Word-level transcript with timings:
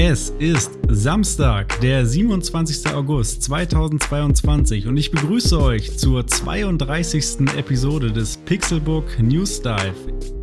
Es 0.00 0.30
ist 0.38 0.70
Samstag, 0.88 1.80
der 1.80 2.06
27. 2.06 2.94
August 2.94 3.42
2022 3.42 4.86
und 4.86 4.96
ich 4.96 5.10
begrüße 5.10 5.60
euch 5.60 5.98
zur 5.98 6.24
32. 6.24 7.40
Episode 7.56 8.12
des 8.12 8.36
Pixelbook 8.36 9.18
News 9.18 9.60
Dive. 9.60 9.96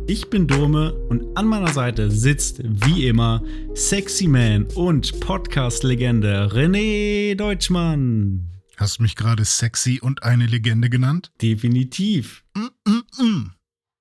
Ich 0.06 0.28
bin 0.28 0.46
Dome 0.46 0.92
und 1.08 1.34
an 1.38 1.46
meiner 1.46 1.72
Seite 1.72 2.10
sitzt 2.10 2.60
wie 2.62 3.06
immer 3.06 3.42
Sexy 3.74 4.28
Man 4.28 4.66
und 4.74 5.20
Podcast-Legende 5.20 6.50
René 6.52 7.34
Deutschmann. 7.34 8.50
Hast 8.76 8.98
du 8.98 9.04
mich 9.04 9.16
gerade 9.16 9.46
sexy 9.46 10.00
und 10.02 10.22
eine 10.22 10.44
Legende 10.44 10.90
genannt? 10.90 11.32
Definitiv. 11.40 12.44
Mm 12.54 12.90
-mm 12.90 13.02
-mm. 13.18 13.50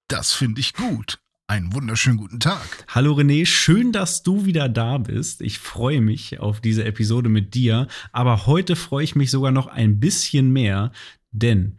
Das 0.09 0.33
finde 0.33 0.59
ich 0.59 0.73
gut. 0.73 1.17
Einen 1.47 1.73
wunderschönen 1.73 2.17
guten 2.17 2.39
Tag. 2.39 2.85
Hallo 2.87 3.13
René, 3.13 3.45
schön, 3.45 3.91
dass 3.91 4.23
du 4.23 4.45
wieder 4.45 4.67
da 4.67 4.97
bist. 4.97 5.41
Ich 5.41 5.59
freue 5.59 6.01
mich 6.01 6.39
auf 6.39 6.59
diese 6.59 6.83
Episode 6.85 7.29
mit 7.29 7.53
dir, 7.53 7.87
aber 8.11 8.47
heute 8.47 8.75
freue 8.75 9.03
ich 9.03 9.15
mich 9.15 9.29
sogar 9.29 9.51
noch 9.51 9.67
ein 9.67 9.99
bisschen 9.99 10.51
mehr, 10.51 10.91
denn 11.31 11.77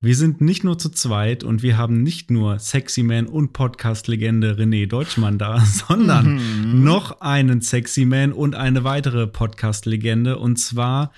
wir 0.00 0.14
sind 0.14 0.40
nicht 0.40 0.62
nur 0.62 0.78
zu 0.78 0.90
zweit 0.90 1.42
und 1.42 1.64
wir 1.64 1.76
haben 1.76 2.04
nicht 2.04 2.30
nur 2.30 2.60
Sexy 2.60 3.02
Man 3.02 3.26
und 3.26 3.52
Podcast-Legende 3.52 4.54
René 4.54 4.86
Deutschmann 4.86 5.38
da, 5.38 5.58
sondern 5.88 6.36
mhm. 6.36 6.84
noch 6.84 7.20
einen 7.20 7.62
Sexy 7.62 8.04
Man 8.04 8.32
und 8.32 8.54
eine 8.54 8.84
weitere 8.84 9.26
Podcast-Legende 9.26 10.38
und 10.38 10.56
zwar 10.60 11.10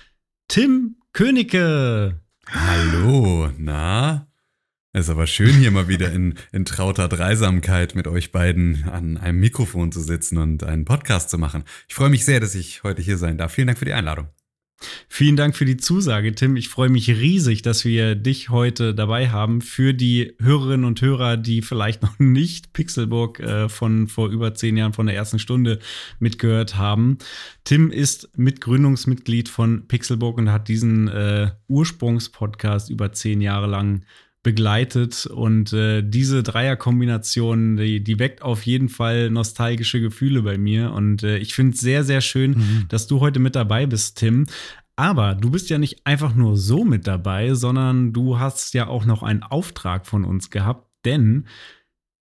Tim 0.47 0.95
Königke. 1.13 2.19
Hallo, 2.47 3.51
na? 3.55 4.32
Es 4.95 5.05
ist 5.05 5.09
aber 5.09 5.25
schön, 5.25 5.55
hier 5.55 5.71
mal 5.71 5.87
wieder 5.87 6.11
in, 6.11 6.35
in 6.51 6.65
trauter 6.65 7.07
Dreisamkeit 7.07 7.95
mit 7.95 8.07
euch 8.07 8.31
beiden 8.31 8.83
an 8.83 9.17
einem 9.17 9.39
Mikrofon 9.39 9.91
zu 9.91 9.99
sitzen 9.99 10.37
und 10.37 10.63
einen 10.63 10.85
Podcast 10.85 11.31
zu 11.31 11.39
machen. 11.39 11.63
Ich 11.87 11.95
freue 11.95 12.11
mich 12.11 12.25
sehr, 12.25 12.39
dass 12.39 12.53
ich 12.53 12.83
heute 12.83 13.01
hier 13.01 13.17
sein 13.17 13.39
darf. 13.39 13.53
Vielen 13.53 13.65
Dank 13.65 13.79
für 13.79 13.85
die 13.85 13.93
Einladung. 13.93 14.27
Vielen 15.07 15.35
Dank 15.35 15.55
für 15.55 15.65
die 15.65 15.77
Zusage, 15.77 16.35
Tim. 16.35 16.57
Ich 16.57 16.69
freue 16.69 16.89
mich 16.89 17.09
riesig, 17.09 17.63
dass 17.63 17.85
wir 17.85 18.13
dich 18.13 18.49
heute 18.49 18.93
dabei 18.93 19.29
haben. 19.29 19.61
Für 19.61 19.95
die 19.95 20.35
Hörerinnen 20.39 20.85
und 20.85 21.01
Hörer, 21.01 21.37
die 21.37 21.63
vielleicht 21.63 22.03
noch 22.03 22.19
nicht 22.19 22.73
Pixelburg 22.73 23.39
äh, 23.39 23.69
von 23.69 24.07
vor 24.07 24.29
über 24.29 24.53
zehn 24.53 24.77
Jahren 24.77 24.93
von 24.93 25.07
der 25.07 25.15
ersten 25.15 25.39
Stunde 25.39 25.79
mitgehört 26.19 26.77
haben. 26.77 27.17
Tim 27.63 27.89
ist 27.89 28.37
Mitgründungsmitglied 28.37 29.49
von 29.49 29.87
Pixelburg 29.87 30.37
und 30.37 30.51
hat 30.51 30.67
diesen 30.67 31.07
äh, 31.07 31.49
Ursprungspodcast 31.67 32.91
über 32.91 33.11
zehn 33.11 33.41
Jahre 33.41 33.65
lang 33.65 34.05
begleitet. 34.43 35.25
Und 35.25 35.73
äh, 35.73 36.03
diese 36.03 36.43
Dreierkombination, 36.43 37.77
die, 37.77 38.03
die 38.03 38.19
weckt 38.19 38.41
auf 38.41 38.65
jeden 38.65 38.89
Fall 38.89 39.29
nostalgische 39.29 40.01
Gefühle 40.01 40.43
bei 40.43 40.57
mir. 40.57 40.91
Und 40.91 41.23
äh, 41.23 41.37
ich 41.37 41.55
finde 41.55 41.73
es 41.73 41.79
sehr, 41.79 42.03
sehr 42.03 42.21
schön, 42.21 42.51
mhm. 42.51 42.85
dass 42.89 43.07
du 43.07 43.21
heute 43.21 43.39
mit 43.39 43.55
dabei 43.55 43.85
bist, 43.85 44.17
Tim. 44.17 44.45
Aber 44.95 45.33
du 45.33 45.49
bist 45.49 45.69
ja 45.69 45.79
nicht 45.79 46.05
einfach 46.05 46.35
nur 46.35 46.55
so 46.55 46.83
mit 46.83 47.07
dabei, 47.07 47.55
sondern 47.55 48.13
du 48.13 48.37
hast 48.37 48.73
ja 48.73 48.87
auch 48.87 49.05
noch 49.05 49.23
einen 49.23 49.41
Auftrag 49.41 50.05
von 50.05 50.23
uns 50.23 50.51
gehabt, 50.51 50.87
denn 51.03 51.47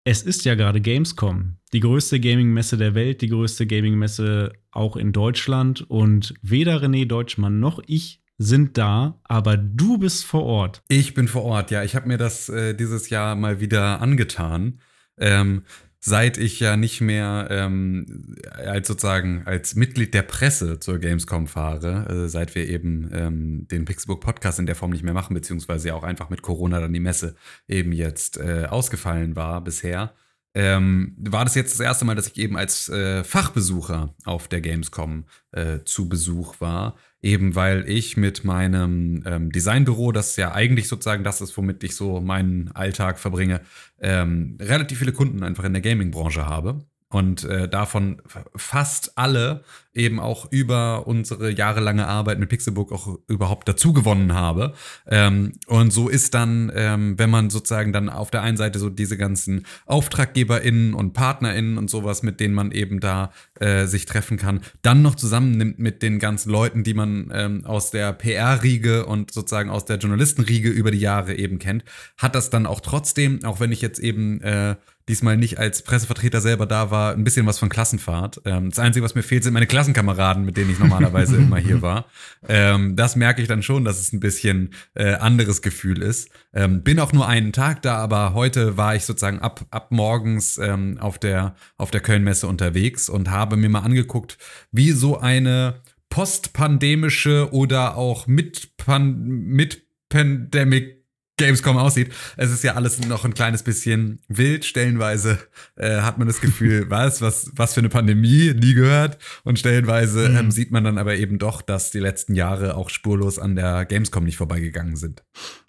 es 0.04 0.22
ist 0.22 0.44
ja 0.44 0.54
gerade 0.54 0.80
Gamescom, 0.80 1.56
die 1.72 1.80
größte 1.80 2.18
Gaming-Messe 2.18 2.76
der 2.76 2.94
Welt, 2.94 3.20
die 3.20 3.28
größte 3.28 3.66
Gaming-Messe 3.66 4.52
auch 4.70 4.96
in 4.96 5.12
Deutschland. 5.12 5.82
Und 5.82 6.34
weder 6.42 6.82
René 6.82 7.06
Deutschmann 7.06 7.60
noch 7.60 7.80
ich 7.86 8.21
sind 8.42 8.76
da, 8.78 9.20
aber 9.24 9.56
du 9.56 9.98
bist 9.98 10.24
vor 10.24 10.44
Ort. 10.44 10.82
Ich 10.88 11.14
bin 11.14 11.28
vor 11.28 11.44
Ort, 11.44 11.70
ja. 11.70 11.82
Ich 11.82 11.94
habe 11.94 12.08
mir 12.08 12.18
das 12.18 12.48
äh, 12.48 12.74
dieses 12.74 13.10
Jahr 13.10 13.36
mal 13.36 13.60
wieder 13.60 14.00
angetan. 14.00 14.80
Ähm, 15.18 15.62
seit 16.00 16.36
ich 16.36 16.58
ja 16.58 16.76
nicht 16.76 17.00
mehr 17.00 17.46
ähm, 17.50 18.34
als 18.50 18.88
sozusagen 18.88 19.42
als 19.46 19.76
Mitglied 19.76 20.14
der 20.14 20.22
Presse 20.22 20.80
zur 20.80 20.98
Gamescom 20.98 21.46
fahre, 21.46 22.24
äh, 22.24 22.28
seit 22.28 22.54
wir 22.56 22.68
eben 22.68 23.08
ähm, 23.12 23.68
den 23.68 23.84
Pixelbook 23.84 24.20
Podcast 24.20 24.58
in 24.58 24.66
der 24.66 24.74
Form 24.74 24.90
nicht 24.90 25.04
mehr 25.04 25.14
machen, 25.14 25.34
beziehungsweise 25.34 25.94
auch 25.94 26.02
einfach 26.02 26.28
mit 26.28 26.42
Corona 26.42 26.80
dann 26.80 26.92
die 26.92 27.00
Messe 27.00 27.36
eben 27.68 27.92
jetzt 27.92 28.36
äh, 28.38 28.66
ausgefallen 28.68 29.36
war 29.36 29.62
bisher, 29.62 30.12
ähm, 30.54 31.14
war 31.18 31.44
das 31.44 31.54
jetzt 31.54 31.72
das 31.72 31.80
erste 31.80 32.04
Mal, 32.04 32.14
dass 32.14 32.26
ich 32.26 32.36
eben 32.36 32.56
als 32.56 32.88
äh, 32.88 33.24
Fachbesucher 33.24 34.14
auf 34.24 34.48
der 34.48 34.60
Gamescom 34.60 35.24
äh, 35.52 35.78
zu 35.84 36.08
Besuch 36.08 36.60
war. 36.60 36.96
Eben 37.22 37.54
weil 37.54 37.88
ich 37.88 38.16
mit 38.16 38.44
meinem 38.44 39.22
ähm, 39.26 39.52
Designbüro, 39.52 40.10
das 40.10 40.36
ja 40.36 40.52
eigentlich 40.52 40.88
sozusagen 40.88 41.22
das 41.22 41.40
ist, 41.40 41.56
womit 41.56 41.84
ich 41.84 41.94
so 41.94 42.20
meinen 42.20 42.72
Alltag 42.72 43.20
verbringe, 43.20 43.60
ähm, 44.00 44.58
relativ 44.60 44.98
viele 44.98 45.12
Kunden 45.12 45.44
einfach 45.44 45.64
in 45.64 45.72
der 45.72 45.82
Gaming-Branche 45.82 46.46
habe 46.46 46.84
und 47.12 47.44
äh, 47.44 47.68
davon 47.68 48.22
fast 48.56 49.18
alle 49.18 49.64
eben 49.94 50.18
auch 50.18 50.50
über 50.50 51.06
unsere 51.06 51.50
jahrelange 51.50 52.06
Arbeit 52.06 52.38
mit 52.38 52.48
Pixelbook 52.48 52.90
auch 52.92 53.18
überhaupt 53.28 53.68
dazu 53.68 53.92
gewonnen 53.92 54.32
habe. 54.32 54.72
Ähm, 55.06 55.52
und 55.66 55.92
so 55.92 56.08
ist 56.08 56.32
dann, 56.32 56.72
ähm, 56.74 57.18
wenn 57.18 57.28
man 57.28 57.50
sozusagen 57.50 57.92
dann 57.92 58.08
auf 58.08 58.30
der 58.30 58.40
einen 58.40 58.56
Seite 58.56 58.78
so 58.78 58.88
diese 58.88 59.18
ganzen 59.18 59.66
AuftraggeberInnen 59.84 60.94
und 60.94 61.12
PartnerInnen 61.12 61.76
und 61.76 61.90
sowas, 61.90 62.22
mit 62.22 62.40
denen 62.40 62.54
man 62.54 62.72
eben 62.72 63.00
da 63.00 63.32
äh, 63.60 63.84
sich 63.84 64.06
treffen 64.06 64.38
kann, 64.38 64.62
dann 64.80 65.02
noch 65.02 65.14
zusammennimmt 65.14 65.78
mit 65.78 66.02
den 66.02 66.18
ganzen 66.18 66.50
Leuten, 66.50 66.84
die 66.84 66.94
man 66.94 67.30
ähm, 67.34 67.66
aus 67.66 67.90
der 67.90 68.14
PR-Riege 68.14 69.04
und 69.04 69.30
sozusagen 69.32 69.68
aus 69.68 69.84
der 69.84 69.98
Journalistenriege 69.98 70.70
über 70.70 70.90
die 70.90 71.00
Jahre 71.00 71.34
eben 71.34 71.58
kennt, 71.58 71.84
hat 72.16 72.34
das 72.34 72.48
dann 72.48 72.64
auch 72.64 72.80
trotzdem, 72.80 73.44
auch 73.44 73.60
wenn 73.60 73.72
ich 73.72 73.82
jetzt 73.82 73.98
eben 73.98 74.40
äh, 74.40 74.76
diesmal 75.08 75.36
nicht 75.36 75.58
als 75.58 75.82
Pressevertreter 75.82 76.40
selber 76.40 76.66
da 76.66 76.90
war, 76.90 77.12
ein 77.12 77.24
bisschen 77.24 77.46
was 77.46 77.58
von 77.58 77.68
Klassenfahrt. 77.68 78.40
Ähm, 78.44 78.70
das 78.70 78.78
Einzige, 78.78 79.04
was 79.04 79.14
mir 79.14 79.22
fehlt, 79.22 79.44
sind 79.44 79.52
meine 79.52 79.66
Klassenkameraden, 79.66 80.44
mit 80.44 80.56
denen 80.56 80.70
ich 80.70 80.78
normalerweise 80.78 81.36
immer 81.36 81.58
hier 81.58 81.82
war. 81.82 82.06
Ähm, 82.48 82.96
das 82.96 83.16
merke 83.16 83.42
ich 83.42 83.48
dann 83.48 83.62
schon, 83.62 83.84
dass 83.84 84.00
es 84.00 84.12
ein 84.12 84.20
bisschen 84.20 84.74
äh, 84.94 85.14
anderes 85.14 85.62
Gefühl 85.62 86.02
ist. 86.02 86.30
Ähm, 86.52 86.82
bin 86.82 87.00
auch 87.00 87.12
nur 87.12 87.26
einen 87.28 87.52
Tag 87.52 87.82
da, 87.82 87.96
aber 87.96 88.34
heute 88.34 88.76
war 88.76 88.94
ich 88.94 89.04
sozusagen 89.04 89.40
ab, 89.40 89.64
ab 89.70 89.90
morgens 89.90 90.58
ähm, 90.58 90.98
auf 90.98 91.18
der, 91.18 91.54
auf 91.76 91.90
der 91.90 92.00
Kölnmesse 92.00 92.46
unterwegs 92.46 93.08
und 93.08 93.30
habe 93.30 93.56
mir 93.56 93.68
mal 93.68 93.80
angeguckt, 93.80 94.38
wie 94.70 94.92
so 94.92 95.18
eine 95.18 95.82
postpandemische 96.10 97.48
oder 97.52 97.96
auch 97.96 98.26
mit, 98.26 98.76
Pan 98.76 99.26
mit 99.26 99.86
Pandemic 100.10 101.01
Gamescom 101.38 101.76
aussieht. 101.76 102.12
Es 102.36 102.50
ist 102.50 102.62
ja 102.62 102.74
alles 102.74 103.04
noch 103.06 103.24
ein 103.24 103.34
kleines 103.34 103.62
bisschen 103.62 104.20
wild. 104.28 104.64
Stellenweise 104.64 105.38
äh, 105.76 106.00
hat 106.00 106.18
man 106.18 106.26
das 106.26 106.40
Gefühl, 106.40 106.86
was, 106.90 107.20
was, 107.22 107.50
was 107.54 107.74
für 107.74 107.80
eine 107.80 107.88
Pandemie, 107.88 108.54
nie 108.54 108.74
gehört. 108.74 109.18
Und 109.44 109.58
stellenweise 109.58 110.28
mhm. 110.28 110.36
ähm, 110.36 110.50
sieht 110.50 110.70
man 110.70 110.84
dann 110.84 110.98
aber 110.98 111.16
eben 111.16 111.38
doch, 111.38 111.62
dass 111.62 111.90
die 111.90 112.00
letzten 112.00 112.34
Jahre 112.34 112.76
auch 112.76 112.90
spurlos 112.90 113.38
an 113.38 113.56
der 113.56 113.84
Gamescom 113.86 114.24
nicht 114.24 114.36
vorbeigegangen 114.36 114.96
sind. 114.96 115.22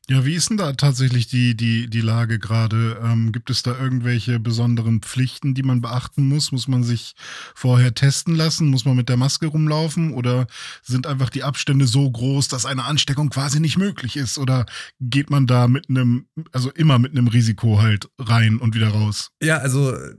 Ja, 0.09 0.25
wie 0.25 0.35
ist 0.35 0.49
denn 0.49 0.57
da 0.57 0.73
tatsächlich 0.73 1.27
die, 1.27 1.55
die, 1.55 1.89
die 1.89 2.01
Lage 2.01 2.37
gerade? 2.37 2.99
Ähm, 3.01 3.31
gibt 3.31 3.49
es 3.49 3.63
da 3.63 3.79
irgendwelche 3.79 4.37
besonderen 4.37 4.99
Pflichten, 5.01 5.53
die 5.53 5.63
man 5.63 5.79
beachten 5.79 6.27
muss? 6.27 6.51
Muss 6.51 6.67
man 6.67 6.83
sich 6.83 7.13
vorher 7.55 7.93
testen 7.93 8.35
lassen? 8.35 8.67
Muss 8.67 8.83
man 8.83 8.97
mit 8.97 9.07
der 9.07 9.15
Maske 9.15 9.45
rumlaufen? 9.45 10.13
Oder 10.13 10.47
sind 10.81 11.07
einfach 11.07 11.29
die 11.29 11.43
Abstände 11.43 11.87
so 11.87 12.11
groß, 12.11 12.49
dass 12.49 12.65
eine 12.65 12.83
Ansteckung 12.83 13.29
quasi 13.29 13.61
nicht 13.61 13.77
möglich 13.77 14.17
ist? 14.17 14.37
Oder 14.37 14.65
geht 14.99 15.29
man 15.29 15.47
da 15.47 15.69
mit 15.69 15.89
einem, 15.89 16.27
also 16.51 16.69
immer 16.71 16.99
mit 16.99 17.13
einem 17.13 17.27
Risiko 17.27 17.81
halt 17.81 18.09
rein 18.19 18.57
und 18.57 18.75
wieder 18.75 18.89
raus? 18.89 19.29
Ja, 19.41 19.59
also 19.59 19.95
äh, 19.95 20.15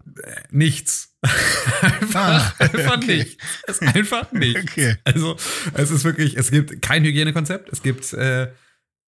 nichts. 0.51 1.11
einfach, 1.83 2.15
ah, 2.15 2.55
einfach 2.59 2.97
okay. 2.97 3.19
nicht. 3.19 3.39
Es 3.67 3.81
ist 3.81 3.95
einfach 3.95 4.33
nicht. 4.33 4.57
Okay. 4.57 4.97
Also 5.05 5.37
es 5.75 5.91
ist 5.91 6.05
wirklich, 6.05 6.39
es 6.39 6.51
gibt 6.51 6.81
kein 6.81 7.05
Hygienekonzept. 7.05 7.71
Es 7.71 7.83
gibt 7.83 8.15
äh, 8.15 8.49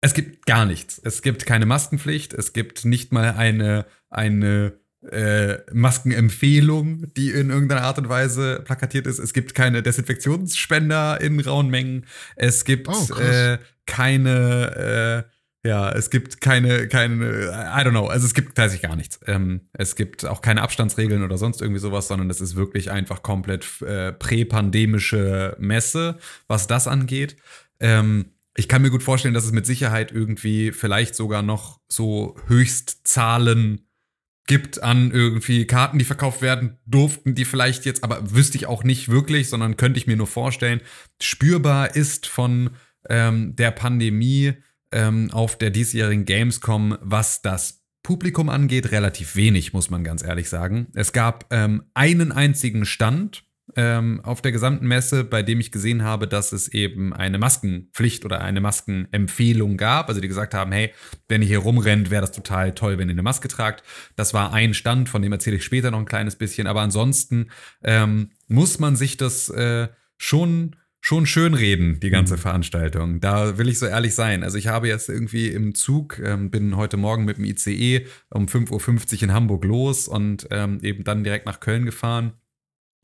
es 0.06 0.13
gibt 0.13 0.46
gar 0.46 0.66
nichts. 0.66 1.02
Es 1.04 1.24
gibt 1.24 1.48
keine 1.48 1.66
Maskenpflicht. 1.66 2.34
Es 2.34 2.54
gibt 2.54 2.86
nicht 2.86 3.12
mal 3.12 3.34
eine, 3.34 3.88
eine 4.12 4.74
äh, 5.12 5.57
Maskenempfehlung, 5.74 7.12
die 7.16 7.31
in 7.31 7.50
irgendeiner 7.50 7.81
Art 7.81 7.98
und 7.98 8.07
Weise 8.07 8.62
plakatiert 8.63 9.07
ist. 9.07 9.18
Es 9.18 9.34
gibt 9.34 9.56
keine 9.56 9.81
Desinfektionsspender 9.81 11.19
in 11.22 11.40
rauen 11.40 11.69
Mengen. 11.69 12.06
Es 12.36 12.66
gibt 12.66 12.88
oh, 12.88 13.16
äh, 13.16 13.57
keine, 13.88 15.25
äh, 15.63 15.68
ja, 15.68 15.92
es 15.92 16.12
gibt 16.12 16.40
keine, 16.40 16.88
keine, 16.88 17.48
I 17.48 17.81
don't 17.84 17.90
know. 17.90 18.06
Also 18.06 18.28
es 18.28 18.36
gibt 18.36 18.54
tatsächlich 18.56 18.88
gar 18.88 18.96
nichts. 18.96 19.19
Ähm, 19.25 19.62
es 19.74 19.96
gibt 19.96 20.24
auch 20.24 20.44
keine 20.44 20.62
Abstandsregeln 20.62 21.24
oder 21.24 21.40
sonst 21.40 21.63
irgendwie 21.63 21.81
sowas, 21.81 22.08
sondern 22.08 22.30
es 22.30 22.42
ist 22.42 22.56
wirklich 22.56 22.92
einfach 22.92 23.24
komplett 23.24 23.81
äh, 23.81 24.12
präpandemische 24.12 25.56
Messe, 25.58 26.19
was 26.48 26.68
das 26.68 26.88
angeht. 26.88 27.38
Ähm, 27.80 28.35
ich 28.57 28.68
kann 28.68 28.81
mir 28.81 28.90
gut 28.90 29.04
vorstellen, 29.04 29.34
dass 29.34 29.46
es 29.46 29.52
mit 29.52 29.66
Sicherheit 29.66 30.12
irgendwie 30.12 30.72
vielleicht 30.72 31.16
sogar 31.16 31.42
noch 31.42 31.80
so 31.90 32.36
Höchstzahlen 32.48 33.81
gibt 34.48 34.81
an 34.84 35.12
irgendwie 35.12 35.66
Karten, 35.66 35.98
die 35.98 36.06
verkauft 36.06 36.42
werden 36.42 36.78
durften, 36.86 37.36
die 37.36 37.46
vielleicht 37.46 37.86
jetzt, 37.86 38.04
aber 38.04 38.31
wüsste 38.31 38.57
ich 38.57 38.68
auch 38.68 38.84
nicht 38.84 39.10
wirklich, 39.10 39.50
sondern 39.50 39.75
könnte 39.75 39.98
ich 39.98 40.07
mir 40.07 40.16
nur 40.16 40.28
vorstellen, 40.28 40.81
spürbar 41.22 41.96
ist 41.96 42.28
von 42.28 42.72
ähm, 43.10 43.56
der 43.56 43.72
Pandemie 43.72 44.54
ähm, 44.92 45.31
auf 45.31 45.58
der 45.58 45.72
diesjährigen 45.72 46.25
Gamescom, 46.25 46.98
was 47.01 47.42
das 47.42 47.84
Publikum 48.04 48.50
angeht, 48.50 48.92
relativ 48.92 49.36
wenig, 49.36 49.74
muss 49.74 49.90
man 49.90 50.04
ganz 50.04 50.24
ehrlich 50.24 50.48
sagen. 50.48 50.88
Es 50.94 51.12
gab 51.12 51.51
ähm, 51.51 51.84
einen 51.96 52.31
einzigen 52.31 52.86
Stand 52.86 53.44
ähm, 53.75 54.21
auf 54.23 54.41
der 54.41 54.51
gesamten 54.51 54.88
Messe, 54.88 55.23
bei 55.23 55.41
dem 55.41 55.59
ich 55.59 55.71
gesehen 55.71 56.03
habe, 56.03 56.27
dass 56.27 56.51
es 56.51 56.67
eben 56.67 57.13
eine 57.13 57.38
Maskenpflicht 57.38 58.23
oder 58.23 58.41
eine 58.41 58.62
Maskenempfehlung 58.62 59.77
gab. 59.77 60.09
Also 60.09 60.21
die 60.21 60.27
gesagt 60.27 60.53
haben, 60.53 60.71
hey, 60.71 60.91
wenn 61.27 61.41
ihr 61.41 61.47
hier 61.47 61.59
rumrennt, 61.59 62.12
wäre 62.12 62.21
das 62.21 62.31
total 62.31 62.73
toll, 62.75 62.97
wenn 62.97 63.09
ihr 63.09 63.13
eine 63.13 63.23
Maske 63.23 63.47
tragt. 63.47 63.83
Das 64.15 64.33
war 64.33 64.53
ein 64.53 64.73
Stand, 64.73 65.09
von 65.09 65.21
dem 65.21 65.31
erzähle 65.31 65.57
ich 65.57 65.63
später 65.63 65.91
noch 65.91 66.00
ein 66.00 66.06
kleines 66.06 66.35
bisschen. 66.35 66.67
Aber 66.67 66.81
ansonsten 66.81 67.50
ähm, 67.83 68.31
muss 68.47 68.79
man 68.79 68.95
sich 68.95 69.17
das 69.17 69.50
äh, 69.50 69.88
schon 70.17 70.75
schon 71.01 71.27
schön 71.27 71.53
reden, 71.53 72.00
die 72.00 72.09
ganze 72.09 72.33
mhm. 72.33 72.39
Veranstaltung. 72.39 73.19
Da 73.19 73.59
will 73.59 73.69
ich 73.69 73.77
so 73.77 73.85
ehrlich 73.85 74.15
sein. 74.15 74.44
Also 74.44 74.57
ich 74.57 74.69
habe 74.69 74.88
jetzt 74.88 75.07
irgendwie 75.07 75.50
im 75.50 75.75
Zug, 75.75 76.17
ähm, 76.17 76.50
bin 76.50 76.75
heute 76.77 76.97
Morgen 76.97 77.25
mit 77.25 77.38
dem 77.38 77.45
ICE 77.45 78.07
um 78.31 78.47
5.50 78.47 79.17
Uhr 79.17 79.23
in 79.23 79.31
Hamburg 79.31 79.65
los 79.65 80.07
und 80.07 80.47
ähm, 80.50 80.79
eben 80.81 81.03
dann 81.03 81.23
direkt 81.23 81.45
nach 81.45 81.59
Köln 81.59 81.85
gefahren. 81.85 82.33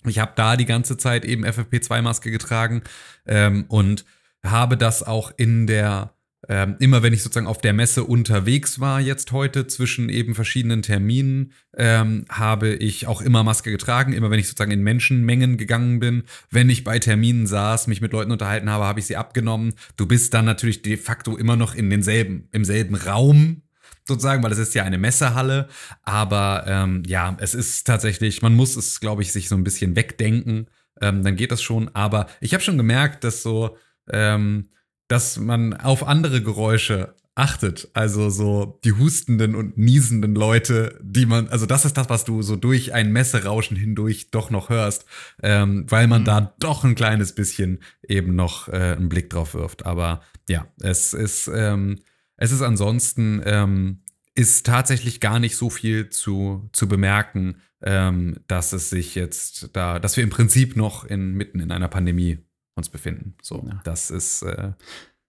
Ich 0.06 0.20
habe 0.20 0.34
da 0.36 0.58
die 0.58 0.66
ganze 0.66 0.98
Zeit 0.98 1.26
eben 1.26 1.46
FFP2-Maske 1.46 2.32
getragen 2.32 2.82
ähm, 3.26 3.66
und 3.68 4.06
habe 4.44 4.78
das 4.78 5.04
auch 5.04 5.32
in 5.38 5.68
der, 5.68 6.16
ähm, 6.50 6.76
immer 6.80 7.04
wenn 7.04 7.14
ich 7.14 7.22
sozusagen 7.22 7.48
auf 7.48 7.60
der 7.60 7.74
Messe 7.74 8.04
unterwegs 8.04 8.80
war, 8.80 9.00
jetzt 9.00 9.32
heute 9.32 9.68
zwischen 9.68 10.10
eben 10.10 10.34
verschiedenen 10.34 10.82
Terminen, 10.82 11.52
ähm, 11.78 12.26
habe 12.30 12.74
ich 12.74 13.06
auch 13.06 13.22
immer 13.22 13.44
Maske 13.44 13.70
getragen. 13.70 14.14
Immer 14.14 14.32
wenn 14.32 14.40
ich 14.40 14.48
sozusagen 14.48 14.72
in 14.72 14.82
Menschenmengen 14.82 15.58
gegangen 15.58 16.00
bin, 16.00 16.24
wenn 16.50 16.70
ich 16.70 16.84
bei 16.84 16.98
Terminen 16.98 17.46
saß, 17.46 17.88
mich 17.88 18.02
mit 18.02 18.12
Leuten 18.12 18.32
unterhalten 18.32 18.70
habe, 18.70 18.86
habe 18.86 19.00
ich 19.00 19.06
sie 19.06 19.18
abgenommen. 19.18 19.74
Du 19.98 20.08
bist 20.08 20.34
dann 20.34 20.46
natürlich 20.46 20.82
de 20.82 20.98
facto 20.98 21.38
immer 21.38 21.56
noch 21.56 21.76
in 21.76 21.90
denselben, 21.90 22.48
im 22.52 22.66
selben 22.66 22.96
Raum 22.96 23.62
sozusagen, 24.12 24.44
weil 24.44 24.52
es 24.52 24.58
ist 24.58 24.76
ja 24.76 24.84
eine 24.84 24.98
Messehalle. 24.98 25.68
Aber 26.04 26.66
ähm, 26.68 27.04
ja, 27.08 27.36
es 27.40 27.54
ist 27.54 27.86
tatsächlich, 27.86 28.42
man 28.42 28.54
muss 28.54 28.76
es, 28.76 29.00
glaube 29.00 29.22
ich, 29.22 29.32
sich 29.32 29.50
so 29.50 29.56
ein 29.56 29.64
bisschen 29.64 29.96
wegdenken. 29.96 30.68
Ähm, 31.02 31.24
dann 31.24 31.36
geht 31.36 31.52
das 31.52 31.62
schon. 31.62 31.90
Aber 31.96 32.28
ich 32.40 32.54
habe 32.54 32.64
schon 32.64 32.78
gemerkt, 32.78 33.24
dass 33.24 33.44
so, 33.44 33.78
ähm, 34.12 34.70
dass 35.08 35.38
man 35.38 35.74
auf 35.74 36.08
andere 36.08 36.42
Geräusche 36.42 37.16
achtet. 37.36 37.90
Also 37.94 38.30
so 38.30 38.80
die 38.84 38.92
hustenden 38.94 39.56
und 39.56 39.78
niesenden 39.78 40.36
Leute, 40.36 41.00
die 41.02 41.26
man, 41.26 41.48
also 41.48 41.66
das 41.66 41.86
ist 41.86 41.98
das, 41.98 42.10
was 42.10 42.26
du 42.26 42.42
so 42.42 42.56
durch 42.56 42.94
ein 42.94 43.12
Messerauschen 43.12 43.78
hindurch 43.78 44.32
doch 44.32 44.50
noch 44.50 44.70
hörst, 44.70 45.06
ähm, 45.42 45.86
weil 45.90 46.08
man 46.08 46.22
mhm. 46.22 46.26
da 46.26 46.54
doch 46.60 46.84
ein 46.84 46.96
kleines 46.96 47.34
bisschen 47.34 47.80
eben 48.08 48.36
noch 48.36 48.68
äh, 48.68 48.96
einen 48.98 49.10
Blick 49.10 49.30
drauf 49.30 49.54
wirft. 49.54 49.86
Aber 49.86 50.22
ja, 50.50 50.68
es 50.82 51.14
ist, 51.14 51.50
ähm, 51.54 52.00
es 52.38 52.52
ist 52.52 52.62
ansonsten, 52.62 53.42
ähm, 53.46 54.01
ist 54.36 54.66
tatsächlich 54.66 55.20
gar 55.20 55.40
nicht 55.40 55.56
so 55.56 55.70
viel 55.70 56.10
zu, 56.10 56.70
zu 56.74 56.88
bemerken, 56.88 57.58
ähm, 57.82 58.38
dass 58.48 58.74
es 58.74 58.90
sich 58.90 59.16
jetzt 59.16 59.70
da, 59.74 60.00
dass 60.00 60.16
wir 60.18 60.24
im 60.24 60.30
Prinzip 60.30 60.76
noch 60.76 61.04
in, 61.04 61.34
mitten 61.34 61.60
in 61.60 61.72
einer 61.72 61.88
Pandemie 61.88 62.40
uns 62.76 62.90
befinden. 62.90 63.36
So, 63.42 63.66
ja. 63.68 63.82
das 63.84 64.10
ist 64.10 64.44
äh, 64.44 64.72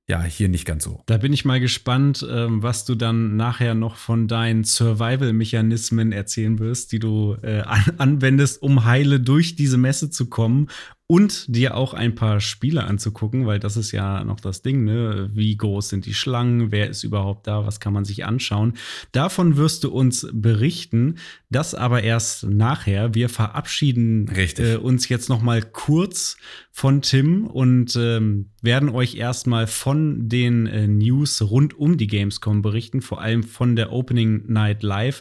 ja 0.08 0.22
hier 0.22 0.48
nicht 0.48 0.64
ganz 0.64 0.84
so. 0.84 1.02
Da 1.06 1.16
bin 1.16 1.32
ich 1.32 1.44
mal 1.44 1.60
gespannt, 1.60 2.26
ähm, 2.28 2.62
was 2.62 2.84
du 2.84 2.94
dann 2.94 3.36
nachher 3.36 3.74
noch 3.74 3.96
von 3.96 4.28
deinen 4.28 4.64
Survival-Mechanismen 4.64 6.12
erzählen 6.12 6.58
wirst, 6.58 6.92
die 6.92 6.98
du 6.98 7.36
äh, 7.42 7.60
an 7.60 7.94
anwendest, 7.98 8.62
um 8.62 8.84
heile 8.84 9.20
durch 9.20 9.56
diese 9.56 9.78
Messe 9.78 10.10
zu 10.10 10.26
kommen 10.28 10.68
und 11.06 11.54
dir 11.54 11.76
auch 11.76 11.92
ein 11.92 12.14
paar 12.14 12.40
Spiele 12.40 12.84
anzugucken, 12.84 13.44
weil 13.44 13.58
das 13.58 13.76
ist 13.76 13.92
ja 13.92 14.24
noch 14.24 14.40
das 14.40 14.62
Ding, 14.62 14.84
ne? 14.84 15.30
Wie 15.34 15.56
groß 15.56 15.90
sind 15.90 16.06
die 16.06 16.14
Schlangen? 16.14 16.72
Wer 16.72 16.88
ist 16.88 17.04
überhaupt 17.04 17.46
da? 17.46 17.66
Was 17.66 17.80
kann 17.80 17.92
man 17.92 18.04
sich 18.04 18.24
anschauen? 18.24 18.74
Davon 19.12 19.56
wirst 19.56 19.84
du 19.84 19.90
uns 19.90 20.26
berichten. 20.32 21.16
Das 21.50 21.74
aber 21.74 22.02
erst 22.02 22.44
nachher. 22.44 23.14
Wir 23.14 23.28
verabschieden 23.28 24.26
äh, 24.34 24.76
uns 24.76 25.08
jetzt 25.08 25.28
noch 25.28 25.42
mal 25.42 25.60
kurz 25.62 26.38
von 26.70 27.02
Tim 27.02 27.46
und 27.46 27.94
ähm, 27.96 28.50
werden 28.62 28.88
euch 28.88 29.16
erstmal 29.16 29.66
von 29.66 30.28
den 30.28 30.66
äh, 30.66 30.86
News 30.86 31.42
rund 31.42 31.78
um 31.78 31.98
die 31.98 32.06
Gamescom 32.06 32.62
berichten, 32.62 33.02
vor 33.02 33.20
allem 33.20 33.42
von 33.42 33.76
der 33.76 33.92
Opening 33.92 34.44
Night 34.46 34.82
Live 34.82 35.20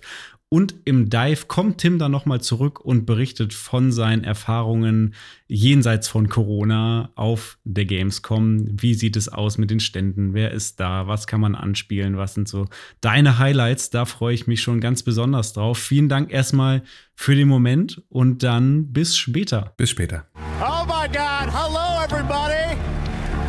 und 0.54 0.76
im 0.84 1.10
Dive 1.10 1.46
kommt 1.48 1.78
Tim 1.78 1.98
dann 1.98 2.12
nochmal 2.12 2.42
zurück 2.42 2.82
und 2.82 3.06
berichtet 3.06 3.54
von 3.54 3.94
seinen 3.94 4.26
Erfahrungen 4.26 5.14
jenseits 5.48 6.10
von 6.10 6.28
Corona 6.28 7.10
auf 7.16 7.58
der 7.64 7.86
Gamescom. 7.86 8.66
Wie 8.70 8.94
sieht 8.94 9.16
es 9.16 9.30
aus 9.30 9.58
mit 9.58 9.72
den 9.72 9.80
Ständen? 9.80 10.34
Wer 10.34 10.52
ist 10.52 10.82
da? 10.82 11.08
Was 11.08 11.26
kann 11.26 11.40
man 11.40 11.56
anspielen? 11.56 12.18
Was 12.18 12.34
sind 12.34 12.50
so 12.50 12.66
deine 13.00 13.40
Highlights? 13.40 13.92
Da 13.92 14.04
freue 14.04 14.34
ich 14.34 14.46
mich 14.46 14.62
schon 14.62 14.82
ganz 14.82 15.04
besonders 15.04 15.54
drauf. 15.54 15.78
Vielen 15.78 16.10
Dank 16.10 16.34
erstmal 16.34 16.84
für 17.16 17.34
den 17.34 17.48
Moment 17.48 18.04
und 18.10 18.44
dann 18.44 18.92
bis 18.92 19.16
später. 19.16 19.74
Bis 19.78 19.90
später. 19.90 20.26
Oh 20.60 20.86
my 20.86 21.08
God. 21.08 21.50
Hello 21.50 22.04
everybody. 22.04 22.76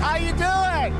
How 0.00 0.16
you 0.18 0.32
doing? 0.36 0.94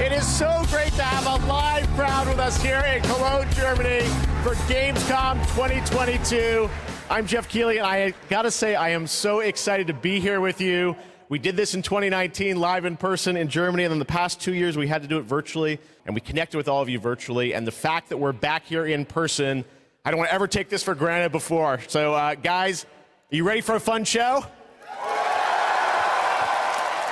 It 0.00 0.12
is 0.18 0.26
so 0.26 0.46
great 0.70 0.96
to 0.96 1.02
have 1.02 1.26
a 1.26 1.46
live 1.46 1.71
crowd 1.94 2.26
with 2.26 2.38
us 2.38 2.62
here 2.62 2.80
in 2.80 3.02
Cologne, 3.02 3.46
Germany 3.52 4.00
for 4.42 4.54
Gamescom 4.64 5.38
2022. 5.54 6.70
I'm 7.10 7.26
Jeff 7.26 7.50
Keighley, 7.50 7.76
and 7.76 7.86
I 7.86 8.14
gotta 8.30 8.50
say, 8.50 8.74
I 8.74 8.90
am 8.90 9.06
so 9.06 9.40
excited 9.40 9.88
to 9.88 9.92
be 9.92 10.18
here 10.18 10.40
with 10.40 10.62
you. 10.62 10.96
We 11.28 11.38
did 11.38 11.54
this 11.54 11.74
in 11.74 11.82
2019 11.82 12.58
live 12.58 12.86
in 12.86 12.96
person 12.96 13.36
in 13.36 13.48
Germany, 13.48 13.84
and 13.84 13.92
then 13.92 13.98
the 13.98 14.06
past 14.06 14.40
two 14.40 14.54
years 14.54 14.74
we 14.78 14.86
had 14.86 15.02
to 15.02 15.08
do 15.08 15.18
it 15.18 15.24
virtually, 15.24 15.80
and 16.06 16.14
we 16.14 16.22
connected 16.22 16.56
with 16.56 16.66
all 16.66 16.80
of 16.80 16.88
you 16.88 16.98
virtually. 16.98 17.52
And 17.52 17.66
the 17.66 17.72
fact 17.72 18.08
that 18.08 18.16
we're 18.16 18.32
back 18.32 18.64
here 18.64 18.86
in 18.86 19.04
person, 19.04 19.62
I 20.02 20.10
don't 20.10 20.18
want 20.18 20.30
to 20.30 20.34
ever 20.34 20.46
take 20.46 20.70
this 20.70 20.82
for 20.82 20.94
granted 20.94 21.30
before. 21.30 21.80
So, 21.88 22.14
uh, 22.14 22.36
guys, 22.36 22.86
are 23.30 23.36
you 23.36 23.44
ready 23.44 23.60
for 23.60 23.74
a 23.74 23.80
fun 23.80 24.04
show? 24.04 24.46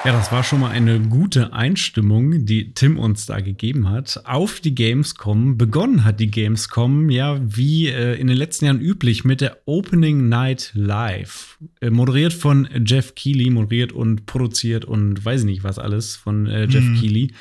Ja, 0.03 0.13
das 0.13 0.33
war 0.33 0.43
schon 0.43 0.61
mal 0.61 0.71
eine 0.71 0.99
gute 0.99 1.53
Einstimmung, 1.53 2.47
die 2.47 2.73
Tim 2.73 2.99
uns 2.99 3.27
da 3.27 3.41
gegeben 3.41 3.91
hat. 3.91 4.23
Auf 4.25 4.61
die 4.61 4.75
Gamescom. 4.75 5.59
Begonnen 5.59 6.05
hat 6.05 6.21
die 6.21 6.31
Gamescom 6.31 7.11
ja 7.11 7.39
wie 7.43 7.89
äh, 7.89 8.19
in 8.19 8.27
den 8.27 8.39
letzten 8.39 8.65
Jahren 8.65 8.81
üblich 8.81 9.27
mit 9.27 9.43
der 9.43 9.59
Opening 9.67 10.31
Night 10.31 10.71
Live. 10.73 11.59
Äh, 11.83 11.91
moderiert 11.91 12.33
von 12.33 12.67
Jeff 12.87 13.15
Keighley, 13.15 13.51
moderiert 13.51 13.93
und 13.93 14.25
produziert 14.25 14.87
und 14.87 15.23
weiß 15.23 15.41
ich 15.41 15.47
nicht 15.47 15.65
was 15.65 15.79
alles 15.79 16.17
von 16.17 16.47
äh, 16.47 16.65
Jeff 16.65 16.85
mhm. 16.85 16.99
Keighley. 16.99 17.33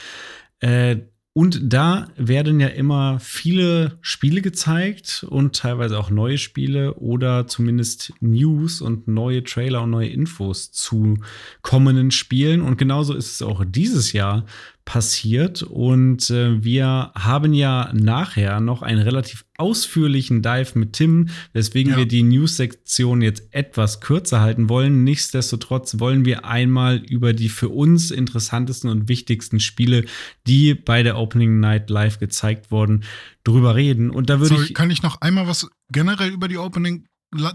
Und 1.40 1.72
da 1.72 2.10
werden 2.18 2.60
ja 2.60 2.68
immer 2.68 3.18
viele 3.22 3.98
Spiele 4.02 4.42
gezeigt 4.42 5.26
und 5.30 5.56
teilweise 5.56 5.98
auch 5.98 6.10
neue 6.10 6.38
Spiele 6.38 6.96
oder 6.96 7.48
zumindest 7.48 8.12
News 8.20 8.82
und 8.82 9.08
neue 9.08 9.46
Trailer 9.46 9.84
und 9.84 9.92
neue 9.92 10.10
Infos 10.10 10.74
zu 10.74 11.18
kommenden 11.62 12.12
Spielen. 12.12 12.60
Und 12.60 12.76
genauso 12.78 13.14
ist 13.14 13.36
es 13.36 13.42
auch 13.42 13.64
dieses 13.66 14.12
Jahr 14.12 14.44
passiert. 14.84 15.64
Und 15.64 16.30
äh, 16.30 16.62
wir 16.62 17.14
haben 17.16 17.54
ja 17.54 17.90
nachher 17.94 18.60
noch 18.60 18.82
einen 18.82 19.02
relativ 19.02 19.46
ausführlichen 19.60 20.42
Dive 20.42 20.78
mit 20.78 20.94
Tim, 20.94 21.30
weswegen 21.54 21.92
ja. 21.92 21.98
wir 21.98 22.06
die 22.06 22.24
News-Sektion 22.24 23.22
jetzt 23.22 23.44
etwas 23.52 24.02
kürzer 24.02 24.42
halten 24.42 24.70
wollen. 24.70 25.04
Nichtsdestotrotz 25.04 26.00
wollen 26.00 26.26
wir 26.26 26.46
einmal 26.46 26.98
über 26.98 27.34
die 27.34 27.50
für 27.50 27.70
uns 27.70 28.12
interessantesten 28.12 28.90
und 28.90 29.10
wichtigsten 29.10 29.60
Spiele, 29.60 30.06
die 30.48 30.74
bei 30.74 31.04
der 31.04 31.18
Opening 31.18 31.60
Night 31.60 31.90
Live 31.90 32.20
gezeigt 32.20 32.72
wurden, 32.72 33.04
drüber 33.44 33.76
reden. 33.76 34.10
Und 34.10 34.30
da 34.30 34.40
würde 34.40 34.64
ich. 34.64 34.74
Kann 34.74 34.92
ich 34.92 35.04
noch 35.04 35.22
einmal 35.22 35.48
was 35.48 35.70
generell 35.92 36.30
über 36.30 36.48
die 36.48 36.58
Opening 36.58 37.06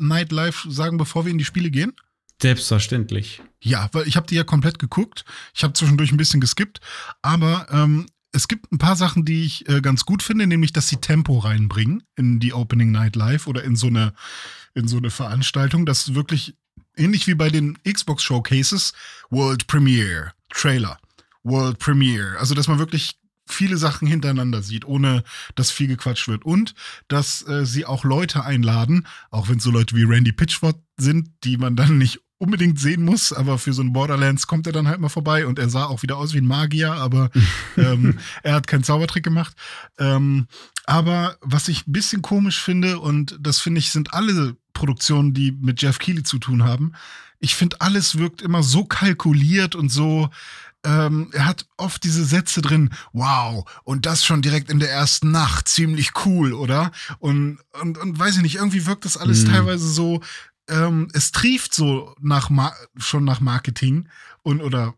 Night 0.00 0.30
Live 0.30 0.66
sagen, 0.68 0.98
bevor 0.98 1.24
wir 1.24 1.32
in 1.32 1.38
die 1.38 1.44
Spiele 1.44 1.70
gehen? 1.70 1.92
Selbstverständlich. 2.40 3.42
Ja, 3.62 3.88
weil 3.92 4.06
ich 4.06 4.16
habe 4.16 4.26
die 4.26 4.34
ja 4.34 4.44
komplett 4.44 4.78
geguckt. 4.78 5.24
Ich 5.54 5.62
habe 5.62 5.72
zwischendurch 5.72 6.12
ein 6.12 6.16
bisschen 6.16 6.40
geskippt, 6.40 6.80
aber 7.22 7.66
ähm, 7.70 8.06
es 8.34 8.48
gibt 8.48 8.72
ein 8.72 8.78
paar 8.78 8.96
Sachen, 8.96 9.24
die 9.24 9.44
ich 9.44 9.68
äh, 9.68 9.80
ganz 9.80 10.04
gut 10.04 10.22
finde, 10.22 10.46
nämlich, 10.46 10.72
dass 10.72 10.88
sie 10.88 10.96
Tempo 10.96 11.38
reinbringen 11.38 12.02
in 12.16 12.40
die 12.40 12.52
Opening 12.52 12.90
Night 12.90 13.14
Live 13.14 13.46
oder 13.46 13.62
in 13.62 13.76
so 13.76 13.86
eine 13.86 14.12
in 14.74 14.88
so 14.88 14.96
eine 14.96 15.10
Veranstaltung, 15.10 15.86
dass 15.86 16.14
wirklich 16.14 16.56
ähnlich 16.96 17.28
wie 17.28 17.34
bei 17.34 17.48
den 17.48 17.78
Xbox 17.84 18.24
Showcases. 18.24 18.92
World 19.30 19.68
Premiere 19.68 20.32
Trailer, 20.50 20.98
World 21.44 21.78
Premiere, 21.78 22.38
also 22.38 22.54
dass 22.54 22.68
man 22.68 22.78
wirklich 22.78 23.18
viele 23.46 23.76
Sachen 23.76 24.08
hintereinander 24.08 24.62
sieht, 24.62 24.84
ohne 24.84 25.22
dass 25.54 25.70
viel 25.70 25.86
gequatscht 25.86 26.28
wird. 26.28 26.44
Und 26.44 26.74
dass 27.08 27.46
äh, 27.46 27.66
sie 27.66 27.84
auch 27.84 28.04
Leute 28.04 28.44
einladen, 28.44 29.06
auch 29.30 29.48
wenn 29.48 29.58
es 29.58 29.64
so 29.64 29.70
Leute 29.70 29.94
wie 29.94 30.04
Randy 30.04 30.32
Pitchford 30.32 30.76
sind, 30.96 31.30
die 31.44 31.56
man 31.56 31.76
dann 31.76 31.98
nicht 31.98 32.20
unbedingt 32.44 32.78
sehen 32.78 33.04
muss, 33.04 33.32
aber 33.32 33.58
für 33.58 33.72
so 33.72 33.82
ein 33.82 33.92
Borderlands 33.92 34.46
kommt 34.46 34.66
er 34.66 34.72
dann 34.72 34.88
halt 34.88 35.00
mal 35.00 35.08
vorbei 35.08 35.46
und 35.46 35.58
er 35.58 35.68
sah 35.68 35.86
auch 35.86 36.02
wieder 36.02 36.16
aus 36.16 36.32
wie 36.34 36.38
ein 36.38 36.46
Magier, 36.46 36.92
aber 36.92 37.30
ähm, 37.76 38.18
er 38.42 38.54
hat 38.54 38.66
keinen 38.66 38.84
Zaubertrick 38.84 39.24
gemacht. 39.24 39.56
Ähm, 39.98 40.46
aber 40.86 41.36
was 41.40 41.68
ich 41.68 41.86
ein 41.86 41.92
bisschen 41.92 42.22
komisch 42.22 42.60
finde, 42.62 43.00
und 43.00 43.36
das 43.40 43.58
finde 43.58 43.80
ich, 43.80 43.90
sind 43.90 44.14
alle 44.14 44.56
Produktionen, 44.74 45.34
die 45.34 45.52
mit 45.52 45.82
Jeff 45.82 45.98
Keighley 45.98 46.22
zu 46.22 46.38
tun 46.38 46.64
haben, 46.64 46.92
ich 47.40 47.54
finde, 47.54 47.80
alles 47.80 48.18
wirkt 48.18 48.42
immer 48.42 48.62
so 48.62 48.84
kalkuliert 48.84 49.74
und 49.74 49.90
so, 49.90 50.30
ähm, 50.84 51.30
er 51.32 51.46
hat 51.46 51.66
oft 51.76 52.04
diese 52.04 52.24
Sätze 52.24 52.60
drin, 52.60 52.90
wow, 53.12 53.64
und 53.84 54.06
das 54.06 54.24
schon 54.24 54.42
direkt 54.42 54.70
in 54.70 54.78
der 54.78 54.90
ersten 54.90 55.30
Nacht, 55.30 55.66
ziemlich 55.68 56.12
cool, 56.24 56.52
oder? 56.52 56.90
Und, 57.18 57.58
und, 57.80 57.98
und 57.98 58.18
weiß 58.18 58.36
ich 58.36 58.42
nicht, 58.42 58.56
irgendwie 58.56 58.86
wirkt 58.86 59.04
das 59.04 59.16
alles 59.16 59.44
Mhm. 59.44 59.52
teilweise 59.52 59.88
so, 59.88 60.20
ähm, 60.68 61.08
es 61.12 61.32
trieft 61.32 61.74
so 61.74 62.14
nach 62.20 62.50
Ma 62.50 62.72
schon 62.96 63.24
nach 63.24 63.40
Marketing 63.40 64.08
und 64.44 64.60
oder 64.60 64.94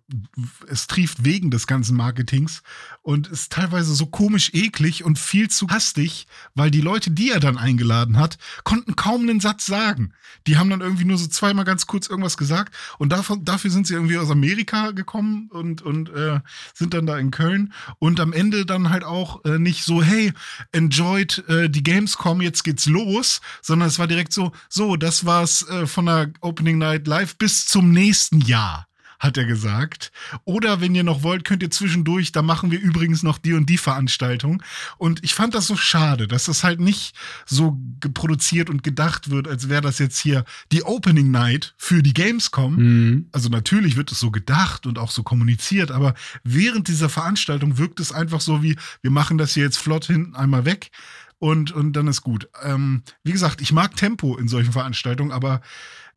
es 0.69 0.89
trieft 0.89 1.25
wegen 1.25 1.53
des 1.53 1.69
ganzen 1.69 1.97
Marketings 1.97 2.63
und 3.03 3.29
ist 3.29 3.53
teilweise 3.53 3.95
so 3.95 4.07
komisch 4.07 4.51
eklig 4.53 5.05
und 5.05 5.21
viel 5.21 5.49
zu 5.49 5.69
hastig, 5.69 6.27
weil 6.57 6.73
die 6.73 6.81
Leute, 6.81 7.13
die 7.13 7.31
er 7.31 7.39
dann 7.39 7.57
eingeladen 7.57 8.19
hat, 8.19 8.39
konnten 8.65 8.97
kaum 8.97 9.23
einen 9.23 9.39
Satz 9.39 9.65
sagen. 9.65 10.13
Die 10.49 10.59
haben 10.59 10.69
dann 10.69 10.81
irgendwie 10.81 11.05
nur 11.05 11.17
so 11.17 11.29
zweimal 11.29 11.65
ganz 11.65 11.87
kurz 11.87 12.09
irgendwas 12.09 12.37
gesagt 12.37 12.75
und 12.99 13.11
davon, 13.11 13.45
dafür 13.45 13.71
sind 13.71 13.87
sie 13.87 13.95
irgendwie 13.95 14.19
aus 14.19 14.33
Amerika 14.33 14.91
gekommen 14.91 15.49
und, 15.53 15.81
und 15.81 16.11
äh, 16.11 16.41
sind 16.75 16.93
dann 16.93 17.07
da 17.07 17.17
in 17.17 17.31
Köln 17.31 17.73
und 18.01 18.19
am 18.19 18.33
Ende 18.33 18.67
dann 18.67 18.91
halt 18.91 19.05
auch 19.05 19.45
äh, 19.45 19.61
nicht 19.61 19.85
so, 19.85 20.03
hey, 20.03 20.33
enjoyed 20.73 21.49
äh, 21.49 21.71
die 21.71 21.85
Gamescom, 21.85 22.43
jetzt 22.43 22.65
geht's 22.65 22.87
los, 22.87 23.41
sondern 23.63 23.89
es 23.89 24.01
war 24.01 24.09
direkt 24.09 24.33
so, 24.33 24.51
so, 24.69 24.97
das 24.97 25.25
war's 25.25 25.63
äh, 25.69 25.87
von 25.87 26.07
der 26.07 26.33
Opening 26.41 26.79
Night 26.79 27.07
Live 27.07 27.37
bis 27.37 27.67
zum 27.67 27.93
nächsten 27.93 28.41
Jahr 28.41 28.89
hat 29.19 29.37
er 29.37 29.45
gesagt. 29.45 30.13
Oder 30.45 30.81
wenn 30.81 30.95
ihr 30.95 31.05
noch 31.05 31.23
wollt, 31.23 31.45
könnt 31.45 31.63
ihr 31.63 31.71
zwischendurch, 31.71 32.33
da 32.33 32.43
machen 32.43 32.71
wir 32.71 32.81
übrigens 32.81 33.23
noch 33.23 33.39
die 33.39 33.55
und 33.55 33.69
die 33.69 33.79
Veranstaltung. 33.79 34.63
Und 34.99 35.23
ich 35.25 35.35
fand 35.35 35.55
das 35.55 35.67
so 35.67 35.77
schade, 35.77 36.29
dass 36.29 36.45
das 36.45 36.65
halt 36.65 36.81
nicht 36.81 37.17
so 37.47 37.79
geproduziert 38.01 38.71
und 38.71 38.83
gedacht 38.83 39.31
wird, 39.31 39.49
als 39.49 39.69
wäre 39.69 39.83
das 39.83 39.99
jetzt 39.99 40.19
hier 40.19 40.45
die 40.73 40.83
Opening 40.83 41.31
Night 41.31 41.75
für 41.77 42.03
die 42.03 42.15
Gamescom. 42.15 42.77
Mhm. 42.77 43.29
Also 43.33 43.49
natürlich 43.49 43.97
wird 43.97 44.13
es 44.13 44.21
so 44.21 44.31
gedacht 44.31 44.87
und 44.87 44.99
auch 44.99 45.11
so 45.11 45.23
kommuniziert, 45.23 45.91
aber 45.91 46.15
während 46.45 46.89
dieser 46.89 47.09
Veranstaltung 47.09 47.79
wirkt 47.79 48.01
es 48.01 48.13
einfach 48.13 48.41
so 48.41 48.63
wie, 48.63 48.77
wir 49.03 49.11
machen 49.11 49.39
das 49.39 49.55
hier 49.55 49.65
jetzt 49.65 49.79
flott 49.79 50.07
hinten 50.07 50.35
einmal 50.35 50.65
weg 50.65 50.91
und, 51.39 51.73
und 51.73 51.93
dann 51.93 52.09
ist 52.09 52.23
gut. 52.23 52.49
Ähm, 52.63 53.03
wie 53.23 53.33
gesagt, 53.33 53.61
ich 53.61 53.73
mag 53.73 53.97
Tempo 53.97 54.37
in 54.37 54.49
solchen 54.49 54.73
Veranstaltungen, 54.73 55.33
aber 55.33 55.61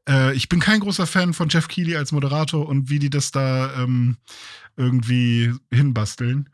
äh, 0.10 0.34
ich 0.34 0.50
bin 0.50 0.60
kein 0.60 0.80
großer 0.80 1.08
Fan 1.08 1.34
von 1.34 1.50
Jeff 1.50 1.68
Keighley 1.68 1.96
als 1.96 2.12
Moderator 2.12 2.68
und 2.68 2.90
wie 2.90 3.00
die 3.00 3.10
das 3.10 3.32
da 3.32 3.74
ähm, 3.82 4.18
irgendwie 4.76 5.54
hinbasteln. 5.72 6.50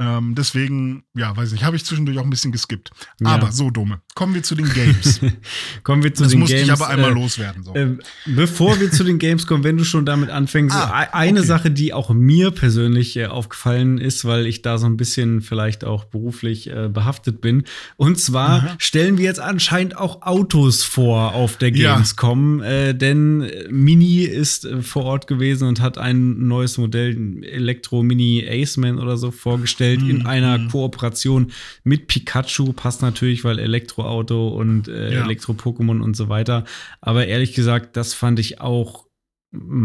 Ähm, 0.00 0.34
deswegen, 0.36 1.04
ja, 1.16 1.36
weiß 1.36 1.52
nicht, 1.52 1.62
habe 1.62 1.76
ich 1.76 1.84
zwischendurch 1.84 2.18
auch 2.18 2.24
ein 2.24 2.30
bisschen 2.30 2.50
geskippt. 2.50 2.90
Ja. 3.20 3.28
Aber 3.28 3.52
so 3.52 3.70
dumme. 3.70 4.00
Kommen 4.16 4.34
wir 4.34 4.42
zu 4.42 4.56
den 4.56 4.68
Games. 4.68 5.20
Kommen 5.84 6.02
wir 6.02 6.12
zu 6.12 6.24
das 6.24 6.32
den 6.32 6.40
musste 6.40 6.56
Games. 6.56 6.66
ich 6.68 6.72
aber 6.72 6.88
einmal 6.88 7.12
äh, 7.12 7.14
loswerden. 7.14 7.62
So. 7.62 7.74
Äh, 7.76 7.98
bevor 8.26 8.80
wir 8.80 8.90
zu 8.90 9.04
den 9.04 9.20
Games 9.20 9.46
kommen, 9.46 9.62
wenn 9.62 9.76
du 9.76 9.84
schon 9.84 10.04
damit 10.04 10.30
anfängst, 10.30 10.74
Ah, 10.74 11.06
eine 11.12 11.38
okay. 11.38 11.46
Sache, 11.46 11.70
die 11.70 11.92
auch 11.92 12.10
mir 12.12 12.50
persönlich 12.50 13.16
äh, 13.16 13.26
aufgefallen 13.26 13.98
ist, 13.98 14.24
weil 14.24 14.46
ich 14.48 14.62
da 14.62 14.78
so 14.78 14.86
ein 14.86 14.96
bisschen 14.96 15.42
vielleicht 15.42 15.84
auch 15.84 16.06
beruflich 16.06 16.68
äh, 16.70 16.88
behaftet 16.88 17.40
bin. 17.40 17.62
Und 17.96 18.18
zwar 18.18 18.74
stellen 18.78 19.16
wir 19.16 19.26
jetzt 19.26 19.40
anscheinend 19.40 19.96
auch 19.96 20.22
Autos 20.22 20.82
vor 20.82 21.34
auf 21.34 21.56
der 21.56 21.70
Ja. 21.70 21.94
Gamescom, 21.94 22.62
äh, 22.62 22.94
denn 22.94 23.42
äh, 23.42 23.68
Mini 23.70 24.22
ist 24.24 24.66
vor 24.80 25.04
Ort 25.04 25.28
gewesen 25.28 25.68
und 25.68 25.80
hat 25.80 25.98
ein 25.98 26.48
neues 26.48 26.78
Modell, 26.78 27.44
Elektro 27.44 28.02
Mini 28.02 28.44
Aceman 28.48 28.98
oder 28.98 29.16
so, 29.16 29.30
vorgestellt 29.30 29.83
Mhm, 29.98 30.10
in 30.10 30.26
einer 30.26 30.68
Kooperation 30.68 31.52
mit 31.84 32.06
Pikachu. 32.08 32.72
Passt 32.72 33.02
natürlich, 33.02 33.44
weil 33.44 33.58
Elektroauto 33.58 34.48
und 34.48 34.88
äh, 34.88 35.14
Ja. 35.14 35.24
Elektro-Pokémon 35.24 36.00
und 36.00 36.16
so 36.16 36.28
weiter. 36.28 36.64
Aber 37.00 37.26
ehrlich 37.26 37.54
gesagt, 37.54 37.96
das 37.96 38.14
fand 38.14 38.38
ich 38.38 38.60
auch 38.60 39.04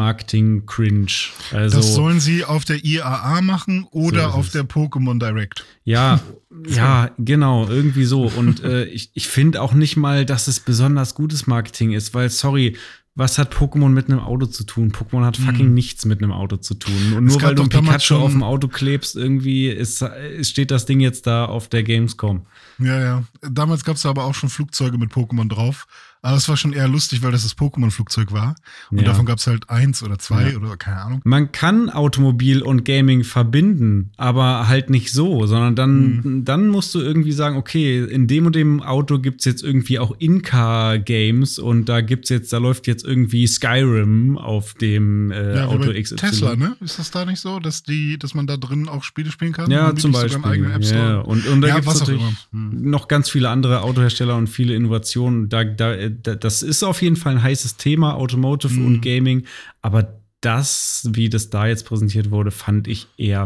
Marketing-cringe. 0.10 1.12
Also, 1.52 1.78
das 1.78 1.94
sollen 1.94 2.20
sie 2.20 2.44
auf 2.44 2.66
der 2.66 2.84
IAA 2.84 3.42
machen 3.42 3.86
oder 3.92 4.32
So 4.32 4.38
auf 4.38 4.50
der 4.50 4.64
Pokémon 4.64 5.20
Direct. 5.20 5.66
ja, 5.84 6.20
ja, 6.68 7.12
genau, 7.20 7.68
irgendwie 7.68 8.06
so. 8.06 8.24
Und 8.24 8.64
äh, 8.64 8.86
ich, 8.86 9.12
ich 9.14 9.28
finde 9.28 9.62
auch 9.62 9.74
nicht 9.74 9.96
mal, 9.98 10.26
dass 10.26 10.48
es 10.48 10.60
besonders 10.60 11.14
gutes 11.14 11.46
Marketing 11.46 11.92
ist, 11.92 12.14
weil, 12.16 12.30
sorry, 12.30 12.76
was 13.20 13.38
hat 13.38 13.54
Pokémon 13.54 13.90
mit 13.90 14.10
einem 14.10 14.20
Auto 14.20 14.46
zu 14.46 14.64
tun? 14.64 14.92
Pokémon 14.92 15.26
hat 15.26 15.38
fucking 15.38 15.74
nichts 15.74 16.06
mit 16.06 16.24
einem 16.24 16.32
Auto 16.32 16.56
zu 16.56 16.74
tun. 16.74 17.14
Und 17.14 17.18
Hm. 17.18 17.28
Es 17.28 17.34
nur 17.34 17.42
weil 17.44 17.56
du 17.56 17.64
ein 17.64 17.70
Pikachu 17.70 18.16
auf 18.16 18.32
dem 18.32 18.44
Auto 18.44 18.70
klebst, 18.70 19.16
irgendwie 19.16 19.68
ist, 19.68 20.02
ist, 20.02 20.50
steht 20.50 20.72
das 20.72 20.86
Ding 20.86 21.02
jetzt 21.02 21.28
da 21.28 21.46
auf 21.46 21.68
der 21.68 21.84
Gamescom. 21.84 22.46
Ja, 22.80 23.00
ja. 23.00 23.24
Damals 23.42 23.84
gab 23.84 23.98
es 23.98 24.06
aber 24.06 24.24
auch 24.24 24.34
schon 24.34 24.50
Flugzeuge 24.50 24.98
mit 24.98 25.12
Pokémon 25.12 25.50
drauf. 25.50 25.86
Aber 26.22 26.36
es 26.36 26.50
war 26.50 26.58
schon 26.58 26.74
eher 26.74 26.88
lustig, 26.90 27.22
weil 27.24 27.32
das 27.32 27.44
das 27.44 27.58
Pokémon-Flugzeug 27.58 28.34
war. 28.34 28.56
Und 28.92 28.98
Ja. 29.00 29.06
davon 29.06 29.26
gab 29.26 29.38
es 29.38 29.48
halt 29.48 29.70
eins 29.70 30.04
oder 30.04 30.20
zwei 30.20 30.52
Ja. 30.52 30.58
oder 30.58 30.76
keine 30.76 31.02
Ahnung. 31.02 31.22
Man 31.24 31.52
kann 31.54 31.90
Automobil 31.90 32.62
und 32.62 32.84
Gaming 32.84 33.24
verbinden, 33.24 34.12
aber 34.18 34.68
halt 34.68 34.90
nicht 34.90 35.12
so, 35.14 35.46
sondern 35.46 35.76
dann, 35.78 36.16
Mhm. 36.18 36.46
dann 36.46 36.68
musst 36.68 36.94
du 36.94 37.00
irgendwie 37.00 37.32
sagen, 37.32 37.56
okay, 37.56 38.04
in 38.04 38.28
dem 38.28 38.46
und 38.48 38.56
dem 38.56 38.82
Auto 38.82 39.20
gibt's 39.20 39.46
jetzt 39.46 39.64
irgendwie 39.64 39.98
auch 39.98 40.14
In-Car-Games 40.20 41.60
und 41.60 41.88
da 41.90 42.02
gibt's 42.02 42.30
jetzt, 42.30 42.52
da 42.54 42.58
läuft 42.58 42.88
jetzt 42.88 43.06
irgendwie 43.06 43.48
Skyrim 43.48 44.38
auf 44.38 44.74
dem 44.76 45.32
äh, 45.32 45.56
Ja, 45.56 45.66
Auto 45.68 45.92
XY. 45.94 46.16
Tesla, 46.18 46.56
ne? 46.56 46.76
Ist 46.82 47.00
das 47.00 47.12
da 47.12 47.26
nicht 47.26 47.40
so, 47.40 47.60
dass 47.60 47.84
die, 47.84 48.18
dass 48.18 48.34
man 48.34 48.48
da 48.48 48.58
drin 48.58 48.88
auch 48.88 49.04
Spiele 49.04 49.32
spielen 49.32 49.54
kann? 49.54 49.72
Ja, 49.72 49.96
zum 49.96 50.12
Beispiel. 50.12 50.44
eigenen 50.44 50.72
App 50.72 50.84
Store? 50.86 51.00
Ja, 51.00 51.20
und, 51.20 51.48
und 51.48 51.62
da 51.62 51.68
Ja, 51.70 51.80
natürlich 51.82 52.20
immer. 52.22 52.32
Hm. 52.52 52.90
noch 52.90 53.08
ganz 53.08 53.30
viele 53.30 53.50
andere 53.50 53.82
Autohersteller 53.82 54.36
und 54.36 54.48
viele 54.48 54.74
Innovationen. 54.76 55.50
Da, 55.50 55.64
da, 55.64 56.09
das 56.10 56.62
ist 56.64 56.84
auf 56.84 57.02
jeden 57.02 57.16
Fall 57.16 57.34
ein 57.36 57.44
heißes 57.44 57.78
Thema, 57.78 58.16
Automotive 58.16 58.74
Mhm. 58.74 58.86
und 58.86 59.02
Gaming. 59.02 59.46
Aber 59.82 60.20
das, 60.42 61.08
wie 61.12 61.30
das 61.30 61.50
da 61.50 61.68
jetzt 61.68 61.86
präsentiert 61.86 62.32
wurde, 62.32 62.52
fand 62.52 62.88
ich 62.88 63.08
eher 63.18 63.46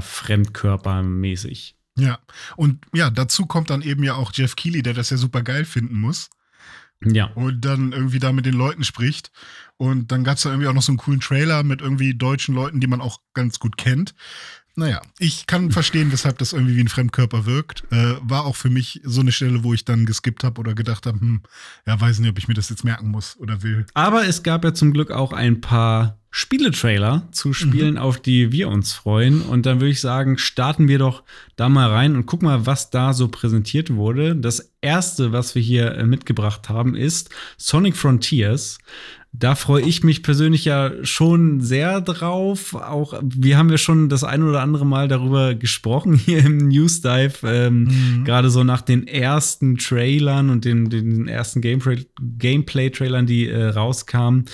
fremdkörpermäßig. 0.77 1.75
Ja. 1.97 2.19
Und 2.55 2.85
ja, 2.93 3.09
dazu 3.09 3.45
kommt 3.45 3.69
dann 3.69 3.81
eben 3.81 4.03
ja 4.03 4.15
auch 4.15 4.31
Jeff 4.33 4.55
Keighley, 4.55 4.81
der 4.81 4.93
das 4.93 5.09
ja 5.09 5.17
super 5.17 5.41
geil 5.43 5.65
finden 5.65 5.95
muss. 5.95 6.29
Ja. 7.05 7.25
und 7.35 7.65
dann 7.65 7.91
irgendwie 7.91 8.19
da 8.19 8.31
mit 8.31 8.45
den 8.45 8.53
Leuten 8.53 8.85
spricht. 8.85 9.29
Und 9.75 10.13
dann 10.13 10.23
gab 10.23 10.37
es 10.37 10.43
da 10.43 10.51
irgendwie 10.51 10.69
auch 10.69 10.73
noch 10.73 10.81
so 10.83 10.93
einen 10.93 10.97
coolen 10.99 11.19
Trailer 11.19 11.61
mit 11.63 11.81
irgendwie 11.81 12.15
deutschen 12.15 12.55
Leuten, 12.55 12.79
die 12.79 12.87
man 12.87 13.01
auch 13.01 13.19
ganz 13.33 13.59
gut 13.59 13.75
kennt. 13.75 14.15
Naja, 14.75 15.01
ich 15.19 15.45
kann 15.45 15.71
verstehen, 15.71 16.11
weshalb 16.11 16.39
das 16.39 16.51
irgendwie 16.51 16.75
wie 16.75 16.81
ein 16.81 16.87
Fremdkörper 16.87 17.45
wirkt. 17.45 17.83
Äh, 17.91 18.15
war 18.21 18.45
auch 18.45 18.55
für 18.55 18.71
mich 18.71 19.01
so 19.03 19.21
eine 19.21 19.31
Stelle, 19.31 19.63
wo 19.63 19.73
ich 19.73 19.85
dann 19.85 20.07
geskippt 20.07 20.43
habe 20.43 20.59
oder 20.59 20.73
gedacht 20.73 21.05
habe, 21.05 21.19
hm, 21.19 21.41
ja, 21.85 21.99
weiß 21.99 22.19
nicht, 22.19 22.29
ob 22.29 22.39
ich 22.39 22.47
mir 22.47 22.55
das 22.55 22.69
jetzt 22.69 22.83
merken 22.83 23.09
muss 23.09 23.37
oder 23.37 23.61
will. 23.61 23.85
Aber 23.93 24.25
es 24.25 24.41
gab 24.41 24.63
ja 24.63 24.73
zum 24.73 24.91
Glück 24.91 25.11
auch 25.11 25.31
ein 25.31 25.61
paar 25.61 26.17
Spieletrailer 26.35 27.27
zu 27.31 27.53
Spielen, 27.53 27.99
auf 27.99 28.19
die 28.19 28.51
wir 28.51 28.67
uns 28.67 28.91
freuen. 28.91 29.43
Und 29.43 29.67
dann 29.67 29.79
würde 29.79 29.91
ich 29.91 30.01
sagen, 30.01 30.39
starten 30.39 30.87
wir 30.87 30.97
doch 30.97 31.21
da 31.55 31.69
mal 31.69 31.91
rein 31.91 32.15
und 32.15 32.25
gucken 32.25 32.47
mal, 32.47 32.65
was 32.65 32.89
da 32.89 33.13
so 33.13 33.27
präsentiert 33.27 33.93
wurde. 33.93 34.35
Das 34.35 34.73
erste, 34.81 35.31
was 35.31 35.53
wir 35.53 35.61
hier 35.61 35.91
äh, 35.91 36.05
mitgebracht 36.05 36.69
haben, 36.69 36.95
ist 36.95 37.29
Sonic 37.57 37.95
Frontiers. 37.95 38.79
Da 39.35 39.55
freue 39.55 39.81
ich 39.81 40.03
mich 40.03 40.21
persönlich 40.21 40.63
ja 40.63 40.91
schon 41.01 41.59
sehr 41.59 42.01
drauf. 42.01 42.75
Auch 42.75 43.19
wir 43.23 43.57
haben 43.57 43.71
ja 43.71 43.79
schon 43.79 44.07
das 44.07 44.23
ein 44.23 44.43
oder 44.43 44.61
andere 44.61 44.85
Mal 44.85 45.07
darüber 45.07 45.55
gesprochen 45.55 46.13
hier 46.13 46.45
im 46.45 46.57
News 46.57 47.01
Dive. 47.01 47.33
Ähm, 47.43 48.23
Gerade 48.25 48.51
so 48.51 48.63
nach 48.63 48.81
den 48.81 49.07
ersten 49.07 49.77
Trailern 49.77 50.51
und 50.51 50.65
den, 50.65 50.89
den 50.91 51.27
ersten 51.27 51.61
Gameplay- 51.61 52.05
Gameplay-Trailern, 52.21 53.25
die 53.25 53.49
äh, 53.49 53.69
rauskamen. 53.69 54.45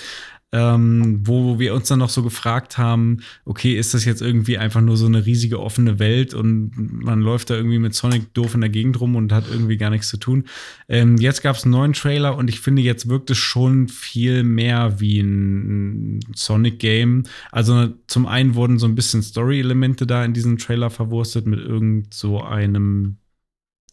Ähm, 0.52 1.20
wo 1.24 1.60
wir 1.60 1.74
uns 1.74 1.86
dann 1.86 2.00
noch 2.00 2.08
so 2.08 2.24
gefragt 2.24 2.76
haben, 2.76 3.18
okay, 3.44 3.78
ist 3.78 3.94
das 3.94 4.04
jetzt 4.04 4.20
irgendwie 4.20 4.58
einfach 4.58 4.80
nur 4.80 4.96
so 4.96 5.06
eine 5.06 5.24
riesige 5.24 5.60
offene 5.60 6.00
Welt 6.00 6.34
und 6.34 6.72
man 6.76 7.20
läuft 7.20 7.50
da 7.50 7.54
irgendwie 7.54 7.78
mit 7.78 7.94
Sonic 7.94 8.34
doof 8.34 8.54
in 8.54 8.60
der 8.60 8.70
Gegend 8.70 9.00
rum 9.00 9.14
und 9.14 9.32
hat 9.32 9.44
irgendwie 9.48 9.76
gar 9.76 9.90
nichts 9.90 10.08
zu 10.08 10.16
tun. 10.16 10.44
Ähm, 10.88 11.16
jetzt 11.18 11.42
gab 11.42 11.54
es 11.54 11.62
einen 11.62 11.72
neuen 11.72 11.92
Trailer 11.92 12.36
und 12.36 12.48
ich 12.48 12.58
finde, 12.58 12.82
jetzt 12.82 13.08
wirkt 13.08 13.30
es 13.30 13.38
schon 13.38 13.86
viel 13.86 14.42
mehr 14.42 14.98
wie 14.98 15.20
ein 15.20 16.18
Sonic-Game. 16.34 17.24
Also 17.52 17.88
zum 18.08 18.26
einen 18.26 18.56
wurden 18.56 18.80
so 18.80 18.86
ein 18.86 18.96
bisschen 18.96 19.22
Story-Elemente 19.22 20.04
da 20.04 20.24
in 20.24 20.32
diesem 20.32 20.58
Trailer 20.58 20.90
verwurstet 20.90 21.46
mit 21.46 21.60
irgend 21.60 22.12
so 22.12 22.42
einem 22.42 23.18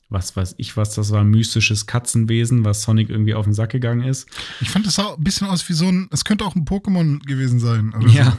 was 0.09 0.35
weiß 0.35 0.55
ich 0.57 0.77
was, 0.77 0.95
das 0.95 1.11
war 1.11 1.21
ein 1.21 1.29
mystisches 1.29 1.85
Katzenwesen, 1.85 2.63
was 2.63 2.81
Sonic 2.81 3.09
irgendwie 3.09 3.33
auf 3.33 3.45
den 3.45 3.53
Sack 3.53 3.71
gegangen 3.71 4.03
ist. 4.03 4.27
Ich 4.61 4.69
fand 4.69 4.85
das 4.85 4.95
sah 4.95 5.13
ein 5.13 5.23
bisschen 5.23 5.47
aus 5.47 5.67
wie 5.67 5.73
so 5.73 5.87
ein, 5.87 6.07
es 6.11 6.23
könnte 6.23 6.45
auch 6.45 6.55
ein 6.55 6.65
Pokémon 6.65 7.25
gewesen 7.25 7.59
sein. 7.59 7.93
Ja. 8.07 8.25
So. 8.25 8.31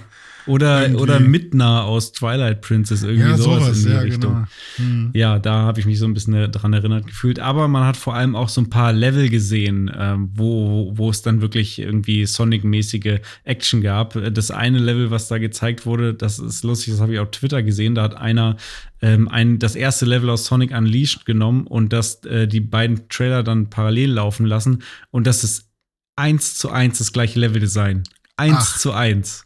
Oder, 0.48 0.82
Irgendwie. 0.82 1.02
oder 1.02 1.20
Midna 1.20 1.82
aus 1.82 2.12
Twilight 2.12 2.62
Princess, 2.62 3.02
irgendwie 3.02 3.28
Ja, 3.28 3.36
sowas, 3.36 3.64
sowas, 3.64 3.78
in 3.78 3.84
die 3.84 3.90
ja, 3.92 4.00
Richtung. 4.00 4.32
genau. 4.34 4.46
Hm. 4.76 5.10
Ja, 5.14 5.38
da 5.38 5.52
habe 5.62 5.78
ich 5.80 5.86
mich 5.86 5.98
so 5.98 6.06
ein 6.06 6.14
bisschen 6.14 6.50
dran 6.50 6.72
erinnert 6.72 7.06
gefühlt. 7.06 7.38
Aber 7.38 7.68
man 7.68 7.84
hat 7.84 7.96
vor 7.96 8.14
allem 8.14 8.34
auch 8.34 8.48
so 8.48 8.60
ein 8.60 8.70
paar 8.70 8.92
Level 8.92 9.28
gesehen, 9.28 9.90
ähm, 9.96 10.30
wo, 10.34 10.92
wo 10.96 11.10
es 11.10 11.22
dann 11.22 11.40
wirklich 11.40 11.78
irgendwie 11.78 12.24
Sonic-mäßige 12.26 13.20
Action 13.44 13.82
gab. 13.82 14.18
Das 14.32 14.50
eine 14.50 14.78
Level, 14.78 15.10
was 15.10 15.28
da 15.28 15.38
gezeigt 15.38 15.86
wurde, 15.86 16.14
das 16.14 16.38
ist 16.38 16.64
lustig, 16.64 16.94
das 16.94 17.00
habe 17.00 17.12
ich 17.12 17.18
auf 17.18 17.30
Twitter 17.30 17.62
gesehen. 17.62 17.94
Da 17.94 18.02
hat 18.04 18.16
einer 18.16 18.56
ähm, 19.02 19.28
ein, 19.28 19.58
das 19.58 19.76
erste 19.76 20.06
Level 20.06 20.30
aus 20.30 20.46
Sonic 20.46 20.72
Unleashed 20.76 21.24
genommen 21.26 21.66
und 21.66 21.92
das, 21.92 22.24
äh, 22.24 22.48
die 22.48 22.60
beiden 22.60 23.08
Trailer 23.08 23.42
dann 23.42 23.70
parallel 23.70 24.12
laufen 24.12 24.46
lassen. 24.46 24.82
Und 25.10 25.26
das 25.26 25.44
ist 25.44 25.68
eins 26.16 26.56
zu 26.56 26.70
eins 26.70 26.98
das 26.98 27.12
gleiche 27.12 27.38
Leveldesign. 27.38 28.02
Eins 28.36 28.56
Ach. 28.74 28.78
zu 28.78 28.92
eins. 28.92 29.44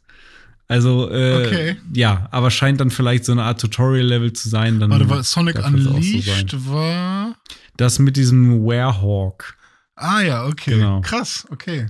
Also, 0.72 1.10
äh, 1.10 1.46
Okay. 1.46 1.76
ja, 1.92 2.28
aber 2.30 2.50
scheint 2.50 2.80
dann 2.80 2.90
vielleicht 2.90 3.24
so 3.24 3.32
eine 3.32 3.42
Art 3.44 3.60
Tutorial-Level 3.60 4.32
zu 4.32 4.48
sein. 4.48 4.80
Dann 4.80 4.90
Warte, 4.90 5.08
war 5.08 5.22
Sonic 5.22 5.56
so 5.58 5.64
Unleashed 5.64 6.50
sein. 6.50 6.66
war. 6.66 7.36
Das 7.76 7.98
mit 7.98 8.16
diesem 8.16 8.64
Werehawk. 8.66 9.56
Ah 9.94 10.20
ja, 10.20 10.46
okay. 10.46 10.72
Genau. 10.76 11.00
Krass, 11.02 11.46
okay. 11.50 11.86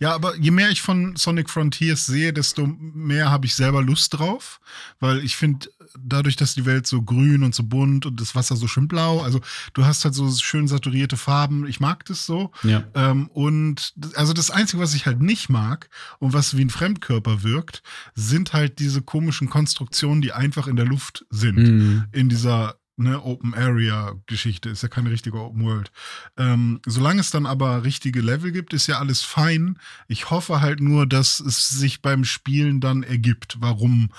Ja, 0.00 0.14
aber 0.14 0.36
je 0.36 0.50
mehr 0.50 0.70
ich 0.70 0.80
von 0.82 1.14
Sonic 1.16 1.48
Frontiers 1.50 2.06
sehe, 2.06 2.32
desto 2.32 2.66
mehr 2.66 3.30
habe 3.30 3.46
ich 3.46 3.54
selber 3.54 3.82
Lust 3.82 4.14
drauf, 4.18 4.58
weil 5.00 5.22
ich 5.22 5.36
finde, 5.36 5.68
dadurch, 5.98 6.36
dass 6.36 6.54
die 6.54 6.66
Welt 6.66 6.86
so 6.86 7.02
grün 7.02 7.42
und 7.42 7.54
so 7.54 7.62
bunt 7.62 8.06
und 8.06 8.20
das 8.20 8.34
Wasser 8.34 8.56
so 8.56 8.66
schön 8.66 8.88
blau, 8.88 9.20
also 9.20 9.40
du 9.74 9.84
hast 9.84 10.04
halt 10.04 10.14
so 10.14 10.30
schön 10.30 10.68
saturierte 10.68 11.16
Farben, 11.16 11.66
ich 11.66 11.80
mag 11.80 12.04
das 12.06 12.26
so. 12.26 12.50
Ja. 12.62 12.84
Ähm, 12.94 13.28
und 13.28 13.94
also 14.14 14.32
das 14.32 14.50
Einzige, 14.50 14.82
was 14.82 14.94
ich 14.94 15.06
halt 15.06 15.20
nicht 15.20 15.48
mag 15.48 15.88
und 16.18 16.32
was 16.32 16.56
wie 16.56 16.64
ein 16.64 16.70
Fremdkörper 16.70 17.42
wirkt, 17.42 17.82
sind 18.14 18.52
halt 18.52 18.78
diese 18.78 19.02
komischen 19.02 19.48
Konstruktionen, 19.50 20.22
die 20.22 20.32
einfach 20.32 20.66
in 20.66 20.76
der 20.76 20.86
Luft 20.86 21.24
sind 21.30 21.56
Mhm. 21.58 22.04
in 22.12 22.28
dieser 22.28 22.76
ne, 23.02 23.22
Open 23.22 23.54
Area 23.54 24.14
Geschichte. 24.26 24.70
Ist 24.70 24.82
ja 24.82 24.88
keine 24.88 25.10
richtige 25.10 25.38
Open 25.40 25.64
World. 25.64 25.90
Ähm, 26.36 26.80
solange 26.86 27.20
es 27.20 27.30
dann 27.30 27.46
aber 27.46 27.84
richtige 27.84 28.20
Level 28.20 28.52
gibt, 28.52 28.72
ist 28.72 28.86
ja 28.86 28.98
alles 28.98 29.22
fein. 29.22 29.78
Ich 30.08 30.30
hoffe 30.30 30.60
halt 30.60 30.80
nur, 30.80 31.06
dass 31.06 31.40
es 31.40 31.68
sich 31.68 32.02
beim 32.02 32.24
Spielen 32.24 32.80
dann 32.80 33.02
ergibt, 33.02 33.56
warum 33.60 34.10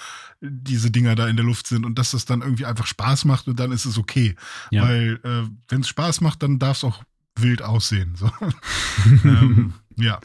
diese 0.42 0.92
Dinger 0.92 1.16
da 1.16 1.28
in 1.28 1.38
der 1.38 1.46
Luft 1.46 1.68
sind 1.68 1.86
und 1.86 1.98
dass 1.98 2.14
es 2.14 2.26
dann 2.26 2.42
irgendwie 2.42 2.66
einfach 2.66 2.86
Spaß 2.88 3.26
macht 3.26 3.48
und 3.48 3.60
dann 3.60 3.72
ist 3.72 3.86
es 3.86 3.98
okay. 3.98 4.36
Ja. 4.72 4.84
Weil 4.84 5.20
äh, 5.24 5.48
wenn 5.70 5.82
es 5.82 5.88
Spaß 5.88 6.22
macht, 6.22 6.44
dann 6.44 6.60
darf 6.60 6.78
es 6.78 6.84
auch 6.84 7.04
wild 7.36 7.62
aussehen. 7.62 8.16
So. 8.16 8.30
ähm, 9.24 9.74
ja. 9.98 10.20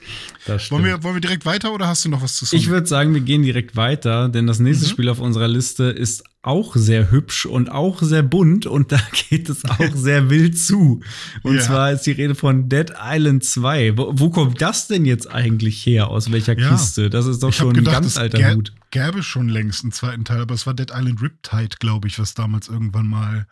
Das. 0.46 0.70
Wollen 0.70 0.84
wir, 0.84 1.02
wollen 1.02 1.16
wir 1.16 1.20
direkt 1.20 1.46
weiter 1.46 1.72
oder 1.72 1.86
hast 1.86 2.04
du 2.04 2.08
noch 2.08 2.22
was 2.22 2.36
zu 2.36 2.44
sagen? 2.44 2.60
ich 2.60 2.68
würde 2.68 2.86
sagen, 2.86 3.14
wir 3.14 3.20
gehen 3.20 3.42
direkt 3.42 3.76
weiter, 3.76 4.28
denn 4.28 4.46
das 4.46 4.58
nächste 4.58 4.86
Mhm. 4.86 4.90
Spiel 4.90 5.08
auf 5.08 5.20
unserer 5.20 5.48
Liste 5.48 5.84
ist 5.84 6.24
auch 6.48 6.74
sehr 6.76 7.10
hübsch 7.10 7.46
und 7.46 7.70
auch 7.70 8.02
sehr 8.02 8.22
bunt 8.22 8.66
und 8.66 8.90
da 8.90 8.98
geht 9.30 9.48
es 9.48 9.64
auch 9.64 9.94
sehr 9.94 10.30
wild 10.30 10.58
zu. 10.58 11.00
Und 11.42 11.56
Ja. 11.56 11.60
zwar 11.62 11.92
ist 11.92 12.02
die 12.06 12.12
Rede 12.12 12.34
von 12.34 12.68
Dead 12.68 12.90
Island 13.00 13.44
2. 13.44 13.96
Wo, 13.98 14.12
wo 14.14 14.30
kommt 14.30 14.60
das 14.62 14.88
denn 14.88 15.04
jetzt 15.04 15.30
eigentlich 15.30 15.84
her? 15.86 16.08
Aus 16.08 16.32
welcher 16.32 16.58
Ja. 16.58 16.70
Kiste? 16.70 17.10
Das 17.10 17.26
ist 17.26 17.42
doch 17.42 17.50
Ich 17.50 17.56
schon 17.56 17.74
gedacht, 17.74 17.96
ein 17.96 18.02
ganz 18.02 18.12
es 18.12 18.16
alter 18.18 18.38
gä- 18.38 18.54
Hut. 18.56 18.72
Gäbe 18.90 19.22
schon 19.22 19.50
längst 19.50 19.84
einen 19.84 19.92
zweiten 19.92 20.24
Teil, 20.24 20.40
aber 20.40 20.54
es 20.54 20.66
war 20.66 20.72
Dead 20.72 20.90
Island 20.90 21.20
Riptide, 21.20 21.76
glaube 21.78 22.08
ich, 22.08 22.18
was 22.18 22.32
damals 22.34 22.68
irgendwann 22.68 23.06
mal 23.06 23.46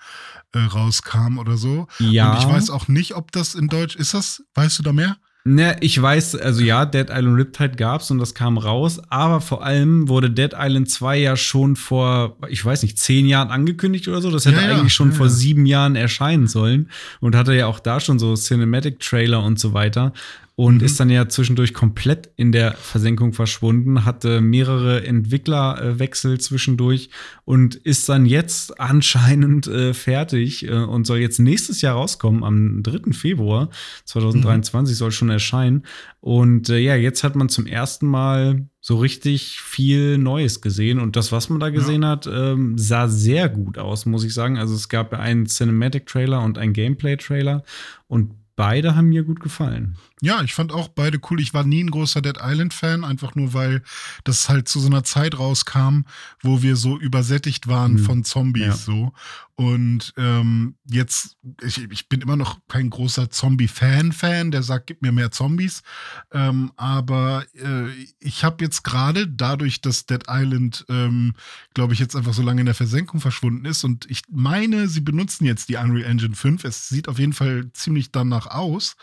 äh, 0.55 0.59
rauskam 0.61 1.37
oder 1.39 1.59
so. 1.59 1.87
Ja. 1.99 2.33
Und 2.33 2.39
ich 2.39 2.49
weiß 2.49 2.71
auch 2.71 2.89
nicht, 2.89 3.15
ob 3.15 3.31
das 3.33 3.55
in 3.55 3.69
Deutsch 3.69 3.97
ist 3.97 4.15
das. 4.15 4.43
Weißt 4.55 4.79
du 4.79 4.83
da 4.83 4.93
mehr? 4.95 5.19
Ne, 5.49 5.77
ich 5.79 6.03
weiß, 6.03 6.35
also 6.35 6.61
ja, 6.61 6.85
Dead 6.87 7.07
Island 7.09 7.39
Riptide 7.39 7.77
gab's 7.77 8.11
und 8.11 8.19
das 8.19 8.35
kam 8.35 8.59
raus, 8.59 9.01
aber 9.11 9.41
vor 9.41 9.63
allem 9.63 10.09
wurde 10.09 10.29
Dead 10.29 10.51
Island 10.59 10.91
2 10.91 11.19
ja 11.19 11.37
schon 11.37 11.77
vor, 11.77 12.37
ich 12.49 12.65
weiß 12.65 12.83
nicht, 12.83 12.99
zehn 12.99 13.27
Jahren 13.27 13.51
angekündigt 13.51 14.09
oder 14.09 14.21
so. 14.21 14.33
Das 14.33 14.45
hätte 14.45 14.61
Ja, 14.61 14.77
eigentlich 14.77 14.93
schon 14.93 15.13
ja, 15.13 15.17
vor 15.17 15.29
sieben 15.29 15.65
Jahren 15.65 15.95
erscheinen 15.95 16.49
sollen 16.49 16.91
und 17.21 17.37
hatte 17.37 17.55
ja 17.55 17.69
auch 17.69 17.79
da 17.79 18.01
schon 18.01 18.19
so 18.19 18.35
Cinematic-Trailer 18.35 19.41
und 19.41 19.61
so 19.61 19.73
weiter. 19.73 20.13
Und 20.59 20.77
Mhm. 20.79 20.85
ist 20.87 20.99
dann 20.99 21.11
ja 21.11 21.29
zwischendurch 21.29 21.75
komplett 21.75 22.31
in 22.37 22.51
der 22.51 22.73
Versenkung 22.73 23.35
verschwunden, 23.35 24.07
hatte 24.07 24.41
mehrere 24.41 25.07
Entwicklerwechsel 25.07 26.41
zwischendurch 26.41 27.11
und 27.45 27.75
ist 27.75 28.09
dann 28.09 28.25
jetzt 28.25 28.81
anscheinend 28.81 29.67
äh, 29.67 29.93
fertig 29.93 30.67
äh, 30.67 30.73
und 30.73 31.07
soll 31.07 31.19
jetzt 31.19 31.41
nächstes 31.41 31.83
Jahr 31.83 31.97
rauskommen, 31.97 32.43
am 32.43 32.83
3. 32.83 33.13
Februar 33.13 33.69
2023 34.07 34.97
soll 34.97 35.13
schon 35.13 35.29
erscheinen. 35.29 35.83
Und 36.21 36.71
äh, 36.71 36.79
ja, 36.79 36.97
jetzt 36.97 37.23
hat 37.23 37.37
man 37.37 37.49
zum 37.51 37.67
ersten 37.67 38.07
Mal 38.07 38.67
so 38.81 38.97
richtig 38.97 39.61
viel 39.61 40.17
Neues 40.17 40.63
gesehen. 40.63 41.01
Und 41.01 41.17
das, 41.17 41.33
was 41.33 41.51
man 41.51 41.61
da 41.61 41.69
gesehen 41.71 42.07
hat, 42.07 42.27
ähm, 42.33 42.79
sah 42.79 43.09
sehr 43.09 43.49
gut 43.49 43.77
aus, 43.79 44.07
muss 44.07 44.25
ich 44.25 44.33
sagen. 44.33 44.57
Also 44.59 44.75
es 44.75 44.89
gab 44.89 45.13
ja 45.13 45.19
einen 45.19 45.47
Cinematic-Trailer 45.47 46.43
und 46.43 46.57
einen 46.57 46.73
Gameplay-Trailer. 46.73 47.63
Und 48.09 48.33
beide 48.57 48.97
haben 48.97 49.09
mir 49.09 49.23
gut 49.23 49.41
gefallen. 49.41 49.97
Ja, 50.23 50.43
ich 50.43 50.55
fand 50.55 50.73
auch 50.73 50.89
beide 50.89 51.21
cool. 51.31 51.41
Ich 51.41 51.53
war 51.53 51.65
nie 51.65 51.85
ein 51.85 51.91
großer 51.91 52.23
Dead 52.23 52.39
Island-Fan, 52.41 53.05
einfach 53.05 53.35
nur 53.35 53.53
weil 53.53 53.83
das 54.25 54.49
halt 54.49 54.67
zu 54.67 54.81
so 54.81 54.87
einer 54.87 55.05
Zeit 55.05 55.39
rauskam, 55.39 56.01
wo 56.43 56.63
wir 56.63 56.77
so 56.77 56.99
übersättigt 56.99 57.67
waren 57.69 57.95
Mhm. 57.95 57.99
von 57.99 58.25
Zombies 58.25 58.65
Ja. 58.67 58.73
so. 58.75 59.13
Und 59.59 60.13
ähm, 60.19 60.77
jetzt, 60.85 61.37
ich, 61.63 61.79
ich 61.91 62.09
bin 62.11 62.21
immer 62.21 62.37
noch 62.37 62.59
kein 62.69 62.91
großer 62.91 63.31
Zombie-Fan-Fan, 63.31 64.51
der 64.51 64.63
sagt, 64.63 64.87
gib 64.89 65.01
mir 65.01 65.13
mehr 65.13 65.31
Zombies. 65.31 65.83
Ähm, 66.31 66.73
aber 66.77 67.45
äh, 67.55 67.89
ich 68.21 68.45
habe 68.45 68.63
jetzt 68.65 68.85
gerade 68.85 69.27
dadurch, 69.27 69.81
dass 69.81 70.05
Dead 70.05 70.25
Island, 70.29 70.85
ähm, 70.91 71.35
glaube 71.73 71.95
ich, 71.95 72.01
jetzt 72.01 72.15
einfach 72.17 72.35
so 72.35 72.43
lange 72.43 72.61
in 72.61 72.67
der 72.67 72.75
Versenkung 72.75 73.21
verschwunden 73.21 73.65
ist 73.65 73.83
und 73.85 74.05
ich 74.11 74.23
meine, 74.31 74.89
sie 74.89 75.01
benutzen 75.01 75.47
jetzt 75.47 75.69
die 75.71 75.77
Unreal 75.77 76.05
Engine 76.11 76.35
5. 76.35 76.65
Es 76.65 76.89
sieht 76.91 77.09
auf 77.09 77.19
jeden 77.19 77.33
Fall 77.33 77.71
ziemlich 77.73 78.13
danach 78.13 78.47
aus. 78.49 78.97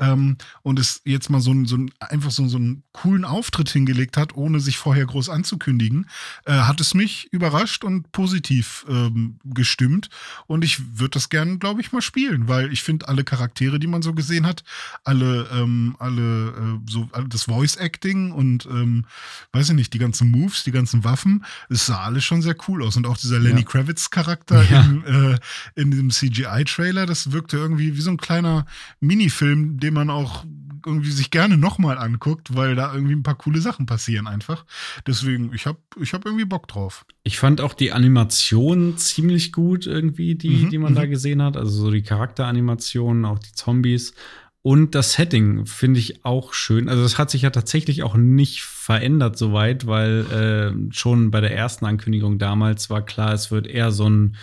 Ähm, 0.00 0.36
und 0.62 0.78
es 0.78 1.00
jetzt 1.04 1.30
mal 1.30 1.40
so, 1.40 1.52
ein, 1.52 1.66
so 1.66 1.76
ein, 1.76 1.90
einfach 2.00 2.30
so, 2.30 2.46
so 2.48 2.56
einen 2.58 2.82
coolen 2.92 3.24
Auftritt 3.24 3.70
hingelegt 3.70 4.16
hat, 4.16 4.34
ohne 4.36 4.60
sich 4.60 4.78
vorher 4.78 5.06
groß 5.06 5.28
anzukündigen, 5.28 6.06
äh, 6.44 6.52
hat 6.52 6.80
es 6.80 6.94
mich 6.94 7.28
überrascht 7.32 7.84
und 7.84 8.12
positiv 8.12 8.84
ähm, 8.88 9.38
gestimmt. 9.44 10.08
Und 10.46 10.64
ich 10.64 10.98
würde 10.98 11.10
das 11.12 11.28
gerne, 11.28 11.58
glaube 11.58 11.80
ich, 11.80 11.92
mal 11.92 12.02
spielen, 12.02 12.48
weil 12.48 12.72
ich 12.72 12.82
finde 12.82 13.08
alle 13.08 13.24
Charaktere, 13.24 13.78
die 13.78 13.86
man 13.86 14.02
so 14.02 14.12
gesehen 14.14 14.46
hat, 14.46 14.64
alle, 15.04 15.48
ähm, 15.52 15.96
alle, 15.98 16.48
äh, 16.48 16.90
so 16.90 17.08
das 17.28 17.44
Voice 17.44 17.76
Acting 17.76 18.32
und 18.32 18.66
ähm, 18.66 19.04
weiß 19.52 19.70
ich 19.70 19.74
nicht, 19.74 19.92
die 19.94 19.98
ganzen 19.98 20.30
Moves, 20.30 20.64
die 20.64 20.72
ganzen 20.72 21.04
Waffen, 21.04 21.44
es 21.68 21.86
sah 21.86 22.02
alles 22.04 22.24
schon 22.24 22.42
sehr 22.42 22.56
cool 22.68 22.82
aus. 22.82 22.96
Und 22.96 23.06
auch 23.06 23.16
dieser 23.16 23.38
Lenny 23.38 23.60
Ja. 23.60 23.66
Kravitz 23.66 24.10
Charakter 24.10 24.62
Ja. 24.70 24.82
im, 24.82 25.04
äh, 25.04 25.38
in 25.74 25.90
diesem 25.90 26.10
CGI-Trailer, 26.10 27.06
das 27.06 27.32
wirkte 27.32 27.56
irgendwie 27.56 27.96
wie 27.96 28.00
so 28.00 28.10
ein 28.10 28.16
kleiner 28.16 28.66
Minifilm, 29.00 29.78
den 29.78 29.94
man 29.94 30.10
auch 30.10 30.41
irgendwie 30.86 31.10
sich 31.10 31.30
gerne 31.30 31.56
nochmal 31.56 31.98
anguckt, 31.98 32.54
weil 32.54 32.74
da 32.74 32.94
irgendwie 32.94 33.14
ein 33.14 33.22
paar 33.22 33.36
coole 33.36 33.60
Sachen 33.60 33.86
passieren 33.86 34.26
einfach. 34.26 34.64
Deswegen, 35.06 35.52
ich 35.54 35.66
habe 35.66 35.78
ich 36.00 36.12
hab 36.12 36.24
irgendwie 36.24 36.44
Bock 36.44 36.68
drauf. 36.68 37.04
Ich 37.24 37.38
fand 37.38 37.60
auch 37.60 37.74
die 37.74 37.92
Animation 37.92 38.96
ziemlich 38.96 39.52
gut 39.52 39.86
irgendwie, 39.86 40.34
die, 40.34 40.64
Mhm, 40.64 40.70
die 40.70 40.78
man 40.78 40.94
da 40.94 41.04
mhm. 41.04 41.10
gesehen 41.10 41.42
hat. 41.42 41.56
Also 41.56 41.70
so 41.70 41.90
die 41.90 42.02
Charakteranimationen, 42.02 43.24
auch 43.24 43.38
die 43.38 43.52
Zombies. 43.52 44.14
Und 44.62 44.94
das 44.94 45.14
Setting 45.14 45.66
finde 45.66 45.98
ich 45.98 46.24
auch 46.24 46.52
schön. 46.52 46.88
Also 46.88 47.02
das 47.02 47.18
hat 47.18 47.30
sich 47.30 47.42
ja 47.42 47.50
tatsächlich 47.50 48.04
auch 48.04 48.14
nicht 48.14 48.62
verändert 48.62 49.36
soweit, 49.36 49.86
weil 49.88 50.26
äh, 50.30 50.92
schon 50.94 51.32
bei 51.32 51.40
der 51.40 51.54
ersten 51.54 51.84
Ankündigung 51.84 52.38
damals 52.38 52.88
war 52.88 53.04
klar, 53.04 53.32
es 53.32 53.50
wird 53.50 53.66
eher 53.66 53.90
so 53.90 54.08
ein 54.08 54.36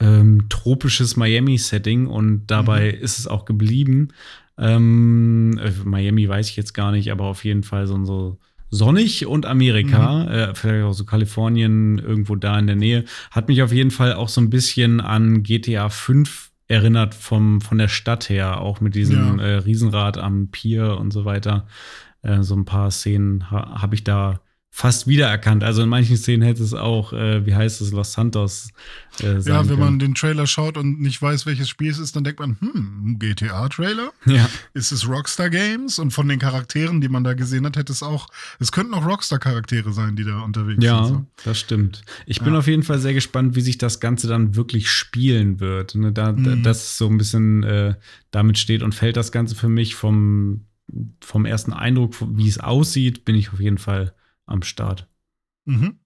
ähm, 0.00 0.48
tropisches 0.50 1.16
Miami-Setting 1.16 2.06
und 2.06 2.46
dabei 2.48 2.90
ist 2.90 3.18
es 3.18 3.26
auch 3.26 3.46
geblieben. 3.46 4.08
Ähm, 4.58 5.58
äh, 5.62 5.70
Miami 5.84 6.28
weiß 6.28 6.48
ich 6.50 6.56
jetzt 6.56 6.74
gar 6.74 6.92
nicht, 6.92 7.10
aber 7.10 7.24
auf 7.24 7.44
jeden 7.44 7.62
Fall 7.62 7.86
so, 7.86 8.04
so 8.04 8.38
sonnig 8.70 9.26
und 9.26 9.46
Amerika, 9.46 10.24
äh, 10.26 10.54
vielleicht 10.54 10.84
auch 10.84 10.92
so 10.92 11.04
Kalifornien 11.04 11.98
irgendwo 11.98 12.36
da 12.36 12.58
in 12.58 12.66
der 12.66 12.76
Nähe, 12.76 13.04
hat 13.30 13.48
mich 13.48 13.62
auf 13.62 13.72
jeden 13.72 13.90
Fall 13.90 14.14
auch 14.14 14.28
so 14.28 14.40
ein 14.40 14.50
bisschen 14.50 15.00
an 15.00 15.42
GTA 15.42 15.88
5 15.88 16.50
erinnert 16.66 17.14
vom, 17.14 17.60
von 17.60 17.78
der 17.78 17.88
Stadt 17.88 18.28
her, 18.30 18.60
auch 18.60 18.80
mit 18.80 18.94
diesem 18.94 19.38
Ja. 19.38 19.44
äh, 19.44 19.54
Riesenrad 19.56 20.18
am 20.18 20.48
Pier 20.48 20.96
und 20.98 21.12
so 21.12 21.24
weiter. 21.24 21.66
Äh, 22.22 22.42
so 22.42 22.54
ein 22.56 22.64
paar 22.64 22.90
Szenen 22.90 23.50
ha 23.50 23.82
habe 23.82 23.94
ich 23.94 24.02
da 24.04 24.40
fast 24.76 25.06
wiedererkannt. 25.06 25.62
Also 25.62 25.82
in 25.84 25.88
manchen 25.88 26.16
Szenen 26.16 26.42
hätte 26.42 26.64
es 26.64 26.74
auch, 26.74 27.12
äh, 27.12 27.46
wie 27.46 27.54
heißt 27.54 27.80
es, 27.80 27.92
Los 27.92 28.12
Santos 28.12 28.70
äh, 29.20 29.40
sein 29.40 29.54
Ja, 29.54 29.60
wenn 29.60 29.68
können. 29.68 29.78
man 29.80 29.98
den 30.00 30.16
Trailer 30.16 30.48
schaut 30.48 30.76
und 30.76 31.00
nicht 31.00 31.22
weiß, 31.22 31.46
welches 31.46 31.68
Spiel 31.68 31.92
es 31.92 31.98
ist, 31.98 32.16
dann 32.16 32.24
denkt 32.24 32.40
man, 32.40 32.56
hm, 32.58 33.16
GTA-Trailer? 33.20 34.10
ja. 34.26 34.50
Ist 34.72 34.90
es 34.90 35.08
Rockstar 35.08 35.48
Games? 35.48 36.00
Und 36.00 36.10
von 36.10 36.26
den 36.26 36.40
Charakteren, 36.40 37.00
die 37.00 37.08
man 37.08 37.22
da 37.22 37.34
gesehen 37.34 37.64
hat, 37.66 37.76
hätte 37.76 37.92
es 37.92 38.02
auch, 38.02 38.26
es 38.58 38.72
könnten 38.72 38.94
auch 38.94 39.06
Rockstar-Charaktere 39.06 39.92
sein, 39.92 40.16
die 40.16 40.24
da 40.24 40.40
unterwegs 40.40 40.82
Ja, 40.84 41.04
sind. 41.04 41.26
das 41.44 41.60
stimmt. 41.60 42.02
Ich 42.26 42.40
bin 42.40 42.52
Ja. 42.54 42.58
auf 42.58 42.66
jeden 42.66 42.82
Fall 42.82 42.98
sehr 42.98 43.14
gespannt, 43.14 43.54
wie 43.54 43.60
sich 43.60 43.78
das 43.78 44.00
Ganze 44.00 44.26
dann 44.26 44.56
wirklich 44.56 44.90
spielen 44.90 45.60
wird. 45.60 45.94
Ne, 45.94 46.10
da, 46.10 46.32
Mhm. 46.32 46.64
das 46.64 46.98
so 46.98 47.06
ein 47.08 47.16
bisschen 47.16 47.62
äh, 47.62 47.94
damit 48.32 48.58
steht 48.58 48.82
und 48.82 48.92
fällt 48.92 49.16
das 49.16 49.30
Ganze 49.30 49.54
für 49.54 49.68
mich 49.68 49.94
vom, 49.94 50.64
vom 51.20 51.46
ersten 51.46 51.72
Eindruck, 51.72 52.16
wie 52.36 52.48
es 52.48 52.58
aussieht, 52.58 53.24
bin 53.24 53.36
ich 53.36 53.52
auf 53.52 53.60
jeden 53.60 53.78
Fall 53.78 54.14
am 54.46 54.62
Start. 54.62 55.08
Mhm. 55.64 56.00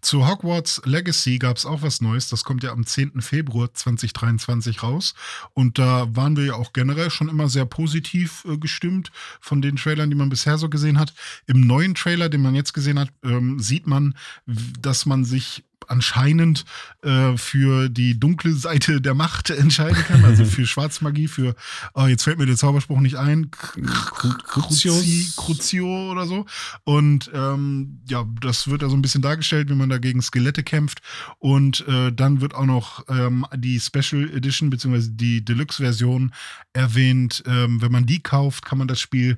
Zu 0.00 0.28
Hogwarts 0.28 0.82
Legacy 0.84 1.38
gab 1.38 1.56
es 1.56 1.66
auch 1.66 1.82
was 1.82 2.00
Neues. 2.00 2.28
Das 2.28 2.44
kommt 2.44 2.62
ja 2.62 2.72
am 2.72 2.86
10. 2.86 3.20
Februar 3.20 3.72
2023 3.72 4.82
raus. 4.82 5.14
Und 5.54 5.78
da 5.78 6.14
waren 6.14 6.36
wir 6.36 6.44
ja 6.44 6.54
auch 6.54 6.72
generell 6.72 7.10
schon 7.10 7.28
immer 7.28 7.48
sehr 7.48 7.66
positiv 7.66 8.44
äh, 8.44 8.58
gestimmt 8.58 9.10
von 9.40 9.62
den 9.62 9.76
Trailern, 9.76 10.10
die 10.10 10.16
man 10.16 10.28
bisher 10.28 10.58
so 10.58 10.68
gesehen 10.68 10.98
hat. 10.98 11.14
Im 11.46 11.60
neuen 11.60 11.94
Trailer, 11.94 12.28
den 12.28 12.42
man 12.42 12.54
jetzt 12.54 12.74
gesehen 12.74 12.98
hat, 12.98 13.12
ähm, 13.24 13.58
sieht 13.58 13.86
man, 13.86 14.14
dass 14.46 15.06
man 15.06 15.24
sich 15.24 15.64
anscheinend 15.88 16.64
äh, 17.02 17.36
für 17.36 17.88
die 17.88 18.18
dunkle 18.18 18.52
Seite 18.52 19.00
der 19.00 19.14
Macht 19.14 19.50
entscheiden 19.50 20.02
kann, 20.04 20.24
also 20.24 20.44
für 20.56 20.66
Schwarzmagie, 20.66 21.28
für, 21.28 21.54
oh, 21.94 22.06
jetzt 22.06 22.24
fällt 22.24 22.38
mir 22.38 22.46
der 22.46 22.56
Zauberspruch 22.56 23.00
nicht 23.00 23.16
ein, 23.16 23.50
Cruci, 23.50 25.32
Crucio 25.36 26.10
oder 26.10 26.26
so. 26.26 26.46
Und 26.84 27.30
ähm, 27.34 28.00
ja, 28.08 28.24
das 28.40 28.68
wird 28.68 28.82
also 28.82 28.96
ein 28.96 29.02
bisschen 29.02 29.22
dargestellt, 29.22 29.68
wie 29.70 29.74
man 29.74 29.88
da 29.88 29.98
gegen 29.98 30.22
Skelette 30.22 30.62
kämpft. 30.62 31.00
Und 31.38 31.86
äh, 31.88 32.12
dann 32.12 32.40
wird 32.40 32.54
auch 32.54 32.66
noch 32.66 33.04
ähm, 33.08 33.46
die 33.54 33.80
Special 33.80 34.28
Edition 34.30 34.70
beziehungsweise 34.70 35.12
die 35.12 35.44
Deluxe-Version 35.44 36.32
erwähnt. 36.72 37.42
Ähm, 37.46 37.80
wenn 37.80 37.92
man 37.92 38.06
die 38.06 38.22
kauft, 38.22 38.64
kann 38.64 38.78
man 38.78 38.88
das 38.88 39.00
Spiel 39.00 39.36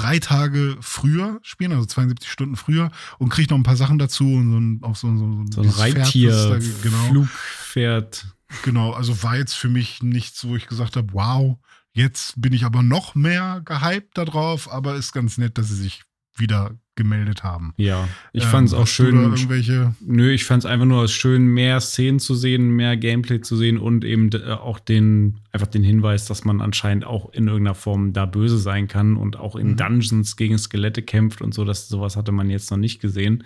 drei 0.00 0.18
Tage 0.18 0.76
früher 0.80 1.38
spielen, 1.42 1.72
also 1.72 1.86
72 1.86 2.30
Stunden 2.30 2.56
früher 2.56 2.90
und 3.18 3.28
kriegt 3.28 3.50
noch 3.50 3.58
ein 3.58 3.62
paar 3.62 3.76
Sachen 3.76 3.98
dazu 3.98 4.24
und 4.24 4.50
so 4.50 4.58
ein, 4.58 4.80
auch 4.82 4.96
so, 4.96 5.16
so, 5.16 5.44
so 5.50 5.62
ein 5.62 5.68
Reittier, 5.68 6.32
Pferd, 6.32 6.62
da, 6.62 6.80
genau. 6.82 7.08
Flugpferd. 7.08 8.26
Genau, 8.64 8.92
also 8.92 9.22
war 9.22 9.36
jetzt 9.36 9.54
für 9.54 9.68
mich 9.68 10.02
nichts, 10.02 10.46
wo 10.46 10.56
ich 10.56 10.66
gesagt 10.66 10.96
habe, 10.96 11.12
wow, 11.12 11.56
jetzt 11.92 12.40
bin 12.40 12.52
ich 12.52 12.64
aber 12.64 12.82
noch 12.82 13.14
mehr 13.14 13.62
gehypt 13.64 14.18
darauf, 14.18 14.70
aber 14.70 14.96
ist 14.96 15.12
ganz 15.12 15.38
nett, 15.38 15.58
dass 15.58 15.68
sie 15.68 15.76
sich 15.76 16.02
wieder 16.40 16.78
gemeldet 16.96 17.44
haben. 17.44 17.72
Ja, 17.76 18.08
ich 18.32 18.44
fand 18.44 18.68
es 18.68 18.74
ähm, 18.74 18.80
auch 18.80 18.86
schön. 18.86 19.16
Irgendwelche 19.16 19.94
nö, 20.00 20.30
ich 20.30 20.44
fand 20.44 20.64
es 20.64 20.70
einfach 20.70 20.84
nur 20.84 21.08
schön, 21.08 21.46
mehr 21.46 21.80
Szenen 21.80 22.18
zu 22.18 22.34
sehen, 22.34 22.70
mehr 22.70 22.96
Gameplay 22.96 23.40
zu 23.40 23.56
sehen 23.56 23.78
und 23.78 24.04
eben 24.04 24.30
äh, 24.32 24.52
auch 24.52 24.78
den, 24.78 25.40
einfach 25.50 25.68
den 25.68 25.82
Hinweis, 25.82 26.26
dass 26.26 26.44
man 26.44 26.60
anscheinend 26.60 27.06
auch 27.06 27.32
in 27.32 27.46
irgendeiner 27.46 27.74
Form 27.74 28.12
da 28.12 28.26
böse 28.26 28.58
sein 28.58 28.86
kann 28.86 29.16
und 29.16 29.36
auch 29.38 29.56
in 29.56 29.68
mhm. 29.68 29.76
Dungeons 29.76 30.36
gegen 30.36 30.58
Skelette 30.58 31.02
kämpft 31.02 31.40
und 31.40 31.54
so, 31.54 31.64
dass 31.64 31.88
sowas 31.88 32.16
hatte 32.16 32.32
man 32.32 32.50
jetzt 32.50 32.70
noch 32.70 32.78
nicht 32.78 33.00
gesehen. 33.00 33.44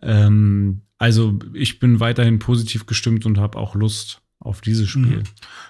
Ähm, 0.00 0.82
also 0.96 1.38
ich 1.52 1.80
bin 1.80 2.00
weiterhin 2.00 2.38
positiv 2.38 2.86
gestimmt 2.86 3.26
und 3.26 3.38
habe 3.38 3.58
auch 3.58 3.74
Lust 3.74 4.22
auf 4.40 4.60
dieses 4.60 4.88
Spiel. 4.88 5.18
Mhm. 5.18 5.24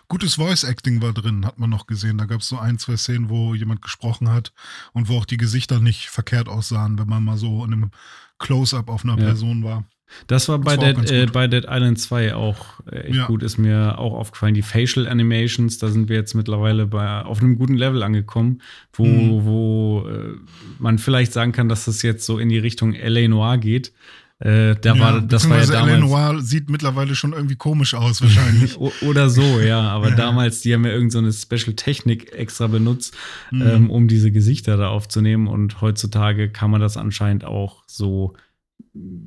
Gutes 0.08 0.34
Voice 0.34 0.64
Acting 0.64 1.00
war 1.00 1.12
drin, 1.12 1.46
hat 1.46 1.58
man 1.58 1.70
noch 1.70 1.86
gesehen. 1.86 2.18
Da 2.18 2.26
gab 2.26 2.40
es 2.40 2.48
so 2.48 2.58
ein, 2.58 2.78
zwei 2.78 2.96
Szenen, 2.96 3.30
wo 3.30 3.54
jemand 3.54 3.82
gesprochen 3.82 4.30
hat 4.30 4.52
und 4.92 5.08
wo 5.08 5.18
auch 5.18 5.24
die 5.24 5.36
Gesichter 5.36 5.80
nicht 5.80 6.08
verkehrt 6.08 6.48
aussahen, 6.48 6.98
wenn 6.98 7.08
man 7.08 7.24
mal 7.24 7.38
so 7.38 7.64
in 7.64 7.72
einem 7.72 7.90
Close-up 8.38 8.88
auf 8.88 9.04
einer 9.04 9.18
ja. 9.18 9.24
Person 9.24 9.64
war. 9.64 9.84
Das 10.26 10.48
war, 10.48 10.58
das 10.58 10.76
bei, 10.76 10.82
war 10.82 10.94
Dead, 10.94 11.10
äh, 11.10 11.26
bei 11.26 11.48
Dead 11.48 11.64
Island 11.68 11.98
2 11.98 12.34
auch 12.34 12.80
äh, 12.90 13.00
echt 13.00 13.16
ja. 13.16 13.26
gut, 13.26 13.42
ist 13.42 13.58
mir 13.58 13.98
auch 13.98 14.14
aufgefallen. 14.14 14.54
Die 14.54 14.62
Facial 14.62 15.06
Animations, 15.06 15.78
da 15.78 15.88
sind 15.88 16.08
wir 16.08 16.16
jetzt 16.16 16.34
mittlerweile 16.34 16.86
bei, 16.86 17.22
auf 17.22 17.40
einem 17.40 17.56
guten 17.56 17.74
Level 17.74 18.02
angekommen, 18.02 18.62
wo, 18.92 19.04
mhm. 19.04 19.44
wo 19.44 20.08
äh, 20.08 20.34
man 20.78 20.98
vielleicht 20.98 21.32
sagen 21.32 21.52
kann, 21.52 21.68
dass 21.68 21.84
das 21.84 22.02
jetzt 22.02 22.24
so 22.24 22.38
in 22.38 22.48
die 22.48 22.58
Richtung 22.58 22.94
LA 22.94 23.28
Noir 23.28 23.58
geht. 23.58 23.92
Äh, 24.40 24.76
da 24.76 24.94
ja, 24.94 25.00
war, 25.00 25.20
das 25.20 25.48
war 25.48 25.58
ja 25.58 25.66
damals. 25.66 26.00
Noir 26.00 26.40
sieht 26.40 26.70
mittlerweile 26.70 27.16
schon 27.16 27.32
irgendwie 27.32 27.56
komisch 27.56 27.94
aus, 27.94 28.22
wahrscheinlich. 28.22 28.78
Oder 29.02 29.30
so, 29.30 29.58
ja. 29.60 29.80
Aber 29.80 30.10
ja. 30.10 30.14
damals, 30.14 30.60
die 30.60 30.72
haben 30.72 30.84
ja 30.84 30.92
irgendeine 30.92 31.32
so 31.32 31.40
Special 31.40 31.74
Technik 31.74 32.32
extra 32.32 32.68
benutzt, 32.68 33.16
mhm. 33.50 33.62
ähm, 33.62 33.90
um 33.90 34.06
diese 34.06 34.30
Gesichter 34.30 34.76
da 34.76 34.88
aufzunehmen. 34.88 35.48
Und 35.48 35.80
heutzutage 35.80 36.50
kann 36.50 36.70
man 36.70 36.80
das 36.80 36.96
anscheinend 36.96 37.44
auch 37.44 37.82
so, 37.88 38.34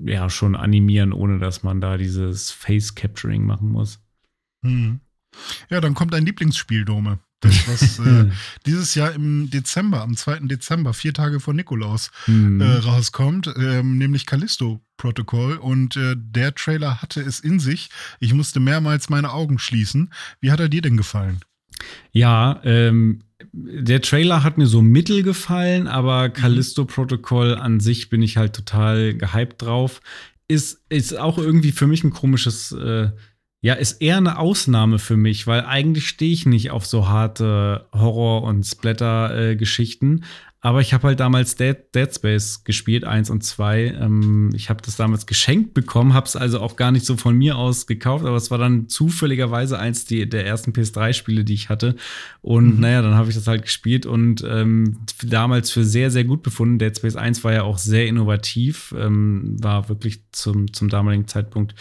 ja, 0.05 0.29
schon 0.29 0.55
animieren, 0.55 1.11
ohne 1.11 1.39
dass 1.39 1.61
man 1.61 1.81
da 1.81 1.97
dieses 1.97 2.51
Face 2.51 2.95
Capturing 2.95 3.45
machen 3.45 3.69
muss. 3.69 3.99
Mhm. 4.61 5.01
Ja, 5.69 5.81
dann 5.81 5.93
kommt 5.93 6.13
dein 6.13 6.25
Lieblingsspiel, 6.25 6.85
Dome. 6.85 7.19
Das, 7.41 7.67
was 7.67 7.99
äh, 8.05 8.29
dieses 8.65 8.95
Jahr 8.95 9.11
im 9.13 9.49
Dezember, 9.49 10.01
am 10.01 10.15
2. 10.15 10.41
Dezember, 10.41 10.93
vier 10.93 11.13
Tage 11.13 11.39
vor 11.39 11.53
Nikolaus, 11.53 12.11
mhm. 12.27 12.61
äh, 12.61 12.65
rauskommt, 12.65 13.51
ähm, 13.57 13.97
nämlich 13.97 14.25
Callisto 14.25 14.79
Protocol. 14.97 15.57
Und 15.57 15.97
äh, 15.97 16.15
der 16.15 16.55
Trailer 16.55 17.01
hatte 17.01 17.21
es 17.21 17.39
in 17.39 17.59
sich. 17.59 17.89
Ich 18.19 18.33
musste 18.33 18.59
mehrmals 18.59 19.09
meine 19.09 19.33
Augen 19.33 19.59
schließen. 19.59 20.13
Wie 20.39 20.51
hat 20.51 20.59
er 20.59 20.69
dir 20.69 20.81
denn 20.81 20.97
gefallen? 20.97 21.39
Ja, 22.11 22.61
ähm, 22.63 23.23
der 23.51 24.01
Trailer 24.01 24.43
hat 24.43 24.57
mir 24.57 24.67
so 24.67 24.81
mittel 24.81 25.23
gefallen, 25.23 25.87
aber 25.87 26.29
mhm. 26.29 26.33
Callisto 26.33 26.85
Protocol 26.85 27.55
an 27.55 27.79
sich 27.79 28.09
bin 28.09 28.21
ich 28.21 28.37
halt 28.37 28.55
total 28.55 29.15
gehypt 29.15 29.63
drauf. 29.63 30.01
Ist, 30.47 30.81
ist 30.89 31.17
auch 31.17 31.37
irgendwie 31.37 31.71
für 31.71 31.87
mich 31.87 32.03
ein 32.03 32.11
komisches 32.11 32.71
äh, 32.73 33.09
ja, 33.61 33.75
ist 33.75 34.01
eher 34.01 34.17
eine 34.17 34.39
Ausnahme 34.39 34.97
für 34.97 35.17
mich, 35.17 35.45
weil 35.45 35.61
eigentlich 35.65 36.07
stehe 36.07 36.33
ich 36.33 36.47
nicht 36.47 36.71
auf 36.71 36.85
so 36.85 37.07
harte 37.07 37.85
Horror- 37.93 38.43
und 38.43 38.63
Splatter-Geschichten. 38.63 40.23
Aber 40.63 40.79
ich 40.79 40.93
habe 40.93 41.07
halt 41.07 41.19
damals 41.19 41.55
Dead, 41.55 41.75
Dead 41.95 42.13
Space 42.13 42.63
gespielt, 42.63 43.03
eins 43.03 43.31
und 43.31 43.43
zwei. 43.43 43.95
Ähm, 43.99 44.51
ich 44.53 44.69
habe 44.69 44.81
das 44.83 44.95
damals 44.95 45.25
geschenkt 45.25 45.73
bekommen, 45.73 46.13
habe 46.13 46.27
es 46.27 46.35
also 46.35 46.59
auch 46.59 46.75
gar 46.75 46.91
nicht 46.91 47.03
so 47.03 47.17
von 47.17 47.35
mir 47.35 47.57
aus 47.57 47.87
gekauft, 47.87 48.25
aber 48.25 48.35
es 48.35 48.51
war 48.51 48.59
dann 48.59 48.87
zufälligerweise 48.87 49.79
eins 49.79 50.05
die, 50.05 50.29
der 50.29 50.45
ersten 50.45 50.71
PS3-Spiele, 50.71 51.43
die 51.43 51.55
ich 51.55 51.69
hatte. 51.69 51.95
Und 52.41 52.75
mhm. 52.75 52.79
naja, 52.79 53.01
dann 53.01 53.15
habe 53.15 53.29
ich 53.29 53.35
das 53.35 53.47
halt 53.47 53.63
gespielt 53.63 54.05
und 54.05 54.43
ähm, 54.47 54.97
damals 55.23 55.71
für 55.71 55.83
sehr, 55.83 56.11
sehr 56.11 56.25
gut 56.25 56.43
befunden. 56.43 56.77
Dead 56.77 56.95
Space 56.95 57.15
1 57.15 57.43
war 57.43 57.53
ja 57.53 57.63
auch 57.63 57.79
sehr 57.79 58.05
innovativ, 58.05 58.93
ähm, 58.95 59.55
war 59.59 59.89
wirklich 59.89 60.21
zum, 60.31 60.71
zum 60.73 60.89
damaligen 60.89 61.27
Zeitpunkt 61.27 61.73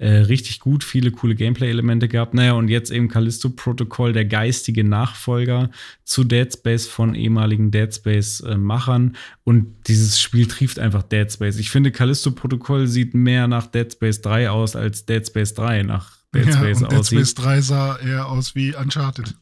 äh, 0.00 0.22
richtig 0.22 0.60
gut, 0.60 0.82
viele 0.82 1.10
coole 1.10 1.34
Gameplay-Elemente 1.34 2.08
gehabt. 2.08 2.32
Naja, 2.32 2.52
und 2.52 2.68
jetzt 2.68 2.90
eben 2.90 3.08
Callisto 3.08 3.50
Protocol, 3.50 4.14
der 4.14 4.24
geistige 4.24 4.82
Nachfolger 4.82 5.70
zu 6.04 6.24
Dead 6.24 6.50
Space 6.50 6.86
von 6.86 7.14
ehemaligen 7.14 7.70
Dead 7.70 7.94
Space-Machern. 7.94 9.14
Und 9.44 9.66
dieses 9.88 10.18
Spiel 10.18 10.46
trieft 10.46 10.78
einfach 10.78 11.02
Dead 11.02 11.30
Space. 11.30 11.58
Ich 11.58 11.68
finde, 11.68 11.92
Callisto 11.92 12.30
Protocol 12.30 12.86
sieht 12.86 13.12
mehr 13.12 13.46
nach 13.46 13.66
Dead 13.66 13.92
Space 13.92 14.22
3 14.22 14.48
aus 14.48 14.74
als 14.74 15.04
Dead 15.04 15.26
Space 15.26 15.52
3 15.52 15.82
nach 15.82 16.12
Dead 16.34 16.46
ja, 16.46 16.52
Space 16.52 16.80
und 16.80 16.92
Dead 16.92 17.06
Space 17.06 17.34
3 17.34 17.60
sah 17.60 17.96
eher 17.98 18.26
aus 18.30 18.54
wie 18.54 18.74
Uncharted. 18.74 19.34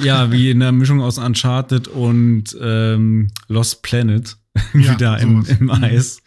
Ja, 0.00 0.30
wie 0.30 0.50
in 0.50 0.60
der 0.60 0.70
Mischung 0.70 1.00
aus 1.00 1.18
Uncharted 1.18 1.88
und 1.88 2.56
ähm, 2.60 3.32
Lost 3.48 3.82
Planet. 3.82 4.36
wieder 4.72 4.98
ja, 5.00 5.16
im, 5.16 5.44
im, 5.46 5.70
Eis. 5.70 6.22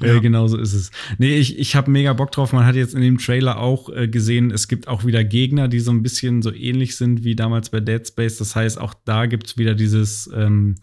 Mhm. 0.00 0.06
Ja. 0.06 0.14
Äh, 0.14 0.20
genau 0.20 0.46
so 0.46 0.56
ist 0.56 0.72
es. 0.72 0.90
Nee, 1.18 1.36
ich, 1.36 1.58
ich 1.58 1.74
habe 1.74 1.90
mega 1.90 2.12
Bock 2.12 2.30
drauf. 2.30 2.52
Man 2.52 2.64
hat 2.64 2.76
jetzt 2.76 2.94
in 2.94 3.02
dem 3.02 3.18
Trailer 3.18 3.58
auch 3.58 3.88
äh, 3.88 4.06
gesehen, 4.06 4.52
es 4.52 4.68
gibt 4.68 4.86
auch 4.86 5.04
wieder 5.04 5.24
Gegner, 5.24 5.66
die 5.66 5.80
so 5.80 5.90
ein 5.90 6.02
bisschen 6.02 6.42
so 6.42 6.52
ähnlich 6.52 6.96
sind 6.96 7.24
wie 7.24 7.34
damals 7.34 7.70
bei 7.70 7.80
Dead 7.80 8.06
Space. 8.06 8.36
Das 8.36 8.54
heißt, 8.54 8.80
auch 8.80 8.94
da 9.04 9.26
gibt 9.26 9.48
es 9.48 9.58
wieder 9.58 9.74
dieses 9.74 10.30
ähm, 10.32 10.76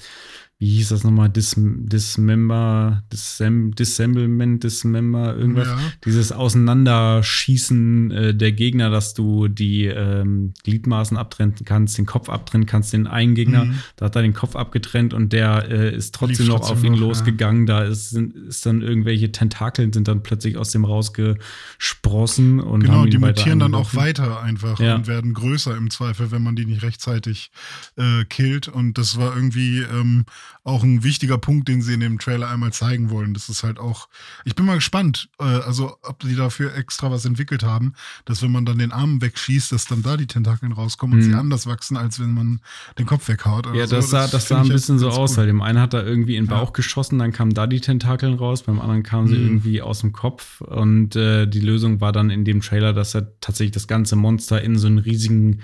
wie 0.62 0.72
hieß 0.72 0.90
das 0.90 1.06
nochmal, 1.06 1.30
Dis, 1.30 1.56
Dismember, 1.58 3.02
Disem, 3.14 3.74
Dissemblement, 3.76 4.62
Dismember, 4.62 5.34
irgendwas. 5.34 5.70
Ja. 5.70 5.80
Dieses 6.04 6.34
Auseinanderschießen 6.34 8.12
äh, 8.12 8.36
der 8.36 8.52
Gegner, 8.52 8.90
dass 8.90 9.14
du 9.14 9.48
die 9.48 9.86
ähm, 9.86 10.54
Gliedmaßen 10.66 11.16
abtrennen 11.16 11.56
kannst, 11.64 11.98
den 11.98 12.06
Kopf 12.06 12.28
abtrennen 12.28 12.68
kannst, 12.68 12.92
den 12.92 13.08
einen 13.08 13.36
Gegner, 13.36 13.66
mhm. 13.66 13.80
da 13.96 14.08
hat 14.08 14.18
er 14.18 14.22
den 14.22 14.34
Kopf 14.34 14.58
abgetrennt 14.58 15.14
und 15.14 15.32
der 15.32 15.70
äh, 15.72 15.96
ist 15.96 16.14
trotzdem 16.14 16.48
Lief 16.48 16.50
noch 16.50 16.60
trotzdem 16.60 16.78
auf 16.78 16.84
ihn 16.84 16.92
noch, 16.92 17.00
losgegangen. 17.00 17.66
Ja. 17.66 17.80
Da 17.80 17.86
ist, 17.86 18.10
sind, 18.10 18.36
ist 18.36 18.66
dann 18.66 18.82
irgendwelche 18.82 19.32
Tentakeln 19.32 19.94
sind 19.94 20.10
dann 20.10 20.24
plötzlich 20.24 20.58
aus 20.58 20.72
dem 20.72 20.84
rausgesprossen 20.84 22.60
und 22.60 22.84
genau, 22.84 23.06
die 23.06 23.18
mutieren 23.18 23.60
dann 23.60 23.76
auch 23.76 23.96
weiter 23.96 24.42
einfach 24.42 24.78
ja. 24.82 24.96
und 24.96 25.08
werden 25.08 25.34
größer 25.34 25.78
im 25.78 25.90
Zweifel, 25.90 26.32
wenn 26.32 26.44
man 26.44 26.58
die 26.58 26.66
nicht 26.66 26.84
rechtzeitig 26.84 27.50
äh, 27.96 28.26
killt. 28.26 28.68
Und 28.68 28.98
das 28.98 29.18
war 29.18 29.34
irgendwie 29.34 29.80
ähm, 29.80 30.26
auch 30.64 30.84
ein 30.84 31.04
wichtiger 31.04 31.38
Punkt, 31.38 31.68
den 31.68 31.82
sie 31.82 31.94
in 31.94 32.00
dem 32.00 32.20
Trailer 32.20 32.50
einmal 32.50 32.74
zeigen 32.74 33.10
wollen. 33.10 33.34
Das 33.34 33.50
ist 33.50 33.64
halt 33.64 33.80
auch, 33.80 34.08
ich 34.46 34.56
bin 34.56 34.66
mal 34.66 34.76
gespannt, 34.76 35.30
äh, 35.40 35.44
also 35.44 35.98
ob 36.04 36.20
die 36.20 36.36
dafür 36.36 36.76
extra 36.76 37.12
was 37.12 37.26
entwickelt 37.26 37.64
haben, 37.64 37.94
dass 38.26 38.42
wenn 38.42 38.52
man 38.52 38.66
dann 38.66 38.78
den 38.78 38.92
Arm 38.92 39.22
wegschießt, 39.22 39.72
dass 39.72 39.86
dann 39.86 40.04
da 40.04 40.18
die 40.18 40.28
Tentakeln 40.28 40.72
rauskommen 40.72 41.18
mhm. 41.18 41.20
und 41.20 41.30
sie 41.30 41.34
mhm. 41.34 41.40
anders 41.40 41.68
wachsen, 41.68 41.98
als 41.98 42.20
wenn 42.20 42.34
man 42.34 42.60
den 42.98 43.06
Kopf 43.06 43.28
weghaut. 43.28 43.68
ja, 43.76 43.88
das 43.88 44.06
so. 44.06 44.12
sah, 44.12 44.22
das, 44.24 44.32
das 44.32 44.48
sah 44.50 44.62
ein 44.62 44.70
bisschen 44.70 45.00
so 45.00 45.10
aus. 45.10 45.38
Weil 45.38 45.48
dem 45.48 45.62
einen 45.62 45.80
hat 45.80 45.94
er 45.94 46.06
irgendwie 46.06 46.36
in 46.36 46.46
den 46.46 46.50
Bauch 46.50 46.70
ja. 46.70 46.74
geschossen, 46.74 47.20
dann 47.20 47.32
kamen 47.32 47.54
da 47.54 47.68
die 47.68 47.82
Tentakeln 47.82 48.34
raus, 48.34 48.64
beim 48.64 48.80
anderen 48.80 49.04
kamen 49.04 49.28
sie 49.28 49.38
mhm. 49.38 49.46
irgendwie 49.48 49.82
aus 49.82 50.02
dem 50.02 50.12
Kopf 50.12 50.62
und 50.62 51.16
äh, 51.16 51.48
die 51.48 51.62
Lösung 51.62 52.02
war 52.02 52.12
dann 52.12 52.30
in 52.30 52.46
dem 52.46 52.62
Trailer, 52.62 52.94
dass 52.94 53.16
er 53.16 53.40
tatsächlich 53.40 53.74
das 53.74 53.88
ganze 53.88 54.16
Monster 54.16 54.62
in 54.62 54.78
so 54.78 54.88
einen 54.88 54.98
riesigen 54.98 55.62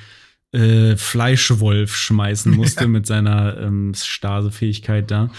äh, 0.56 0.96
Fleischwolf 0.96 1.96
schmeißen 1.96 2.52
musste 2.56 2.86
ja. 2.86 2.88
mit 2.88 3.06
seiner 3.06 3.58
ähm, 3.58 3.94
Stasefähigkeit 3.94 5.12
da. 5.12 5.30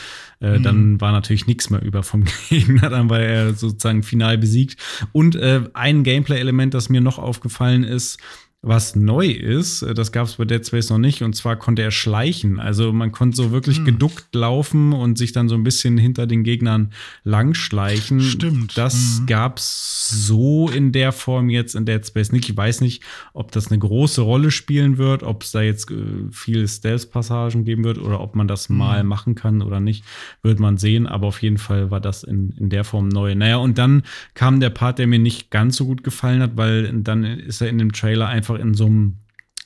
Äh, 0.40 0.58
mhm. 0.58 0.62
Dann 0.62 1.00
war 1.00 1.12
natürlich 1.12 1.46
nichts 1.46 1.70
mehr 1.70 1.82
über 1.82 2.02
vom 2.02 2.24
Gegner, 2.48 2.90
dann 2.90 3.08
war 3.08 3.20
er 3.20 3.54
sozusagen 3.54 4.02
final 4.02 4.36
besiegt. 4.36 4.76
Und 5.12 5.34
äh, 5.36 5.62
ein 5.72 6.04
Gameplay-Element, 6.04 6.74
das 6.74 6.90
mir 6.90 7.00
noch 7.00 7.18
aufgefallen 7.18 7.82
ist, 7.82 8.18
was 8.66 8.96
neu 8.96 9.28
ist, 9.28 9.82
äh, 9.82 9.94
das 9.94 10.10
gab 10.10 10.26
es 10.26 10.34
bei 10.34 10.44
Dead 10.44 10.66
Space 10.66 10.90
noch 10.90 10.98
nicht, 10.98 11.22
und 11.22 11.34
zwar 11.34 11.56
konnte 11.56 11.82
er 11.82 11.92
schleichen. 11.92 12.58
Also 12.58 12.92
man 12.92 13.12
konnte 13.12 13.36
so 13.36 13.52
wirklich 13.52 13.78
hm. 13.78 13.84
geduckt 13.84 14.34
laufen 14.34 14.92
und 14.92 15.16
sich 15.16 15.32
dann 15.32 15.48
so 15.48 15.54
ein 15.54 15.62
bisschen 15.62 15.96
hinter 15.98 16.26
den 16.26 16.42
Gegnern 16.42 16.90
langschleichen. 17.22 18.20
Stimmt. 18.20 18.76
Das 18.76 19.20
mhm. 19.20 19.26
gab 19.26 19.58
es 19.58 20.26
so 20.26 20.68
in 20.68 20.90
der 20.90 21.12
Form 21.12 21.48
jetzt 21.48 21.76
in 21.76 21.86
Dead 21.86 22.04
Space 22.04 22.32
nicht. 22.32 22.48
Ich 22.48 22.56
weiß 22.56 22.80
nicht, 22.80 23.02
ob 23.32 23.52
das 23.52 23.68
eine 23.68 23.78
große 23.78 24.20
Rolle 24.20 24.50
spielen 24.50 24.98
wird, 24.98 25.22
ob 25.22 25.44
es 25.44 25.52
da 25.52 25.62
jetzt 25.62 25.90
äh, 25.92 25.94
viele 26.32 26.66
Stealth-Passagen 26.66 27.64
geben 27.64 27.84
wird 27.84 27.98
oder 27.98 28.20
ob 28.20 28.34
man 28.34 28.48
das 28.48 28.68
mhm. 28.68 28.78
mal 28.78 29.04
machen 29.04 29.36
kann 29.36 29.62
oder 29.62 29.78
nicht, 29.78 30.04
wird 30.42 30.58
man 30.58 30.76
sehen. 30.76 31.06
Aber 31.06 31.28
auf 31.28 31.40
jeden 31.40 31.58
Fall 31.58 31.92
war 31.92 32.00
das 32.00 32.24
in, 32.24 32.50
in 32.58 32.68
der 32.68 32.82
Form 32.82 33.08
neu. 33.08 33.34
Naja, 33.36 33.58
und 33.58 33.78
dann 33.78 34.02
kam 34.34 34.58
der 34.58 34.70
Part, 34.70 34.98
der 34.98 35.06
mir 35.06 35.20
nicht 35.20 35.50
ganz 35.52 35.76
so 35.76 35.86
gut 35.86 36.02
gefallen 36.02 36.42
hat, 36.42 36.56
weil 36.56 36.92
dann 37.02 37.22
ist 37.22 37.60
er 37.60 37.68
in 37.68 37.78
dem 37.78 37.92
Trailer 37.92 38.26
einfach 38.26 38.55
in 38.60 38.74
so 38.74 38.86
einem 38.86 39.18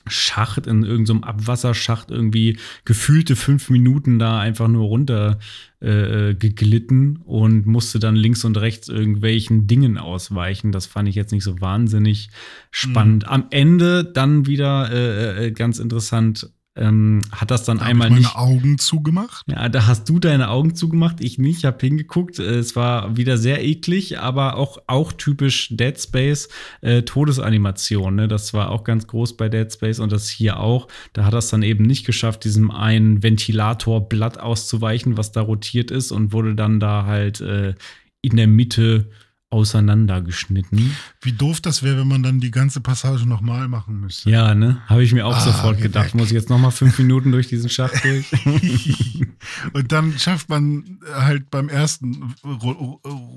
Schacht, 0.07 0.65
in 0.65 0.83
irgendeinem 0.83 1.21
so 1.21 1.27
Abwasserschacht 1.27 2.09
irgendwie 2.09 2.57
gefühlte 2.85 3.35
fünf 3.35 3.69
Minuten 3.69 4.17
da 4.17 4.39
einfach 4.39 4.67
nur 4.67 4.85
runter 4.85 5.37
äh, 5.79 6.33
geglitten 6.33 7.17
und 7.17 7.67
musste 7.67 7.99
dann 7.99 8.15
links 8.15 8.43
und 8.43 8.57
rechts 8.57 8.89
irgendwelchen 8.89 9.67
Dingen 9.67 9.99
ausweichen. 9.99 10.71
Das 10.71 10.87
fand 10.87 11.07
ich 11.07 11.15
jetzt 11.15 11.31
nicht 11.31 11.43
so 11.43 11.61
wahnsinnig 11.61 12.29
spannend. 12.71 13.23
Mhm. 13.23 13.29
Am 13.29 13.45
Ende 13.51 14.03
dann 14.03 14.47
wieder 14.47 14.91
äh, 14.91 15.47
äh 15.47 15.51
ganz 15.51 15.77
interessant 15.77 16.49
ähm, 16.75 17.21
hat 17.31 17.51
das 17.51 17.65
dann 17.65 17.79
da 17.79 17.85
einmal 17.85 18.07
ich 18.07 18.11
meine 18.11 18.21
nicht. 18.21 18.35
Augen 18.35 18.77
zugemacht? 18.77 19.43
Ja, 19.47 19.67
da 19.67 19.87
hast 19.87 20.07
du 20.07 20.19
deine 20.19 20.49
Augen 20.49 20.73
zugemacht, 20.73 21.19
ich 21.19 21.37
nicht. 21.37 21.59
Ich 21.59 21.65
habe 21.65 21.77
hingeguckt. 21.79 22.39
Äh, 22.39 22.59
es 22.59 22.75
war 22.77 23.17
wieder 23.17 23.37
sehr 23.37 23.63
eklig, 23.63 24.19
aber 24.19 24.55
auch, 24.55 24.77
auch 24.87 25.11
typisch 25.11 25.67
Dead 25.71 25.99
Space 25.99 26.47
äh, 26.81 27.01
Todesanimation. 27.01 28.15
Ne? 28.15 28.27
Das 28.29 28.53
war 28.53 28.69
auch 28.69 28.85
ganz 28.85 29.07
groß 29.07 29.35
bei 29.35 29.49
Dead 29.49 29.71
Space 29.71 29.99
und 29.99 30.13
das 30.13 30.29
hier 30.29 30.59
auch. 30.59 30.87
Da 31.11 31.25
hat 31.25 31.33
das 31.33 31.49
dann 31.49 31.61
eben 31.61 31.83
nicht 31.83 32.05
geschafft, 32.05 32.45
diesem 32.45 32.71
einen 32.71 33.21
Ventilatorblatt 33.21 34.39
auszuweichen, 34.39 35.17
was 35.17 35.33
da 35.33 35.41
rotiert 35.41 35.91
ist 35.91 36.11
und 36.11 36.31
wurde 36.31 36.55
dann 36.55 36.79
da 36.79 37.05
halt 37.05 37.41
äh, 37.41 37.75
in 38.21 38.37
der 38.37 38.47
Mitte 38.47 39.09
auseinandergeschnitten. 39.51 40.95
Wie 41.21 41.33
doof 41.33 41.61
das 41.61 41.83
wäre, 41.83 41.99
wenn 41.99 42.07
man 42.07 42.23
dann 42.23 42.39
die 42.39 42.51
ganze 42.51 42.81
Passage 42.81 43.27
nochmal 43.27 43.67
machen 43.67 43.99
müsste. 43.99 44.29
Ja, 44.29 44.55
ne? 44.55 44.81
Habe 44.87 45.03
ich 45.03 45.13
mir 45.13 45.27
auch 45.27 45.35
ah, 45.35 45.39
sofort 45.39 45.81
gedacht. 45.81 46.07
Weg. 46.07 46.15
Muss 46.15 46.27
ich 46.27 46.33
jetzt 46.33 46.49
nochmal 46.49 46.71
fünf 46.71 46.97
Minuten 46.97 47.31
durch 47.31 47.47
diesen 47.47 47.69
Schacht 47.69 48.03
durch? 48.03 48.31
Und 49.73 49.91
dann 49.91 50.17
schafft 50.17 50.49
man 50.49 50.99
halt 51.13 51.51
beim 51.51 51.69
ersten 51.69 52.33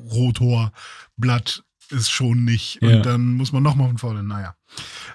Rotorblatt 0.08 1.64
es 1.90 2.08
schon 2.08 2.44
nicht. 2.44 2.80
Und 2.80 2.90
ja. 2.90 3.00
dann 3.00 3.34
muss 3.34 3.52
man 3.52 3.62
nochmal 3.62 3.88
von 3.88 3.98
vorne. 3.98 4.22
Naja, 4.22 4.54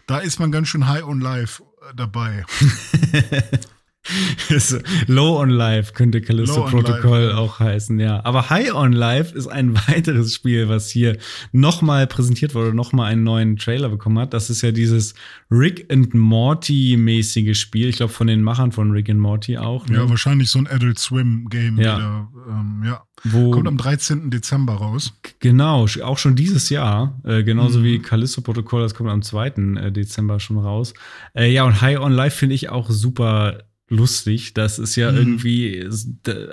da 0.06 0.20
ist 0.20 0.40
man 0.40 0.52
ganz 0.52 0.68
schön 0.68 0.88
high 0.88 1.04
on 1.04 1.22
life 1.22 1.64
dabei. 1.96 2.46
Low 5.08 5.40
on 5.40 5.50
Life 5.50 5.94
könnte 5.94 6.22
Callisto 6.22 6.66
Protocol 6.66 7.34
auch 7.34 7.60
heißen, 7.60 8.00
ja. 8.00 8.24
Aber 8.24 8.50
High 8.50 8.74
on 8.74 8.94
Life 8.94 9.38
ist 9.38 9.48
ein 9.48 9.76
weiteres 9.88 10.34
Spiel, 10.34 10.70
was 10.70 10.90
hier 10.90 11.18
nochmal 11.52 12.08
präsentiert 12.08 12.56
wurde, 12.56 12.74
nochmal 12.74 13.12
einen 13.12 13.24
neuen 13.24 13.58
Trailer 13.58 13.90
bekommen 13.90 14.20
hat. 14.20 14.34
Das 14.34 14.50
ist 14.50 14.62
ja 14.62 14.72
dieses 14.72 15.14
Rick 15.52 15.92
and 15.92 16.14
Morty-mäßige 16.14 17.60
Spiel. 17.60 17.90
Ich 17.90 17.98
glaube, 17.98 18.14
von 18.14 18.28
den 18.28 18.42
Machern 18.42 18.72
von 18.72 18.92
Rick 18.92 19.10
and 19.10 19.20
Morty 19.20 19.58
auch. 19.58 19.88
Ne? 19.88 19.98
Ja, 19.98 20.10
wahrscheinlich 20.10 20.50
so 20.50 20.60
ein 20.60 20.68
Adult 20.68 21.00
Swim-Game 21.00 21.80
ja. 21.80 21.98
wieder. 21.98 22.30
Ähm, 22.50 22.84
ja. 22.86 23.04
Wo, 23.26 23.52
Kommt 23.52 23.68
am 23.68 23.78
13. 23.78 24.32
Dezember 24.32 24.76
raus. 24.76 25.14
Genau, 25.40 25.86
auch 26.04 26.18
schon 26.18 26.36
dieses 26.36 26.70
Jahr. 26.70 27.20
Äh, 27.26 27.44
genauso 27.44 27.80
mhm. 27.80 27.84
wie 27.84 28.00
Callisto 28.00 28.42
Protocol, 28.42 28.82
das 28.82 28.96
kommt 28.96 29.10
am 29.10 29.22
2. 29.22 29.48
Äh, 29.48 29.92
Dezember 29.92 30.40
schon 30.40 30.58
raus. 30.58 30.94
Äh, 31.36 31.52
ja, 31.52 31.66
und 31.66 31.82
High 31.82 32.00
on 32.00 32.14
Life 32.14 32.38
finde 32.38 32.56
ich 32.56 32.70
auch 32.70 32.90
super 32.90 33.60
lustig. 33.90 34.54
Das 34.54 34.80
ist 34.80 34.96
ja 34.96 35.12
mhm. 35.12 35.18
irgendwie, 35.18 35.90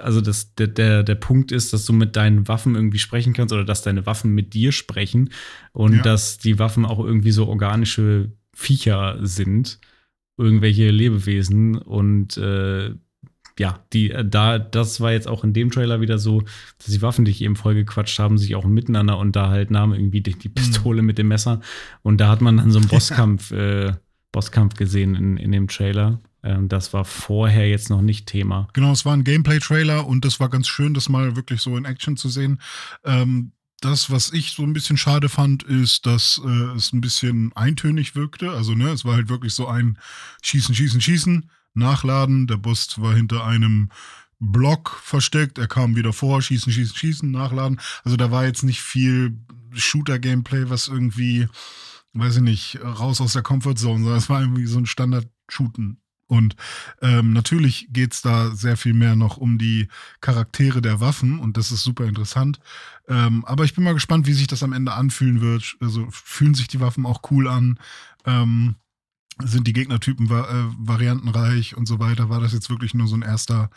also 0.01 0.21
das, 0.21 0.55
der, 0.55 0.67
der, 0.67 1.03
der 1.03 1.15
Punkt 1.15 1.53
ist, 1.53 1.73
dass 1.73 1.85
du 1.85 1.93
mit 1.93 2.17
deinen 2.17 2.49
Waffen 2.49 2.75
irgendwie 2.75 2.99
sprechen 2.99 3.33
kannst 3.33 3.53
oder 3.53 3.65
dass 3.65 3.83
deine 3.83 4.07
Waffen 4.07 4.33
mit 4.35 4.55
dir 4.55 4.73
sprechen 4.73 5.31
und 5.73 5.97
ja. 5.97 6.03
dass 6.03 6.39
die 6.39 6.59
Waffen 6.59 6.85
auch 6.85 6.99
irgendwie 6.99 7.33
so 7.33 7.47
organische 7.47 8.33
Viecher 8.55 9.19
sind, 9.21 9.79
irgendwelche 10.39 10.91
Lebewesen 10.91 11.77
und 11.77 12.37
äh, 12.39 12.95
ja, 13.59 13.81
die, 13.93 14.11
äh, 14.11 14.25
da, 14.25 14.59
das 14.59 15.01
war 15.01 15.13
jetzt 15.13 15.29
auch 15.29 15.45
in 15.45 15.53
dem 15.53 15.71
Trailer 15.71 16.01
wieder 16.01 16.19
so, 16.19 16.43
dass 16.79 16.89
die 16.89 17.03
Waffen, 17.03 17.25
die 17.25 17.31
ich 17.31 17.43
eben 17.43 17.57
voll 17.57 17.75
gequatscht 17.75 18.19
haben, 18.19 18.39
sich 18.39 18.55
auch 18.55 18.65
miteinander 18.65 19.19
unterhalten 19.19 19.79
haben, 19.79 19.95
irgendwie 19.95 20.21
die, 20.21 20.35
die. 20.35 20.49
Pistole 20.49 21.03
mhm. 21.03 21.07
mit 21.07 21.19
dem 21.19 21.29
Messer. 21.29 21.61
Und 22.03 22.21
da 22.21 22.29
hat 22.29 22.41
man 22.41 22.59
dann 22.59 22.71
so 22.71 22.79
einen 22.79 22.89
Bosskampf, 22.89 23.53
äh, 23.53 23.95
Bosskampf 24.33 24.75
gesehen 24.75 25.15
in, 25.15 25.37
in 25.37 25.53
dem 25.53 25.69
Trailer. 25.69 26.21
Ähm, 26.43 26.69
das 26.69 26.93
war 26.93 27.05
vorher 27.05 27.69
jetzt 27.69 27.91
noch 27.91 28.03
nicht 28.03 28.27
Thema. 28.27 28.69
Genau, 28.73 28.93
es 28.93 29.05
war 29.05 29.15
ein 29.15 29.25
Gameplay-Trailer 29.25 30.07
und 30.07 30.25
das 30.25 30.41
war 30.41 30.49
ganz 30.49 30.69
schön, 30.69 30.95
das 30.95 31.09
mal 31.09 31.37
wirklich 31.37 31.61
so 31.61 31.77
in 31.77 31.85
Action 31.85 32.17
zu 32.17 32.29
sehen. 32.29 32.61
Ähm, 33.05 33.53
das, 33.81 34.11
was 34.11 34.33
ich 34.33 34.53
so 34.53 34.63
ein 34.63 34.73
bisschen 34.73 34.97
schade 34.97 35.29
fand, 35.29 35.63
ist, 35.63 36.07
dass 36.07 36.41
äh, 36.45 36.77
es 36.77 36.93
ein 36.93 37.01
bisschen 37.01 37.53
eintönig 37.55 38.15
wirkte. 38.15 38.51
Also, 38.51 38.75
ne, 38.75 38.89
es 38.91 39.05
war 39.05 39.15
halt 39.15 39.29
wirklich 39.29 39.55
so 39.55 39.67
ein 39.67 39.99
Schießen, 40.43 40.75
Schießen, 40.75 41.01
Schießen, 41.01 41.51
Nachladen. 41.75 42.47
Der 42.47 42.57
Bus 42.57 43.01
war 43.01 43.15
hinter 43.15 43.45
einem 43.45 43.91
Block 44.39 44.99
versteckt. 45.03 45.59
Er 45.59 45.67
kam 45.69 45.95
wieder 45.95 46.13
vor, 46.13 46.41
Schießen, 46.41 46.73
Schießen, 46.73 46.97
Schießen, 46.97 47.31
Nachladen. 47.31 47.81
Also, 48.03 48.17
da 48.17 48.31
war 48.31 48.47
jetzt 48.47 48.63
nicht 48.63 48.81
viel 48.81 49.39
Shooter-Gameplay, 49.73 50.71
was 50.71 50.89
irgendwie, 50.89 51.47
weiß 52.15 52.37
ich 52.37 52.43
nicht, 52.43 52.79
raus 52.83 53.21
aus 53.21 53.35
der 53.35 53.43
Comfortzone, 53.43 54.03
sondern 54.03 54.19
es 54.19 54.31
war 54.31 54.41
irgendwie 54.41 54.67
so 54.67 54.79
ein 54.79 54.87
Standard-Shooten 54.87 56.01
und 56.29 56.57
ähm, 57.03 57.33
natürlich 57.33 57.89
geht's 57.91 58.23
da 58.23 58.51
sehr 58.51 58.77
viel 58.77 58.95
mehr 58.95 59.15
noch 59.17 59.37
um 59.37 59.59
die 59.59 59.89
Charaktere 60.21 60.83
der 60.83 61.01
Waffen 61.01 61.39
und 61.39 61.57
das 61.57 61.71
ist 61.71 61.85
super 61.85 62.05
interessant. 62.05 62.59
Ähm, 63.09 63.45
aber 63.45 63.65
ich 63.65 63.75
bin 63.75 63.85
mal 63.85 63.95
gespannt, 63.95 64.27
wie 64.27 64.33
sich 64.33 64.49
das 64.49 64.63
am 64.63 64.73
Ende 64.73 64.93
anfühlen 64.93 65.41
wird. 65.41 65.77
Also 65.81 66.09
fühlen 66.11 66.55
sich 66.55 66.69
die 66.69 66.81
Waffen 66.81 67.07
auch 67.07 67.21
cool 67.31 67.47
an? 67.47 67.79
Ähm, 68.25 68.77
sind 69.45 69.67
die 69.67 69.75
Gegnertypen 69.75 70.27
äh, 70.27 70.65
variantenreich 70.79 71.77
und 71.77 71.87
so 71.87 71.99
weiter? 71.99 72.31
War 72.31 72.41
das 72.41 72.53
jetzt 72.53 72.71
wirklich 72.71 72.95
nur 72.95 73.07
so 73.07 73.17
ein 73.17 73.23
erster, 73.23 73.71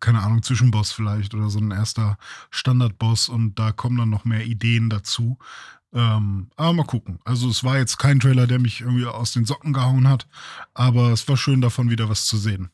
keine 0.00 0.20
Ahnung, 0.20 0.42
Zwischenboss 0.42 0.92
vielleicht 0.92 1.32
oder 1.34 1.48
so 1.48 1.60
ein 1.60 1.70
erster 1.70 2.18
Standardboss 2.50 3.28
und 3.28 3.58
da 3.58 3.70
kommen 3.70 3.96
dann 3.96 4.10
noch 4.10 4.24
mehr 4.24 4.44
Ideen 4.44 4.90
dazu? 4.90 5.38
Ähm, 5.92 6.48
aber 6.56 6.72
mal 6.72 6.84
gucken. 6.84 7.18
Also 7.24 7.48
es 7.48 7.64
war 7.64 7.78
jetzt 7.78 7.98
kein 7.98 8.20
Trailer, 8.20 8.46
der 8.46 8.58
mich 8.58 8.80
irgendwie 8.80 9.06
aus 9.06 9.32
den 9.32 9.44
Socken 9.44 9.72
gehauen 9.72 10.08
hat, 10.08 10.26
aber 10.74 11.10
es 11.12 11.26
war 11.28 11.36
schön 11.36 11.60
davon 11.60 11.90
wieder 11.90 12.08
was 12.08 12.26
zu 12.26 12.36
sehen. 12.36 12.70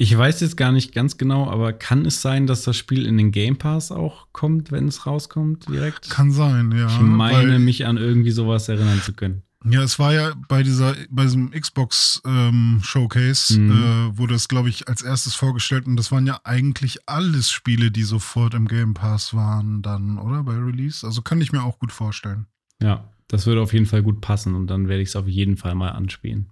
Ich 0.00 0.16
weiß 0.16 0.40
jetzt 0.40 0.56
gar 0.56 0.70
nicht 0.70 0.94
ganz 0.94 1.18
genau, 1.18 1.50
aber 1.50 1.72
kann 1.72 2.06
es 2.06 2.22
sein, 2.22 2.46
dass 2.46 2.62
das 2.62 2.76
Spiel 2.76 3.04
in 3.04 3.18
den 3.18 3.32
Game 3.32 3.58
Pass 3.58 3.90
auch 3.90 4.28
kommt, 4.32 4.70
wenn 4.70 4.86
es 4.86 5.06
rauskommt 5.06 5.68
direkt? 5.68 6.08
Kann 6.08 6.30
sein, 6.30 6.70
ja. 6.70 6.86
Ich 6.86 7.00
meine, 7.00 7.58
mich 7.58 7.84
an 7.84 7.96
irgendwie 7.96 8.30
sowas 8.30 8.68
erinnern 8.68 9.02
zu 9.02 9.12
können. 9.12 9.42
Ja, 9.64 9.82
es 9.82 9.98
war 9.98 10.14
ja 10.14 10.34
bei 10.48 10.62
dieser, 10.62 10.94
bei 11.10 11.24
diesem 11.24 11.50
Xbox 11.50 12.22
ähm, 12.24 12.80
Showcase, 12.82 13.58
mhm. 13.58 13.70
äh, 13.72 14.16
wurde 14.16 14.34
es, 14.34 14.48
glaube 14.48 14.68
ich, 14.68 14.86
als 14.86 15.02
erstes 15.02 15.34
vorgestellt 15.34 15.86
und 15.86 15.96
das 15.96 16.12
waren 16.12 16.26
ja 16.26 16.40
eigentlich 16.44 16.98
alles 17.06 17.50
Spiele, 17.50 17.90
die 17.90 18.04
sofort 18.04 18.54
im 18.54 18.68
Game 18.68 18.94
Pass 18.94 19.34
waren, 19.34 19.82
dann, 19.82 20.18
oder? 20.18 20.44
Bei 20.44 20.54
Release. 20.54 21.04
Also 21.04 21.22
kann 21.22 21.40
ich 21.40 21.52
mir 21.52 21.62
auch 21.62 21.78
gut 21.80 21.90
vorstellen. 21.90 22.46
Ja, 22.80 23.10
das 23.26 23.46
würde 23.46 23.60
auf 23.60 23.72
jeden 23.72 23.86
Fall 23.86 24.02
gut 24.02 24.20
passen 24.20 24.54
und 24.54 24.68
dann 24.68 24.88
werde 24.88 25.02
ich 25.02 25.08
es 25.08 25.16
auf 25.16 25.26
jeden 25.26 25.56
Fall 25.56 25.74
mal 25.74 25.90
anspielen. 25.90 26.50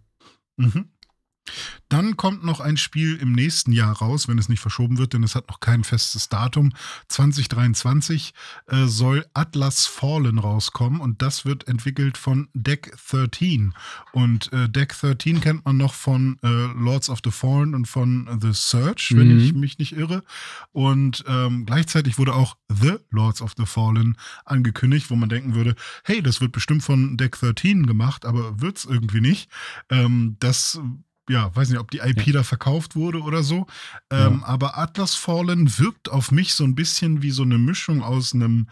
Mhm. 0.56 0.86
Dann 1.88 2.16
kommt 2.16 2.44
noch 2.44 2.60
ein 2.60 2.76
Spiel 2.76 3.16
im 3.16 3.32
nächsten 3.32 3.72
Jahr 3.72 3.96
raus, 3.96 4.26
wenn 4.28 4.38
es 4.38 4.48
nicht 4.48 4.60
verschoben 4.60 4.98
wird, 4.98 5.12
denn 5.12 5.22
es 5.22 5.34
hat 5.34 5.48
noch 5.48 5.60
kein 5.60 5.84
festes 5.84 6.28
Datum. 6.28 6.72
2023 7.08 8.34
äh, 8.66 8.86
soll 8.86 9.24
Atlas 9.34 9.86
Fallen 9.86 10.38
rauskommen 10.38 11.00
und 11.00 11.22
das 11.22 11.44
wird 11.44 11.68
entwickelt 11.68 12.18
von 12.18 12.48
Deck 12.54 12.96
13. 13.08 13.72
Und 14.12 14.52
äh, 14.52 14.68
Deck 14.68 14.98
13 14.98 15.40
kennt 15.40 15.64
man 15.64 15.76
noch 15.76 15.94
von 15.94 16.38
äh, 16.42 16.48
Lords 16.48 17.08
of 17.08 17.20
the 17.24 17.30
Fallen 17.30 17.74
und 17.74 17.86
von 17.86 18.28
The 18.40 18.52
Search, 18.52 19.12
mhm. 19.12 19.18
wenn 19.18 19.40
ich 19.40 19.52
mich 19.52 19.78
nicht 19.78 19.92
irre. 19.92 20.24
Und 20.72 21.24
ähm, 21.28 21.66
gleichzeitig 21.66 22.18
wurde 22.18 22.34
auch 22.34 22.56
The 22.68 22.96
Lords 23.10 23.42
of 23.42 23.54
the 23.56 23.66
Fallen 23.66 24.16
angekündigt, 24.44 25.10
wo 25.10 25.16
man 25.16 25.28
denken 25.28 25.54
würde, 25.54 25.76
hey, 26.04 26.22
das 26.22 26.40
wird 26.40 26.52
bestimmt 26.52 26.82
von 26.82 27.16
Deck 27.16 27.38
13 27.38 27.86
gemacht, 27.86 28.24
aber 28.24 28.60
wird 28.60 28.78
es 28.78 28.84
irgendwie 28.84 29.20
nicht. 29.20 29.50
Ähm, 29.90 30.36
das 30.40 30.80
ja, 31.28 31.54
weiß 31.54 31.70
nicht, 31.70 31.80
ob 31.80 31.90
die 31.90 31.98
IP 31.98 32.28
ja. 32.28 32.34
da 32.34 32.42
verkauft 32.42 32.94
wurde 32.94 33.20
oder 33.20 33.42
so. 33.42 33.66
Ähm, 34.10 34.40
ja. 34.40 34.46
Aber 34.46 34.78
Atlas 34.78 35.14
Fallen 35.14 35.78
wirkt 35.78 36.08
auf 36.10 36.30
mich 36.30 36.54
so 36.54 36.64
ein 36.64 36.74
bisschen 36.74 37.22
wie 37.22 37.30
so 37.30 37.42
eine 37.42 37.58
Mischung 37.58 38.02
aus 38.02 38.32
einem 38.34 38.68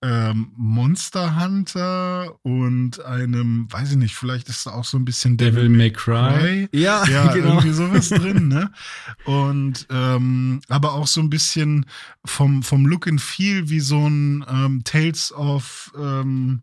ähm, 0.00 0.52
Monster 0.56 1.42
Hunter 1.42 2.36
und 2.42 3.04
einem, 3.04 3.66
weiß 3.70 3.92
ich 3.92 3.96
nicht, 3.96 4.14
vielleicht 4.14 4.48
ist 4.48 4.66
da 4.66 4.70
auch 4.70 4.84
so 4.84 4.96
ein 4.96 5.04
bisschen 5.04 5.36
Devil, 5.36 5.64
Devil 5.64 5.68
May 5.70 5.90
Cry. 5.90 6.68
Ja, 6.72 7.04
ja 7.06 7.26
genau. 7.34 7.48
irgendwie 7.48 7.72
sowas 7.72 8.08
drin, 8.08 8.48
ne? 8.48 8.70
Und 9.24 9.86
ähm, 9.90 10.60
aber 10.68 10.94
auch 10.94 11.08
so 11.08 11.20
ein 11.20 11.30
bisschen 11.30 11.86
vom, 12.24 12.62
vom 12.62 12.86
Look 12.86 13.08
and 13.08 13.20
Feel 13.20 13.68
wie 13.68 13.80
so 13.80 14.08
ein 14.08 14.46
ähm, 14.48 14.82
Tales 14.84 15.32
of 15.32 15.92
ähm, 15.98 16.62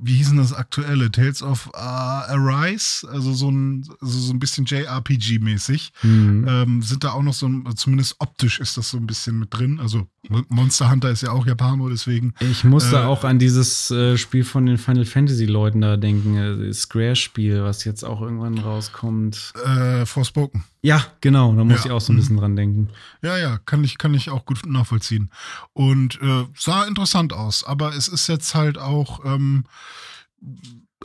wie 0.00 0.14
hieß 0.14 0.28
denn 0.28 0.38
das 0.38 0.52
aktuelle? 0.52 1.10
Tales 1.10 1.42
of 1.42 1.68
uh, 1.74 1.78
Arise, 1.78 3.06
also 3.10 3.32
so 3.32 3.50
ein, 3.50 3.84
also 4.00 4.18
so 4.18 4.32
ein 4.32 4.38
bisschen 4.38 4.64
JRPG-mäßig. 4.64 5.90
Mhm. 6.02 6.46
Ähm, 6.48 6.82
sind 6.82 7.02
da 7.02 7.12
auch 7.12 7.22
noch 7.22 7.34
so, 7.34 7.48
zumindest 7.74 8.16
optisch 8.20 8.60
ist 8.60 8.76
das 8.76 8.90
so 8.90 8.96
ein 8.96 9.08
bisschen 9.08 9.40
mit 9.40 9.52
drin. 9.52 9.80
Also 9.80 10.06
Monster 10.48 10.90
Hunter 10.90 11.10
ist 11.10 11.22
ja 11.22 11.32
auch 11.32 11.46
Japano, 11.46 11.88
deswegen. 11.88 12.34
Ich 12.38 12.62
musste 12.62 12.96
äh, 12.96 13.04
auch 13.04 13.24
an 13.24 13.40
dieses 13.40 13.90
äh, 13.90 14.16
Spiel 14.16 14.44
von 14.44 14.66
den 14.66 14.78
Final 14.78 15.04
Fantasy-Leuten 15.04 15.80
da 15.80 15.96
denken, 15.96 16.36
äh, 16.36 16.72
Square-Spiel, 16.72 17.64
was 17.64 17.84
jetzt 17.84 18.04
auch 18.04 18.20
irgendwann 18.20 18.58
rauskommt. 18.58 19.52
Äh, 19.64 20.06
Forspoken. 20.06 20.64
Ja, 20.80 21.04
genau, 21.20 21.52
da 21.54 21.64
muss 21.64 21.80
ja. 21.80 21.86
ich 21.86 21.90
auch 21.90 22.00
so 22.00 22.12
ein 22.12 22.16
bisschen 22.16 22.36
dran 22.36 22.54
denken. 22.54 22.90
Ja, 23.20 23.36
ja, 23.36 23.58
kann 23.58 23.82
ich, 23.82 23.98
kann 23.98 24.14
ich 24.14 24.30
auch 24.30 24.44
gut 24.44 24.64
nachvollziehen. 24.64 25.30
Und 25.72 26.20
äh, 26.22 26.44
sah 26.56 26.84
interessant 26.84 27.32
aus, 27.32 27.64
aber 27.64 27.96
es 27.96 28.06
ist 28.06 28.28
jetzt 28.28 28.54
halt 28.54 28.78
auch. 28.78 29.24
Ähm, 29.24 29.64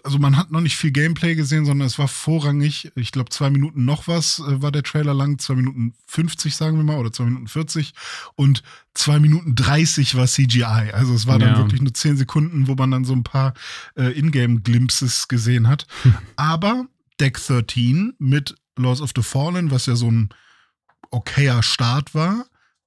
also 0.03 0.19
man 0.19 0.37
hat 0.37 0.51
noch 0.51 0.61
nicht 0.61 0.75
viel 0.75 0.91
Gameplay 0.91 1.35
gesehen, 1.35 1.65
sondern 1.65 1.87
es 1.87 1.97
war 1.97 2.07
vorrangig, 2.07 2.91
ich 2.95 3.11
glaube, 3.11 3.29
zwei 3.29 3.49
Minuten 3.49 3.85
noch 3.85 4.07
was 4.07 4.39
äh, 4.39 4.61
war 4.61 4.71
der 4.71 4.83
Trailer 4.83 5.13
lang, 5.13 5.39
zwei 5.39 5.55
Minuten 5.55 5.93
50, 6.07 6.55
sagen 6.55 6.77
wir 6.77 6.83
mal, 6.83 6.97
oder 6.97 7.11
zwei 7.11 7.25
Minuten 7.25 7.47
40 7.47 7.93
und 8.35 8.63
zwei 8.93 9.19
Minuten 9.19 9.55
30 9.55 10.15
war 10.15 10.27
CGI. 10.27 10.91
Also 10.91 11.13
es 11.13 11.27
war 11.27 11.39
dann 11.39 11.53
ja. 11.53 11.57
wirklich 11.57 11.81
nur 11.81 11.93
zehn 11.93 12.17
Sekunden, 12.17 12.67
wo 12.67 12.75
man 12.75 12.91
dann 12.91 13.05
so 13.05 13.13
ein 13.13 13.23
paar 13.23 13.53
äh, 13.95 14.11
Ingame-Glimpses 14.17 15.27
gesehen 15.27 15.67
hat. 15.67 15.87
Aber 16.35 16.85
Deck 17.19 17.39
13 17.45 18.13
mit 18.19 18.55
Laws 18.75 19.01
of 19.01 19.11
the 19.15 19.23
Fallen, 19.23 19.71
was 19.71 19.85
ja 19.85 19.95
so 19.95 20.09
ein 20.09 20.29
okayer 21.11 21.63
Start 21.63 22.13
war, 22.13 22.45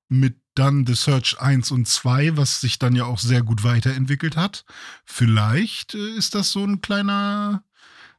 mit 0.08 0.36
dann 0.58 0.86
The 0.86 0.94
Search 0.94 1.40
1 1.40 1.70
und 1.70 1.86
2, 1.86 2.36
was 2.36 2.60
sich 2.60 2.78
dann 2.78 2.96
ja 2.96 3.04
auch 3.04 3.18
sehr 3.18 3.42
gut 3.42 3.62
weiterentwickelt 3.62 4.36
hat. 4.36 4.64
Vielleicht 5.04 5.94
äh, 5.94 6.10
ist 6.16 6.34
das 6.34 6.50
so 6.50 6.64
ein 6.64 6.80
kleiner, 6.80 7.62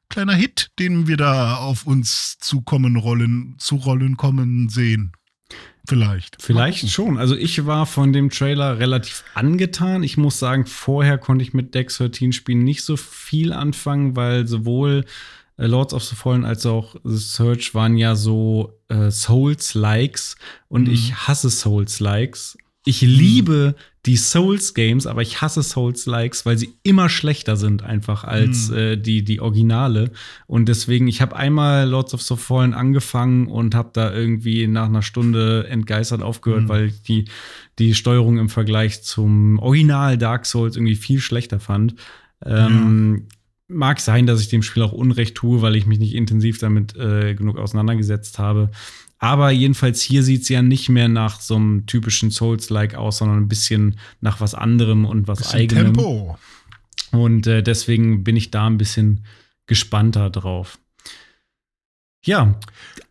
kleiner 0.09 0.33
Hit, 0.33 0.71
den 0.79 1.07
wir 1.07 1.17
da 1.17 1.55
auf 1.57 1.85
uns 1.85 2.37
zukommen 2.39 2.95
rollen, 2.95 3.55
zu 3.57 3.75
rollen 3.75 4.17
kommen 4.17 4.69
sehen. 4.69 5.11
Vielleicht. 5.87 6.41
Vielleicht 6.41 6.89
schon. 6.89 7.17
Also 7.17 7.35
ich 7.35 7.65
war 7.65 7.85
von 7.85 8.11
dem 8.11 8.29
Trailer 8.29 8.77
relativ 8.77 9.23
angetan. 9.35 10.03
Ich 10.03 10.17
muss 10.17 10.37
sagen, 10.37 10.65
vorher 10.65 11.17
konnte 11.17 11.43
ich 11.43 11.53
mit 11.53 11.75
Dex 11.75 11.97
13 11.97 12.33
Spielen 12.33 12.63
nicht 12.63 12.83
so 12.83 12.97
viel 12.97 13.53
anfangen, 13.53 14.17
weil 14.17 14.47
sowohl 14.47 15.05
Lords 15.57 15.93
of 15.93 16.03
the 16.03 16.15
Fallen 16.15 16.45
als 16.45 16.65
auch 16.65 16.95
The 17.03 17.17
Search 17.17 17.73
waren 17.73 17.97
ja 17.97 18.15
so 18.15 18.79
äh, 18.89 19.09
Souls-Likes 19.09 20.35
und 20.67 20.87
mhm. 20.87 20.93
ich 20.93 21.15
hasse 21.15 21.49
Souls-Likes. 21.49 22.57
Ich 22.85 23.01
mhm. 23.01 23.09
liebe 23.09 23.75
die 24.05 24.15
Souls-Games, 24.15 25.07
aber 25.07 25.21
ich 25.21 25.41
hasse 25.41 25.61
Souls-Likes, 25.61 26.45
weil 26.45 26.57
sie 26.57 26.75
immer 26.83 27.09
schlechter 27.09 27.57
sind 27.57 27.83
einfach 27.83 28.23
als 28.23 28.69
mhm. 28.69 28.77
äh, 28.77 28.95
die, 28.95 29.23
die 29.25 29.41
Originale. 29.41 30.11
Und 30.45 30.69
deswegen, 30.69 31.07
ich 31.07 31.21
habe 31.21 31.35
einmal 31.35 31.89
Lords 31.89 32.13
of 32.13 32.21
the 32.21 32.37
Fallen 32.37 32.73
angefangen 32.73 33.47
und 33.47 33.75
habe 33.75 33.89
da 33.91 34.13
irgendwie 34.13 34.67
nach 34.67 34.85
einer 34.85 35.01
Stunde 35.01 35.67
entgeistert 35.67 36.21
aufgehört, 36.21 36.63
mhm. 36.63 36.69
weil 36.69 36.85
ich 36.85 37.01
die, 37.01 37.25
die 37.79 37.95
Steuerung 37.95 38.37
im 38.37 38.49
Vergleich 38.49 39.03
zum 39.03 39.59
Original 39.59 40.17
Dark 40.17 40.45
Souls 40.45 40.77
irgendwie 40.77 40.95
viel 40.95 41.19
schlechter 41.19 41.59
fand. 41.59 41.95
Ähm. 42.45 43.27
Mag 43.67 43.99
sein, 43.99 44.25
dass 44.25 44.41
ich 44.41 44.47
dem 44.47 44.63
Spiel 44.63 44.83
auch 44.83 44.93
Unrecht 44.93 45.35
tue, 45.35 45.61
weil 45.61 45.75
ich 45.75 45.85
mich 45.85 45.99
nicht 45.99 46.15
intensiv 46.15 46.59
damit 46.59 46.95
äh, 46.95 47.35
genug 47.35 47.57
auseinandergesetzt 47.57 48.39
habe. 48.39 48.71
Aber 49.19 49.51
jedenfalls 49.51 50.01
hier 50.01 50.23
sieht 50.23 50.43
es 50.43 50.49
ja 50.49 50.61
nicht 50.61 50.89
mehr 50.89 51.07
nach 51.07 51.41
so 51.41 51.55
einem 51.55 51.85
typischen 51.85 52.31
Souls-like 52.31 52.95
aus, 52.95 53.17
sondern 53.17 53.39
ein 53.39 53.47
bisschen 53.47 53.97
nach 54.21 54.39
was 54.41 54.53
anderem 54.53 55.05
und 55.05 55.27
was 55.27 55.39
bisschen 55.39 55.59
eigenem. 55.59 55.85
Tempo. 55.85 56.37
Und 57.11 57.47
äh, 57.47 57.63
deswegen 57.63 58.23
bin 58.23 58.35
ich 58.35 58.51
da 58.51 58.67
ein 58.67 58.77
bisschen 58.77 59.25
gespannter 59.65 60.29
drauf. 60.29 60.77
Ja, 62.25 62.59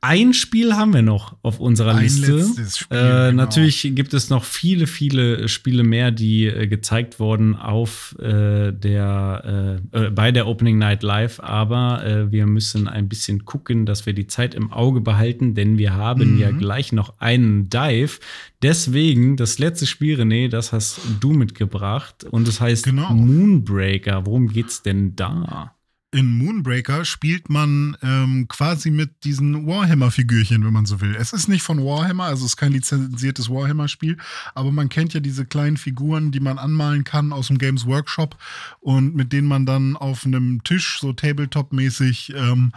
ein 0.02 0.34
Spiel 0.34 0.74
haben 0.74 0.92
wir 0.92 1.02
noch 1.02 1.36
auf 1.42 1.58
unserer 1.58 1.94
ein 1.94 2.02
Liste. 2.02 2.44
Spiel, 2.68 2.96
äh, 2.96 3.30
genau. 3.30 3.32
Natürlich 3.32 3.90
gibt 3.94 4.12
es 4.12 4.30
noch 4.30 4.44
viele, 4.44 4.86
viele 4.86 5.48
Spiele 5.48 5.84
mehr, 5.84 6.10
die 6.10 6.46
äh, 6.46 6.66
gezeigt 6.66 7.18
wurden 7.18 7.56
auf 7.56 8.14
äh, 8.18 8.72
der 8.72 9.80
äh, 9.92 10.06
äh, 10.06 10.10
bei 10.10 10.32
der 10.32 10.46
Opening 10.46 10.78
Night 10.78 11.02
Live, 11.02 11.40
aber 11.40 12.04
äh, 12.04 12.30
wir 12.30 12.46
müssen 12.46 12.88
ein 12.88 13.08
bisschen 13.08 13.44
gucken, 13.44 13.86
dass 13.86 14.06
wir 14.06 14.12
die 14.12 14.26
Zeit 14.26 14.54
im 14.54 14.70
Auge 14.70 15.00
behalten, 15.00 15.54
denn 15.54 15.78
wir 15.78 15.94
haben 15.94 16.34
mhm. 16.34 16.38
ja 16.38 16.50
gleich 16.50 16.92
noch 16.92 17.18
einen 17.18 17.70
Dive. 17.70 18.18
Deswegen 18.62 19.36
das 19.36 19.58
letzte 19.58 19.86
Spiel, 19.86 20.20
René, 20.20 20.48
das 20.48 20.72
hast 20.72 21.00
du 21.20 21.32
mitgebracht 21.32 22.24
und 22.24 22.42
es 22.42 22.56
das 22.56 22.60
heißt 22.60 22.84
genau. 22.84 23.12
Moonbreaker. 23.12 24.26
Worum 24.26 24.48
geht's 24.48 24.82
denn 24.82 25.16
da? 25.16 25.75
In 26.16 26.38
Moonbreaker 26.38 27.04
spielt 27.04 27.50
man 27.50 27.94
ähm, 28.02 28.48
quasi 28.48 28.90
mit 28.90 29.24
diesen 29.24 29.66
Warhammer-Figürchen, 29.66 30.64
wenn 30.64 30.72
man 30.72 30.86
so 30.86 31.02
will. 31.02 31.14
Es 31.14 31.34
ist 31.34 31.46
nicht 31.46 31.62
von 31.62 31.84
Warhammer, 31.84 32.24
also 32.24 32.46
es 32.46 32.52
ist 32.52 32.56
kein 32.56 32.72
lizenziertes 32.72 33.50
Warhammer-Spiel, 33.50 34.16
aber 34.54 34.72
man 34.72 34.88
kennt 34.88 35.12
ja 35.12 35.20
diese 35.20 35.44
kleinen 35.44 35.76
Figuren, 35.76 36.32
die 36.32 36.40
man 36.40 36.56
anmalen 36.56 37.04
kann 37.04 37.34
aus 37.34 37.48
dem 37.48 37.58
Games 37.58 37.84
Workshop 37.84 38.38
und 38.80 39.14
mit 39.14 39.30
denen 39.34 39.46
man 39.46 39.66
dann 39.66 39.94
auf 39.94 40.24
einem 40.24 40.64
Tisch 40.64 41.00
so 41.00 41.12
Tabletop-mäßig 41.12 42.32
ähm, 42.34 42.72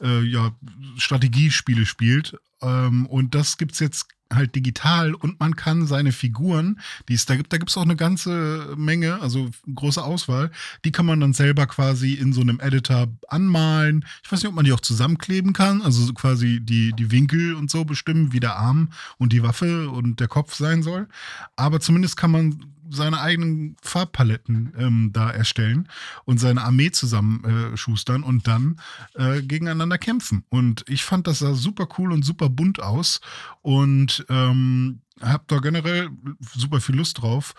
äh, 0.00 0.22
ja, 0.22 0.52
Strategiespiele 0.96 1.86
spielt. 1.86 2.38
Ähm, 2.64 3.06
und 3.06 3.34
das 3.34 3.58
gibt 3.58 3.72
es 3.72 3.80
jetzt 3.80 4.06
halt 4.32 4.54
digital 4.54 5.14
und 5.14 5.38
man 5.38 5.54
kann 5.54 5.86
seine 5.86 6.10
Figuren, 6.10 6.80
die 7.08 7.14
es 7.14 7.26
da 7.26 7.36
gibt, 7.36 7.52
da 7.52 7.58
gibt 7.58 7.70
es 7.70 7.76
auch 7.76 7.82
eine 7.82 7.94
ganze 7.94 8.74
Menge, 8.76 9.20
also 9.20 9.50
große 9.72 10.02
Auswahl, 10.02 10.50
die 10.84 10.92
kann 10.92 11.06
man 11.06 11.20
dann 11.20 11.34
selber 11.34 11.66
quasi 11.66 12.14
in 12.14 12.32
so 12.32 12.40
einem 12.40 12.58
Editor 12.58 13.08
anmalen. 13.28 14.04
Ich 14.24 14.32
weiß 14.32 14.40
nicht, 14.40 14.48
ob 14.48 14.54
man 14.54 14.64
die 14.64 14.72
auch 14.72 14.80
zusammenkleben 14.80 15.52
kann, 15.52 15.82
also 15.82 16.12
quasi 16.14 16.60
die, 16.60 16.92
die 16.92 17.10
Winkel 17.10 17.54
und 17.54 17.70
so 17.70 17.84
bestimmen, 17.84 18.32
wie 18.32 18.40
der 18.40 18.56
Arm 18.56 18.90
und 19.18 19.32
die 19.32 19.42
Waffe 19.42 19.90
und 19.90 20.18
der 20.18 20.28
Kopf 20.28 20.54
sein 20.54 20.82
soll. 20.82 21.06
Aber 21.54 21.80
zumindest 21.80 22.16
kann 22.16 22.30
man 22.30 22.73
seine 22.94 23.20
eigenen 23.20 23.76
Farbpaletten 23.82 24.72
ähm, 24.78 25.10
da 25.12 25.30
erstellen 25.30 25.88
und 26.24 26.38
seine 26.38 26.62
Armee 26.62 26.90
zusammenschustern 26.90 28.22
äh, 28.22 28.26
und 28.26 28.46
dann 28.46 28.80
äh, 29.14 29.42
gegeneinander 29.42 29.98
kämpfen. 29.98 30.44
Und 30.48 30.84
ich 30.88 31.04
fand, 31.04 31.26
das 31.26 31.40
sah 31.40 31.54
super 31.54 31.88
cool 31.98 32.12
und 32.12 32.24
super 32.24 32.48
bunt 32.48 32.80
aus 32.80 33.20
und 33.62 34.24
ähm, 34.28 35.00
habe 35.20 35.44
da 35.46 35.58
generell 35.58 36.10
super 36.54 36.80
viel 36.80 36.96
Lust 36.96 37.22
drauf. 37.22 37.54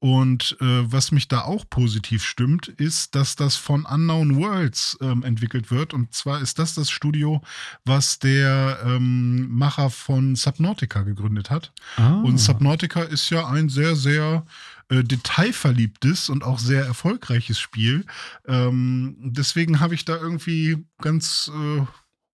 Und 0.00 0.56
äh, 0.62 0.90
was 0.90 1.12
mich 1.12 1.28
da 1.28 1.42
auch 1.42 1.68
positiv 1.68 2.24
stimmt, 2.24 2.68
ist, 2.68 3.14
dass 3.14 3.36
das 3.36 3.56
von 3.56 3.84
Unknown 3.84 4.36
Worlds 4.36 4.96
ähm, 5.02 5.22
entwickelt 5.22 5.70
wird. 5.70 5.92
Und 5.92 6.14
zwar 6.14 6.40
ist 6.40 6.58
das 6.58 6.74
das 6.74 6.90
Studio, 6.90 7.42
was 7.84 8.18
der 8.18 8.78
ähm, 8.82 9.50
Macher 9.50 9.90
von 9.90 10.36
Subnautica 10.36 11.02
gegründet 11.02 11.50
hat. 11.50 11.72
Ah. 11.96 12.14
Und 12.22 12.38
Subnautica 12.38 13.02
ist 13.02 13.28
ja 13.28 13.46
ein 13.46 13.68
sehr, 13.68 13.94
sehr 13.94 14.46
äh, 14.90 15.02
detailverliebtes 15.02 16.28
und 16.28 16.44
auch 16.44 16.58
sehr 16.58 16.84
erfolgreiches 16.84 17.58
Spiel. 17.58 18.04
Ähm, 18.46 19.16
deswegen 19.20 19.80
habe 19.80 19.94
ich 19.94 20.04
da 20.04 20.16
irgendwie 20.16 20.84
ganz 21.00 21.50
äh, 21.54 21.86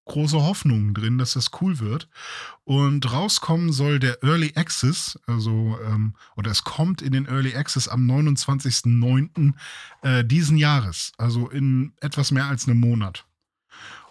große 0.06 0.40
Hoffnungen 0.40 0.94
drin, 0.94 1.18
dass 1.18 1.34
das 1.34 1.50
cool 1.60 1.78
wird. 1.80 2.08
Und 2.64 3.12
rauskommen 3.12 3.72
soll 3.72 3.98
der 3.98 4.22
Early 4.22 4.52
Access, 4.54 5.18
also, 5.26 5.78
ähm, 5.84 6.14
oder 6.36 6.50
es 6.50 6.64
kommt 6.64 7.02
in 7.02 7.12
den 7.12 7.26
Early 7.26 7.54
Access 7.54 7.88
am 7.88 8.08
29.09. 8.10 9.52
Äh, 10.02 10.24
diesen 10.24 10.56
Jahres, 10.56 11.12
also 11.18 11.48
in 11.48 11.92
etwas 12.00 12.30
mehr 12.30 12.46
als 12.46 12.66
einem 12.66 12.80
Monat. 12.80 13.26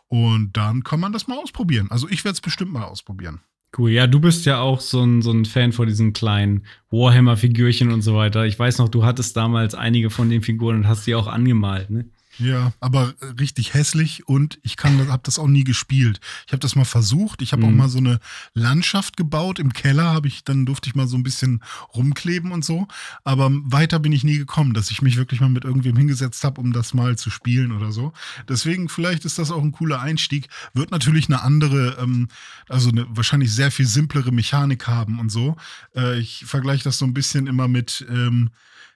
Und 0.07 0.55
dann 0.55 0.83
kann 0.83 0.99
man 0.99 1.13
das 1.13 1.27
mal 1.27 1.37
ausprobieren. 1.37 1.89
Also 1.89 2.07
ich 2.07 2.23
werde 2.23 2.35
es 2.35 2.41
bestimmt 2.41 2.71
mal 2.71 2.83
ausprobieren. 2.83 3.41
Cool, 3.77 3.91
ja, 3.91 4.07
du 4.07 4.21
bist 4.21 4.45
ja 4.45 4.61
auch 4.61 4.79
so 4.79 5.01
ein, 5.03 5.21
so 5.21 5.31
ein 5.31 5.43
Fan 5.43 5.73
von 5.73 5.87
diesen 5.87 6.13
kleinen 6.13 6.65
Warhammer-Figürchen 6.91 7.91
und 7.91 8.01
so 8.03 8.15
weiter. 8.15 8.45
Ich 8.45 8.57
weiß 8.57 8.77
noch, 8.77 8.87
du 8.87 9.03
hattest 9.03 9.35
damals 9.35 9.75
einige 9.75 10.09
von 10.09 10.29
den 10.29 10.41
Figuren 10.41 10.77
und 10.77 10.87
hast 10.87 11.05
die 11.07 11.15
auch 11.15 11.27
angemalt, 11.27 11.89
ne? 11.89 12.05
Ja, 12.37 12.73
aber 12.79 13.13
richtig 13.39 13.73
hässlich 13.73 14.27
und 14.27 14.59
ich 14.61 14.75
kann, 14.77 15.07
habe 15.09 15.23
das 15.23 15.39
auch 15.39 15.47
nie 15.47 15.63
gespielt. 15.63 16.19
Ich 16.45 16.53
habe 16.53 16.59
das 16.59 16.75
mal 16.75 16.85
versucht. 16.85 17.41
Ich 17.41 17.53
habe 17.53 17.63
mhm. 17.63 17.69
auch 17.69 17.75
mal 17.75 17.89
so 17.89 17.99
eine 17.99 18.19
Landschaft 18.53 19.15
gebaut 19.15 19.59
im 19.59 19.73
Keller. 19.73 20.13
Habe 20.13 20.27
ich 20.27 20.43
dann 20.43 20.65
durfte 20.65 20.89
ich 20.89 20.95
mal 20.95 21.07
so 21.07 21.15
ein 21.15 21.23
bisschen 21.23 21.63
rumkleben 21.93 22.51
und 22.51 22.65
so. 22.65 22.87
Aber 23.23 23.49
weiter 23.51 23.99
bin 23.99 24.11
ich 24.11 24.23
nie 24.23 24.37
gekommen, 24.37 24.73
dass 24.73 24.91
ich 24.91 25.01
mich 25.01 25.17
wirklich 25.17 25.39
mal 25.39 25.49
mit 25.49 25.63
irgendwem 25.63 25.95
hingesetzt 25.95 26.43
habe, 26.43 26.59
um 26.59 26.73
das 26.73 26.93
mal 26.93 27.17
zu 27.17 27.29
spielen 27.29 27.71
oder 27.71 27.91
so. 27.91 28.11
Deswegen 28.49 28.89
vielleicht 28.89 29.25
ist 29.25 29.39
das 29.39 29.51
auch 29.51 29.63
ein 29.63 29.71
cooler 29.71 30.01
Einstieg. 30.01 30.47
Wird 30.73 30.91
natürlich 30.91 31.27
eine 31.27 31.41
andere, 31.41 31.97
ähm, 32.01 32.27
also 32.67 32.89
eine 32.89 33.05
wahrscheinlich 33.09 33.53
sehr 33.53 33.71
viel 33.71 33.87
simplere 33.87 34.31
Mechanik 34.31 34.87
haben 34.87 35.19
und 35.19 35.29
so. 35.29 35.55
Äh, 35.95 36.19
ich 36.19 36.45
vergleiche 36.45 36.83
das 36.83 36.97
so 36.97 37.05
ein 37.05 37.13
bisschen 37.13 37.47
immer 37.47 37.67
mit 37.67 38.05
ähm, 38.09 38.49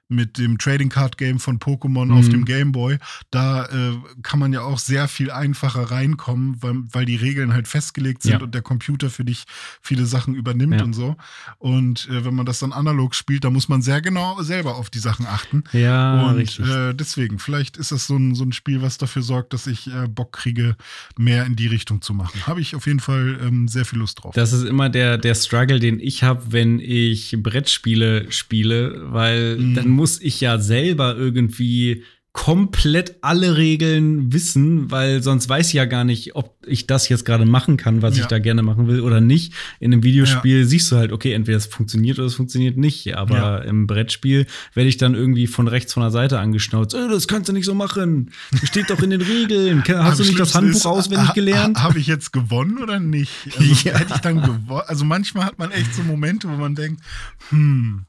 mit 0.09 0.37
dem 0.39 0.57
Trading 0.57 0.89
Card 0.89 1.17
Game 1.17 1.39
von 1.39 1.59
Pokémon 1.59 2.05
Mhm. 2.05 2.11
auf 2.11 2.29
dem 2.29 2.43
Game 2.45 2.71
Boy. 2.71 2.97
Da 3.31 3.65
äh, 3.65 3.93
kann 4.23 4.39
man 4.39 4.51
ja 4.53 4.61
auch 4.61 4.79
sehr 4.79 5.07
viel 5.07 5.29
einfacher 5.31 5.83
reinkommen, 5.91 6.57
weil, 6.61 6.75
weil 6.91 7.05
die 7.05 7.15
Regeln 7.15 7.53
halt 7.53 7.67
festgelegt 7.67 8.23
sind 8.23 8.33
Ja. 8.33 8.39
und 8.41 8.53
der 8.55 8.61
Computer 8.63 9.09
für 9.11 9.23
dich 9.23 9.45
viele 9.81 10.05
Sachen 10.05 10.33
übernimmt 10.35 10.75
Ja. 10.75 10.83
und 10.83 10.93
so. 10.93 11.15
Und 11.59 12.07
äh, 12.09 12.25
wenn 12.25 12.33
man 12.33 12.45
das 12.45 12.59
dann 12.59 12.73
analog 12.73 13.13
spielt, 13.15 13.43
da 13.43 13.49
muss 13.49 13.69
man 13.69 13.81
sehr 13.81 14.01
genau 14.01 14.41
selber 14.41 14.75
auf 14.77 14.89
die 14.89 14.99
Sachen 14.99 15.25
achten. 15.27 15.63
Ja, 15.73 16.23
und 16.29 16.35
richtig. 16.37 16.67
äh, 16.67 16.93
deswegen, 16.93 17.37
vielleicht 17.39 17.77
ist 17.77 17.91
das 17.91 18.07
so 18.07 18.15
ein, 18.17 18.33
so 18.35 18.43
ein 18.43 18.51
Spiel, 18.51 18.81
was 18.81 18.97
dafür 18.97 19.21
sorgt, 19.21 19.53
dass 19.53 19.67
ich 19.67 19.87
äh, 19.93 20.07
Bock 20.07 20.33
kriege, 20.33 20.75
mehr 21.17 21.45
in 21.45 21.55
die 21.55 21.67
Richtung 21.67 22.01
zu 22.01 22.13
machen. 22.13 22.47
Habe 22.47 22.61
ich 22.61 22.75
auf 22.75 22.87
jeden 22.87 22.99
Fall 22.99 23.37
ähm, 23.43 23.67
sehr 23.67 23.85
viel 23.85 23.99
Lust 23.99 24.23
drauf. 24.23 24.33
Das 24.33 24.53
ist 24.53 24.63
immer 24.63 24.89
der, 24.89 25.17
der 25.19 25.35
Struggle, 25.35 25.79
den 25.79 25.99
ich 25.99 26.23
habe, 26.23 26.51
wenn 26.51 26.79
ich 26.79 27.35
Brettspiele 27.37 28.31
spiele, 28.31 29.11
weil 29.13 29.57
Mhm. 29.57 29.75
dann 29.75 29.89
muss 29.99 30.21
ich 30.21 30.39
ja 30.41 30.57
selber 30.59 31.15
irgendwie 31.17 32.03
komplett 32.31 33.15
alle 33.21 33.57
Regeln 33.57 34.31
wissen, 34.31 34.91
weil 34.91 35.21
sonst 35.23 35.49
weiß 35.49 35.67
ich 35.69 35.73
ja 35.73 35.85
gar 35.85 36.03
nicht, 36.03 36.35
ob 36.35 36.55
ich 36.65 36.85
das 36.85 37.09
jetzt 37.09 37.25
gerade 37.25 37.43
machen 37.45 37.75
kann, 37.75 38.01
was 38.03 38.15
Ja. 38.15 38.21
ich 38.23 38.27
da 38.27 38.37
gerne 38.37 38.61
machen 38.61 38.87
will 38.87 39.01
oder 39.01 39.19
nicht. 39.19 39.51
In 39.79 39.91
einem 39.91 40.03
Videospiel 40.03 40.63
siehst 40.65 40.91
du 40.91 40.95
halt, 40.95 41.11
okay, 41.11 41.33
entweder 41.33 41.57
es 41.57 41.65
funktioniert 41.65 42.17
oder 42.19 42.27
es 42.27 42.35
funktioniert 42.35 42.77
nicht. 42.77 43.15
Aber 43.17 43.35
Ja. 43.35 43.57
im 43.57 43.87
Brettspiel 43.87 44.45
werde 44.75 44.87
ich 44.89 44.97
dann 44.97 45.15
irgendwie 45.15 45.47
von 45.47 45.67
rechts 45.67 45.91
von 45.93 46.01
der 46.01 46.11
Seite 46.11 46.39
angeschnauzt. 46.39 46.93
Äh, 46.93 47.09
das 47.09 47.27
kannst 47.27 47.49
du 47.49 47.53
nicht 47.53 47.65
so 47.65 47.73
machen. 47.73 48.29
Das 48.51 48.69
steht 48.69 48.91
doch 48.91 49.01
in 49.01 49.09
den 49.09 49.21
Regeln. 49.21 49.83
Hast 49.87 50.19
du 50.19 50.23
nicht 50.23 50.39
das 50.39 50.53
Handbuch 50.53 50.77
ist, 50.77 50.85
auswendig 50.85 51.33
gelernt? 51.33 51.79
ha- 51.79 51.83
Habe 51.83 51.99
ich 51.99 52.05
jetzt 52.07 52.31
gewonnen 52.31 52.77
oder 52.77 52.99
nicht? 52.99 53.31
Also, 53.57 53.63
Ja. 53.89 53.97
Hätte 53.97 54.13
ich 54.13 54.21
dann 54.21 54.39
gewonnen? 54.41 54.67
Also 54.85 55.03
manchmal 55.03 55.45
hat 55.45 55.57
man 55.57 55.71
echt 55.71 55.93
so 55.95 56.03
Momente, 56.03 56.47
wo 56.47 56.53
man 56.55 56.75
denkt, 56.75 57.01
hm, 57.49 58.03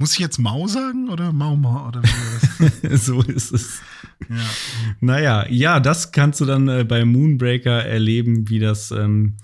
muss 0.00 0.14
ich 0.14 0.18
jetzt 0.18 0.38
Mau 0.38 0.66
sagen 0.66 1.10
oder 1.10 1.30
Mauma 1.30 1.86
oder 1.88 2.02
wie 2.02 2.96
so 2.96 3.20
ist 3.20 3.52
es. 3.52 3.80
ja. 4.28 4.36
Naja, 5.00 5.46
ja, 5.50 5.78
das 5.78 6.10
kannst 6.10 6.40
du 6.40 6.46
dann 6.46 6.68
äh, 6.68 6.84
bei 6.84 7.04
Moonbreaker 7.04 7.84
erleben, 7.84 8.48
wie 8.48 8.58
das 8.58 8.90
ähm, 8.90 9.36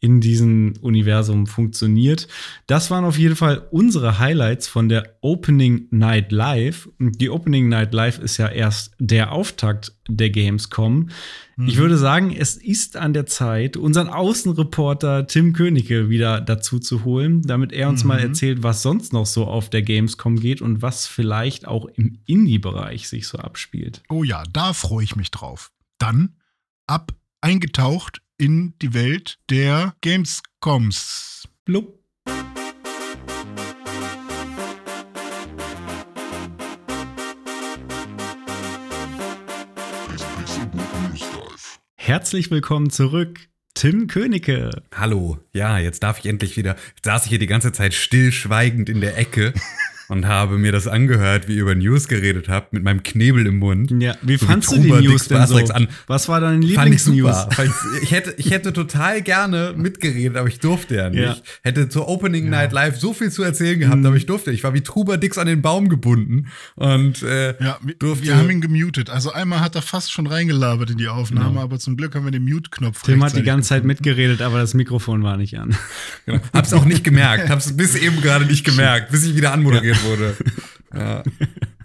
in 0.00 0.20
diesem 0.20 0.74
Universum 0.80 1.46
funktioniert. 1.46 2.28
Das 2.66 2.90
waren 2.90 3.04
auf 3.04 3.18
jeden 3.18 3.34
Fall 3.34 3.66
unsere 3.70 4.18
Highlights 4.18 4.68
von 4.68 4.88
der 4.88 5.16
Opening 5.22 5.88
Night 5.90 6.30
Live. 6.30 6.88
Und 7.00 7.20
Die 7.20 7.30
Opening 7.30 7.68
Night 7.68 7.92
Live 7.92 8.18
ist 8.20 8.36
ja 8.36 8.48
erst 8.48 8.92
der 8.98 9.32
Auftakt 9.32 9.92
der 10.08 10.30
Gamescom. 10.30 11.10
Ich 11.66 11.76
würde 11.76 11.98
sagen, 11.98 12.32
es 12.32 12.56
ist 12.56 12.96
an 12.96 13.12
der 13.12 13.26
Zeit, 13.26 13.76
unseren 13.76 14.08
Außenreporter 14.08 15.26
Tim 15.26 15.52
Königke 15.52 16.08
wieder 16.08 16.40
dazu 16.40 16.78
zu 16.78 17.04
holen, 17.04 17.42
damit 17.42 17.72
er 17.72 17.88
uns 17.88 18.04
mal 18.04 18.20
erzählt, 18.20 18.62
was 18.62 18.82
sonst 18.82 19.12
noch 19.12 19.26
so 19.26 19.44
auf 19.46 19.68
der 19.68 19.82
Gamescom 19.82 20.38
geht 20.38 20.62
und 20.62 20.82
was 20.82 21.08
vielleicht 21.08 21.66
auch 21.66 21.86
im 21.86 22.18
Indie-Bereich 22.26 23.08
sich 23.08 23.26
so 23.26 23.38
abspielt. 23.38 24.02
Oh 24.08 24.22
ja, 24.22 24.44
da 24.52 24.72
freue 24.72 25.02
ich 25.02 25.16
mich 25.16 25.32
drauf. 25.32 25.72
Dann 25.98 26.36
ab 26.86 27.12
eingetaucht 27.40 28.22
in 28.38 28.74
die 28.80 28.94
Welt 28.94 29.38
der 29.50 29.94
Gamescoms. 30.00 31.48
Blub. 31.64 31.98
Herzlich 41.96 42.50
willkommen 42.50 42.90
zurück, 42.90 43.40
Tim 43.74 44.06
Königke. 44.06 44.70
Hallo, 44.94 45.38
ja, 45.52 45.78
jetzt 45.78 46.04
darf 46.04 46.20
ich 46.20 46.26
endlich 46.26 46.56
wieder. 46.56 46.76
Jetzt 46.94 47.04
saß 47.04 47.24
ich 47.24 47.30
hier 47.30 47.38
die 47.40 47.46
ganze 47.46 47.72
Zeit 47.72 47.92
stillschweigend 47.92 48.88
in 48.88 49.00
der 49.00 49.18
Ecke 49.18 49.52
und 50.08 50.26
habe 50.26 50.58
mir 50.58 50.72
das 50.72 50.86
angehört, 50.86 51.48
wie 51.48 51.56
ihr 51.56 51.62
über 51.62 51.74
News 51.74 52.08
geredet 52.08 52.48
habt, 52.48 52.72
mit 52.72 52.82
meinem 52.82 53.02
Knebel 53.02 53.46
im 53.46 53.58
Mund. 53.58 53.90
Ja, 54.00 54.14
wie 54.22 54.36
So 54.36 54.46
fandst 54.46 54.72
du 54.72 54.76
Truber 54.76 55.00
die 55.00 55.08
News 55.08 55.28
denn 55.28 55.46
so? 55.46 55.56
An. 55.58 55.88
Was 56.06 56.28
war 56.28 56.52
ich 56.54 56.64
Lieblingsnews? 56.64 57.46
ich, 57.52 58.02
ich, 58.02 58.10
hätte, 58.12 58.34
ich 58.38 58.50
hätte 58.50 58.72
total 58.72 59.22
gerne 59.22 59.74
mitgeredet, 59.76 60.36
aber 60.36 60.48
ich 60.48 60.60
durfte 60.60 60.96
ja 60.96 61.10
nicht. 61.10 61.20
Ja. 61.22 61.36
Hätte 61.62 61.88
zur 61.88 62.08
Opening 62.08 62.48
Night 62.48 62.72
Live 62.72 62.98
so 62.98 63.12
viel 63.12 63.30
zu 63.30 63.42
erzählen 63.42 63.78
gehabt, 63.78 64.04
aber 64.04 64.16
ich 64.16 64.26
durfte. 64.26 64.50
nicht. 64.50 64.58
Ich 64.60 64.64
war 64.64 64.74
wie 64.74 64.80
Truber 64.82 65.18
Dix 65.18 65.36
an 65.38 65.46
den 65.46 65.62
Baum 65.62 65.88
gebunden 65.88 66.46
und 66.76 67.22
äh, 67.22 67.54
Ja, 67.62 67.78
wir, 67.82 67.94
durfte. 67.94 68.24
wir 68.26 68.36
haben 68.36 68.50
ihn 68.50 68.60
gemutet. 68.60 69.10
Also 69.10 69.32
einmal 69.32 69.60
hat 69.60 69.74
er 69.74 69.82
fast 69.82 70.12
schon 70.12 70.26
reingelabert 70.26 70.90
in 70.90 70.98
die 70.98 71.08
Aufnahme, 71.08 71.60
aber 71.60 71.78
zum 71.78 71.96
Glück 71.96 72.14
haben 72.14 72.24
wir 72.24 72.30
den 72.32 72.44
Mute-Knopf 72.44 73.02
Tim 73.02 73.22
hat 73.22 73.36
die 73.36 73.42
ganze 73.42 73.68
Zeit 73.70 73.84
mitgeredet, 73.84 74.40
aber 74.42 74.58
das 74.58 74.74
Mikrofon 74.74 75.22
war 75.22 75.36
nicht 75.36 75.58
an. 75.58 75.76
genau, 76.26 76.40
hab's 76.54 76.72
auch 76.72 76.84
nicht 76.84 77.04
gemerkt. 77.04 77.48
Hab's 77.50 77.76
bis 77.76 77.94
eben 77.94 78.20
gerade 78.22 78.46
nicht 78.46 78.64
gemerkt, 78.64 79.10
bis 79.10 79.24
ich 79.26 79.36
wieder 79.36 79.52
anmoderiert 79.52 79.97
wurde. 80.04 80.36
Ja. 80.94 81.22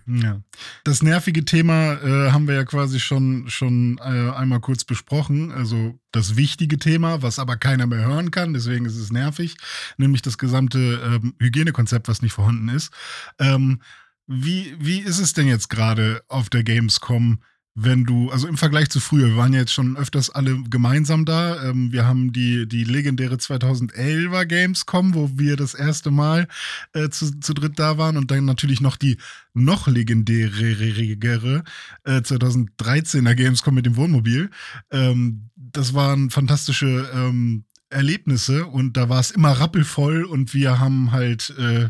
Ja. 0.05 0.41
Das 0.84 1.01
nervige 1.01 1.43
Thema 1.45 1.93
äh, 1.93 2.32
haben 2.32 2.47
wir 2.47 2.55
ja 2.55 2.64
quasi 2.64 2.99
schon, 2.99 3.49
schon 3.49 3.97
äh, 3.99 4.32
einmal 4.32 4.59
kurz 4.59 4.84
besprochen. 4.84 5.51
Also 5.51 5.99
das 6.11 6.36
wichtige 6.36 6.78
Thema, 6.78 7.22
was 7.22 7.39
aber 7.39 7.57
keiner 7.57 7.86
mehr 7.86 8.05
hören 8.05 8.32
kann, 8.32 8.53
deswegen 8.53 8.86
ist 8.86 8.95
es 8.95 9.11
nervig, 9.11 9.55
nämlich 9.97 10.22
das 10.22 10.38
gesamte 10.38 11.01
ähm, 11.03 11.36
Hygienekonzept, 11.39 12.07
was 12.07 12.22
nicht 12.22 12.34
vorhanden 12.34 12.70
ist. 12.70 12.93
Ähm, 13.39 13.82
wie, 14.28 14.76
wie 14.80 14.99
ist 14.99 15.20
es 15.20 15.34
denn 15.34 15.47
jetzt 15.47 15.70
gerade 15.70 16.24
auf 16.28 16.49
der 16.49 16.64
Gamescom? 16.64 17.39
Wenn 17.76 18.04
du, 18.06 18.30
also 18.30 18.48
im 18.48 18.58
Vergleich 18.58 18.90
zu 18.92 19.00
früher, 19.00 19.30
wir 19.30 19.38
waren 19.38 19.52
ja 19.52 19.62
jetzt 19.62 19.74
schon 19.74 19.98
öfters 19.98 20.30
alle 20.30 20.62
gemeinsam 20.70 21.26
da. 21.26 21.64
Ähm, 21.64 21.92
wir 21.92 22.06
haben 22.06 22.32
die, 22.32 22.68
die 22.68 22.84
legendäre 22.84 23.36
2011er 23.36 24.46
Gamescom, 24.46 25.16
wo 25.16 25.32
wir 25.36 25.56
das 25.56 25.74
erste 25.74 26.12
Mal 26.12 26.48
äh, 26.94 27.10
zu, 27.10 27.40
zu 27.40 27.54
dritt 27.56 27.80
da 27.80 27.98
waren 27.98 28.18
und 28.18 28.30
dann 28.30 28.46
natürlich 28.46 28.80
noch 28.80 28.96
die 28.96 29.18
noch 29.56 29.88
legendärere 29.88 31.64
äh, 32.04 32.18
2013er 32.18 33.34
Gamescom 33.34 33.74
mit 33.74 33.88
dem 33.88 33.96
Wohnmobil. 33.96 34.52
Ähm, 34.92 35.50
das 35.56 35.96
waren 35.96 36.30
fantastische 36.30 37.10
ähm, 37.12 37.66
Erlebnisse 37.94 38.66
und 38.66 38.98
da 38.98 39.10
war 39.10 39.20
es 39.20 39.32
immer 39.32 39.52
rappelvoll 39.52 40.24
und 40.24 40.54
wir 40.54 40.80
haben 40.80 41.12
halt 41.12 41.54
äh, 41.58 41.89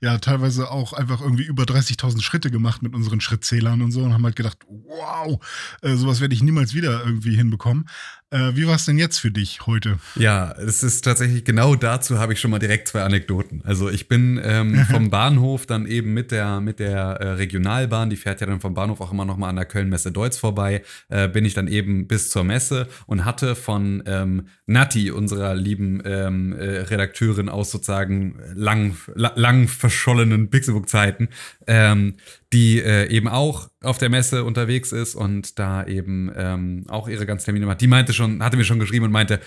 ja 0.00 0.18
teilweise 0.18 0.70
auch 0.70 0.92
einfach 0.92 1.20
irgendwie 1.20 1.44
über 1.44 1.64
30.000 1.64 2.22
Schritte 2.22 2.50
gemacht 2.50 2.82
mit 2.82 2.94
unseren 2.94 3.20
Schrittzählern 3.20 3.82
und 3.82 3.92
so 3.92 4.02
und 4.02 4.12
haben 4.12 4.24
halt 4.24 4.36
gedacht, 4.36 4.58
wow, 4.68 5.38
äh, 5.82 5.94
sowas 5.96 6.20
werde 6.20 6.34
ich 6.34 6.42
niemals 6.42 6.74
wieder 6.74 7.04
irgendwie 7.04 7.36
hinbekommen. 7.36 7.88
Äh, 8.34 8.56
wie 8.56 8.66
war 8.66 8.74
es 8.74 8.84
denn 8.84 8.98
jetzt 8.98 9.18
für 9.18 9.30
dich 9.30 9.64
heute? 9.64 9.98
Ja, 10.16 10.50
es 10.58 10.82
ist 10.82 11.02
tatsächlich 11.02 11.44
genau 11.44 11.76
dazu 11.76 12.18
habe 12.18 12.32
ich 12.32 12.40
schon 12.40 12.50
mal 12.50 12.58
direkt 12.58 12.88
zwei 12.88 13.02
Anekdoten. 13.02 13.62
Also 13.64 13.88
ich 13.88 14.08
bin 14.08 14.40
ähm, 14.42 14.74
vom 14.90 15.08
Bahnhof 15.08 15.66
dann 15.66 15.86
eben 15.86 16.12
mit 16.14 16.32
der 16.32 16.60
mit 16.60 16.80
der 16.80 16.98
äh, 17.20 17.28
Regionalbahn, 17.34 18.10
die 18.10 18.16
fährt 18.16 18.40
ja 18.40 18.48
dann 18.48 18.60
vom 18.60 18.74
Bahnhof 18.74 19.00
auch 19.00 19.12
immer 19.12 19.24
noch 19.24 19.36
mal 19.36 19.50
an 19.50 19.56
der 19.56 19.66
Köln-Messe 19.66 20.10
Deutz 20.10 20.36
vorbei, 20.36 20.82
äh, 21.10 21.28
bin 21.28 21.44
ich 21.44 21.54
dann 21.54 21.68
eben 21.68 22.08
bis 22.08 22.30
zur 22.30 22.42
Messe 22.42 22.88
und 23.06 23.24
hatte 23.24 23.54
von 23.54 24.02
ähm, 24.06 24.48
Nati, 24.66 25.12
unserer 25.12 25.54
lieben 25.54 26.02
ähm, 26.04 26.54
äh, 26.54 26.80
Redakteurin 26.80 27.48
aus 27.48 27.70
sozusagen 27.70 28.40
lang 28.54 28.96
la, 29.14 29.32
lang 29.36 29.68
verschollenen 29.68 30.50
Pixelbook-Zeiten, 30.50 31.28
ähm, 31.68 32.14
die 32.54 32.80
äh, 32.80 33.08
eben 33.08 33.26
auch 33.26 33.68
auf 33.82 33.98
der 33.98 34.10
Messe 34.10 34.44
unterwegs 34.44 34.92
ist 34.92 35.16
und 35.16 35.58
da 35.58 35.84
eben 35.84 36.30
ähm, 36.36 36.84
auch 36.86 37.08
ihre 37.08 37.26
ganzen 37.26 37.46
Termine 37.46 37.66
macht. 37.66 37.80
Die 37.80 37.88
meinte 37.88 38.12
schon, 38.12 38.44
hatte 38.44 38.56
mir 38.56 38.64
schon 38.64 38.78
geschrieben 38.78 39.06
und 39.06 39.10
meinte, 39.10 39.40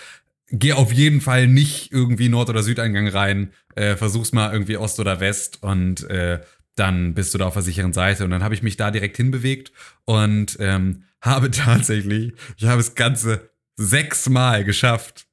geh 0.49 0.73
auf 0.73 0.91
jeden 0.91 1.21
Fall 1.21 1.47
nicht 1.47 1.93
irgendwie 1.93 2.27
Nord- 2.27 2.49
oder 2.49 2.63
Südeingang 2.63 3.07
rein, 3.07 3.53
äh, 3.75 3.95
versuch's 3.95 4.33
mal 4.33 4.51
irgendwie 4.51 4.75
Ost 4.75 4.99
oder 4.99 5.21
West 5.21 5.63
und 5.63 6.03
äh, 6.09 6.41
dann 6.75 7.13
bist 7.13 7.33
du 7.33 7.37
da 7.37 7.47
auf 7.47 7.53
der 7.53 7.63
sicheren 7.63 7.93
Seite. 7.93 8.25
Und 8.25 8.31
dann 8.31 8.43
habe 8.43 8.53
ich 8.53 8.61
mich 8.61 8.75
da 8.75 8.91
direkt 8.91 9.15
hinbewegt 9.15 9.71
und 10.03 10.57
ähm, 10.59 11.03
habe 11.21 11.49
tatsächlich, 11.51 12.33
ich 12.57 12.65
habe 12.65 12.81
es 12.81 12.93
ganze 12.93 13.49
sechsmal 13.77 14.65
geschafft, 14.65 15.27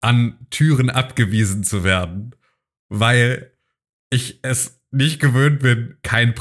an 0.00 0.36
Türen 0.50 0.90
abgewiesen 0.90 1.62
zu 1.62 1.84
werden, 1.84 2.34
weil 2.88 3.52
ich 4.10 4.40
es 4.42 4.80
nicht 4.90 5.20
gewöhnt 5.20 5.60
bin, 5.60 5.96
kein 6.02 6.34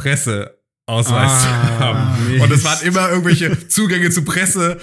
Presseausweis 0.86 1.31
Ah, 1.31 1.39
zu 1.39 1.79
haben. 1.79 2.29
Mist. 2.31 2.43
Und 2.43 2.51
es 2.51 2.63
waren 2.65 2.86
immer 2.86 3.09
irgendwelche 3.09 3.67
Zugänge 3.69 4.09
zu 4.09 4.23
Presse, 4.25 4.77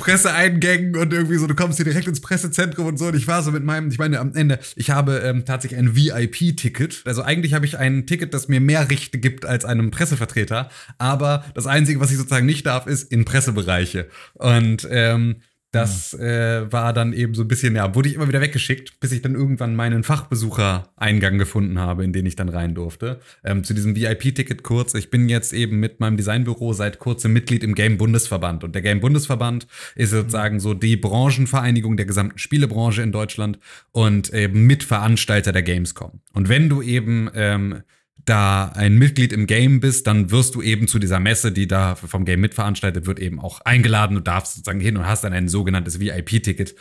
Presseeingängen 0.00 0.96
und 0.96 1.12
irgendwie 1.12 1.36
so, 1.36 1.46
du 1.46 1.54
kommst 1.54 1.76
hier 1.76 1.84
direkt 1.84 2.08
ins 2.08 2.20
Pressezentrum 2.20 2.86
und 2.86 2.98
so. 2.98 3.06
Und 3.06 3.16
ich 3.16 3.28
war 3.28 3.42
so 3.42 3.52
mit 3.52 3.64
meinem, 3.64 3.88
ich 3.90 3.98
meine, 3.98 4.18
am 4.18 4.34
Ende, 4.34 4.58
ich 4.74 4.90
habe 4.90 5.18
ähm, 5.18 5.44
tatsächlich 5.44 5.78
ein 5.78 5.94
VIP-Ticket. 5.94 7.02
Also 7.04 7.22
eigentlich 7.22 7.54
habe 7.54 7.66
ich 7.66 7.78
ein 7.78 8.06
Ticket, 8.06 8.34
das 8.34 8.48
mir 8.48 8.60
mehr 8.60 8.90
Rechte 8.90 9.18
gibt 9.18 9.46
als 9.46 9.64
einem 9.64 9.90
Pressevertreter. 9.90 10.70
Aber 10.98 11.44
das 11.54 11.66
Einzige, 11.66 12.00
was 12.00 12.10
ich 12.10 12.16
sozusagen 12.16 12.46
nicht 12.46 12.66
darf, 12.66 12.86
ist 12.86 13.12
in 13.12 13.24
Pressebereiche. 13.24 14.08
Und 14.34 14.86
ähm, 14.90 15.36
das 15.74 16.14
äh, 16.14 16.70
war 16.70 16.92
dann 16.92 17.12
eben 17.12 17.34
so 17.34 17.42
ein 17.42 17.48
bisschen, 17.48 17.74
ja, 17.74 17.94
wurde 17.94 18.08
ich 18.08 18.14
immer 18.14 18.28
wieder 18.28 18.40
weggeschickt, 18.40 19.00
bis 19.00 19.10
ich 19.12 19.22
dann 19.22 19.34
irgendwann 19.34 19.74
meinen 19.74 20.04
Fachbesuchereingang 20.04 21.38
gefunden 21.38 21.80
habe, 21.80 22.04
in 22.04 22.12
den 22.12 22.26
ich 22.26 22.36
dann 22.36 22.48
rein 22.48 22.74
durfte. 22.74 23.20
Ähm, 23.42 23.64
zu 23.64 23.74
diesem 23.74 23.96
VIP-Ticket 23.96 24.62
kurz. 24.62 24.94
Ich 24.94 25.10
bin 25.10 25.28
jetzt 25.28 25.52
eben 25.52 25.80
mit 25.80 25.98
meinem 25.98 26.16
Designbüro 26.16 26.72
seit 26.72 27.00
kurzem 27.00 27.32
Mitglied 27.32 27.64
im 27.64 27.74
Game-Bundesverband. 27.74 28.62
Und 28.62 28.74
der 28.74 28.82
Game-Bundesverband 28.82 29.66
ist 29.96 30.10
sozusagen 30.10 30.60
so 30.60 30.74
die 30.74 30.96
Branchenvereinigung 30.96 31.96
der 31.96 32.06
gesamten 32.06 32.38
Spielebranche 32.38 33.02
in 33.02 33.10
Deutschland 33.10 33.58
und 33.90 34.32
eben 34.32 34.66
Mitveranstalter 34.66 35.52
der 35.52 35.62
Gamescom. 35.62 36.20
Und 36.32 36.48
wenn 36.48 36.68
du 36.68 36.82
eben 36.82 37.30
ähm, 37.34 37.82
da 38.16 38.72
ein 38.74 38.96
Mitglied 38.96 39.32
im 39.32 39.46
Game 39.46 39.80
bist, 39.80 40.06
dann 40.06 40.30
wirst 40.30 40.54
du 40.54 40.62
eben 40.62 40.88
zu 40.88 40.98
dieser 40.98 41.20
Messe, 41.20 41.52
die 41.52 41.68
da 41.68 41.94
vom 41.94 42.24
Game 42.24 42.40
mitveranstaltet 42.40 43.06
wird, 43.06 43.18
eben 43.18 43.38
auch 43.38 43.60
eingeladen. 43.60 44.14
Du 44.14 44.22
darfst 44.22 44.54
sozusagen 44.54 44.80
hin 44.80 44.96
und 44.96 45.06
hast 45.06 45.24
dann 45.24 45.34
ein 45.34 45.48
sogenanntes 45.48 46.00
VIP-Ticket, 46.00 46.74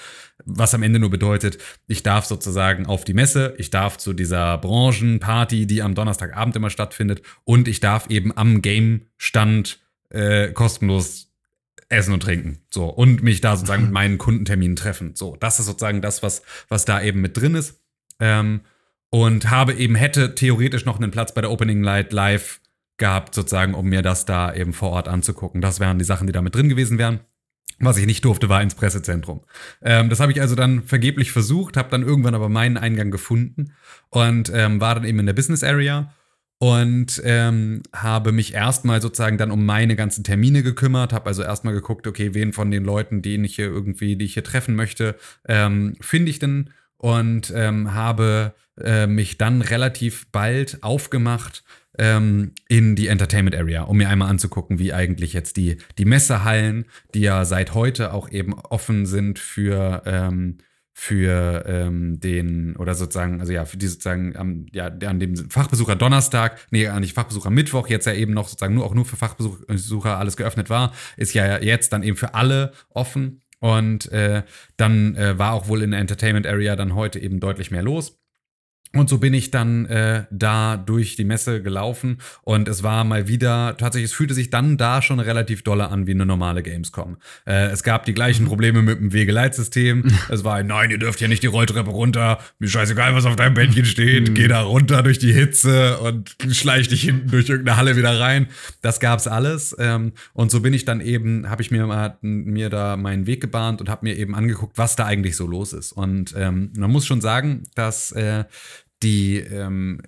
was 0.46 0.74
am 0.74 0.84
Ende 0.84 1.00
nur 1.00 1.10
bedeutet, 1.10 1.58
ich 1.88 2.02
darf 2.02 2.26
sozusagen 2.26 2.86
auf 2.86 3.04
die 3.04 3.14
Messe, 3.14 3.56
ich 3.58 3.70
darf 3.72 3.98
zu 3.98 4.14
dieser 4.14 4.58
Branchenparty, 4.58 5.68
die 5.68 5.82
am 5.82 5.96
Donnerstagabend 5.96 6.56
immer 6.56 6.70
stattfindet, 6.70 7.22
und 7.44 7.68
ich 7.68 7.82
darf 7.82 8.10
eben 8.10 8.36
am 8.36 8.62
Game-Stand 8.62 9.80
äh, 10.10 10.52
kostenlos 10.54 11.34
essen 11.90 12.14
und 12.14 12.24
trinken. 12.24 12.60
So. 12.70 12.86
Und 12.86 13.22
mich 13.22 13.42
da 13.42 13.56
sozusagen 13.56 13.84
mit 13.84 13.92
meinen 13.94 14.18
Kundenterminen 14.18 14.76
treffen. 14.76 15.16
So. 15.16 15.36
Das 15.36 15.60
ist 15.60 15.66
sozusagen 15.66 16.02
das, 16.02 16.24
was, 16.24 16.42
was 16.70 16.86
da 16.86 17.02
eben 17.02 17.22
mit 17.22 17.38
drin 17.38 17.56
ist. 17.56 17.82
Ähm, 18.20 18.62
und 19.14 19.52
habe 19.52 19.76
eben, 19.76 19.94
hätte 19.94 20.34
theoretisch 20.34 20.86
noch 20.86 21.00
einen 21.00 21.12
Platz 21.12 21.36
bei 21.36 21.42
der 21.42 21.52
Opening 21.52 21.82
Night 21.82 22.12
live 22.14 22.60
gehabt, 22.98 23.36
sozusagen, 23.36 23.76
um 23.76 23.86
mir 23.86 24.02
das 24.02 24.26
da 24.26 24.52
eben 24.52 24.74
vor 24.74 24.90
Ort 24.90 25.08
anzugucken. 25.08 25.62
Das 25.62 25.80
wären 25.80 26.00
die 26.00 26.04
Sachen, 26.04 26.26
die 26.26 26.34
da 26.34 26.42
mit 26.42 26.56
drin 26.56 26.68
gewesen 26.68 26.98
wären. 26.98 27.20
Was 27.78 27.98
ich 27.98 28.08
nicht 28.08 28.26
durfte, 28.26 28.50
war 28.50 28.64
ins 28.64 28.74
Pressezentrum. 28.74 29.42
Ähm, 29.84 30.10
das 30.10 30.20
habe 30.20 30.32
ich 30.32 30.42
also 30.42 30.56
dann 30.56 30.82
vergeblich 30.82 31.32
versucht, 31.32 31.78
habe 31.78 31.92
dann 31.92 32.02
irgendwann 32.02 32.34
aber 32.34 32.50
meinen 32.50 32.76
Eingang 32.76 33.12
gefunden 33.12 33.74
und 34.10 34.52
ähm, 34.52 34.82
war 34.82 34.96
dann 34.96 35.04
eben 35.04 35.20
in 35.20 35.28
der 35.28 35.34
Business 35.34 35.64
Area 35.64 36.12
und 36.58 37.22
ähm, 37.24 37.84
habe 37.94 38.32
mich 38.32 38.56
erstmal 38.56 39.00
sozusagen 39.00 39.38
dann 39.38 39.52
um 39.52 39.64
meine 39.64 39.96
ganzen 39.96 40.24
Termine 40.24 40.64
gekümmert, 40.64 41.14
habe 41.14 41.28
also 41.28 41.44
erstmal 41.44 41.76
geguckt, 41.76 42.08
okay, 42.08 42.34
wen 42.34 42.52
von 42.52 42.72
den 42.72 42.84
Leuten, 42.84 43.22
die 43.22 43.36
ich 43.36 43.58
hier 43.58 43.66
irgendwie, 43.66 44.16
die 44.16 44.26
ich 44.26 44.34
hier 44.34 44.44
treffen 44.44 44.74
möchte, 44.74 45.16
ähm, 45.48 45.98
finde 46.02 46.32
ich 46.32 46.40
denn 46.40 46.72
und 46.98 47.54
ähm, 47.56 47.94
habe 47.94 48.56
äh, 48.82 49.08
mich 49.08 49.38
dann 49.38 49.62
relativ 49.62 50.28
bald 50.32 50.82
aufgemacht 50.82 51.64
ähm, 51.98 52.54
in 52.68 52.96
die 52.96 53.08
Entertainment 53.08 53.56
Area, 53.56 53.84
um 53.84 53.98
mir 53.98 54.10
einmal 54.10 54.30
anzugucken, 54.30 54.80
wie 54.80 54.94
eigentlich 54.94 55.34
jetzt 55.34 55.58
die, 55.58 55.78
die 55.98 56.06
Messehallen, 56.06 56.86
die 57.14 57.22
ja 57.22 57.46
seit 57.46 57.74
heute 57.74 58.14
auch 58.14 58.30
eben 58.32 58.54
offen 58.54 59.06
sind 59.06 59.38
für, 59.38 60.02
ähm, 60.06 60.58
für 60.94 61.66
ähm, 61.68 62.20
den, 62.20 62.76
oder 62.78 62.96
sozusagen, 62.96 63.40
also 63.40 63.54
ja, 63.54 63.66
für 63.66 63.78
die 63.78 63.88
sozusagen, 63.88 64.36
am, 64.36 64.66
ja, 64.72 64.88
an 64.88 65.20
dem 65.20 65.36
Fachbesucher 65.36 65.96
Donnerstag, 65.96 66.60
nee, 66.72 66.90
nicht 67.00 67.14
Fachbesucher 67.14 67.50
Mittwoch, 67.50 67.88
jetzt 67.90 68.06
ja 68.06 68.14
eben 68.14 68.34
noch 68.34 68.48
sozusagen 68.48 68.76
nur 68.76 68.86
auch 68.86 68.94
nur 68.94 69.06
für 69.06 69.18
Fachbesucher 69.18 70.18
alles 70.18 70.38
geöffnet 70.38 70.70
war, 70.70 70.94
ist 71.18 71.34
ja 71.34 71.60
jetzt 71.60 71.94
dann 71.94 72.04
eben 72.04 72.18
für 72.18 72.34
alle 72.34 72.74
offen. 72.90 73.42
Und 73.60 74.12
äh, 74.12 74.44
dann 74.76 75.16
äh, 75.16 75.40
war 75.40 75.54
auch 75.54 75.70
wohl 75.70 75.84
in 75.84 75.92
der 75.92 76.02
Entertainment 76.02 76.46
Area 76.46 76.76
dann 76.76 76.96
heute 76.96 77.18
eben 77.20 77.40
deutlich 77.40 77.72
mehr 77.72 77.82
los. 77.82 78.23
Und 78.96 79.10
so 79.10 79.18
bin 79.18 79.34
ich 79.34 79.50
dann 79.50 79.86
äh, 79.88 80.26
da 80.30 80.78
durch 80.78 81.16
die 81.16 81.24
Messe 81.24 81.64
gelaufen 81.64 82.20
und 82.44 82.68
es 82.68 82.84
war 82.84 83.04
mal 83.04 83.28
wieder, 83.28 83.76
tatsächlich, 83.78 84.12
es 84.12 84.16
fühlte 84.16 84.36
sich 84.36 84.52
dann 84.52 84.78
da 84.78 85.02
schon 85.02 85.20
relativ 85.20 85.64
doller 85.64 85.92
an 85.92 86.06
wie 86.06 86.12
eine 86.12 86.28
normale 86.28 86.62
Gamescom. 86.62 87.18
Äh, 87.48 87.68
es 87.72 87.82
gab 87.82 88.06
die 88.06 88.14
gleichen 88.14 88.46
Probleme 88.46 88.84
mit 88.84 89.00
dem 89.00 89.12
Wegeleitsystem. 89.12 90.06
es 90.30 90.44
war 90.44 90.56
ein, 90.56 90.68
nein, 90.68 90.92
ihr 90.92 91.00
dürft 91.00 91.22
ja 91.22 91.28
nicht 91.28 91.42
die 91.42 91.48
Rolltreppe 91.48 91.90
runter, 91.90 92.40
mir 92.60 92.68
scheißegal, 92.68 93.16
was 93.16 93.26
auf 93.26 93.36
deinem 93.36 93.56
Bettchen 93.56 93.86
steht, 93.86 94.30
Mhm. 94.30 94.34
geh 94.36 94.48
da 94.48 94.62
runter 94.62 95.02
durch 95.02 95.18
die 95.18 95.34
Hitze 95.34 95.98
und 96.00 96.36
schleich 96.52 96.88
dich 96.88 97.02
hinten 97.02 97.32
durch 97.32 97.50
irgendeine 97.50 97.78
Halle 97.78 97.96
wieder 97.96 98.20
rein. 98.20 98.48
Das 98.82 99.00
gab's 99.00 99.26
alles. 99.28 99.76
Ähm, 99.80 100.14
und 100.34 100.52
so 100.52 100.60
bin 100.60 100.74
ich 100.74 100.86
dann 100.86 101.02
eben, 101.02 101.50
habe 101.50 101.64
ich 101.64 101.72
mir 101.72 101.88
mal 101.88 102.18
mir 102.22 102.70
da 102.70 102.96
meinen 102.96 103.26
Weg 103.26 103.42
gebahnt 103.42 103.82
und 103.82 103.90
habe 103.90 104.06
mir 104.06 104.16
eben 104.18 104.36
angeguckt, 104.36 104.78
was 104.78 104.96
da 104.96 105.06
eigentlich 105.06 105.36
so 105.36 105.48
los 105.48 105.74
ist. 105.74 105.94
Und 105.94 106.36
ähm, 106.38 106.72
man 106.78 106.92
muss 106.92 107.08
schon 107.08 107.22
sagen, 107.22 107.64
dass 107.76 108.12
äh, 108.12 108.44
die, 109.04 109.38
ähm, 109.38 110.02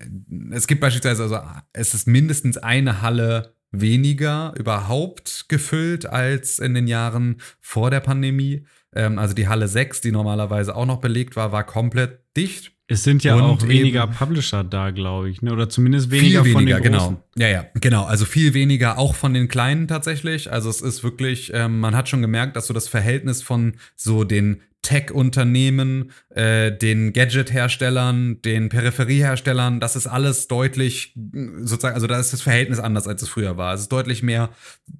es 0.52 0.68
gibt 0.68 0.82
beispielsweise, 0.82 1.24
also 1.24 1.40
es 1.74 1.94
ist 1.94 2.08
mindestens 2.08 2.58
eine 2.58 3.02
Halle 3.02 3.56
weniger 3.72 4.54
überhaupt 4.58 5.46
gefüllt 5.50 6.06
als 6.06 6.60
in 6.60 6.74
den 6.74 6.88
Jahren 6.88 7.38
vor 7.60 7.92
der 7.92 8.00
Pandemie. 8.00 8.66
Ähm, 8.96 9.20
also 9.20 9.34
die 9.34 9.48
Halle 9.48 9.68
6, 9.68 10.02
die 10.02 10.12
normalerweise 10.12 10.76
auch 10.76 10.86
noch 10.86 11.02
belegt 11.02 11.36
war, 11.36 11.52
war 11.52 11.66
komplett 11.66 12.20
dicht. 12.38 12.72
Es 12.88 13.04
sind 13.04 13.24
ja 13.24 13.34
Und 13.36 13.42
auch 13.42 13.68
weniger 13.68 14.06
Publisher 14.06 14.64
da, 14.64 14.92
glaube 14.92 15.32
ich, 15.32 15.42
ne? 15.42 15.52
Oder 15.52 15.70
zumindest 15.70 16.12
weniger, 16.12 16.44
viel 16.44 16.54
von 16.54 16.62
weniger, 16.62 16.80
den 16.80 16.94
großen. 16.94 17.18
genau. 17.34 17.48
Ja, 17.48 17.48
ja, 17.48 17.66
genau. 17.82 18.06
Also 18.06 18.26
viel 18.26 18.54
weniger 18.54 19.00
auch 19.00 19.16
von 19.16 19.34
den 19.34 19.48
Kleinen 19.48 19.88
tatsächlich. 19.88 20.52
Also 20.52 20.70
es 20.70 20.82
ist 20.82 21.04
wirklich, 21.04 21.52
ähm, 21.54 21.80
man 21.80 21.96
hat 21.96 22.10
schon 22.10 22.22
gemerkt, 22.22 22.56
dass 22.56 22.68
so 22.68 22.76
das 22.76 22.88
Verhältnis 22.88 23.42
von 23.42 23.74
so 23.96 24.24
den 24.24 24.62
Tech-Unternehmen, 24.86 26.12
äh, 26.30 26.72
den 26.72 27.12
Gadget-Herstellern, 27.12 28.40
den 28.44 28.70
Peripherieherstellern, 28.70 29.80
das 29.80 29.96
ist 29.96 30.06
alles 30.06 30.48
deutlich, 30.48 31.16
sozusagen, 31.16 31.96
also 31.96 32.06
da 32.06 32.20
ist 32.20 32.34
das 32.34 32.44
Verhältnis 32.44 32.80
anders, 32.80 33.08
als 33.08 33.24
es 33.24 33.30
früher 33.30 33.58
war. 33.58 33.74
Es 33.74 33.82
ist 33.82 33.92
deutlich 33.92 34.22
mehr 34.22 34.52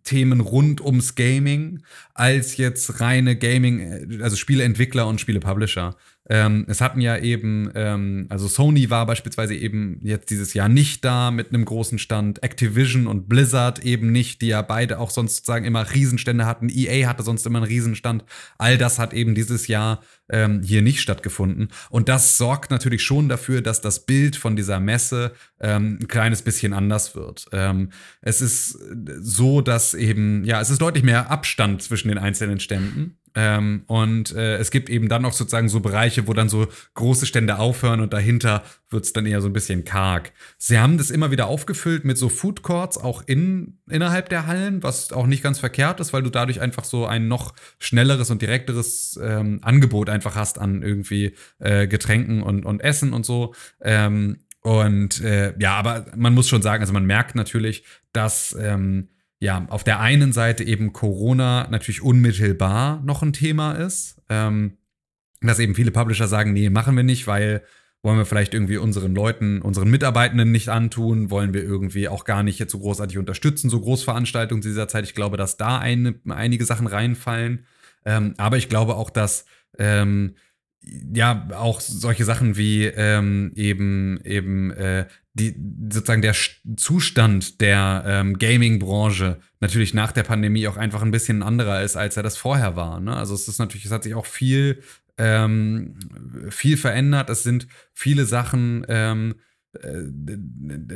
Themen 0.04 0.42
rund 0.42 0.82
ums 0.82 1.14
Gaming 1.14 1.84
als 2.16 2.58
jetzt 2.58 3.00
reine 3.00 3.38
Gaming, 3.38 3.80
äh, 3.80 4.24
also 4.24 4.36
Spieleentwickler 4.36 5.08
und 5.08 5.22
Spielepublisher. 5.22 5.96
Ähm, 6.28 6.66
es 6.68 6.82
hatten 6.82 7.02
ja 7.02 7.18
eben, 7.18 7.70
ähm, 7.76 8.26
also 8.30 8.48
Sony 8.48 8.90
war 8.90 9.06
beispielsweise 9.06 9.54
eben 9.54 10.00
jetzt 10.04 10.30
dieses 10.32 10.54
Jahr 10.54 10.70
nicht 10.70 11.06
da 11.06 11.30
mit 11.30 11.50
einem 11.50 11.66
großen 11.66 12.00
Stand, 12.00 12.42
Activision 12.42 13.06
und 13.06 13.30
Blizzard 13.30 13.86
eben 13.86 14.12
nicht, 14.12 14.42
die 14.42 14.48
ja 14.48 14.62
beide 14.64 15.00
auch 15.00 15.12
sonst 15.12 15.36
sozusagen 15.38 15.66
immer 15.66 15.94
Riesenstände 15.94 16.46
hatten. 16.46 16.70
EA 16.70 17.08
hatte 17.08 17.24
sonst 17.24 17.46
immer 17.46 17.60
einen 17.60 17.68
Riesenstand. 17.68 18.26
All 18.58 18.78
das 18.78 18.98
hat 18.98 19.14
eben 19.14 19.36
dieses 19.36 19.68
Jahr 19.68 20.02
ähm, 20.30 20.64
hier 20.64 20.82
nicht 20.82 21.02
stattgefunden. 21.02 21.70
Und 21.90 22.10
das 22.10 22.38
sorgt 22.38 22.72
natürlich 22.72 23.04
schon 23.04 23.30
dafür, 23.30 23.62
dass 23.62 23.82
das 23.82 24.06
Bild 24.06 24.36
von 24.36 24.56
dieser 24.56 24.80
Messe 24.80 25.34
ähm, 25.66 25.98
ein 26.00 26.08
kleines 26.08 26.44
bisschen 26.44 26.74
anders 26.74 27.16
wird. 27.16 27.48
Ähm, 27.52 27.90
es 28.22 28.42
ist 28.42 28.78
so, 29.20 29.62
dass 29.62 29.96
eben, 29.96 30.46
ja, 30.46 30.62
es 30.62 30.70
ist 30.70 30.80
deutlich 30.80 31.04
mehr 31.04 31.32
Abstand 31.32 31.82
zwischen 31.82 32.10
den 32.10 32.20
einzelnen 32.20 32.60
Ständen. 32.60 33.18
Ähm, 33.38 33.84
und 33.88 34.34
äh, 34.34 34.56
es 34.58 34.72
gibt 34.72 34.90
eben 34.90 35.10
dann 35.10 35.24
noch 35.24 35.34
sozusagen 35.34 35.68
so 35.68 35.82
Bereiche, 35.82 36.28
wo 36.28 36.34
dann 36.34 36.48
so 36.48 36.68
große 36.94 37.26
Stände 37.26 37.60
aufhören 37.60 38.00
und 38.00 38.14
dahinter 38.14 38.64
wird 38.90 39.04
es 39.04 39.12
dann 39.12 39.26
eher 39.26 39.42
so 39.42 39.50
ein 39.50 39.54
bisschen 39.54 39.84
karg. 39.84 40.32
Sie 40.58 40.80
haben 40.80 40.98
das 40.98 41.10
immer 41.10 41.32
wieder 41.32 41.48
aufgefüllt 41.48 42.06
mit 42.06 42.18
so 42.18 42.30
Food 42.30 42.62
Courts, 42.62 42.98
auch 42.98 43.24
in, 43.26 43.80
innerhalb 43.90 44.30
der 44.30 44.48
Hallen, 44.48 44.84
was 44.84 45.12
auch 45.12 45.28
nicht 45.28 45.44
ganz 45.44 45.60
verkehrt 45.60 46.00
ist, 46.00 46.14
weil 46.14 46.24
du 46.24 46.30
dadurch 46.30 46.62
einfach 46.62 46.86
so 46.86 47.06
ein 47.06 47.28
noch 47.28 47.54
schnelleres 47.78 48.30
und 48.30 48.42
direkteres 48.42 49.20
ähm, 49.22 49.60
Angebot 49.64 50.10
einfach 50.10 50.36
hast 50.36 50.58
an 50.58 50.82
irgendwie 50.82 51.36
äh, 51.60 51.88
Getränken 51.88 52.42
und, 52.42 52.66
und 52.66 52.80
Essen 52.82 53.12
und 53.12 53.26
so. 53.26 53.54
Ähm, 53.82 54.45
und 54.66 55.22
äh, 55.22 55.54
ja, 55.60 55.76
aber 55.76 56.08
man 56.16 56.34
muss 56.34 56.50
schon 56.50 56.64
sagen, 56.64 56.82
also 56.82 56.92
man 56.92 57.06
merkt 57.06 57.36
natürlich, 57.36 57.84
dass 58.14 58.58
ähm, 58.60 59.10
ja, 59.40 59.68
auf 59.70 59.84
der 59.84 60.00
einen 60.00 60.34
Seite 60.34 60.64
eben 60.64 60.92
Corona 60.92 61.68
natürlich 61.70 62.02
unmittelbar 62.02 63.00
noch 63.06 63.22
ein 63.22 63.32
Thema 63.32 63.74
ist. 63.74 64.24
Ähm, 64.28 64.78
dass 65.40 65.60
eben 65.60 65.76
viele 65.76 65.92
Publisher 65.92 66.28
sagen, 66.28 66.52
nee, 66.54 66.72
machen 66.72 66.96
wir 66.96 67.04
nicht, 67.04 67.28
weil 67.28 67.62
wollen 68.02 68.18
wir 68.18 68.26
vielleicht 68.26 68.56
irgendwie 68.56 68.78
unseren 68.78 69.14
Leuten, 69.14 69.62
unseren 69.62 69.92
Mitarbeitenden 69.92 70.52
nicht 70.52 70.70
antun, 70.70 71.30
wollen 71.30 71.54
wir 71.54 71.62
irgendwie 71.62 72.08
auch 72.08 72.24
gar 72.26 72.42
nicht 72.42 72.58
jetzt 72.58 72.72
so 72.72 72.80
großartig 72.80 73.20
unterstützen, 73.20 73.70
so 73.70 73.80
Großveranstaltungen 73.80 74.64
zu 74.64 74.70
dieser 74.70 74.88
Zeit. 74.88 75.04
Ich 75.04 75.14
glaube, 75.14 75.38
dass 75.38 75.58
da 75.58 75.78
eine, 75.78 76.16
einige 76.28 76.66
Sachen 76.66 76.88
reinfallen. 76.88 77.68
Ähm, 78.04 78.34
aber 78.38 78.58
ich 78.58 78.68
glaube 78.68 78.96
auch, 78.96 79.12
dass 79.12 79.46
ähm, 79.78 80.34
ja 81.14 81.48
auch 81.56 81.82
solche 81.82 82.26
Sachen 82.26 82.58
wie 82.58 82.86
ähm, 82.86 83.52
eben 83.56 84.20
eben 84.24 84.72
äh, 84.72 85.08
die 85.34 85.56
sozusagen 85.92 86.22
der 86.22 86.36
Sch- 86.36 86.78
Zustand 86.78 87.60
der 87.60 88.04
ähm, 88.08 88.38
Gaming-Branche 88.38 89.40
natürlich 89.60 89.94
nach 89.94 90.12
der 90.12 90.24
Pandemie 90.24 90.68
auch 90.68 90.78
einfach 90.78 91.02
ein 91.02 91.12
bisschen 91.12 91.44
anderer 91.44 91.82
ist, 91.84 91.96
als 91.96 92.18
er 92.18 92.24
das 92.24 92.38
vorher 92.38 92.76
war. 92.76 93.00
Ne? 93.00 93.16
Also 93.16 93.34
es 93.34 93.48
ist 93.48 93.60
natürlich, 93.60 93.86
es 93.86 93.92
hat 93.92 94.04
sich 94.04 94.16
auch 94.16 94.26
viel 94.26 94.82
ähm, 95.18 95.96
viel 96.50 96.78
verändert. 96.78 97.30
Es 97.30 97.44
sind 97.44 97.68
viele 97.94 98.26
Sachen 98.26 98.86
ähm, 98.88 99.36
äh, 99.36 99.36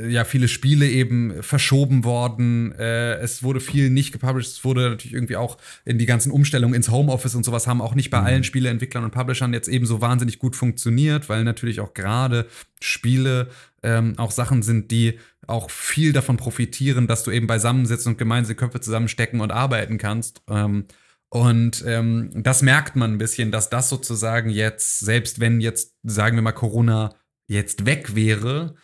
ja, 0.08 0.24
viele 0.24 0.48
Spiele 0.48 0.88
eben 0.88 1.42
verschoben 1.42 2.04
worden. 2.04 2.72
Äh, 2.72 3.14
es 3.16 3.42
wurde 3.42 3.60
viel 3.60 3.90
nicht 3.90 4.12
gepublished. 4.12 4.52
Es 4.52 4.64
wurde 4.64 4.90
natürlich 4.90 5.14
irgendwie 5.14 5.36
auch 5.36 5.58
in 5.84 5.98
die 5.98 6.06
ganzen 6.06 6.30
Umstellungen 6.30 6.74
ins 6.74 6.90
Homeoffice 6.90 7.34
und 7.34 7.44
sowas 7.44 7.66
haben 7.66 7.80
auch 7.80 7.94
nicht 7.94 8.10
bei 8.10 8.20
allen 8.20 8.44
Spieleentwicklern 8.44 9.04
und 9.04 9.10
Publishern 9.10 9.52
jetzt 9.52 9.68
eben 9.68 9.86
so 9.86 10.00
wahnsinnig 10.00 10.38
gut 10.38 10.56
funktioniert, 10.56 11.28
weil 11.28 11.44
natürlich 11.44 11.80
auch 11.80 11.94
gerade 11.94 12.46
Spiele 12.80 13.48
ähm, 13.82 14.14
auch 14.18 14.30
Sachen 14.30 14.62
sind, 14.62 14.90
die 14.90 15.18
auch 15.46 15.70
viel 15.70 16.12
davon 16.12 16.36
profitieren, 16.36 17.06
dass 17.06 17.24
du 17.24 17.30
eben 17.30 17.46
beisammensitzt 17.46 18.06
und 18.06 18.18
gemeinsam 18.18 18.54
die 18.54 18.58
Köpfe 18.58 18.80
zusammenstecken 18.80 19.40
und 19.40 19.52
arbeiten 19.52 19.98
kannst. 19.98 20.42
Ähm, 20.48 20.84
und 21.28 21.84
ähm, 21.86 22.30
das 22.34 22.62
merkt 22.62 22.96
man 22.96 23.12
ein 23.12 23.18
bisschen, 23.18 23.52
dass 23.52 23.70
das 23.70 23.88
sozusagen 23.88 24.50
jetzt, 24.50 25.00
selbst 25.00 25.38
wenn 25.38 25.60
jetzt, 25.60 25.94
sagen 26.02 26.36
wir 26.36 26.42
mal, 26.42 26.52
Corona 26.52 27.14
jetzt 27.50 27.84
weg 27.86 28.14
wäre, 28.14 28.74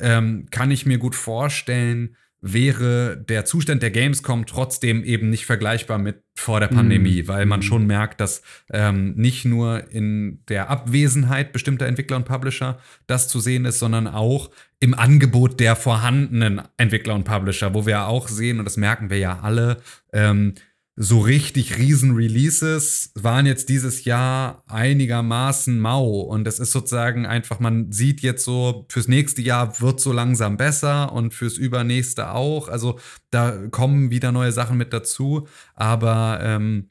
ähm, 0.00 0.46
kann 0.50 0.70
ich 0.70 0.84
mir 0.84 0.98
gut 0.98 1.14
vorstellen, 1.14 2.16
wäre 2.42 3.16
der 3.16 3.44
Zustand 3.44 3.82
der 3.82 3.90
Gamescom 3.90 4.46
trotzdem 4.46 5.02
eben 5.04 5.30
nicht 5.30 5.46
vergleichbar 5.46 5.98
mit 5.98 6.22
vor 6.36 6.60
der 6.60 6.68
Pandemie, 6.68 7.22
Mhm. 7.22 7.28
weil 7.28 7.46
man 7.46 7.60
Mhm. 7.60 7.64
schon 7.64 7.86
merkt, 7.86 8.20
dass 8.20 8.42
ähm, 8.72 9.14
nicht 9.16 9.44
nur 9.46 9.90
in 9.90 10.42
der 10.48 10.68
Abwesenheit 10.68 11.52
bestimmter 11.52 11.86
Entwickler 11.86 12.16
und 12.16 12.26
Publisher 12.26 12.78
das 13.06 13.28
zu 13.28 13.40
sehen 13.40 13.64
ist, 13.64 13.78
sondern 13.78 14.06
auch 14.06 14.50
im 14.80 14.92
Angebot 14.94 15.58
der 15.60 15.76
vorhandenen 15.76 16.60
Entwickler 16.76 17.14
und 17.14 17.24
Publisher, 17.24 17.74
wo 17.74 17.86
wir 17.86 18.06
auch 18.06 18.28
sehen, 18.28 18.58
und 18.58 18.64
das 18.66 18.76
merken 18.76 19.08
wir 19.08 19.18
ja 19.18 19.40
alle, 19.40 19.78
ähm, 20.12 20.54
so 20.98 21.20
richtig 21.20 21.76
riesen 21.76 22.14
Releases 22.14 23.12
waren 23.14 23.44
jetzt 23.44 23.68
dieses 23.68 24.04
Jahr 24.06 24.64
einigermaßen 24.66 25.78
mau 25.78 26.20
und 26.20 26.48
es 26.48 26.58
ist 26.58 26.72
sozusagen 26.72 27.26
einfach, 27.26 27.60
man 27.60 27.92
sieht 27.92 28.22
jetzt 28.22 28.44
so, 28.44 28.86
fürs 28.88 29.06
nächste 29.06 29.42
Jahr 29.42 29.78
wird 29.82 30.00
so 30.00 30.10
langsam 30.12 30.56
besser 30.56 31.12
und 31.12 31.34
fürs 31.34 31.58
übernächste 31.58 32.32
auch. 32.32 32.68
Also 32.68 32.98
da 33.30 33.68
kommen 33.68 34.10
wieder 34.10 34.32
neue 34.32 34.52
Sachen 34.52 34.78
mit 34.78 34.94
dazu, 34.94 35.46
aber 35.74 36.38
ähm, 36.42 36.88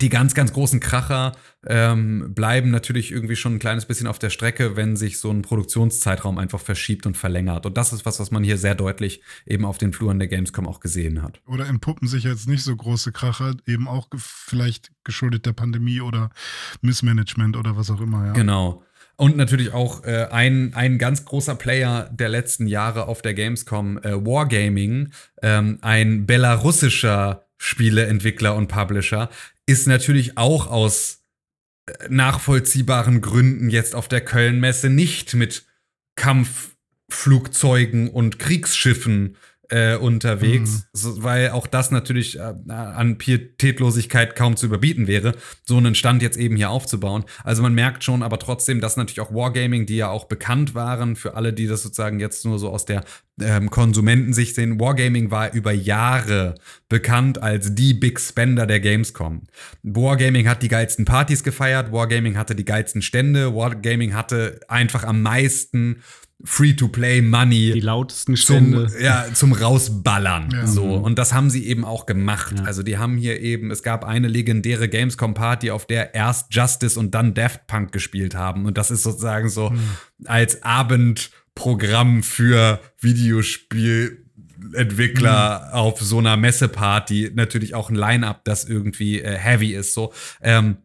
die 0.00 0.08
ganz, 0.08 0.34
ganz 0.34 0.52
großen 0.52 0.80
Kracher 0.80 1.32
ähm, 1.66 2.32
bleiben 2.34 2.70
natürlich 2.70 3.12
irgendwie 3.12 3.36
schon 3.36 3.54
ein 3.54 3.58
kleines 3.58 3.84
bisschen 3.84 4.06
auf 4.06 4.18
der 4.18 4.30
Strecke, 4.30 4.76
wenn 4.76 4.96
sich 4.96 5.18
so 5.18 5.30
ein 5.30 5.42
Produktionszeitraum 5.42 6.38
einfach 6.38 6.60
verschiebt 6.60 7.06
und 7.06 7.16
verlängert. 7.16 7.66
Und 7.66 7.76
das 7.76 7.92
ist 7.92 8.06
was, 8.06 8.18
was 8.18 8.30
man 8.30 8.42
hier 8.42 8.58
sehr 8.58 8.74
deutlich 8.74 9.22
eben 9.46 9.64
auf 9.64 9.78
den 9.78 9.92
Fluren 9.92 10.18
der 10.18 10.28
Gamescom 10.28 10.66
auch 10.66 10.80
gesehen 10.80 11.22
hat. 11.22 11.40
Oder 11.46 11.66
entpuppen 11.66 12.08
sich 12.08 12.24
jetzt 12.24 12.48
nicht 12.48 12.64
so 12.64 12.74
große 12.74 13.12
Kracher, 13.12 13.54
eben 13.66 13.86
auch 13.86 14.10
ge- 14.10 14.20
vielleicht 14.22 14.92
geschuldet 15.04 15.46
der 15.46 15.52
Pandemie 15.52 16.00
oder 16.00 16.30
Missmanagement 16.80 17.56
oder 17.56 17.76
was 17.76 17.90
auch 17.90 18.00
immer, 18.00 18.26
ja. 18.26 18.32
Genau. 18.32 18.82
Und 19.16 19.36
natürlich 19.36 19.72
auch 19.72 20.04
äh, 20.04 20.28
ein, 20.30 20.72
ein 20.74 20.98
ganz 20.98 21.26
großer 21.26 21.54
Player 21.54 22.08
der 22.12 22.30
letzten 22.30 22.66
Jahre 22.66 23.06
auf 23.06 23.20
der 23.20 23.34
Gamescom, 23.34 23.98
äh, 23.98 24.14
Wargaming, 24.14 25.12
ähm, 25.42 25.78
ein 25.82 26.26
belarussischer 26.26 27.44
Spieleentwickler 27.62 28.56
und 28.56 28.66
Publisher, 28.66 29.30
ist 29.66 29.86
natürlich 29.86 30.36
auch 30.36 30.66
aus 30.66 31.22
äh, 31.86 31.92
nachvollziehbaren 32.08 33.20
Gründen 33.20 33.70
jetzt 33.70 33.94
auf 33.94 34.08
der 34.08 34.20
Köln-Messe 34.20 34.90
nicht 34.90 35.34
mit 35.34 35.64
Kampfflugzeugen 36.16 38.10
und 38.10 38.40
Kriegsschiffen 38.40 39.36
äh, 39.72 39.96
unterwegs, 39.96 40.86
so, 40.92 41.22
weil 41.22 41.50
auch 41.50 41.66
das 41.66 41.90
natürlich 41.90 42.38
äh, 42.38 42.52
an 42.68 43.16
Pietätlosigkeit 43.16 44.36
kaum 44.36 44.56
zu 44.56 44.66
überbieten 44.66 45.06
wäre, 45.06 45.34
so 45.64 45.78
einen 45.78 45.94
Stand 45.94 46.20
jetzt 46.20 46.36
eben 46.36 46.56
hier 46.56 46.68
aufzubauen. 46.68 47.24
Also 47.42 47.62
man 47.62 47.74
merkt 47.74 48.04
schon, 48.04 48.22
aber 48.22 48.38
trotzdem, 48.38 48.82
dass 48.82 48.98
natürlich 48.98 49.20
auch 49.20 49.32
Wargaming, 49.32 49.86
die 49.86 49.96
ja 49.96 50.10
auch 50.10 50.26
bekannt 50.26 50.74
waren, 50.74 51.16
für 51.16 51.34
alle, 51.34 51.54
die 51.54 51.66
das 51.66 51.82
sozusagen 51.82 52.20
jetzt 52.20 52.44
nur 52.44 52.58
so 52.58 52.68
aus 52.68 52.84
der 52.84 53.02
ähm, 53.40 53.70
Konsumentensicht 53.70 54.54
sehen, 54.54 54.78
Wargaming 54.78 55.30
war 55.30 55.54
über 55.54 55.72
Jahre 55.72 56.56
bekannt 56.90 57.42
als 57.42 57.74
die 57.74 57.94
Big 57.94 58.20
Spender 58.20 58.66
der 58.66 58.80
Gamescom. 58.80 59.44
Wargaming 59.82 60.48
hat 60.48 60.62
die 60.62 60.68
geilsten 60.68 61.06
Partys 61.06 61.42
gefeiert, 61.42 61.92
Wargaming 61.92 62.36
hatte 62.36 62.54
die 62.54 62.66
geilsten 62.66 63.00
Stände, 63.00 63.54
Wargaming 63.54 64.12
hatte 64.12 64.60
einfach 64.68 65.04
am 65.04 65.22
meisten 65.22 66.02
Free-to-Play-Money 66.44 67.72
Die 67.72 67.80
lautesten 67.80 68.36
zum, 68.36 68.44
Stände. 68.44 68.90
ja, 69.00 69.26
zum 69.32 69.52
Rausballern. 69.52 70.50
Ja. 70.52 70.66
So. 70.66 70.84
Und 70.84 71.18
das 71.18 71.32
haben 71.32 71.48
sie 71.50 71.66
eben 71.66 71.84
auch 71.84 72.06
gemacht. 72.06 72.54
Ja. 72.58 72.64
Also 72.64 72.82
die 72.82 72.98
haben 72.98 73.16
hier 73.16 73.40
eben, 73.40 73.70
es 73.70 73.82
gab 73.82 74.04
eine 74.04 74.28
legendäre 74.28 74.88
Gamescom-Party, 74.88 75.70
auf 75.70 75.86
der 75.86 76.14
erst 76.14 76.54
Justice 76.54 76.98
und 76.98 77.14
dann 77.14 77.32
Daft 77.34 77.66
Punk 77.66 77.92
gespielt 77.92 78.34
haben. 78.34 78.66
Und 78.66 78.76
das 78.78 78.90
ist 78.90 79.04
sozusagen 79.04 79.48
so 79.48 79.72
als 80.24 80.62
Abendprogramm 80.62 82.22
für 82.22 82.80
Videospielentwickler 83.00 85.74
auf 85.74 86.00
so 86.00 86.18
einer 86.18 86.36
Messeparty 86.36 87.32
natürlich 87.34 87.74
auch 87.74 87.90
ein 87.90 87.96
Line-Up, 87.96 88.44
das 88.44 88.64
irgendwie 88.64 89.20
äh, 89.20 89.36
heavy 89.36 89.74
ist. 89.74 89.94
So. 89.94 90.12
Ähm, 90.40 90.76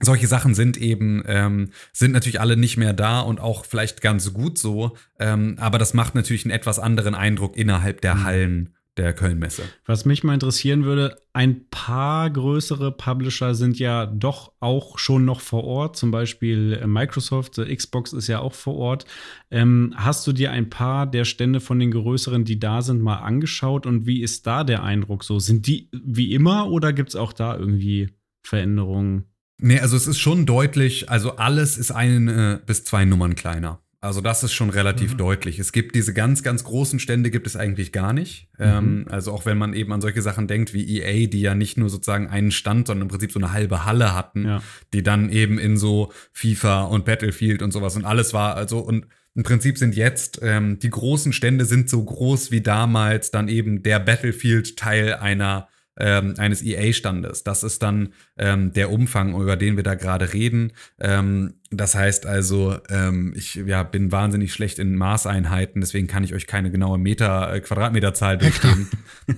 solche 0.00 0.26
Sachen 0.26 0.54
sind 0.54 0.76
eben, 0.76 1.22
ähm, 1.26 1.70
sind 1.92 2.12
natürlich 2.12 2.40
alle 2.40 2.56
nicht 2.56 2.76
mehr 2.76 2.92
da 2.92 3.20
und 3.20 3.40
auch 3.40 3.64
vielleicht 3.64 4.02
ganz 4.02 4.32
gut 4.32 4.58
so. 4.58 4.96
Ähm, 5.18 5.56
aber 5.58 5.78
das 5.78 5.94
macht 5.94 6.14
natürlich 6.14 6.44
einen 6.44 6.52
etwas 6.52 6.78
anderen 6.78 7.14
Eindruck 7.14 7.56
innerhalb 7.56 8.00
der 8.00 8.22
Hallen 8.22 8.74
der 8.96 9.12
Kölnmesse. 9.12 9.62
Was 9.84 10.06
mich 10.06 10.24
mal 10.24 10.34
interessieren 10.34 10.84
würde, 10.84 11.16
ein 11.32 11.68
paar 11.68 12.30
größere 12.30 12.92
Publisher 12.92 13.54
sind 13.54 13.78
ja 13.78 14.06
doch 14.06 14.52
auch 14.60 14.98
schon 14.98 15.24
noch 15.24 15.40
vor 15.40 15.64
Ort, 15.64 15.96
zum 15.96 16.10
Beispiel 16.10 16.78
äh, 16.80 16.86
Microsoft, 16.86 17.58
äh, 17.58 17.74
Xbox 17.74 18.12
ist 18.12 18.26
ja 18.28 18.40
auch 18.40 18.54
vor 18.54 18.76
Ort. 18.76 19.04
Ähm, 19.50 19.92
hast 19.96 20.26
du 20.26 20.32
dir 20.32 20.50
ein 20.50 20.70
paar 20.70 21.06
der 21.06 21.24
Stände 21.24 21.60
von 21.60 21.78
den 21.78 21.90
größeren, 21.90 22.44
die 22.44 22.58
da 22.58 22.80
sind, 22.80 23.02
mal 23.02 23.16
angeschaut 23.16 23.86
und 23.86 24.06
wie 24.06 24.22
ist 24.22 24.46
da 24.46 24.64
der 24.64 24.82
Eindruck 24.82 25.24
so? 25.24 25.38
Sind 25.38 25.66
die 25.66 25.90
wie 25.92 26.32
immer 26.32 26.70
oder 26.70 26.92
gibt 26.92 27.10
es 27.10 27.16
auch 27.16 27.32
da 27.32 27.56
irgendwie 27.56 28.14
Veränderungen? 28.42 29.26
Nee, 29.58 29.80
also 29.80 29.96
es 29.96 30.06
ist 30.06 30.18
schon 30.18 30.44
deutlich, 30.46 31.08
also 31.10 31.36
alles 31.36 31.78
ist 31.78 31.90
eine 31.90 32.60
bis 32.66 32.84
zwei 32.84 33.04
Nummern 33.04 33.34
kleiner. 33.34 33.80
Also 34.02 34.20
das 34.20 34.44
ist 34.44 34.52
schon 34.52 34.70
relativ 34.70 35.14
Mhm. 35.14 35.16
deutlich. 35.18 35.58
Es 35.58 35.72
gibt 35.72 35.94
diese 35.96 36.12
ganz, 36.12 36.42
ganz 36.42 36.62
großen 36.62 36.98
Stände 37.00 37.30
gibt 37.30 37.46
es 37.46 37.56
eigentlich 37.56 37.90
gar 37.90 38.12
nicht. 38.12 38.48
Ähm, 38.58 39.06
also 39.08 39.32
auch 39.32 39.46
wenn 39.46 39.56
man 39.58 39.72
eben 39.72 39.92
an 39.92 40.00
solche 40.02 40.20
Sachen 40.22 40.46
denkt 40.46 40.74
wie 40.74 40.98
EA, 41.00 41.26
die 41.26 41.40
ja 41.40 41.54
nicht 41.54 41.76
nur 41.78 41.88
sozusagen 41.88 42.28
einen 42.28 42.50
Stand, 42.52 42.86
sondern 42.86 43.02
im 43.06 43.08
Prinzip 43.08 43.32
so 43.32 43.40
eine 43.40 43.52
halbe 43.52 43.84
Halle 43.84 44.14
hatten, 44.14 44.44
Ja. 44.44 44.62
die 44.92 45.02
dann 45.02 45.30
eben 45.30 45.58
in 45.58 45.76
so 45.76 46.12
FIFA 46.32 46.82
und 46.84 47.04
Battlefield 47.06 47.62
und 47.62 47.72
sowas 47.72 47.96
und 47.96 48.04
alles 48.04 48.32
war. 48.34 48.54
Also 48.54 48.78
und 48.78 49.06
im 49.34 49.42
Prinzip 49.42 49.76
sind 49.78 49.96
jetzt 49.96 50.38
ähm, 50.42 50.78
die 50.78 50.90
großen 50.90 51.32
Stände 51.32 51.64
sind 51.64 51.88
so 51.90 52.04
groß 52.04 52.50
wie 52.52 52.60
damals 52.60 53.30
dann 53.30 53.48
eben 53.48 53.82
der 53.82 53.98
Battlefield-Teil 53.98 55.14
einer 55.14 55.68
ähm, 55.98 56.34
eines 56.38 56.62
EA-Standes. 56.62 57.44
Das 57.44 57.62
ist 57.62 57.82
dann 57.82 58.10
ähm, 58.36 58.72
der 58.72 58.90
Umfang, 58.90 59.34
über 59.40 59.56
den 59.56 59.76
wir 59.76 59.82
da 59.82 59.94
gerade 59.94 60.32
reden. 60.32 60.72
Ähm, 60.98 61.54
das 61.70 61.94
heißt 61.94 62.26
also, 62.26 62.76
ähm, 62.90 63.32
ich 63.36 63.54
ja, 63.54 63.82
bin 63.82 64.12
wahnsinnig 64.12 64.52
schlecht 64.52 64.78
in 64.78 64.96
Maßeinheiten, 64.96 65.80
deswegen 65.80 66.06
kann 66.06 66.24
ich 66.24 66.34
euch 66.34 66.46
keine 66.46 66.70
genaue 66.70 66.98
Meter, 66.98 67.52
äh, 67.52 67.60
Quadratmeterzahl 67.60 68.38
durchgeben. 68.38 68.88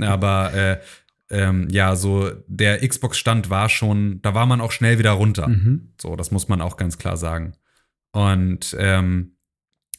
Aber 0.01 0.53
äh, 0.55 0.79
ähm, 1.31 1.69
ja, 1.71 1.95
so 1.95 2.31
der 2.47 2.87
Xbox-Stand 2.87 3.51
war 3.51 3.69
schon, 3.69 4.21
da 4.23 4.35
war 4.35 4.47
man 4.47 4.61
auch 4.61 4.73
schnell 4.73 4.99
wieder 4.99 5.13
runter. 5.13 5.49
Mhm. 5.49 5.93
So, 6.01 6.17
das 6.17 6.31
muss 6.31 6.49
man 6.49 6.61
auch 6.61 6.77
ganz 6.77 6.99
klar 6.99 7.17
sagen. 7.17 7.53
Und 8.13 8.75
ähm, 8.79 9.33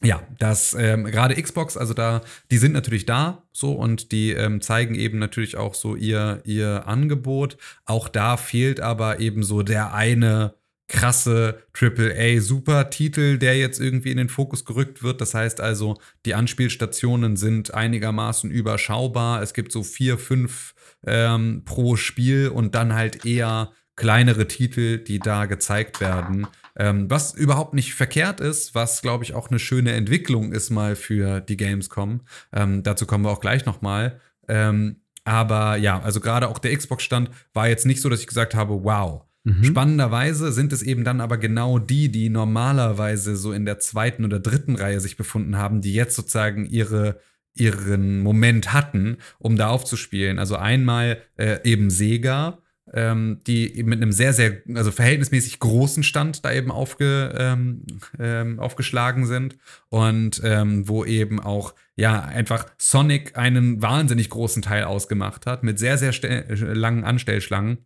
ja, 0.01 0.21
das 0.39 0.75
ähm, 0.79 1.05
gerade 1.05 1.41
Xbox, 1.41 1.75
also 1.75 1.93
da, 1.93 2.21
die 2.51 2.57
sind 2.57 2.71
natürlich 2.71 3.05
da 3.05 3.43
so 3.51 3.73
und 3.73 4.13
die 4.13 4.31
ähm, 4.31 4.61
zeigen 4.61 4.95
eben 4.95 5.19
natürlich 5.19 5.57
auch 5.57 5.73
so 5.73 5.95
ihr, 5.95 6.41
ihr 6.45 6.87
Angebot. 6.87 7.57
Auch 7.85 8.07
da 8.07 8.37
fehlt 8.37 8.79
aber 8.79 9.19
eben 9.19 9.43
so 9.43 9.61
der 9.61 9.93
eine 9.93 10.53
krasse 10.87 11.61
AAA-Super-Titel, 11.79 13.37
der 13.37 13.57
jetzt 13.57 13.79
irgendwie 13.79 14.11
in 14.11 14.17
den 14.17 14.29
Fokus 14.29 14.65
gerückt 14.65 15.03
wird. 15.03 15.21
Das 15.21 15.33
heißt 15.33 15.61
also, 15.61 15.97
die 16.25 16.33
Anspielstationen 16.33 17.37
sind 17.37 17.73
einigermaßen 17.73 18.49
überschaubar. 18.49 19.41
Es 19.41 19.53
gibt 19.53 19.71
so 19.71 19.83
vier, 19.83 20.17
fünf 20.17 20.73
ähm, 21.05 21.63
pro 21.65 21.95
Spiel 21.95 22.49
und 22.49 22.73
dann 22.73 22.93
halt 22.93 23.25
eher 23.25 23.71
kleinere 23.95 24.47
Titel, 24.47 24.97
die 24.97 25.19
da 25.19 25.45
gezeigt 25.45 26.01
werden. 26.01 26.47
Ähm, 26.79 27.09
was 27.09 27.35
überhaupt 27.35 27.73
nicht 27.73 27.93
verkehrt 27.93 28.39
ist, 28.39 28.73
was 28.73 29.01
glaube 29.01 29.25
ich 29.25 29.33
auch 29.33 29.49
eine 29.49 29.59
schöne 29.59 29.91
Entwicklung 29.91 30.53
ist 30.53 30.69
mal 30.69 30.95
für 30.95 31.41
die 31.41 31.57
Gamescom. 31.57 32.21
Ähm, 32.53 32.83
dazu 32.83 33.05
kommen 33.05 33.25
wir 33.25 33.31
auch 33.31 33.41
gleich 33.41 33.65
noch 33.65 33.81
mal. 33.81 34.19
Ähm, 34.47 35.01
aber 35.25 35.75
ja, 35.75 36.01
also 36.01 36.21
gerade 36.21 36.47
auch 36.47 36.57
der 36.57 36.75
Xbox-Stand 36.75 37.29
war 37.53 37.67
jetzt 37.67 37.85
nicht 37.85 38.01
so, 38.01 38.09
dass 38.09 38.21
ich 38.21 38.27
gesagt 38.27 38.55
habe, 38.55 38.83
wow. 38.83 39.25
Mhm. 39.43 39.63
Spannenderweise 39.63 40.51
sind 40.53 40.71
es 40.71 40.81
eben 40.81 41.03
dann 41.03 41.21
aber 41.21 41.37
genau 41.37 41.79
die, 41.79 42.09
die 42.09 42.29
normalerweise 42.29 43.35
so 43.35 43.51
in 43.51 43.65
der 43.65 43.79
zweiten 43.79 44.23
oder 44.23 44.39
dritten 44.39 44.75
Reihe 44.75 45.01
sich 45.01 45.17
befunden 45.17 45.57
haben, 45.57 45.81
die 45.81 45.93
jetzt 45.93 46.15
sozusagen 46.15 46.65
ihre 46.65 47.19
ihren 47.55 48.19
Moment 48.21 48.73
hatten, 48.73 49.17
um 49.37 49.57
da 49.57 49.69
aufzuspielen. 49.69 50.39
Also 50.39 50.55
einmal 50.55 51.21
äh, 51.35 51.59
eben 51.63 51.89
Sega, 51.89 52.59
ähm, 52.93 53.39
die 53.47 53.75
eben 53.77 53.89
mit 53.89 54.01
einem 54.01 54.11
sehr, 54.11 54.33
sehr, 54.33 54.61
also 54.75 54.91
verhältnismäßig 54.91 55.59
großen 55.59 56.03
Stand 56.03 56.45
da 56.45 56.51
eben 56.51 56.71
aufge, 56.71 57.33
ähm, 57.37 57.83
ähm, 58.19 58.59
aufgeschlagen 58.59 59.25
sind 59.25 59.57
und 59.89 60.41
ähm, 60.43 60.87
wo 60.87 61.05
eben 61.05 61.39
auch, 61.39 61.73
ja, 61.95 62.21
einfach 62.21 62.65
Sonic 62.77 63.37
einen 63.37 63.81
wahnsinnig 63.81 64.29
großen 64.29 64.61
Teil 64.61 64.85
ausgemacht 64.85 65.45
hat, 65.45 65.63
mit 65.63 65.79
sehr, 65.79 65.97
sehr 65.97 66.11
äh, 66.23 66.53
langen 66.53 67.03
Anstellschlangen. 67.03 67.79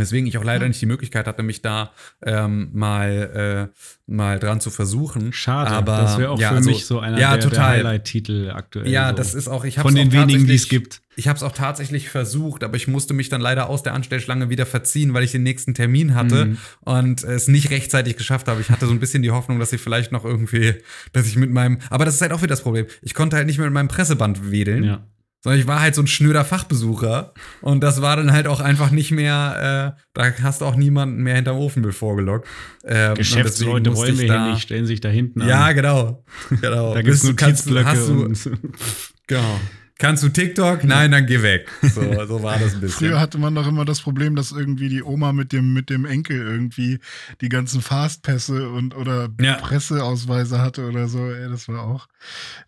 Weswegen 0.00 0.26
ich 0.26 0.38
auch 0.38 0.44
leider 0.44 0.66
nicht 0.68 0.80
die 0.80 0.86
Möglichkeit 0.86 1.26
hatte, 1.26 1.42
mich 1.42 1.62
da 1.62 1.90
ähm, 2.24 2.70
mal, 2.72 3.70
äh, 3.74 3.78
mal 4.06 4.38
dran 4.38 4.60
zu 4.60 4.70
versuchen. 4.70 5.32
Schade, 5.32 5.70
Aber, 5.70 5.98
das 5.98 6.18
wäre 6.18 6.30
auch 6.30 6.40
ja, 6.40 6.50
für 6.50 6.56
also- 6.56 6.70
mich 6.70 6.86
so 6.86 7.00
einer 7.00 7.18
ja, 7.18 7.36
der, 7.36 7.50
der. 7.50 7.66
Highlight-Titel 7.66 8.50
aktuell. 8.54 8.88
Ja, 8.88 9.10
so. 9.10 9.16
das 9.16 9.34
ist 9.34 9.48
auch, 9.48 9.64
ich 9.64 9.78
habe 9.78 9.88
von 9.88 9.94
den 9.94 10.12
wenigen, 10.12 10.46
die 10.46 10.54
es 10.54 10.68
gibt. 10.68 11.00
Ich 11.16 11.26
habe 11.26 11.36
es 11.36 11.42
auch 11.42 11.50
tatsächlich 11.52 12.08
versucht, 12.10 12.62
aber 12.62 12.76
ich 12.76 12.86
musste 12.86 13.12
mich 13.12 13.28
dann 13.28 13.40
leider 13.40 13.68
aus 13.68 13.82
der 13.82 13.92
Anstellschlange 13.94 14.50
wieder 14.50 14.66
verziehen, 14.66 15.14
weil 15.14 15.24
ich 15.24 15.32
den 15.32 15.42
nächsten 15.42 15.74
Termin 15.74 16.14
hatte 16.14 16.44
Mhm. 16.44 16.58
und 16.82 17.24
es 17.24 17.48
nicht 17.48 17.70
rechtzeitig 17.70 18.16
geschafft 18.16 18.46
habe. 18.46 18.60
Ich 18.60 18.70
hatte 18.70 18.86
so 18.86 18.92
ein 18.92 19.00
bisschen 19.00 19.22
die 19.22 19.32
Hoffnung, 19.32 19.58
dass 19.58 19.72
ich 19.72 19.80
vielleicht 19.80 20.12
noch 20.12 20.24
irgendwie, 20.24 20.74
dass 21.12 21.26
ich 21.26 21.34
mit 21.36 21.50
meinem, 21.50 21.78
aber 21.90 22.04
das 22.04 22.14
ist 22.14 22.20
halt 22.22 22.32
auch 22.32 22.38
wieder 22.42 22.50
das 22.50 22.62
Problem. 22.62 22.86
Ich 23.02 23.14
konnte 23.14 23.36
halt 23.36 23.46
nicht 23.48 23.58
mehr 23.58 23.66
mit 23.66 23.74
meinem 23.74 23.88
Presseband 23.88 24.52
wedeln. 24.52 24.84
Ja. 24.84 25.00
Sondern 25.40 25.60
ich 25.60 25.66
war 25.66 25.80
halt 25.80 25.94
so 25.94 26.02
ein 26.02 26.06
schnöder 26.06 26.44
Fachbesucher 26.44 27.32
und 27.60 27.82
das 27.82 28.02
war 28.02 28.16
dann 28.16 28.32
halt 28.32 28.46
auch 28.46 28.60
einfach 28.60 28.90
nicht 28.90 29.10
mehr, 29.10 29.94
äh, 29.96 30.00
da 30.14 30.32
hast 30.42 30.60
du 30.60 30.64
auch 30.64 30.76
niemanden 30.76 31.22
mehr 31.22 31.36
hinterm 31.36 31.58
Ofenbild 31.58 31.94
vorgelockt. 31.94 32.48
Ähm, 32.84 33.14
Geschäftsleute 33.14 33.94
wollen 33.94 34.18
wir 34.18 34.24
hier 34.24 34.52
nicht, 34.52 34.62
stellen 34.62 34.86
sich 34.86 35.00
da 35.00 35.08
hinten 35.08 35.42
an. 35.42 35.48
Ja, 35.48 35.72
genau. 35.72 36.24
genau. 36.60 36.94
da 36.94 37.02
gibt 37.02 37.14
es 37.14 37.24
Notizblöcke. 37.24 37.96
Du, 37.96 38.32
genau. 39.26 39.60
Kannst 40.00 40.22
du 40.22 40.28
TikTok? 40.28 40.84
Nein, 40.84 41.10
dann 41.10 41.26
geh 41.26 41.42
weg. 41.42 41.68
So, 41.88 42.26
so 42.26 42.42
war 42.42 42.58
das 42.58 42.74
ein 42.74 42.80
bisschen. 42.80 43.08
Früher 43.08 43.20
hatte 43.20 43.38
man 43.38 43.54
doch 43.54 43.66
immer 43.66 43.84
das 43.84 44.00
Problem, 44.00 44.36
dass 44.36 44.52
irgendwie 44.52 44.88
die 44.88 45.02
Oma 45.02 45.32
mit 45.32 45.52
dem, 45.52 45.72
mit 45.72 45.90
dem 45.90 46.04
Enkel 46.04 46.36
irgendwie 46.36 47.00
die 47.40 47.48
ganzen 47.48 47.80
Fastpässe 47.80 48.68
und 48.68 48.94
oder 48.94 49.28
ja. 49.40 49.54
Presseausweise 49.54 50.60
hatte 50.60 50.86
oder 50.86 51.08
so. 51.08 51.28
Ey, 51.28 51.48
das 51.48 51.66
war 51.66 51.82
auch 51.82 52.06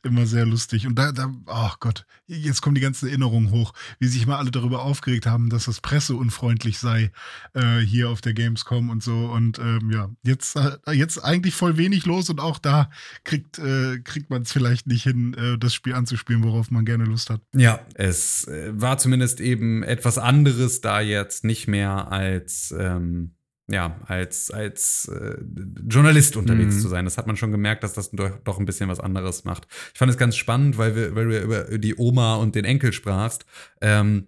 immer 0.03 0.27
sehr 0.27 0.47
lustig. 0.47 0.87
Und 0.87 0.97
da, 0.99 1.13
da, 1.13 1.33
oh 1.47 1.71
Gott, 1.79 2.07
jetzt 2.27 2.63
kommen 2.63 2.75
die 2.75 2.81
ganzen 2.81 3.09
Erinnerungen 3.09 3.53
hoch, 3.53 3.73
wie 4.01 4.09
sich 4.09 4.27
mal 4.27 4.39
alle 4.39 4.51
darüber 4.51 4.83
aufgeregt 4.83 5.27
haben, 5.27 5.51
dass 5.51 5.67
das 5.67 5.81
presseunfreundlich 5.81 6.79
sei 6.79 7.13
äh, 7.55 7.79
hier 7.79 8.09
auf 8.09 8.21
der 8.21 8.33
Gamescom 8.33 8.91
und 8.91 9.05
so. 9.05 9.27
Und 9.27 9.59
ähm, 9.61 9.91
ja, 9.93 10.09
jetzt, 10.25 10.57
äh, 10.57 10.93
jetzt 10.93 11.23
eigentlich 11.23 11.55
voll 11.55 11.77
wenig 11.77 12.07
los 12.07 12.29
und 12.31 12.41
auch 12.41 12.59
da 12.59 12.91
kriegt, 13.23 13.59
äh, 13.59 14.01
kriegt 14.01 14.31
man 14.31 14.43
es 14.43 14.53
vielleicht 14.53 14.89
nicht 14.89 15.05
hin, 15.05 15.35
äh, 15.35 15.59
das 15.59 15.75
Spiel 15.75 15.95
anzuspielen, 15.95 16.43
worauf 16.43 16.73
man 16.73 16.85
gerne 16.85 17.05
Lust 17.05 17.20
Lust 17.21 17.31
hat. 17.31 17.41
Ja, 17.55 17.81
es 17.95 18.49
äh, 18.49 18.73
war 18.73 18.99
zumindest 18.99 19.41
eben 19.41 19.83
etwas 19.83 20.19
anderes, 20.19 20.81
da 20.81 21.01
jetzt 21.01 21.45
nicht 21.45 21.69
mehr 21.69 22.11
als 22.11 22.75
ähm, 22.79 23.33
ja, 23.73 24.01
als, 24.07 24.51
als 24.51 25.07
äh, 25.07 25.37
Journalist 25.89 26.37
unterwegs 26.37 26.75
mhm. 26.75 26.81
zu 26.81 26.89
sein. 26.89 27.05
Das 27.05 27.19
hat 27.19 27.29
man 27.29 27.37
schon 27.37 27.53
gemerkt, 27.53 27.85
dass 27.85 27.93
das 27.93 28.11
doch, 28.11 28.37
doch 28.43 28.59
ein 28.59 28.67
bisschen 28.67 28.89
was 28.89 28.99
anderes 28.99 29.45
macht. 29.45 29.69
Ich 29.93 29.99
fand 29.99 30.11
es 30.11 30.19
ganz 30.19 30.35
spannend, 30.37 30.77
weil 30.77 30.97
wir, 30.97 31.15
weil 31.15 31.29
wir 31.29 31.43
über 31.43 31.79
die 31.79 31.95
Oma 31.97 32.35
und 32.35 32.57
den 32.57 32.65
Enkel 32.65 32.93
sprachst. 32.93 33.47
Ähm, 33.81 34.27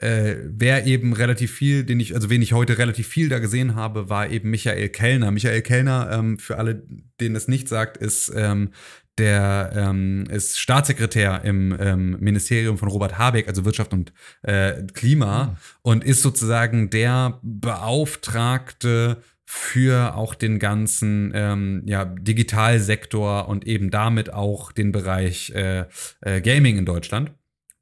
äh, 0.00 0.36
wer 0.44 0.86
eben 0.86 1.12
relativ 1.12 1.52
viel, 1.52 1.84
den 1.84 2.00
ich, 2.00 2.14
also 2.14 2.30
wen 2.30 2.40
ich 2.40 2.54
heute 2.54 2.78
relativ 2.78 3.08
viel 3.08 3.28
da 3.28 3.40
gesehen 3.40 3.74
habe, 3.74 4.08
war 4.08 4.30
eben 4.30 4.48
Michael 4.48 4.88
Kellner. 4.88 5.32
Michael 5.32 5.60
Kellner, 5.60 6.08
ähm, 6.10 6.38
für 6.38 6.56
alle, 6.56 6.82
denen 7.20 7.36
es 7.36 7.46
nicht 7.46 7.68
sagt, 7.68 7.98
ist 7.98 8.32
ähm, 8.34 8.70
der 9.18 9.72
ähm, 9.74 10.24
ist 10.30 10.58
Staatssekretär 10.58 11.44
im 11.44 11.76
ähm, 11.78 12.16
Ministerium 12.20 12.78
von 12.78 12.88
Robert 12.88 13.18
Habeck, 13.18 13.48
also 13.48 13.64
Wirtschaft 13.64 13.92
und 13.92 14.12
äh, 14.42 14.82
Klima, 14.94 15.44
mhm. 15.44 15.56
und 15.82 16.04
ist 16.04 16.22
sozusagen 16.22 16.90
der 16.90 17.38
Beauftragte 17.42 19.22
für 19.50 20.14
auch 20.14 20.34
den 20.34 20.58
ganzen 20.58 21.32
ähm, 21.34 21.82
ja, 21.86 22.04
Digitalsektor 22.04 23.48
und 23.48 23.66
eben 23.66 23.90
damit 23.90 24.32
auch 24.32 24.72
den 24.72 24.92
Bereich 24.92 25.50
äh, 25.54 25.86
äh, 26.20 26.42
Gaming 26.42 26.76
in 26.76 26.84
Deutschland. 26.84 27.32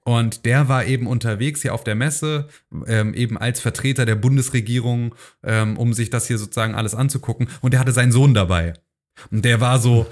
Und 0.05 0.47
der 0.47 0.69
war 0.69 0.85
eben 0.85 1.09
unterwegs 1.09 1.63
hier 1.63 1.75
auf 1.75 1.83
der 1.83 1.97
Messe, 1.97 2.47
ähm, 2.87 3.13
eben 3.15 3.37
als 3.37 3.59
Vertreter 3.59 4.07
der 4.07 4.15
Bundesregierung, 4.15 5.17
ähm, 5.43 5.77
um 5.77 5.93
sich 5.93 6.09
das 6.09 6.29
hier 6.29 6.39
sozusagen 6.39 6.77
alles 6.77 6.95
anzugucken. 6.95 7.49
Und 7.61 7.73
der 7.73 7.81
hatte 7.81 7.91
seinen 7.91 8.13
Sohn 8.13 8.33
dabei. 8.33 8.75
Und 9.33 9.45
der 9.45 9.61
war 9.61 9.81
so, 9.81 10.07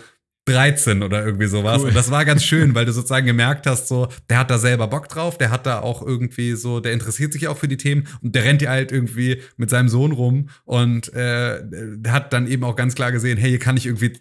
13 0.46 1.02
oder 1.02 1.24
irgendwie 1.24 1.46
sowas. 1.46 1.80
Cool. 1.80 1.88
Und 1.88 1.96
das 1.96 2.10
war 2.10 2.24
ganz 2.24 2.44
schön, 2.44 2.74
weil 2.74 2.84
du 2.84 2.92
sozusagen 2.92 3.26
gemerkt 3.26 3.66
hast, 3.66 3.88
so, 3.88 4.08
der 4.28 4.38
hat 4.38 4.50
da 4.50 4.58
selber 4.58 4.88
Bock 4.88 5.08
drauf, 5.08 5.38
der 5.38 5.50
hat 5.50 5.66
da 5.66 5.80
auch 5.80 6.02
irgendwie 6.06 6.52
so, 6.52 6.80
der 6.80 6.92
interessiert 6.92 7.32
sich 7.32 7.48
auch 7.48 7.56
für 7.56 7.68
die 7.68 7.76
Themen 7.76 8.06
und 8.22 8.34
der 8.34 8.44
rennt 8.44 8.60
ja 8.60 8.70
halt 8.70 8.92
irgendwie 8.92 9.40
mit 9.56 9.70
seinem 9.70 9.88
Sohn 9.88 10.12
rum 10.12 10.50
und 10.64 11.12
äh, 11.14 11.62
hat 12.08 12.32
dann 12.32 12.46
eben 12.46 12.64
auch 12.64 12.76
ganz 12.76 12.94
klar 12.94 13.10
gesehen, 13.12 13.38
hey, 13.38 13.50
hier 13.50 13.58
kann 13.58 13.76
ich 13.76 13.86
irgendwie 13.86 14.12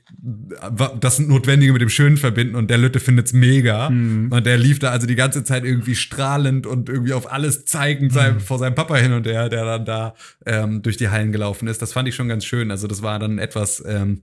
das 1.00 1.20
Notwendige 1.20 1.74
mit 1.74 1.82
dem 1.82 1.90
Schönen 1.90 2.18
verbinden 2.18 2.56
und 2.56 2.70
der 2.70 2.78
Lütte 2.78 3.00
findet's 3.00 3.34
mega. 3.34 3.90
Mhm. 3.90 4.32
Und 4.32 4.46
der 4.46 4.58
lief 4.58 4.80
da 4.80 4.92
also 4.92 5.08
die 5.08 5.16
ganze 5.16 5.44
Zeit 5.44 5.66
irgendwie 5.66 5.96
strahlend 5.96 6.66
und 6.66 6.90
irgendwie 6.90 7.14
auf 7.14 7.32
alles 7.32 7.66
zeigend 7.66 8.16
mhm. 8.16 8.40
vor 8.40 8.60
seinem 8.60 8.76
Papa 8.76 8.96
hin 8.96 9.12
und 9.14 9.28
her, 9.28 9.50
der 9.50 9.66
dann 9.66 9.86
da 9.86 10.14
ähm, 10.46 10.82
durch 10.82 10.98
die 10.98 11.10
Hallen 11.10 11.32
gelaufen 11.32 11.68
ist. 11.68 11.82
Das 11.82 11.92
fand 11.92 12.08
ich 12.08 12.16
schon 12.16 12.30
ganz 12.30 12.46
schön. 12.46 12.72
Also 12.72 12.88
das 12.88 13.02
war 13.02 13.20
dann 13.20 13.40
etwas 13.40 13.84
ähm, 13.86 14.22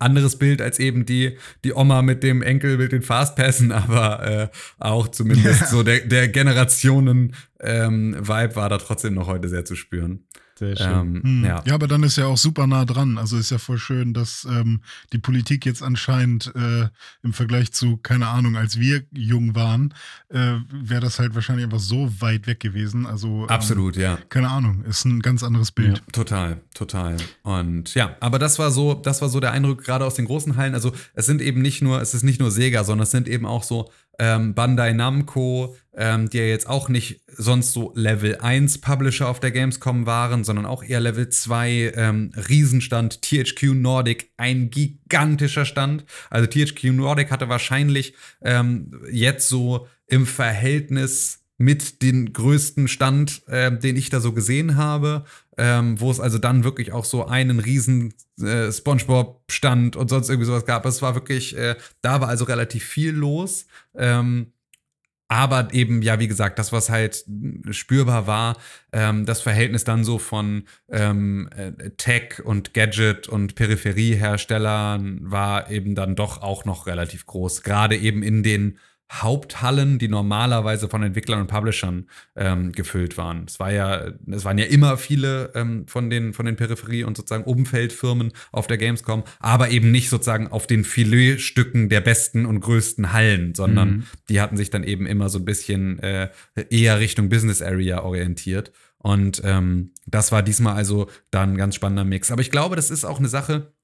anderes 0.00 0.36
Bild 0.36 0.60
als 0.60 0.78
eben 0.78 1.06
die, 1.06 1.36
die 1.64 1.74
Oma 1.74 2.02
mit 2.02 2.22
dem 2.22 2.42
Enkel 2.42 2.78
mit 2.78 2.92
den 2.92 3.02
Fastpassen, 3.02 3.72
aber 3.72 4.26
äh, 4.26 4.48
auch 4.78 5.08
zumindest 5.08 5.62
ja. 5.62 5.66
so 5.66 5.82
der, 5.82 6.00
der 6.00 6.28
Generationen-Vibe 6.28 7.34
ähm, 7.60 8.26
war 8.26 8.68
da 8.68 8.78
trotzdem 8.78 9.14
noch 9.14 9.26
heute 9.26 9.48
sehr 9.48 9.64
zu 9.64 9.76
spüren. 9.76 10.24
Sehr 10.58 10.76
schön. 10.76 10.86
Ähm, 10.86 11.22
hm. 11.22 11.44
ja. 11.44 11.62
ja. 11.66 11.74
aber 11.74 11.88
dann 11.88 12.02
ist 12.02 12.16
ja 12.16 12.26
auch 12.26 12.36
super 12.36 12.66
nah 12.66 12.84
dran. 12.84 13.18
Also 13.18 13.36
ist 13.36 13.50
ja 13.50 13.58
voll 13.58 13.78
schön, 13.78 14.14
dass 14.14 14.46
ähm, 14.48 14.80
die 15.12 15.18
Politik 15.18 15.66
jetzt 15.66 15.82
anscheinend 15.82 16.52
äh, 16.54 16.88
im 17.22 17.32
Vergleich 17.32 17.72
zu, 17.72 17.96
keine 17.96 18.28
Ahnung, 18.28 18.56
als 18.56 18.78
wir 18.78 19.02
jung 19.12 19.54
waren, 19.54 19.94
äh, 20.28 20.56
wäre 20.72 21.00
das 21.00 21.18
halt 21.18 21.34
wahrscheinlich 21.34 21.64
einfach 21.64 21.80
so 21.80 22.20
weit 22.20 22.46
weg 22.46 22.60
gewesen. 22.60 23.06
Also 23.06 23.42
ähm, 23.42 23.48
absolut, 23.48 23.96
ja. 23.96 24.18
Keine 24.28 24.50
Ahnung, 24.50 24.84
ist 24.84 25.04
ein 25.04 25.20
ganz 25.20 25.42
anderes 25.42 25.72
Bild. 25.72 25.98
Ja, 25.98 26.04
total, 26.12 26.60
total. 26.74 27.16
Und 27.42 27.94
ja, 27.94 28.16
aber 28.20 28.38
das 28.38 28.58
war 28.58 28.70
so, 28.70 28.94
das 28.94 29.22
war 29.22 29.28
so 29.28 29.40
der 29.40 29.52
Eindruck 29.52 29.82
gerade 29.82 30.04
aus 30.04 30.14
den 30.14 30.26
großen 30.26 30.56
Hallen. 30.56 30.74
Also 30.74 30.92
es 31.14 31.26
sind 31.26 31.42
eben 31.42 31.62
nicht 31.62 31.82
nur, 31.82 32.00
es 32.00 32.14
ist 32.14 32.22
nicht 32.22 32.40
nur 32.40 32.50
Sega, 32.50 32.84
sondern 32.84 33.04
es 33.04 33.10
sind 33.10 33.28
eben 33.28 33.46
auch 33.46 33.64
so 33.64 33.90
ähm, 34.18 34.54
Bandai 34.54 34.92
Namco, 34.92 35.76
ähm, 35.96 36.28
die 36.30 36.38
ja 36.38 36.44
jetzt 36.44 36.68
auch 36.68 36.88
nicht 36.88 37.20
sonst 37.28 37.72
so 37.72 37.92
Level 37.94 38.38
1 38.38 38.80
Publisher 38.80 39.28
auf 39.28 39.40
der 39.40 39.50
Gamescom 39.50 40.06
waren, 40.06 40.44
sondern 40.44 40.66
auch 40.66 40.82
eher 40.82 41.00
Level 41.00 41.28
2 41.28 41.92
ähm, 41.94 42.32
Riesenstand. 42.48 43.22
THQ 43.22 43.74
Nordic, 43.74 44.30
ein 44.36 44.70
gigantischer 44.70 45.64
Stand. 45.64 46.04
Also 46.30 46.46
THQ 46.46 46.84
Nordic 46.92 47.30
hatte 47.30 47.48
wahrscheinlich 47.48 48.14
ähm, 48.42 48.90
jetzt 49.10 49.48
so 49.48 49.86
im 50.06 50.26
Verhältnis 50.26 51.44
mit 51.56 52.02
den 52.02 52.32
größten 52.32 52.88
Stand, 52.88 53.46
äh, 53.46 53.76
den 53.76 53.96
ich 53.96 54.10
da 54.10 54.20
so 54.20 54.32
gesehen 54.32 54.76
habe, 54.76 55.24
ähm, 55.56 56.00
wo 56.00 56.10
es 56.10 56.18
also 56.18 56.38
dann 56.38 56.64
wirklich 56.64 56.92
auch 56.92 57.04
so 57.04 57.26
einen 57.26 57.60
riesen 57.60 58.12
äh, 58.40 58.72
SpongeBob-Stand 58.72 59.94
und 59.94 60.10
sonst 60.10 60.28
irgendwie 60.28 60.46
sowas 60.46 60.66
gab. 60.66 60.84
Es 60.84 61.00
war 61.00 61.14
wirklich, 61.14 61.56
äh, 61.56 61.76
da 62.02 62.20
war 62.20 62.28
also 62.28 62.44
relativ 62.44 62.84
viel 62.84 63.12
los. 63.12 63.66
Ähm, 63.94 64.52
aber 65.34 65.74
eben, 65.74 66.00
ja, 66.00 66.20
wie 66.20 66.28
gesagt, 66.28 66.60
das, 66.60 66.72
was 66.72 66.90
halt 66.90 67.24
spürbar 67.70 68.28
war, 68.28 68.56
ähm, 68.92 69.26
das 69.26 69.40
Verhältnis 69.40 69.82
dann 69.82 70.04
so 70.04 70.20
von 70.20 70.62
ähm, 70.88 71.48
äh, 71.56 71.90
Tech 71.96 72.44
und 72.44 72.72
Gadget 72.72 73.26
und 73.26 73.56
Peripherieherstellern 73.56 75.18
war 75.28 75.72
eben 75.72 75.96
dann 75.96 76.14
doch 76.14 76.40
auch 76.40 76.64
noch 76.64 76.86
relativ 76.86 77.26
groß. 77.26 77.62
Gerade 77.62 77.96
eben 77.96 78.22
in 78.22 78.44
den 78.44 78.78
Haupthallen, 79.12 79.98
die 79.98 80.08
normalerweise 80.08 80.88
von 80.88 81.02
Entwicklern 81.02 81.40
und 81.40 81.46
Publishern 81.46 82.08
ähm, 82.36 82.72
gefüllt 82.72 83.16
waren. 83.18 83.44
Es 83.46 83.60
war 83.60 83.70
ja, 83.70 84.12
es 84.30 84.44
waren 84.44 84.58
ja 84.58 84.64
immer 84.64 84.96
viele 84.96 85.52
ähm, 85.54 85.86
von 85.86 86.10
den 86.10 86.32
von 86.32 86.46
den 86.46 86.56
Peripherie- 86.56 87.04
und 87.04 87.16
sozusagen 87.16 87.44
Umfeldfirmen 87.44 88.32
auf 88.50 88.66
der 88.66 88.78
Gamescom, 88.78 89.24
aber 89.38 89.70
eben 89.70 89.90
nicht 89.90 90.08
sozusagen 90.08 90.48
auf 90.48 90.66
den 90.66 90.84
Filetstücken 90.84 91.88
der 91.88 92.00
besten 92.00 92.46
und 92.46 92.60
größten 92.60 93.12
Hallen, 93.12 93.54
sondern 93.54 93.88
mhm. 93.88 94.04
die 94.28 94.40
hatten 94.40 94.56
sich 94.56 94.70
dann 94.70 94.84
eben 94.84 95.06
immer 95.06 95.28
so 95.28 95.38
ein 95.38 95.44
bisschen 95.44 95.98
äh, 96.00 96.30
eher 96.70 96.98
Richtung 96.98 97.28
Business 97.28 97.62
Area 97.62 98.02
orientiert. 98.02 98.72
Und 98.98 99.42
ähm, 99.44 99.90
das 100.06 100.32
war 100.32 100.42
diesmal 100.42 100.76
also 100.76 101.10
dann 101.30 101.52
ein 101.52 101.56
ganz 101.58 101.74
spannender 101.74 102.04
Mix. 102.04 102.30
Aber 102.30 102.40
ich 102.40 102.50
glaube, 102.50 102.74
das 102.74 102.90
ist 102.90 103.04
auch 103.04 103.18
eine 103.18 103.28
Sache, 103.28 103.74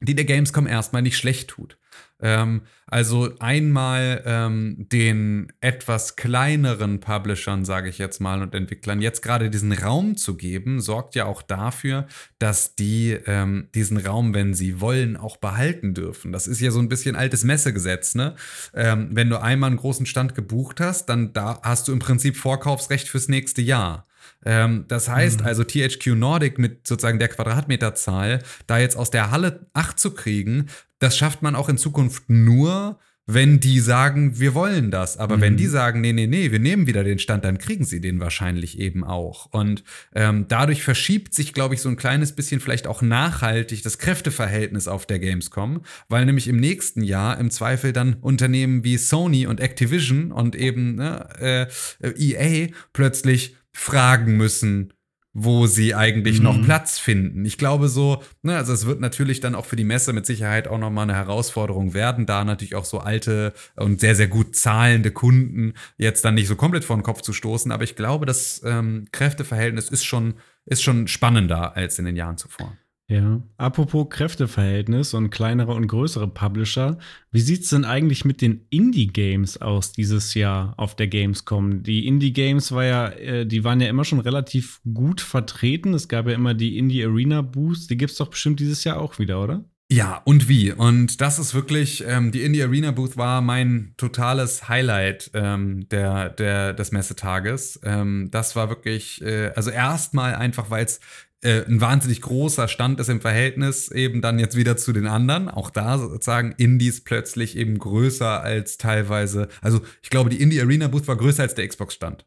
die 0.00 0.14
der 0.14 0.26
Gamescom 0.26 0.66
erstmal 0.66 1.00
nicht 1.00 1.16
schlecht 1.16 1.48
tut. 1.48 1.78
Ähm, 2.20 2.62
also 2.86 3.30
einmal 3.38 4.22
ähm, 4.24 4.86
den 4.90 5.52
etwas 5.60 6.16
kleineren 6.16 7.00
Publishern, 7.00 7.64
sage 7.64 7.88
ich 7.88 7.98
jetzt 7.98 8.20
mal, 8.20 8.42
und 8.42 8.54
Entwicklern 8.54 9.00
jetzt 9.00 9.22
gerade 9.22 9.50
diesen 9.50 9.72
Raum 9.72 10.16
zu 10.16 10.36
geben, 10.36 10.80
sorgt 10.80 11.14
ja 11.14 11.26
auch 11.26 11.42
dafür, 11.42 12.06
dass 12.38 12.74
die 12.74 13.16
ähm, 13.26 13.68
diesen 13.74 13.98
Raum, 13.98 14.34
wenn 14.34 14.54
sie 14.54 14.80
wollen, 14.80 15.16
auch 15.16 15.36
behalten 15.36 15.94
dürfen. 15.94 16.32
Das 16.32 16.46
ist 16.46 16.60
ja 16.60 16.70
so 16.70 16.80
ein 16.80 16.88
bisschen 16.88 17.14
altes 17.14 17.44
Messegesetz, 17.44 18.14
ne? 18.14 18.34
Ähm, 18.74 19.10
wenn 19.12 19.30
du 19.30 19.40
einmal 19.40 19.68
einen 19.68 19.78
großen 19.78 20.06
Stand 20.06 20.34
gebucht 20.34 20.80
hast, 20.80 21.06
dann 21.06 21.32
da 21.32 21.60
hast 21.62 21.88
du 21.88 21.92
im 21.92 21.98
Prinzip 21.98 22.36
Vorkaufsrecht 22.36 23.08
fürs 23.08 23.28
nächste 23.28 23.62
Jahr. 23.62 24.06
Ähm, 24.44 24.84
das 24.88 25.08
heißt 25.08 25.40
mhm. 25.40 25.46
also, 25.46 25.64
THQ 25.64 26.14
Nordic 26.14 26.58
mit 26.58 26.86
sozusagen 26.86 27.18
der 27.18 27.28
Quadratmeterzahl, 27.28 28.42
da 28.66 28.78
jetzt 28.78 28.96
aus 28.96 29.10
der 29.10 29.30
Halle 29.30 29.66
8 29.72 29.98
zu 29.98 30.12
kriegen, 30.12 30.66
das 30.98 31.16
schafft 31.16 31.42
man 31.42 31.54
auch 31.54 31.68
in 31.68 31.78
Zukunft 31.78 32.24
nur, 32.28 32.98
wenn 33.30 33.60
die 33.60 33.78
sagen, 33.78 34.40
wir 34.40 34.54
wollen 34.54 34.90
das. 34.90 35.18
Aber 35.18 35.36
mhm. 35.36 35.40
wenn 35.42 35.56
die 35.58 35.66
sagen, 35.66 36.00
nee, 36.00 36.14
nee, 36.14 36.26
nee, 36.26 36.50
wir 36.50 36.58
nehmen 36.58 36.86
wieder 36.86 37.04
den 37.04 37.18
Stand, 37.18 37.44
dann 37.44 37.58
kriegen 37.58 37.84
sie 37.84 38.00
den 38.00 38.20
wahrscheinlich 38.20 38.78
eben 38.78 39.04
auch. 39.04 39.46
Und 39.52 39.84
ähm, 40.14 40.46
dadurch 40.48 40.82
verschiebt 40.82 41.34
sich, 41.34 41.52
glaube 41.52 41.74
ich, 41.74 41.82
so 41.82 41.90
ein 41.90 41.96
kleines 41.96 42.32
bisschen 42.32 42.58
vielleicht 42.58 42.86
auch 42.86 43.02
nachhaltig 43.02 43.82
das 43.82 43.98
Kräfteverhältnis 43.98 44.88
auf 44.88 45.04
der 45.04 45.18
Gamescom, 45.18 45.82
weil 46.08 46.24
nämlich 46.24 46.48
im 46.48 46.56
nächsten 46.56 47.02
Jahr 47.02 47.38
im 47.38 47.50
Zweifel 47.50 47.92
dann 47.92 48.14
Unternehmen 48.14 48.82
wie 48.82 48.96
Sony 48.96 49.46
und 49.46 49.60
Activision 49.60 50.32
und 50.32 50.56
eben 50.56 50.94
ne, 50.94 51.68
äh, 52.00 52.10
EA 52.16 52.68
plötzlich 52.94 53.56
fragen 53.78 54.36
müssen, 54.36 54.92
wo 55.34 55.66
sie 55.66 55.94
eigentlich 55.94 56.38
Mhm. 56.38 56.44
noch 56.44 56.62
Platz 56.64 56.98
finden. 56.98 57.44
Ich 57.44 57.58
glaube 57.58 57.88
so, 57.88 58.22
ne, 58.42 58.56
also 58.56 58.72
es 58.72 58.86
wird 58.86 58.98
natürlich 59.00 59.38
dann 59.40 59.54
auch 59.54 59.66
für 59.66 59.76
die 59.76 59.84
Messe 59.84 60.12
mit 60.12 60.26
Sicherheit 60.26 60.66
auch 60.66 60.78
nochmal 60.78 61.04
eine 61.04 61.14
Herausforderung 61.14 61.94
werden, 61.94 62.26
da 62.26 62.44
natürlich 62.44 62.74
auch 62.74 62.84
so 62.86 62.98
alte 62.98 63.52
und 63.76 64.00
sehr, 64.00 64.16
sehr 64.16 64.26
gut 64.26 64.56
zahlende 64.56 65.12
Kunden 65.12 65.74
jetzt 65.96 66.24
dann 66.24 66.34
nicht 66.34 66.48
so 66.48 66.56
komplett 66.56 66.84
vor 66.84 66.96
den 66.96 67.04
Kopf 67.04 67.20
zu 67.22 67.32
stoßen. 67.32 67.70
Aber 67.70 67.84
ich 67.84 67.94
glaube, 67.94 68.26
das 68.26 68.62
ähm, 68.64 69.06
Kräfteverhältnis 69.12 69.90
ist 69.90 70.04
schon, 70.04 70.34
ist 70.64 70.82
schon 70.82 71.06
spannender 71.06 71.76
als 71.76 71.98
in 72.00 72.04
den 72.06 72.16
Jahren 72.16 72.36
zuvor. 72.38 72.76
Ja. 73.10 73.42
Apropos 73.56 74.10
Kräfteverhältnis 74.10 75.14
und 75.14 75.30
kleinere 75.30 75.72
und 75.72 75.86
größere 75.86 76.28
Publisher, 76.28 76.98
wie 77.30 77.40
sieht's 77.40 77.70
denn 77.70 77.86
eigentlich 77.86 78.26
mit 78.26 78.42
den 78.42 78.66
Indie-Games 78.68 79.62
aus 79.62 79.92
dieses 79.92 80.34
Jahr 80.34 80.74
auf 80.76 80.94
der 80.94 81.06
Gamescom? 81.06 81.82
Die 81.82 82.06
Indie-Games 82.06 82.70
war 82.72 82.84
ja, 82.84 83.08
äh, 83.08 83.46
die 83.46 83.64
waren 83.64 83.80
ja 83.80 83.88
immer 83.88 84.04
schon 84.04 84.20
relativ 84.20 84.82
gut 84.92 85.22
vertreten. 85.22 85.94
Es 85.94 86.08
gab 86.08 86.26
ja 86.28 86.34
immer 86.34 86.52
die 86.52 86.76
Indie 86.76 87.02
Arena 87.02 87.40
Booths. 87.40 87.86
Die 87.86 87.96
gibt's 87.96 88.16
doch 88.16 88.28
bestimmt 88.28 88.60
dieses 88.60 88.84
Jahr 88.84 89.00
auch 89.00 89.18
wieder, 89.18 89.42
oder? 89.42 89.64
Ja, 89.90 90.20
und 90.26 90.50
wie? 90.50 90.70
Und 90.70 91.22
das 91.22 91.38
ist 91.38 91.54
wirklich, 91.54 92.04
ähm, 92.06 92.30
die 92.30 92.42
Indie 92.42 92.62
Arena 92.62 92.90
Booth 92.90 93.16
war 93.16 93.40
mein 93.40 93.94
totales 93.96 94.68
Highlight 94.68 95.30
ähm, 95.32 95.88
der, 95.88 96.28
der, 96.28 96.74
des 96.74 96.92
Messetages. 96.92 97.80
Ähm, 97.84 98.28
das 98.30 98.54
war 98.54 98.68
wirklich, 98.68 99.22
äh, 99.22 99.50
also 99.56 99.70
erstmal 99.70 100.34
einfach, 100.34 100.68
weil 100.68 100.84
es 100.84 101.00
äh, 101.42 101.64
ein 101.66 101.80
wahnsinnig 101.80 102.20
großer 102.20 102.66
Stand 102.66 102.98
ist 102.98 103.08
im 103.08 103.20
Verhältnis 103.20 103.90
eben 103.90 104.20
dann 104.20 104.38
jetzt 104.38 104.56
wieder 104.56 104.76
zu 104.76 104.92
den 104.92 105.06
anderen. 105.06 105.48
Auch 105.48 105.70
da 105.70 105.98
sozusagen 105.98 106.52
Indies 106.56 107.04
plötzlich 107.04 107.56
eben 107.56 107.78
größer 107.78 108.42
als 108.42 108.76
teilweise, 108.76 109.48
also 109.60 109.80
ich 110.02 110.10
glaube, 110.10 110.30
die 110.30 110.40
Indie 110.40 110.60
Arena 110.60 110.88
Booth 110.88 111.06
war 111.06 111.16
größer 111.16 111.44
als 111.44 111.54
der 111.54 111.68
Xbox-Stand. 111.68 112.24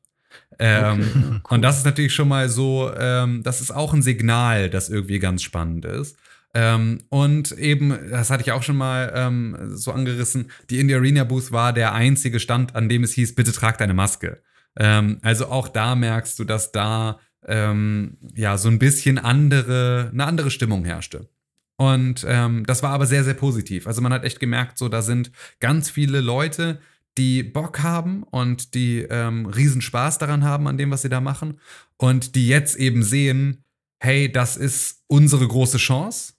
Ähm, 0.59 1.41
Und 1.49 1.62
das 1.62 1.78
ist 1.78 1.86
natürlich 1.86 2.14
schon 2.14 2.30
mal 2.30 2.47
so, 2.47 2.91
ähm, 2.97 3.43
das 3.43 3.59
ist 3.59 3.72
auch 3.72 3.93
ein 3.93 4.01
Signal, 4.01 4.70
das 4.70 4.89
irgendwie 4.89 5.20
ganz 5.20 5.43
spannend 5.43 5.86
ist. 5.86 6.16
Ähm, 6.53 6.99
und 7.09 7.53
eben, 7.53 7.97
das 8.09 8.30
hatte 8.30 8.43
ich 8.43 8.51
auch 8.51 8.64
schon 8.64 8.76
mal 8.76 9.12
ähm, 9.16 9.72
so 9.74 9.93
angerissen, 9.93 10.51
die 10.70 10.80
Indie 10.80 10.95
Arena 10.95 11.24
Booth 11.24 11.53
war 11.53 11.72
der 11.72 11.93
einzige 11.93 12.41
Stand, 12.41 12.76
an 12.76 12.89
dem 12.89 13.03
es 13.03 13.14
hieß, 13.14 13.36
bitte 13.36 13.53
trag 13.53 13.78
deine 13.78 13.93
Maske. 13.93 14.41
Ähm, 14.78 15.20
also 15.22 15.47
auch 15.47 15.70
da 15.70 15.95
merkst 15.95 16.38
du, 16.39 16.43
dass 16.43 16.74
da 16.74 17.20
ähm, 17.48 18.18
ja 18.36 18.58
so 18.58 18.70
ein 18.70 18.80
bisschen 18.80 19.18
andere, 19.18 20.10
eine 20.12 20.26
andere 20.26 20.52
Stimmung 20.52 20.86
herrschte. 20.86 21.30
Und 21.78 22.26
ähm, 22.28 22.64
das 22.66 22.84
war 22.84 22.92
aber 22.92 23.08
sehr, 23.08 23.24
sehr 23.24 23.34
positiv. 23.34 23.88
Also 23.88 24.02
man 24.02 24.14
hat 24.14 24.24
echt 24.24 24.39
gemerkt, 24.39 24.78
so 24.78 24.88
da 24.88 25.02
sind 25.02 25.32
ganz 25.60 25.89
viele 25.89 26.22
Leute, 26.22 26.80
die 27.18 27.44
Bock 27.44 27.82
haben 27.82 28.24
und 28.24 28.76
die 28.76 29.00
ähm, 29.10 29.48
riesen 29.48 29.82
Spaß 29.82 30.18
daran 30.18 30.44
haben 30.44 30.68
an 30.68 30.78
dem, 30.78 30.92
was 30.92 31.02
sie 31.02 31.10
da 31.10 31.22
machen. 31.22 31.60
Und 31.98 32.36
die 32.36 32.48
jetzt 32.48 32.76
eben 32.76 33.04
sehen, 33.04 33.64
hey, 34.00 34.32
das 34.32 34.58
ist 34.58 35.04
unsere 35.08 35.48
große 35.48 35.78
Chance. 35.78 36.34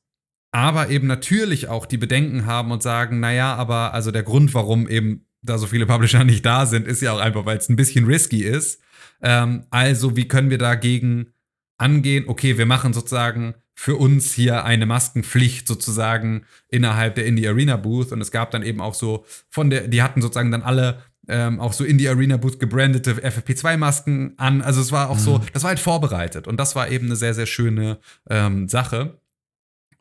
Aber 0.53 0.91
eben 0.91 1.07
natürlich 1.07 1.69
auch 1.69 1.87
die 1.87 1.97
Bedenken 1.97 2.47
haben 2.47 2.71
und 2.71 2.83
sagen, 2.83 3.21
naja, 3.21 3.55
aber 3.55 3.95
also 3.95 4.11
der 4.11 4.23
Grund, 4.23 4.53
warum 4.55 4.89
eben 4.89 5.27
da 5.43 5.59
so 5.59 5.67
viele 5.67 5.87
Publisher 5.87 6.25
nicht 6.25 6.45
da 6.45 6.67
sind, 6.67 6.87
ist 6.87 7.03
ja 7.03 7.13
auch 7.13 7.21
einfach, 7.21 7.45
weil 7.45 7.59
es 7.59 7.69
ein 7.69 7.77
bisschen 7.77 8.07
risky 8.07 8.43
ist. 8.43 8.81
Ähm, 9.21 9.65
also, 9.71 10.17
wie 10.17 10.29
können 10.29 10.51
wir 10.51 10.59
dagegen 10.59 11.33
angehen? 11.79 12.25
Okay, 12.29 12.59
wir 12.59 12.67
machen 12.67 12.93
sozusagen 12.93 13.55
für 13.75 13.97
uns 13.97 14.33
hier 14.33 14.65
eine 14.65 14.87
Maskenpflicht 14.87 15.67
sozusagen 15.67 16.45
innerhalb 16.69 17.15
der 17.15 17.27
Indie 17.27 17.49
Arena 17.49 17.77
Booth. 17.77 18.13
Und 18.13 18.21
es 18.21 18.31
gab 18.31 18.51
dann 18.51 18.63
eben 18.63 18.81
auch 18.81 18.95
so 18.95 19.25
von 19.49 19.71
der, 19.71 19.89
die 19.89 20.03
hatten 20.03 20.23
sozusagen 20.23 20.51
dann 20.51 20.63
alle 20.63 21.03
ähm, 21.29 21.61
auch 21.61 21.73
so 21.73 21.85
Indie 21.85 22.09
Arena 22.09 22.37
Booth 22.37 22.59
gebrandete 22.59 23.13
FFP2-Masken 23.15 24.35
an. 24.39 24.61
Also 24.63 24.81
es 24.81 24.93
war 24.93 25.09
auch 25.09 25.19
so, 25.19 25.41
das 25.53 25.63
war 25.63 25.69
halt 25.69 25.81
vorbereitet. 25.81 26.47
Und 26.47 26.59
das 26.59 26.77
war 26.77 26.91
eben 26.91 27.07
eine 27.07 27.17
sehr, 27.17 27.35
sehr 27.35 27.47
schöne 27.47 27.99
ähm, 28.29 28.69
Sache. 28.69 29.21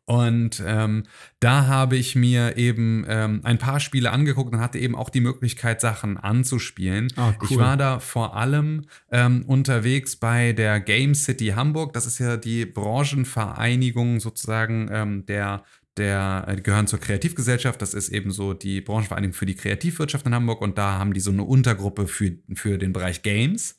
Und 0.05 0.61
ähm, 0.65 1.03
da 1.39 1.67
habe 1.67 1.95
ich 1.95 2.15
mir 2.15 2.57
eben 2.57 3.05
ähm, 3.07 3.41
ein 3.43 3.57
paar 3.57 3.79
Spiele 3.79 4.11
angeguckt 4.11 4.51
und 4.53 4.59
hatte 4.59 4.79
eben 4.79 4.95
auch 4.95 5.09
die 5.09 5.21
Möglichkeit, 5.21 5.79
Sachen 5.79 6.17
anzuspielen. 6.17 7.13
Ah, 7.15 7.33
cool. 7.39 7.47
Ich 7.49 7.57
war 7.57 7.77
da 7.77 7.99
vor 7.99 8.35
allem 8.35 8.87
ähm, 9.11 9.43
unterwegs 9.45 10.15
bei 10.15 10.53
der 10.53 10.79
Game 10.79 11.15
City 11.15 11.49
Hamburg. 11.55 11.93
Das 11.93 12.05
ist 12.05 12.19
ja 12.19 12.35
die 12.35 12.65
Branchenvereinigung 12.65 14.19
sozusagen 14.19 14.89
ähm, 14.91 15.25
der 15.27 15.63
der 15.97 16.45
äh, 16.47 16.55
die 16.55 16.63
gehören 16.63 16.87
zur 16.87 16.99
Kreativgesellschaft. 16.99 17.81
Das 17.81 17.93
ist 17.93 18.09
eben 18.09 18.31
so 18.31 18.53
die 18.53 18.81
Branchenvereinigung 18.81 19.33
für 19.33 19.45
die 19.45 19.55
Kreativwirtschaft 19.55 20.25
in 20.25 20.33
Hamburg 20.33 20.61
und 20.61 20.77
da 20.77 20.97
haben 20.97 21.13
die 21.13 21.19
so 21.19 21.31
eine 21.31 21.43
Untergruppe 21.43 22.07
für, 22.07 22.37
für 22.55 22.77
den 22.77 22.93
Bereich 22.93 23.21
Games. 23.21 23.77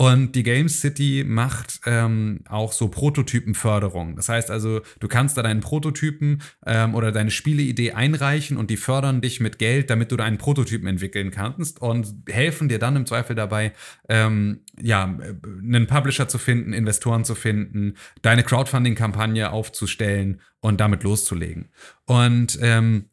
Und 0.00 0.34
die 0.34 0.44
Games 0.44 0.80
City 0.80 1.24
macht 1.26 1.82
ähm, 1.84 2.40
auch 2.48 2.72
so 2.72 2.88
Prototypenförderung. 2.88 4.16
Das 4.16 4.30
heißt 4.30 4.50
also, 4.50 4.80
du 4.98 5.08
kannst 5.08 5.36
da 5.36 5.42
deinen 5.42 5.60
Prototypen 5.60 6.40
ähm, 6.64 6.94
oder 6.94 7.12
deine 7.12 7.30
Spieleidee 7.30 7.92
einreichen 7.92 8.56
und 8.56 8.70
die 8.70 8.78
fördern 8.78 9.20
dich 9.20 9.40
mit 9.40 9.58
Geld, 9.58 9.90
damit 9.90 10.10
du 10.10 10.16
da 10.16 10.24
einen 10.24 10.38
Prototypen 10.38 10.88
entwickeln 10.88 11.30
kannst 11.30 11.82
und 11.82 12.14
helfen 12.30 12.70
dir 12.70 12.78
dann 12.78 12.96
im 12.96 13.04
Zweifel 13.04 13.36
dabei, 13.36 13.74
ähm, 14.08 14.60
ja, 14.80 15.18
einen 15.44 15.86
Publisher 15.86 16.28
zu 16.28 16.38
finden, 16.38 16.72
Investoren 16.72 17.26
zu 17.26 17.34
finden, 17.34 17.96
deine 18.22 18.42
Crowdfunding-Kampagne 18.42 19.52
aufzustellen 19.52 20.40
und 20.60 20.80
damit 20.80 21.02
loszulegen. 21.02 21.68
Und 22.06 22.58
ähm, 22.62 23.09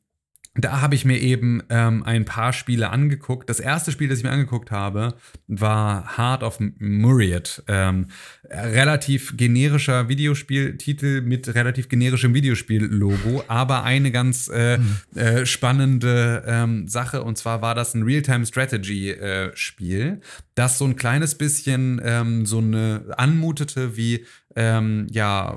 da 0.58 0.82
habe 0.82 0.96
ich 0.96 1.06
mir 1.06 1.20
eben 1.20 1.62
ähm, 1.70 2.02
ein 2.04 2.26
paar 2.26 2.52
Spiele 2.52 2.90
angeguckt. 2.90 3.48
Das 3.50 3.60
erste 3.60 3.92
Spiel, 3.92 4.08
das 4.08 4.18
ich 4.20 4.24
mir 4.24 4.32
angeguckt 4.32 4.72
habe, 4.72 5.16
war 5.48 6.18
Heart 6.18 6.42
of 6.44 6.60
Myriad. 6.60 7.64
Ähm, 7.68 8.08
relativ 8.50 9.36
generischer 9.38 10.10
Videospieltitel 10.10 11.22
mit 11.22 11.54
relativ 11.54 11.90
generischem 11.90 12.34
Videospiel-Logo, 12.34 13.44
aber 13.48 13.84
eine 13.84 14.10
ganz 14.12 14.50
äh, 14.50 14.80
äh, 15.16 15.46
spannende 15.46 16.44
ähm, 16.48 16.88
Sache. 16.88 17.22
Und 17.24 17.38
zwar 17.38 17.62
war 17.62 17.76
das 17.76 17.94
ein 17.94 18.02
Real-Time-Strategy-Spiel, 18.04 20.22
das 20.56 20.80
so 20.80 20.86
ein 20.86 20.96
kleines 20.96 21.36
bisschen 21.36 22.02
ähm, 22.04 22.46
so 22.46 22.58
eine 22.58 23.06
anmutete 23.16 23.96
wie 23.96 24.26
ähm, 24.58 25.06
ja, 25.12 25.56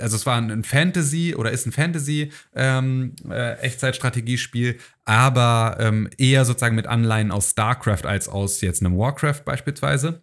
also 0.00 0.16
es 0.16 0.26
war 0.26 0.36
ein 0.36 0.64
Fantasy 0.64 1.36
oder 1.36 1.52
ist 1.52 1.66
ein 1.66 1.72
Fantasy 1.72 2.32
ähm, 2.56 3.14
äh, 3.30 3.52
Echtzeitstrategiespiel, 3.60 4.78
aber 5.04 5.76
ähm, 5.78 6.10
eher 6.18 6.44
sozusagen 6.44 6.74
mit 6.74 6.88
Anleihen 6.88 7.30
aus 7.30 7.50
StarCraft 7.50 8.04
als 8.04 8.28
aus 8.28 8.60
jetzt 8.62 8.84
einem 8.84 8.98
Warcraft 8.98 9.42
beispielsweise. 9.44 10.22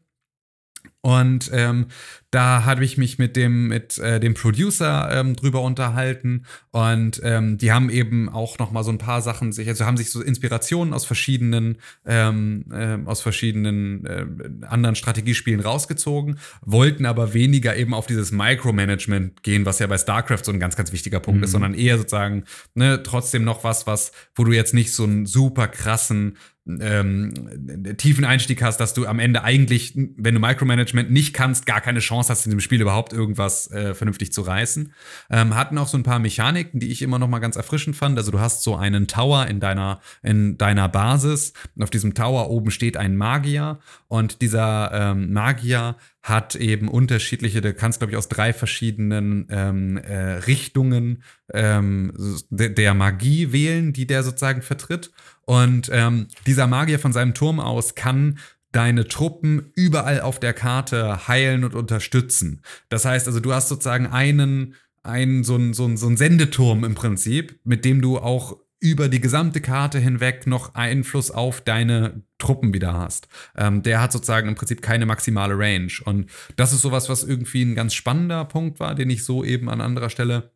Und 1.02 1.50
ähm, 1.54 1.88
da 2.32 2.65
habe 2.65 2.84
ich 2.84 2.97
mich 2.97 3.17
mit 3.17 3.38
dem, 3.38 3.67
mit, 3.67 3.97
äh, 3.99 4.19
dem 4.19 4.34
Producer 4.34 5.09
ähm, 5.11 5.36
drüber 5.36 5.61
unterhalten. 5.61 6.45
Und 6.71 7.21
ähm, 7.23 7.57
die 7.57 7.71
haben 7.71 7.89
eben 7.89 8.28
auch 8.28 8.59
noch 8.59 8.71
mal 8.71 8.84
so 8.84 8.91
ein 8.91 8.97
paar 8.97 9.21
Sachen 9.21 9.53
sich, 9.53 9.67
also 9.69 9.86
haben 9.86 9.95
sich 9.95 10.11
so 10.11 10.21
Inspirationen 10.21 10.93
aus 10.93 11.05
verschiedenen, 11.05 11.78
ähm, 12.05 12.65
äh, 12.71 12.97
aus 13.05 13.21
verschiedenen 13.21 14.05
äh, 14.05 14.25
anderen 14.65 14.95
Strategiespielen 14.95 15.61
rausgezogen, 15.61 16.38
wollten 16.61 17.05
aber 17.05 17.34
weniger 17.34 17.78
eben 17.78 17.93
auf 17.93 18.07
dieses 18.07 18.32
Micromanagement 18.32 19.43
gehen, 19.43 19.65
was 19.65 19.80
ja 19.80 19.88
bei 19.88 19.97
StarCraft 19.97 20.43
so 20.43 20.51
ein 20.51 20.59
ganz, 20.59 20.75
ganz 20.75 20.91
wichtiger 20.91 21.21
Punkt 21.21 21.45
ist, 21.45 21.51
sondern 21.51 21.73
eher 21.73 21.97
sozusagen 21.97 22.43
ne, 22.75 23.01
trotzdem 23.03 23.45
noch 23.45 23.63
was, 23.63 23.88
was, 23.88 24.11
wo 24.36 24.43
du 24.43 24.51
jetzt 24.51 24.73
nicht 24.73 24.93
so 24.93 25.03
einen 25.03 25.25
super 25.25 25.69
krassen 25.69 26.38
ähm, 26.67 27.95
tiefen 27.97 28.25
Einstieg 28.25 28.61
hast, 28.61 28.78
dass 28.80 28.93
du 28.93 29.05
am 29.05 29.19
Ende 29.19 29.43
eigentlich, 29.43 29.93
wenn 29.95 30.34
du 30.34 30.39
Micromanagement 30.39 31.11
nicht 31.11 31.34
kannst, 31.34 31.65
gar 31.65 31.82
keine 31.82 31.99
Chance 31.99 32.26
hast, 32.30 32.45
in 32.45 32.51
dem 32.51 32.59
Spiel 32.59 32.82
überhaupt 32.82 33.13
irgendwas 33.13 33.69
äh, 33.71 33.93
vernünftig 33.93 34.32
zu 34.34 34.41
reißen. 34.41 34.93
Ähm, 35.30 35.55
hatten 35.55 35.78
auch 35.78 35.88
so 35.88 35.97
ein 35.97 36.03
paar 36.03 36.19
Mechaniken, 36.19 36.80
die 36.80 36.91
ich 36.91 37.01
immer 37.01 37.19
noch 37.19 37.28
mal 37.28 37.39
ganz 37.39 37.55
erfrischend 37.55 37.95
fand. 37.95 38.17
Also 38.17 38.32
du 38.32 38.39
hast 38.39 38.63
so 38.63 38.75
einen 38.75 39.07
Tower 39.07 39.47
in 39.47 39.59
deiner, 39.59 39.99
in 40.23 40.57
deiner 40.57 40.89
Basis. 40.89 41.53
Und 41.75 41.84
auf 41.84 41.89
diesem 41.89 42.13
Tower 42.13 42.49
oben 42.49 42.71
steht 42.71 42.97
ein 42.97 43.15
Magier. 43.15 43.80
Und 44.07 44.41
dieser 44.41 44.91
ähm, 44.93 45.34
Magier 45.34 45.95
hat 46.28 46.55
eben 46.55 46.89
unterschiedliche, 46.89 47.61
du 47.61 47.73
kannst, 47.73 47.99
glaube 47.99 48.11
ich, 48.11 48.17
aus 48.17 48.28
drei 48.28 48.51
verschiedenen 48.51 49.47
ähm, 49.49 49.97
äh, 49.97 50.34
Richtungen 50.39 51.23
ähm, 51.53 52.11
de 52.49 52.69
der 52.69 52.93
Magie 52.93 53.53
wählen, 53.53 53.93
die 53.93 54.05
der 54.05 54.23
sozusagen 54.23 54.61
vertritt. 54.61 55.11
Und 55.45 55.89
ähm, 55.93 56.28
dieser 56.45 56.67
Magier 56.67 56.99
von 56.99 57.13
seinem 57.13 57.34
Turm 57.34 57.61
aus 57.61 57.95
kann 57.95 58.39
deine 58.78 59.07
Truppen 59.07 59.71
überall 59.73 60.21
auf 60.21 60.39
der 60.39 60.53
Karte 60.53 61.28
heilen 61.28 61.63
und 61.63 61.73
unterstützen. 61.73 62.61
Das 62.89 63.05
heißt 63.05 63.25
also, 63.25 63.39
du 63.39 63.51
hast 63.51 63.69
sozusagen 63.69 64.05
einen, 64.05 64.75
einen 65.01 65.43
so 65.43 65.55
einen, 65.55 65.73
so 65.73 65.86
einen, 65.86 65.97
so 65.97 66.05
einen 66.05 66.15
Sendeturm 66.15 66.84
im 66.84 66.93
Prinzip, 66.93 67.59
mit 67.63 67.86
dem 67.86 68.03
du 68.03 68.19
auch 68.19 68.57
über 68.80 69.09
die 69.09 69.19
gesamte 69.19 69.61
Karte 69.61 69.97
hinweg 69.97 70.45
noch 70.45 70.75
Einfluss 70.75 71.32
auf 71.32 71.61
deine 71.61 72.21
Truppen 72.38 72.71
wieder 72.71 72.93
hast. 72.93 73.28
Ähm, 73.55 73.82
der 73.82 73.99
hat 73.99 74.11
sozusagen 74.11 74.47
im 74.47 74.53
Prinzip 74.53 74.84
keine 74.84 75.07
maximale 75.07 75.57
Range. 75.57 75.91
Und 76.05 76.30
das 76.55 76.71
ist 76.71 76.84
sowas, 76.84 77.09
was 77.09 77.23
irgendwie 77.23 77.63
ein 77.63 77.73
ganz 77.73 77.95
spannender 77.95 78.45
Punkt 78.45 78.80
war, 78.80 78.93
den 78.93 79.09
ich 79.09 79.25
so 79.25 79.43
eben 79.43 79.71
an 79.71 79.82
anderer 79.82 80.11
Stelle 80.11 80.51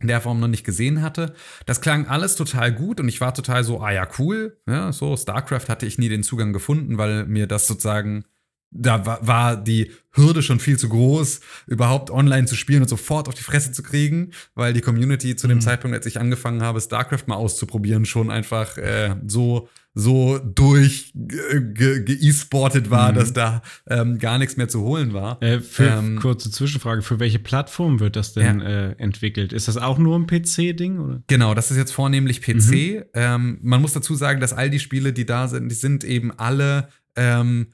in 0.00 0.08
der 0.08 0.20
Form 0.20 0.40
noch 0.40 0.48
nicht 0.48 0.64
gesehen 0.64 1.02
hatte. 1.02 1.34
Das 1.66 1.80
klang 1.80 2.06
alles 2.06 2.36
total 2.36 2.72
gut 2.72 3.00
und 3.00 3.08
ich 3.08 3.20
war 3.20 3.34
total 3.34 3.64
so, 3.64 3.80
ah 3.80 3.90
ja, 3.90 4.06
cool. 4.18 4.58
Ja, 4.68 4.92
so, 4.92 5.16
StarCraft 5.16 5.68
hatte 5.68 5.86
ich 5.86 5.98
nie 5.98 6.08
den 6.08 6.22
Zugang 6.22 6.52
gefunden, 6.52 6.98
weil 6.98 7.26
mir 7.26 7.46
das 7.46 7.66
sozusagen 7.66 8.24
da 8.70 9.06
war, 9.06 9.26
war 9.26 9.56
die 9.56 9.92
Hürde 10.12 10.42
schon 10.42 10.60
viel 10.60 10.78
zu 10.78 10.90
groß, 10.90 11.40
überhaupt 11.66 12.10
online 12.10 12.46
zu 12.46 12.54
spielen 12.54 12.82
und 12.82 12.88
sofort 12.88 13.26
auf 13.28 13.34
die 13.34 13.42
Fresse 13.42 13.72
zu 13.72 13.82
kriegen, 13.82 14.32
weil 14.54 14.74
die 14.74 14.82
Community 14.82 15.36
zu 15.36 15.48
dem 15.48 15.58
Mhm. 15.58 15.62
Zeitpunkt, 15.62 15.96
als 15.96 16.06
ich 16.06 16.20
angefangen 16.20 16.62
habe, 16.62 16.80
StarCraft 16.80 17.24
mal 17.26 17.36
auszuprobieren, 17.36 18.04
schon 18.04 18.30
einfach 18.30 18.76
äh, 18.76 19.16
so 19.26 19.68
so 20.00 20.38
durch 20.38 21.12
ge-e-sportet 21.14 22.90
war, 22.90 23.10
Mhm. 23.10 23.16
dass 23.16 23.32
da 23.32 23.62
ähm, 23.88 24.18
gar 24.18 24.38
nichts 24.38 24.56
mehr 24.56 24.68
zu 24.68 24.82
holen 24.82 25.12
war. 25.12 25.42
Äh, 25.42 25.60
für, 25.60 25.88
Ähm, 25.88 26.18
kurze 26.20 26.50
Zwischenfrage, 26.50 27.02
für 27.02 27.18
welche 27.18 27.38
Plattform 27.38 27.98
wird 28.00 28.14
das 28.16 28.32
denn 28.32 28.60
äh, 28.60 28.92
entwickelt? 28.92 29.52
Ist 29.52 29.66
das 29.68 29.76
auch 29.76 29.98
nur 29.98 30.16
ein 30.18 30.26
PC-Ding? 30.26 31.24
Genau, 31.26 31.54
das 31.54 31.70
ist 31.70 31.76
jetzt 31.76 31.92
vornehmlich 31.92 32.40
PC. 32.42 32.70
Mhm. 32.70 33.02
Ähm, 33.14 33.58
man 33.62 33.80
muss 33.80 33.92
dazu 33.92 34.14
sagen, 34.14 34.40
dass 34.40 34.52
all 34.52 34.70
die 34.70 34.78
Spiele, 34.78 35.12
die 35.12 35.26
da 35.26 35.48
sind, 35.48 35.68
die 35.68 35.74
sind 35.74 36.04
eben 36.04 36.30
alle 36.38 36.88
ähm, 37.16 37.68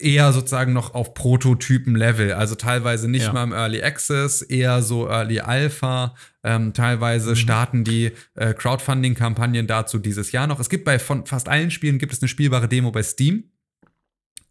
eher 0.00 0.32
sozusagen 0.32 0.72
noch 0.72 0.94
auf 0.94 1.14
Prototypen-Level. 1.14 2.32
Also 2.32 2.54
teilweise 2.54 3.08
nicht 3.08 3.26
Ja. 3.26 3.32
mal 3.32 3.44
im 3.44 3.52
Early 3.52 3.82
Access, 3.82 4.42
eher 4.42 4.82
so 4.82 5.08
Early 5.08 5.40
Alpha. 5.40 6.14
Ähm, 6.42 6.72
teilweise 6.72 7.36
starten 7.36 7.84
die 7.84 8.12
äh, 8.34 8.54
Crowdfunding-Kampagnen 8.54 9.66
dazu 9.66 9.98
dieses 9.98 10.32
Jahr 10.32 10.46
noch. 10.46 10.58
Es 10.60 10.68
gibt 10.70 10.84
bei 10.84 10.98
von 10.98 11.26
fast 11.26 11.48
allen 11.48 11.70
Spielen 11.70 11.98
gibt 11.98 12.12
es 12.12 12.22
eine 12.22 12.28
spielbare 12.28 12.68
Demo 12.68 12.90
bei 12.90 13.02
Steam. 13.02 13.44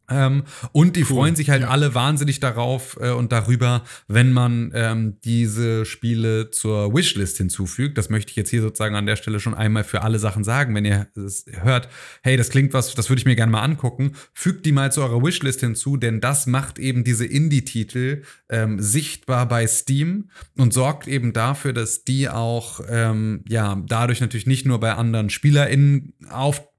Ähm, 0.10 0.44
und 0.72 0.96
die 0.96 1.02
Cool, 1.02 1.08
freuen 1.08 1.36
sich 1.36 1.50
halt 1.50 1.64
ja. 1.64 1.70
alle 1.70 1.96
wahnsinnig 1.96 2.40
darauf 2.40 2.98
äh, 3.02 3.12
und 3.12 3.32
darüber, 3.32 3.84
wenn 4.08 4.32
man 4.34 4.72
ähm, 4.74 5.18
diese 5.24 5.86
Spiele 5.86 6.52
zur 6.52 6.94
Wishlist 6.94 7.38
hinzufügt. 7.38 7.98
Das 7.98 8.10
möchte 8.10 8.32
ich 8.32 8.36
jetzt 8.36 8.50
hier 8.50 8.62
sozusagen 8.62 8.96
an 8.96 9.06
der 9.06 9.16
Stelle 9.16 9.40
schon 9.40 9.54
einmal 9.54 9.84
für 9.84 10.02
alle 10.02 10.20
Sachen 10.20 10.44
sagen. 10.44 10.76
Wenn 10.76 10.86
ihr 10.86 11.08
es 11.16 11.46
hört, 11.62 11.90
hey, 12.24 12.38
das 12.38 12.50
klingt 12.50 12.74
was, 12.74 12.94
das 12.96 13.10
würde 13.10 13.20
ich 13.20 13.26
mir 13.26 13.36
gerne 13.36 13.52
mal 13.52 13.62
angucken, 13.62 14.14
fügt 14.34 14.66
die 14.66 14.72
mal 14.72 14.92
zu 14.92 15.02
eurer 15.02 15.24
Wishlist 15.24 15.60
hinzu, 15.60 15.98
denn 15.98 16.22
das 16.22 16.48
macht 16.48 16.80
eben 16.80 17.04
diese 17.04 17.26
Indie-Titel 17.26 18.24
ähm, 18.50 18.80
sichtbar 18.80 19.48
bei 19.48 19.68
Steam 19.68 20.30
und 20.58 20.74
sorgt 20.74 21.08
eben 21.08 21.34
dafür, 21.34 21.74
dass 21.74 22.04
die 22.04 22.30
auch 22.30 22.82
ähm, 22.90 23.44
ja 23.48 23.82
dadurch 23.88 24.22
natürlich 24.22 24.48
nicht 24.48 24.66
nur 24.66 24.80
bei 24.80 24.94
anderen 24.94 25.30
SpielerInnen 25.30 26.14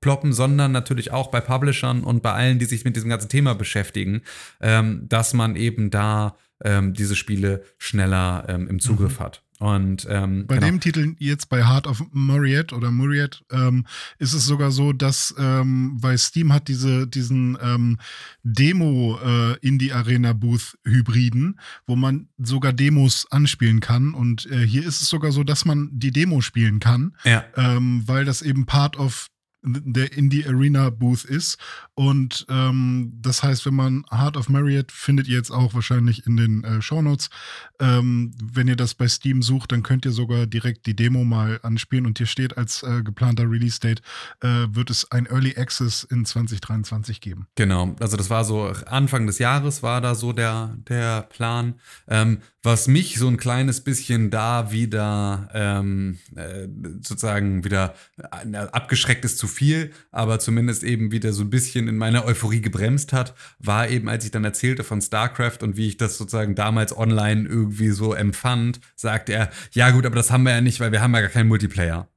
aufploppen, 0.00 0.32
sondern 0.32 0.72
natürlich 0.72 1.12
auch 1.12 1.30
bei 1.30 1.40
Publishern 1.40 2.02
und 2.02 2.22
bei 2.22 2.32
allen, 2.32 2.58
die 2.58 2.64
sich 2.64 2.84
mit 2.84 2.96
diesem 2.96 3.10
ganzen 3.10 3.28
Thema 3.28 3.54
beschäftigen, 3.54 4.22
ähm, 4.60 5.06
dass 5.08 5.34
man 5.34 5.56
eben 5.56 5.90
da 5.90 6.36
ähm, 6.64 6.94
diese 6.94 7.16
Spiele 7.16 7.64
schneller 7.78 8.46
ähm, 8.48 8.68
im 8.68 8.80
Zugriff 8.80 9.20
hat. 9.20 9.42
Und 9.58 10.06
ähm, 10.08 10.46
Bei 10.46 10.54
genau. 10.54 10.68
dem 10.68 10.80
Titel 10.80 11.14
jetzt 11.18 11.50
bei 11.50 11.68
Heart 11.68 11.86
of 11.86 12.02
Muriet 12.12 12.72
oder 12.72 12.90
Muriet 12.90 13.44
ähm, 13.52 13.84
ist 14.18 14.32
es 14.32 14.46
sogar 14.46 14.70
so, 14.70 14.94
dass 14.94 15.34
ähm, 15.38 15.98
bei 16.00 16.16
Steam 16.16 16.50
hat 16.50 16.68
diese, 16.68 17.06
diesen 17.06 17.58
ähm, 17.60 17.98
Demo 18.42 19.18
äh, 19.22 19.58
Indie 19.58 19.92
Arena 19.92 20.32
Booth 20.32 20.78
Hybriden, 20.86 21.60
wo 21.86 21.94
man 21.94 22.28
sogar 22.38 22.72
Demos 22.72 23.26
anspielen 23.30 23.80
kann. 23.80 24.14
Und 24.14 24.50
äh, 24.50 24.66
hier 24.66 24.86
ist 24.86 25.02
es 25.02 25.10
sogar 25.10 25.30
so, 25.30 25.44
dass 25.44 25.66
man 25.66 25.90
die 25.92 26.10
Demo 26.10 26.40
spielen 26.40 26.80
kann, 26.80 27.14
ja. 27.24 27.44
ähm, 27.54 28.02
weil 28.06 28.24
das 28.24 28.40
eben 28.40 28.64
Part 28.64 28.96
of 28.98 29.28
der 29.62 30.12
Indie 30.12 30.46
Arena 30.46 30.90
Booth 30.90 31.24
ist. 31.24 31.58
Und 31.94 32.46
ähm, 32.48 33.12
das 33.20 33.42
heißt, 33.42 33.66
wenn 33.66 33.74
man 33.74 34.04
Heart 34.10 34.36
of 34.36 34.48
Marriott 34.48 34.90
findet 34.90 35.28
ihr 35.28 35.36
jetzt 35.36 35.50
auch 35.50 35.74
wahrscheinlich 35.74 36.26
in 36.26 36.36
den 36.36 36.64
äh, 36.64 36.80
Shownotes. 36.80 37.30
Ähm, 37.78 38.32
wenn 38.42 38.68
ihr 38.68 38.76
das 38.76 38.94
bei 38.94 39.08
Steam 39.08 39.42
sucht, 39.42 39.72
dann 39.72 39.82
könnt 39.82 40.04
ihr 40.04 40.12
sogar 40.12 40.46
direkt 40.46 40.86
die 40.86 40.96
Demo 40.96 41.24
mal 41.24 41.60
anspielen. 41.62 42.06
Und 42.06 42.18
hier 42.18 42.26
steht 42.26 42.56
als 42.56 42.82
äh, 42.82 43.02
geplanter 43.02 43.50
Release-Date, 43.50 44.02
äh, 44.40 44.66
wird 44.70 44.90
es 44.90 45.10
ein 45.10 45.26
Early 45.26 45.56
Access 45.56 46.04
in 46.04 46.24
2023 46.24 47.20
geben. 47.20 47.46
Genau, 47.54 47.94
also 48.00 48.16
das 48.16 48.30
war 48.30 48.44
so 48.44 48.72
Anfang 48.86 49.26
des 49.26 49.38
Jahres 49.38 49.82
war 49.82 50.00
da 50.00 50.14
so 50.14 50.32
der, 50.32 50.76
der 50.88 51.22
Plan. 51.22 51.74
Ähm, 52.08 52.38
was 52.62 52.88
mich 52.88 53.18
so 53.18 53.26
ein 53.26 53.38
kleines 53.38 53.82
bisschen 53.82 54.30
da 54.30 54.70
wieder 54.70 55.48
ähm, 55.54 56.18
äh, 56.36 56.68
sozusagen 57.00 57.64
wieder 57.64 57.94
äh, 58.18 58.56
abgeschreckt 58.56 59.24
ist 59.24 59.38
zu 59.38 59.46
viel, 59.50 59.90
aber 60.10 60.38
zumindest 60.38 60.82
eben 60.84 61.12
wieder 61.12 61.32
so 61.32 61.42
ein 61.42 61.50
bisschen 61.50 61.88
in 61.88 61.96
meiner 61.96 62.24
Euphorie 62.24 62.60
gebremst 62.60 63.12
hat, 63.12 63.34
war 63.58 63.88
eben, 63.88 64.08
als 64.08 64.24
ich 64.24 64.30
dann 64.30 64.44
erzählte 64.44 64.84
von 64.84 65.02
StarCraft 65.02 65.58
und 65.62 65.76
wie 65.76 65.88
ich 65.88 65.96
das 65.96 66.16
sozusagen 66.16 66.54
damals 66.54 66.96
online 66.96 67.48
irgendwie 67.48 67.90
so 67.90 68.14
empfand, 68.14 68.80
sagte 68.96 69.32
er, 69.32 69.50
ja 69.72 69.90
gut, 69.90 70.06
aber 70.06 70.16
das 70.16 70.30
haben 70.30 70.44
wir 70.44 70.52
ja 70.52 70.60
nicht, 70.60 70.80
weil 70.80 70.92
wir 70.92 71.02
haben 71.02 71.14
ja 71.14 71.20
gar 71.20 71.30
keinen 71.30 71.48
Multiplayer. 71.48 72.08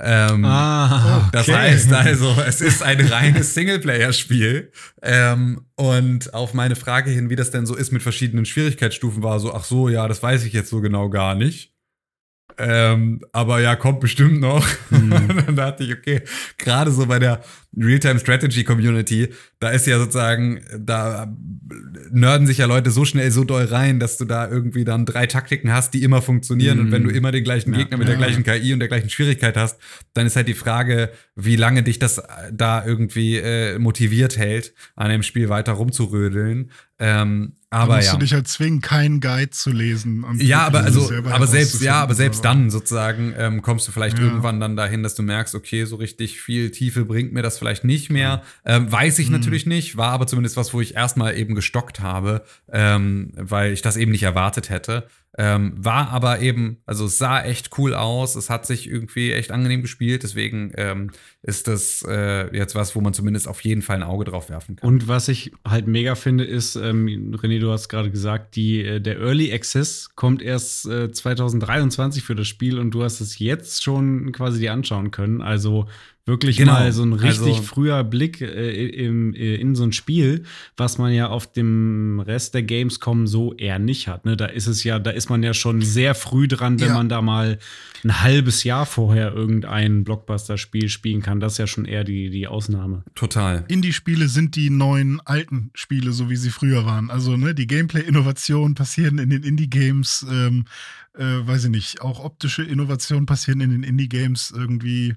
Ähm, 0.00 0.44
Ah, 0.44 1.28
das 1.32 1.48
okay. 1.48 1.58
heißt 1.58 1.92
also, 1.92 2.36
es 2.46 2.60
ist 2.60 2.82
ein 2.82 3.00
reines 3.00 3.54
Singleplayer-Spiel. 3.54 4.70
Ähm, 5.02 5.62
und 5.74 6.34
auf 6.34 6.54
meine 6.54 6.76
Frage 6.76 7.10
hin, 7.10 7.30
wie 7.30 7.36
das 7.36 7.50
denn 7.50 7.66
so 7.66 7.74
ist 7.74 7.90
mit 7.90 8.02
verschiedenen 8.02 8.44
Schwierigkeitsstufen, 8.44 9.22
war 9.22 9.40
so, 9.40 9.52
ach 9.54 9.64
so, 9.64 9.88
ja, 9.88 10.06
das 10.06 10.22
weiß 10.22 10.44
ich 10.44 10.52
jetzt 10.52 10.70
so 10.70 10.80
genau 10.80 11.08
gar 11.10 11.34
nicht. 11.34 11.74
Ähm, 12.58 13.20
aber 13.32 13.60
ja, 13.60 13.76
kommt 13.76 14.00
bestimmt 14.00 14.40
noch. 14.40 14.66
Mhm. 14.90 15.12
Und 15.12 15.28
dann 15.46 15.56
dachte 15.56 15.84
ich, 15.84 15.92
okay, 15.92 16.22
gerade 16.56 16.90
so 16.90 17.06
bei 17.06 17.18
der 17.18 17.40
Real-Time-Strategy-Community, 17.76 19.28
da 19.60 19.70
ist 19.70 19.86
ja 19.86 19.98
sozusagen, 19.98 20.60
da 20.78 21.32
nerden 22.10 22.46
sich 22.46 22.58
ja 22.58 22.66
Leute 22.66 22.90
so 22.90 23.04
schnell 23.04 23.30
so 23.30 23.44
doll 23.44 23.64
rein, 23.64 24.00
dass 24.00 24.16
du 24.16 24.24
da 24.24 24.48
irgendwie 24.48 24.84
dann 24.84 25.04
drei 25.04 25.26
Taktiken 25.26 25.72
hast, 25.72 25.92
die 25.94 26.02
immer 26.02 26.22
funktionieren. 26.22 26.78
Mhm. 26.78 26.84
Und 26.86 26.92
wenn 26.92 27.04
du 27.04 27.10
immer 27.10 27.32
den 27.32 27.44
gleichen 27.44 27.72
Ja, 27.72 27.78
Gegner 27.78 27.98
mit 27.98 28.08
der 28.08 28.14
ja. 28.14 28.20
gleichen 28.20 28.42
KI 28.44 28.72
und 28.72 28.78
der 28.80 28.88
gleichen 28.88 29.10
Schwierigkeit 29.10 29.56
hast, 29.56 29.78
dann 30.14 30.26
ist 30.26 30.36
halt 30.36 30.48
die 30.48 30.54
Frage, 30.54 31.10
wie 31.36 31.56
lange 31.56 31.82
dich 31.82 31.98
das 31.98 32.22
da 32.52 32.84
irgendwie 32.84 33.36
äh, 33.36 33.78
motiviert 33.78 34.38
hält, 34.38 34.74
an 34.96 35.10
dem 35.10 35.22
Spiel 35.22 35.48
weiter 35.48 35.72
rumzurödeln. 35.72 36.70
Ähm, 36.98 37.52
aber 37.70 37.96
musst 37.96 38.06
ja. 38.06 38.12
du 38.14 38.18
dich 38.20 38.32
halt 38.32 38.48
zwingen, 38.48 38.80
keinen 38.80 39.20
Guide 39.20 39.50
zu 39.50 39.70
lesen. 39.70 40.24
Ja, 40.40 40.66
aber 40.66 40.80
also, 40.80 41.12
aber 41.26 41.46
selbst, 41.46 41.82
ja, 41.82 42.00
aber 42.00 42.14
selbst 42.14 42.42
dann 42.42 42.70
sozusagen 42.70 43.34
ähm, 43.36 43.60
kommst 43.60 43.86
du 43.86 43.92
vielleicht 43.92 44.18
Ja. 44.18 44.24
irgendwann 44.24 44.58
dann 44.58 44.74
dahin, 44.74 45.02
dass 45.02 45.14
du 45.14 45.22
merkst, 45.22 45.54
okay, 45.54 45.84
so 45.84 45.96
richtig 45.96 46.40
viel 46.40 46.70
Tiefe 46.70 47.04
bringt 47.04 47.34
mir 47.34 47.42
das 47.42 47.57
vielleicht 47.58 47.84
nicht 47.84 48.10
mehr. 48.10 48.42
Ähm, 48.64 48.90
weiß 48.90 49.18
ich 49.18 49.26
Mhm. 49.28 49.32
natürlich 49.34 49.66
nicht, 49.66 49.96
war 49.96 50.12
aber 50.12 50.26
zumindest 50.26 50.56
was, 50.56 50.72
wo 50.72 50.80
ich 50.80 50.94
erstmal 50.94 51.36
eben 51.36 51.54
gestockt 51.54 52.00
habe, 52.00 52.42
ähm, 52.72 53.32
weil 53.36 53.72
ich 53.72 53.82
das 53.82 53.96
eben 53.96 54.12
nicht 54.12 54.22
erwartet 54.22 54.70
hätte. 54.70 55.06
Ähm, 55.40 55.74
war 55.76 56.08
aber 56.10 56.40
eben, 56.40 56.78
also 56.84 57.04
es 57.04 57.16
sah 57.18 57.44
echt 57.44 57.78
cool 57.78 57.94
aus, 57.94 58.34
es 58.34 58.50
hat 58.50 58.66
sich 58.66 58.90
irgendwie 58.90 59.30
echt 59.30 59.52
angenehm 59.52 59.82
gespielt, 59.82 60.24
deswegen 60.24 60.72
ähm, 60.76 61.10
ist 61.42 61.68
das 61.68 62.04
äh, 62.08 62.52
jetzt 62.56 62.74
was, 62.74 62.96
wo 62.96 63.00
man 63.00 63.12
zumindest 63.12 63.46
auf 63.46 63.60
jeden 63.60 63.82
Fall 63.82 63.96
ein 63.96 64.02
Auge 64.02 64.24
drauf 64.24 64.50
werfen 64.50 64.74
kann. 64.76 64.88
Und 64.88 65.06
was 65.06 65.28
ich 65.28 65.52
halt 65.64 65.86
mega 65.86 66.16
finde, 66.16 66.42
ist, 66.44 66.74
ähm, 66.74 67.36
René, 67.36 67.60
du 67.60 67.70
hast 67.70 67.88
gerade 67.88 68.10
gesagt, 68.10 68.56
die, 68.56 68.82
äh, 68.82 69.00
der 69.00 69.20
Early 69.20 69.52
Access 69.52 70.08
kommt 70.16 70.42
erst 70.42 70.86
äh, 70.86 71.12
2023 71.12 72.24
für 72.24 72.34
das 72.34 72.48
Spiel 72.48 72.78
und 72.78 72.90
du 72.90 73.04
hast 73.04 73.20
es 73.20 73.38
jetzt 73.38 73.84
schon 73.84 74.32
quasi 74.32 74.58
dir 74.58 74.72
anschauen 74.72 75.10
können. 75.12 75.40
Also 75.40 75.86
wirklich 76.28 76.58
Genau. 76.58 76.74
mal 76.74 76.92
so 76.92 77.02
ein 77.02 77.12
richtig 77.14 77.48
Also- 77.56 77.62
früher 77.62 78.04
Blick 78.04 78.40
äh, 78.40 78.86
im, 78.86 79.34
äh, 79.34 79.56
in 79.56 79.74
so 79.74 79.82
ein 79.82 79.92
Spiel, 79.92 80.44
was 80.76 80.98
man 80.98 81.12
ja 81.12 81.28
auf 81.28 81.50
dem 81.52 82.20
Rest 82.20 82.54
der 82.54 82.62
Gamescom 82.62 83.26
so 83.26 83.54
eher 83.54 83.80
nicht 83.80 84.06
hat. 84.06 84.24
Ne? 84.24 84.36
Da 84.36 84.46
ist 84.46 84.68
es 84.68 84.84
ja, 84.84 85.00
da 85.00 85.10
ist 85.10 85.28
man 85.30 85.42
ja 85.42 85.54
schon 85.54 85.82
sehr 85.82 86.14
früh 86.14 86.46
dran, 86.46 86.78
wenn 86.78 86.88
Ja. 86.88 86.94
man 86.94 87.08
da 87.08 87.20
mal 87.22 87.58
ein 88.04 88.22
halbes 88.22 88.62
Jahr 88.62 88.86
vorher 88.86 89.32
irgendein 89.32 90.04
Blockbuster-Spiel 90.04 90.88
spielen 90.88 91.20
kann. 91.22 91.40
Das 91.40 91.52
ist 91.54 91.58
ja 91.58 91.66
schon 91.66 91.84
eher 91.84 92.04
die, 92.04 92.30
die 92.30 92.46
Ausnahme. 92.46 93.02
Total. 93.16 93.64
Indie-Spiele 93.66 94.28
sind 94.28 94.54
die 94.54 94.70
neuen 94.70 95.20
alten 95.24 95.70
Spiele, 95.74 96.12
so 96.12 96.30
wie 96.30 96.36
sie 96.36 96.50
früher 96.50 96.84
waren. 96.84 97.10
Also, 97.10 97.36
ne, 97.36 97.54
die 97.54 97.66
Gameplay-Innovationen 97.66 98.74
passieren 98.76 99.18
in 99.18 99.30
den 99.30 99.42
Indie-Games, 99.42 100.26
ähm, 100.30 100.66
äh, 101.16 101.24
weiß 101.24 101.64
ich 101.64 101.70
nicht, 101.70 102.00
auch 102.02 102.22
optische 102.24 102.62
Innovationen 102.62 103.26
passieren 103.26 103.60
in 103.60 103.70
den 103.70 103.82
Indie-Games 103.82 104.52
irgendwie. 104.56 105.16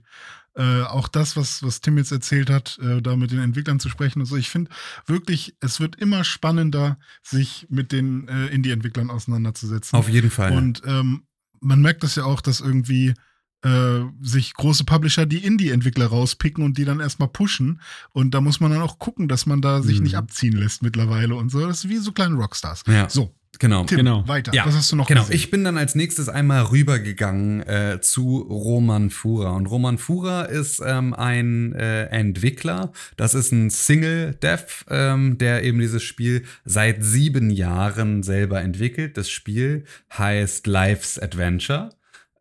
Äh, 0.54 0.82
auch 0.84 1.08
das, 1.08 1.38
was, 1.38 1.64
was 1.64 1.80
Tim 1.80 1.98
jetzt 1.98 2.12
erzählt 2.12 2.50
hat, 2.50 2.78
äh, 2.82 3.02
da 3.02 3.16
mit 3.16 3.32
den 3.32 3.40
Entwicklern 3.40 3.80
zu 3.80 3.88
sprechen 3.90 4.20
und 4.20 4.26
so. 4.26 4.36
Ich 4.36 4.50
finde 4.50 4.70
wirklich, 5.06 5.56
es 5.62 5.80
wird 5.80 5.96
immer 5.96 6.24
spannender, 6.26 6.98
sich 7.24 7.68
mit 7.70 7.92
den 7.94 8.28
äh, 8.28 8.48
Indie-Entwicklern 8.48 9.10
auseinanderzusetzen. 9.10 9.98
Auf 9.98 10.10
jeden 10.10 10.30
Fall. 10.30 10.52
Und 10.52 10.82
ähm, 10.86 11.24
man 11.62 11.82
merkt 11.82 12.04
das 12.04 12.16
ja 12.16 12.26
auch, 12.26 12.42
dass 12.42 12.60
irgendwie 12.60 13.14
äh, 13.64 14.02
sich 14.22 14.54
große 14.56 14.84
Publisher 14.84 15.26
die 15.26 15.38
Indie-Entwickler 15.46 16.08
rauspicken 16.08 16.64
und 16.66 16.78
die 16.78 16.84
dann 16.86 17.00
erstmal 17.00 17.30
pushen. 17.30 17.80
Und 18.12 18.34
da 18.34 18.42
muss 18.42 18.60
man 18.60 18.72
dann 18.72 18.82
auch 18.82 19.00
gucken, 19.00 19.28
dass 19.28 19.46
man 19.46 19.62
da 19.62 19.82
sich 19.82 20.00
Mhm. 20.00 20.04
nicht 20.04 20.18
abziehen 20.18 20.58
lässt 20.58 20.82
mittlerweile 20.82 21.36
und 21.36 21.50
so. 21.50 21.66
Das 21.66 21.86
ist 21.86 21.90
wie 21.90 21.98
so 21.98 22.12
kleine 22.12 22.36
Rockstars. 22.36 22.84
Ja. 22.88 23.08
So, 23.08 23.34
genau. 23.60 23.84
Tim, 23.86 23.98
Genau. 23.98 24.28
weiter. 24.28 24.54
Ja, 24.54 24.66
Was 24.66 24.76
hast 24.76 24.92
du 24.92 24.96
noch 24.96 25.08
Genau, 25.08 25.22
gesehen? 25.22 25.36
ich 25.36 25.52
bin 25.52 25.64
dann 25.64 25.78
als 25.78 25.96
nächstes 25.96 26.30
einmal 26.30 26.64
rübergegangen 26.64 27.62
äh, 27.62 28.00
zu 28.02 28.40
Roman 28.40 29.10
Fura. 29.10 29.52
Und 29.52 29.66
Roman 29.68 29.98
Fura 29.98 30.44
ist 30.44 30.82
ähm, 30.86 31.14
ein 31.14 31.74
äh, 31.74 32.06
Entwickler. 32.06 32.92
Das 33.18 33.34
ist 33.34 33.52
ein 33.52 33.70
Single-Dev, 33.70 34.86
ähm, 34.90 35.38
der 35.38 35.64
eben 35.64 35.80
dieses 35.80 36.04
Spiel 36.04 36.44
seit 36.66 37.04
sieben 37.04 37.50
Jahren 37.50 38.24
selber 38.24 38.62
entwickelt. 38.62 39.18
Das 39.18 39.30
Spiel 39.30 39.86
heißt 40.18 40.68
Life's 40.68 41.20
Adventure. 41.20 41.90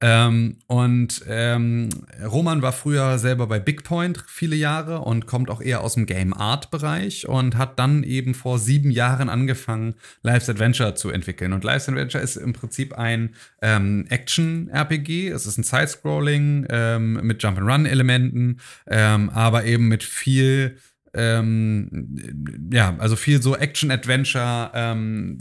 Ähm, 0.02 0.56
und 0.66 1.22
ähm, 1.28 1.90
Roman 2.24 2.62
war 2.62 2.72
früher 2.72 3.18
selber 3.18 3.46
bei 3.46 3.58
Big 3.58 3.84
Point 3.84 4.24
viele 4.26 4.56
Jahre 4.56 5.00
und 5.00 5.26
kommt 5.26 5.50
auch 5.50 5.60
eher 5.60 5.82
aus 5.82 5.94
dem 5.94 6.06
Game 6.06 6.32
Art 6.32 6.70
Bereich 6.70 7.28
und 7.28 7.58
hat 7.58 7.78
dann 7.78 8.02
eben 8.02 8.32
vor 8.34 8.58
sieben 8.58 8.90
Jahren 8.90 9.28
angefangen, 9.28 9.94
Life's 10.22 10.48
Adventure 10.48 10.94
zu 10.94 11.10
entwickeln. 11.10 11.52
Und 11.52 11.64
Life's 11.64 11.88
Adventure 11.88 12.22
ist 12.22 12.36
im 12.36 12.54
Prinzip 12.54 12.94
ein 12.94 13.34
ähm, 13.60 14.06
Action-RPG. 14.08 15.28
Es 15.28 15.46
ist 15.46 15.58
ein 15.58 15.64
Side-Scrolling 15.64 16.66
ähm, 16.70 17.20
mit 17.22 17.42
Jump-and-Run-Elementen, 17.42 18.60
ähm, 18.86 19.28
aber 19.30 19.64
eben 19.64 19.88
mit 19.88 20.02
viel 20.02 20.78
ähm, 21.14 22.70
ja, 22.72 22.96
also 22.98 23.16
viel 23.16 23.42
so 23.42 23.56
Action-Adventure 23.56 24.70
ähm, 24.74 25.38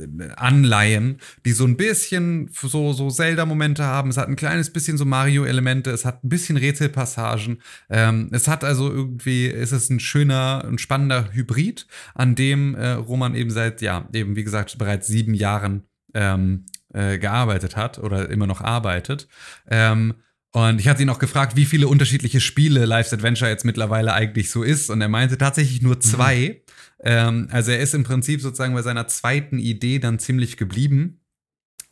die 1.45 1.51
so 1.51 1.65
ein 1.65 1.77
bisschen 1.77 2.49
so, 2.51 2.93
so 2.93 3.09
Zelda-Momente 3.09 3.83
haben. 3.83 4.09
Es 4.09 4.17
hat 4.17 4.27
ein 4.27 4.35
kleines 4.35 4.71
bisschen 4.71 4.97
so 4.97 5.05
Mario-Elemente, 5.05 5.91
es 5.91 6.05
hat 6.05 6.23
ein 6.23 6.29
bisschen 6.29 6.57
Rätselpassagen. 6.57 7.61
Ähm, 7.89 8.29
es 8.31 8.47
hat 8.47 8.63
also 8.63 8.91
irgendwie, 8.91 9.47
es 9.47 9.71
ist 9.71 9.89
ein 9.89 9.99
schöner 9.99 10.65
und 10.67 10.81
spannender 10.81 11.29
Hybrid, 11.33 11.87
an 12.15 12.35
dem 12.35 12.75
äh, 12.75 12.91
Roman 12.91 13.35
eben 13.35 13.51
seit, 13.51 13.81
ja, 13.81 14.07
eben 14.13 14.35
wie 14.35 14.43
gesagt, 14.43 14.77
bereits 14.77 15.07
sieben 15.07 15.33
Jahren 15.33 15.83
ähm, 16.13 16.65
äh, 16.93 17.19
gearbeitet 17.19 17.75
hat 17.75 17.99
oder 17.99 18.29
immer 18.29 18.47
noch 18.47 18.61
arbeitet. 18.61 19.27
Ähm, 19.69 20.15
und 20.51 20.79
ich 20.79 20.87
hatte 20.87 21.03
ihn 21.03 21.09
auch 21.09 21.19
gefragt, 21.19 21.55
wie 21.55 21.65
viele 21.65 21.87
unterschiedliche 21.87 22.39
Spiele 22.39 22.85
Life's 22.85 23.13
Adventure 23.13 23.51
jetzt 23.51 23.65
mittlerweile 23.65 24.13
eigentlich 24.13 24.49
so 24.49 24.63
ist. 24.63 24.89
Und 24.89 24.99
er 25.01 25.09
meinte 25.09 25.37
tatsächlich 25.37 25.81
nur 25.81 25.95
mhm. 25.95 26.01
zwei. 26.01 26.61
Mhm. 27.01 27.03
Ähm, 27.03 27.47
also 27.51 27.71
er 27.71 27.79
ist 27.79 27.93
im 27.93 28.03
Prinzip 28.03 28.41
sozusagen 28.41 28.73
bei 28.73 28.81
seiner 28.81 29.07
zweiten 29.07 29.59
Idee 29.59 29.99
dann 29.99 30.17
ziemlich 30.17 30.57
geblieben. 30.57 31.19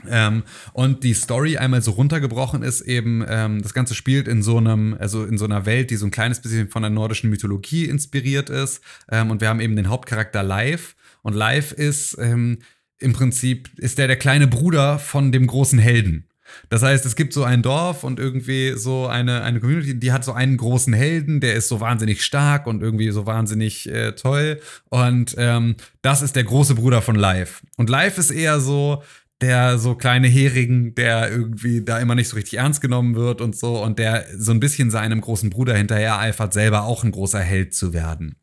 Ähm, 0.07 0.43
und 0.73 1.03
die 1.03 1.13
Story 1.13 1.57
einmal 1.57 1.81
so 1.81 1.91
runtergebrochen 1.91 2.61
ist 2.63 2.81
eben, 2.81 3.23
ähm, 3.27 3.61
das 3.61 3.73
Ganze 3.73 3.95
spielt 3.95 4.27
in 4.27 4.43
so 4.43 4.57
einem, 4.57 4.95
also 4.99 5.23
in 5.25 5.37
so 5.37 5.45
einer 5.45 5.65
Welt, 5.65 5.89
die 5.89 5.95
so 5.95 6.05
ein 6.05 6.11
kleines 6.11 6.39
bisschen 6.39 6.69
von 6.69 6.83
der 6.83 6.91
nordischen 6.91 7.29
Mythologie 7.29 7.85
inspiriert 7.85 8.49
ist. 8.49 8.81
Ähm, 9.09 9.29
und 9.29 9.41
wir 9.41 9.49
haben 9.49 9.59
eben 9.59 9.75
den 9.75 9.89
Hauptcharakter 9.89 10.41
Live. 10.41 10.95
Und 11.21 11.33
Live 11.33 11.73
ist 11.73 12.17
ähm, 12.19 12.59
im 12.99 13.13
Prinzip, 13.13 13.69
ist 13.77 13.99
der 13.99 14.07
der 14.07 14.17
kleine 14.17 14.47
Bruder 14.47 14.97
von 14.97 15.31
dem 15.31 15.45
großen 15.45 15.79
Helden. 15.79 16.27
Das 16.69 16.83
heißt, 16.83 17.05
es 17.05 17.15
gibt 17.15 17.33
so 17.33 17.43
ein 17.43 17.61
Dorf 17.61 18.03
und 18.03 18.19
irgendwie 18.19 18.73
so 18.77 19.07
eine, 19.07 19.43
eine 19.43 19.59
Community, 19.59 19.99
die 19.99 20.11
hat 20.11 20.23
so 20.23 20.33
einen 20.33 20.57
großen 20.57 20.93
Helden, 20.93 21.39
der 21.39 21.55
ist 21.55 21.69
so 21.69 21.79
wahnsinnig 21.79 22.23
stark 22.23 22.67
und 22.67 22.81
irgendwie 22.81 23.09
so 23.11 23.25
wahnsinnig 23.25 23.89
äh, 23.89 24.13
toll. 24.13 24.59
Und 24.89 25.35
ähm, 25.37 25.75
das 26.01 26.21
ist 26.21 26.35
der 26.35 26.43
große 26.43 26.75
Bruder 26.75 27.01
von 27.01 27.15
Live. 27.15 27.63
Und 27.77 27.89
Live 27.89 28.17
ist 28.17 28.31
eher 28.31 28.59
so 28.59 29.03
der 29.41 29.77
so 29.77 29.95
kleine 29.95 30.27
Herigen, 30.27 30.95
der 30.95 31.29
irgendwie 31.29 31.83
da 31.83 31.99
immer 31.99 32.15
nicht 32.15 32.29
so 32.29 32.35
richtig 32.35 32.57
ernst 32.57 32.81
genommen 32.81 33.15
wird 33.15 33.39
und 33.39 33.55
so 33.55 33.83
und 33.83 33.99
der 33.99 34.25
so 34.35 34.51
ein 34.51 34.59
bisschen 34.59 34.89
seinem 34.89 35.21
großen 35.21 35.49
Bruder 35.49 35.75
hinterher 35.75 36.17
eifert, 36.17 36.53
selber 36.53 36.83
auch 36.83 37.03
ein 37.03 37.11
großer 37.11 37.39
Held 37.39 37.75
zu 37.75 37.93
werden. 37.93 38.37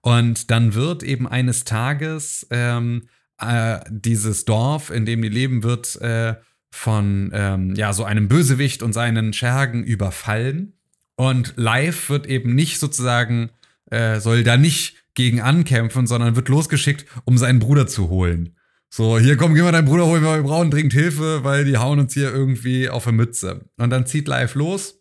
Und 0.00 0.50
dann 0.50 0.74
wird 0.74 1.02
eben 1.02 1.28
eines 1.28 1.64
Tages 1.64 2.46
ähm, 2.50 3.08
äh, 3.38 3.80
dieses 3.88 4.44
Dorf, 4.44 4.90
in 4.90 5.06
dem 5.06 5.22
die 5.22 5.28
leben, 5.28 5.62
wird 5.62 6.00
äh, 6.00 6.34
von 6.70 7.30
ähm, 7.34 7.74
ja, 7.74 7.92
so 7.92 8.04
einem 8.04 8.28
Bösewicht 8.28 8.82
und 8.82 8.92
seinen 8.92 9.32
Schergen 9.32 9.82
überfallen. 9.84 10.74
Und 11.16 11.54
Live 11.56 12.08
wird 12.08 12.26
eben 12.26 12.54
nicht 12.54 12.78
sozusagen, 12.78 13.50
äh, 13.90 14.20
soll 14.20 14.44
da 14.44 14.56
nicht 14.56 14.96
gegen 15.14 15.40
ankämpfen, 15.40 16.06
sondern 16.06 16.36
wird 16.36 16.48
losgeschickt, 16.48 17.04
um 17.24 17.36
seinen 17.36 17.58
Bruder 17.58 17.86
zu 17.86 18.08
holen. 18.08 18.56
So, 18.88 19.18
hier 19.18 19.36
komm, 19.36 19.54
geh 19.54 19.62
mal 19.62 19.70
deinen 19.70 19.84
Bruder 19.84 20.06
holen, 20.06 20.22
wir 20.22 20.42
brauchen 20.42 20.70
dringend 20.70 20.92
Hilfe, 20.92 21.44
weil 21.44 21.64
die 21.64 21.76
hauen 21.76 22.00
uns 22.00 22.14
hier 22.14 22.32
irgendwie 22.32 22.88
auf 22.88 23.04
der 23.04 23.12
Mütze. 23.12 23.68
Und 23.76 23.90
dann 23.90 24.06
zieht 24.06 24.26
Live 24.26 24.54
los 24.54 25.00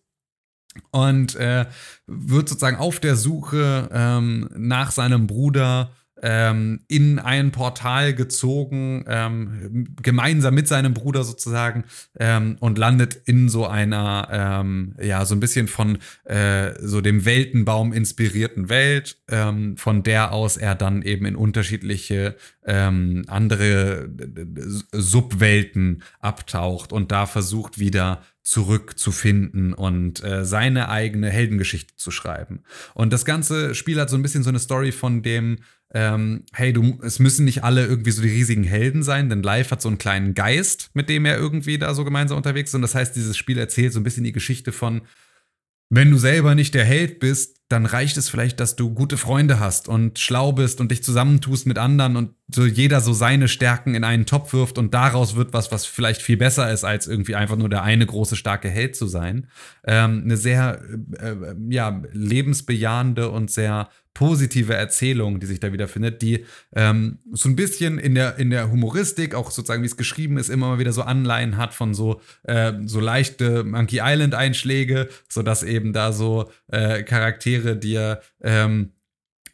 und 0.92 1.36
äh, 1.36 1.66
wird 2.06 2.50
sozusagen 2.50 2.78
auf 2.78 3.00
der 3.00 3.16
Suche 3.16 3.90
ähm, 3.92 4.50
nach 4.56 4.92
seinem 4.92 5.26
Bruder 5.26 5.92
ähm, 6.22 6.82
in 6.88 7.20
ein 7.20 7.52
Portal 7.52 8.14
gezogen, 8.14 9.06
ähm, 9.08 9.88
gemeinsam 10.02 10.54
mit 10.54 10.68
seinem 10.68 10.94
Bruder 10.94 11.24
sozusagen, 11.24 11.86
ähm, 12.20 12.58
und 12.60 12.78
landet 12.78 13.16
in 13.26 13.50
so 13.50 13.68
einer, 13.68 14.28
ähm, 14.32 14.96
ja, 15.02 15.26
so 15.26 15.36
ein 15.36 15.40
bisschen 15.40 15.68
von 15.68 15.98
äh, 16.26 16.74
so 16.82 17.02
dem 17.02 17.26
Weltenbaum 17.26 17.94
inspirierten 17.94 18.70
Welt, 18.70 19.18
ähm, 19.30 19.78
von 19.78 20.04
der 20.04 20.32
aus 20.32 20.58
er 20.58 20.76
dann 20.76 21.02
eben 21.02 21.26
in 21.26 21.36
unterschiedliche 21.36 22.36
ähm, 22.66 23.24
andere 23.28 24.10
Subwelten 24.92 26.04
abtaucht 26.20 26.94
und 26.94 27.12
da 27.12 27.26
versucht 27.26 27.80
wieder 27.80 28.22
zurückzufinden 28.50 29.74
und 29.74 30.24
äh, 30.24 30.44
seine 30.44 30.90
eigene 30.90 31.30
Heldengeschichte 31.30 31.96
zu 31.96 32.10
schreiben. 32.10 32.64
Und 32.96 33.14
das 33.14 33.24
ganze 33.24 33.76
Spiel 33.76 34.00
hat 34.00 34.10
so 34.10 34.16
ein 34.16 34.24
bisschen 34.24 34.44
so 34.44 34.50
eine 34.50 34.60
Story 34.60 34.92
von 34.92 35.22
dem, 35.22 35.60
ähm, 35.94 36.46
hey, 36.54 36.72
du, 36.72 37.00
es 37.02 37.20
müssen 37.20 37.46
nicht 37.46 37.64
alle 37.64 37.86
irgendwie 37.86 38.12
so 38.12 38.22
die 38.22 38.30
riesigen 38.30 38.64
Helden 38.64 39.02
sein, 39.02 39.30
denn 39.30 39.42
Live 39.42 39.72
hat 39.72 39.82
so 39.82 39.90
einen 39.90 39.98
kleinen 39.98 40.36
Geist, 40.36 40.92
mit 40.94 41.10
dem 41.10 41.26
er 41.26 41.38
irgendwie 41.38 41.80
da 41.80 41.94
so 41.94 42.04
gemeinsam 42.04 42.38
unterwegs 42.38 42.70
ist. 42.70 42.76
Und 42.76 42.84
das 42.84 42.96
heißt, 42.96 43.16
dieses 43.16 43.36
Spiel 43.38 43.58
erzählt 43.58 43.94
so 43.94 44.00
ein 44.00 44.04
bisschen 44.04 44.24
die 44.24 44.32
Geschichte 44.32 44.72
von, 44.72 45.02
wenn 45.90 46.12
du 46.12 46.18
selber 46.18 46.54
nicht 46.54 46.76
der 46.76 46.86
Held 46.86 47.20
bist, 47.20 47.62
dann 47.68 47.88
reicht 47.88 48.18
es 48.18 48.30
vielleicht, 48.30 48.60
dass 48.60 48.76
du 48.76 48.94
gute 48.94 49.18
Freunde 49.18 49.60
hast 49.60 49.88
und 49.88 50.20
schlau 50.20 50.52
bist 50.52 50.80
und 50.80 50.92
dich 50.92 51.04
zusammentust 51.04 51.66
mit 51.66 51.80
anderen 51.80 52.16
und 52.16 52.36
so 52.54 52.66
jeder 52.66 53.02
so 53.02 53.14
seine 53.14 53.48
Stärken 53.48 53.96
in 53.96 54.04
einen 54.04 54.26
Topf 54.26 54.54
wirft 54.54 54.78
und 54.78 54.94
daraus 54.94 55.36
wird 55.36 55.54
was, 55.54 55.72
was 55.72 55.86
vielleicht 55.86 56.22
viel 56.22 56.38
besser 56.38 56.72
ist, 56.72 56.84
als 56.84 57.08
irgendwie 57.08 57.36
einfach 57.36 57.56
nur 57.56 57.70
der 57.70 57.84
eine 57.84 58.06
große 58.06 58.36
starke 58.36 58.70
Held 58.70 58.96
zu 58.96 59.08
sein. 59.08 59.48
Ähm, 59.86 60.24
eine 60.26 60.38
sehr 60.38 60.82
äh, 61.20 61.30
äh, 61.30 61.56
ja, 61.70 62.02
lebensbejahende 62.12 63.30
und 63.30 63.52
sehr 63.52 63.90
positive 64.14 64.74
Erzählung, 64.74 65.40
die 65.40 65.46
sich 65.46 65.60
da 65.60 65.72
wiederfindet, 65.72 66.22
die 66.22 66.46
ähm, 66.76 67.20
so 67.32 67.48
ein 67.48 67.56
bisschen 67.56 68.00
in 68.00 68.16
der, 68.16 68.38
in 68.38 68.50
der 68.50 68.72
Humoristik, 68.72 69.36
auch 69.36 69.52
sozusagen 69.52 69.84
wie 69.84 69.88
es 69.88 69.96
geschrieben 69.96 70.38
ist, 70.38 70.50
immer 70.50 70.70
mal 70.70 70.80
wieder 70.80 70.92
so 70.92 71.04
Anleihen 71.04 71.56
hat 71.56 71.74
von 71.74 71.94
so, 71.94 72.20
äh, 72.44 72.74
so 72.86 73.00
leichte 73.00 73.64
Monkey 73.64 74.02
Island-Einschläge, 74.04 75.08
sodass 75.30 75.64
eben 75.64 75.94
da 75.94 76.12
so 76.12 76.52
äh, 76.68 77.04
Charaktere 77.04 77.78
dir, 77.78 78.22
ähm, 78.42 78.92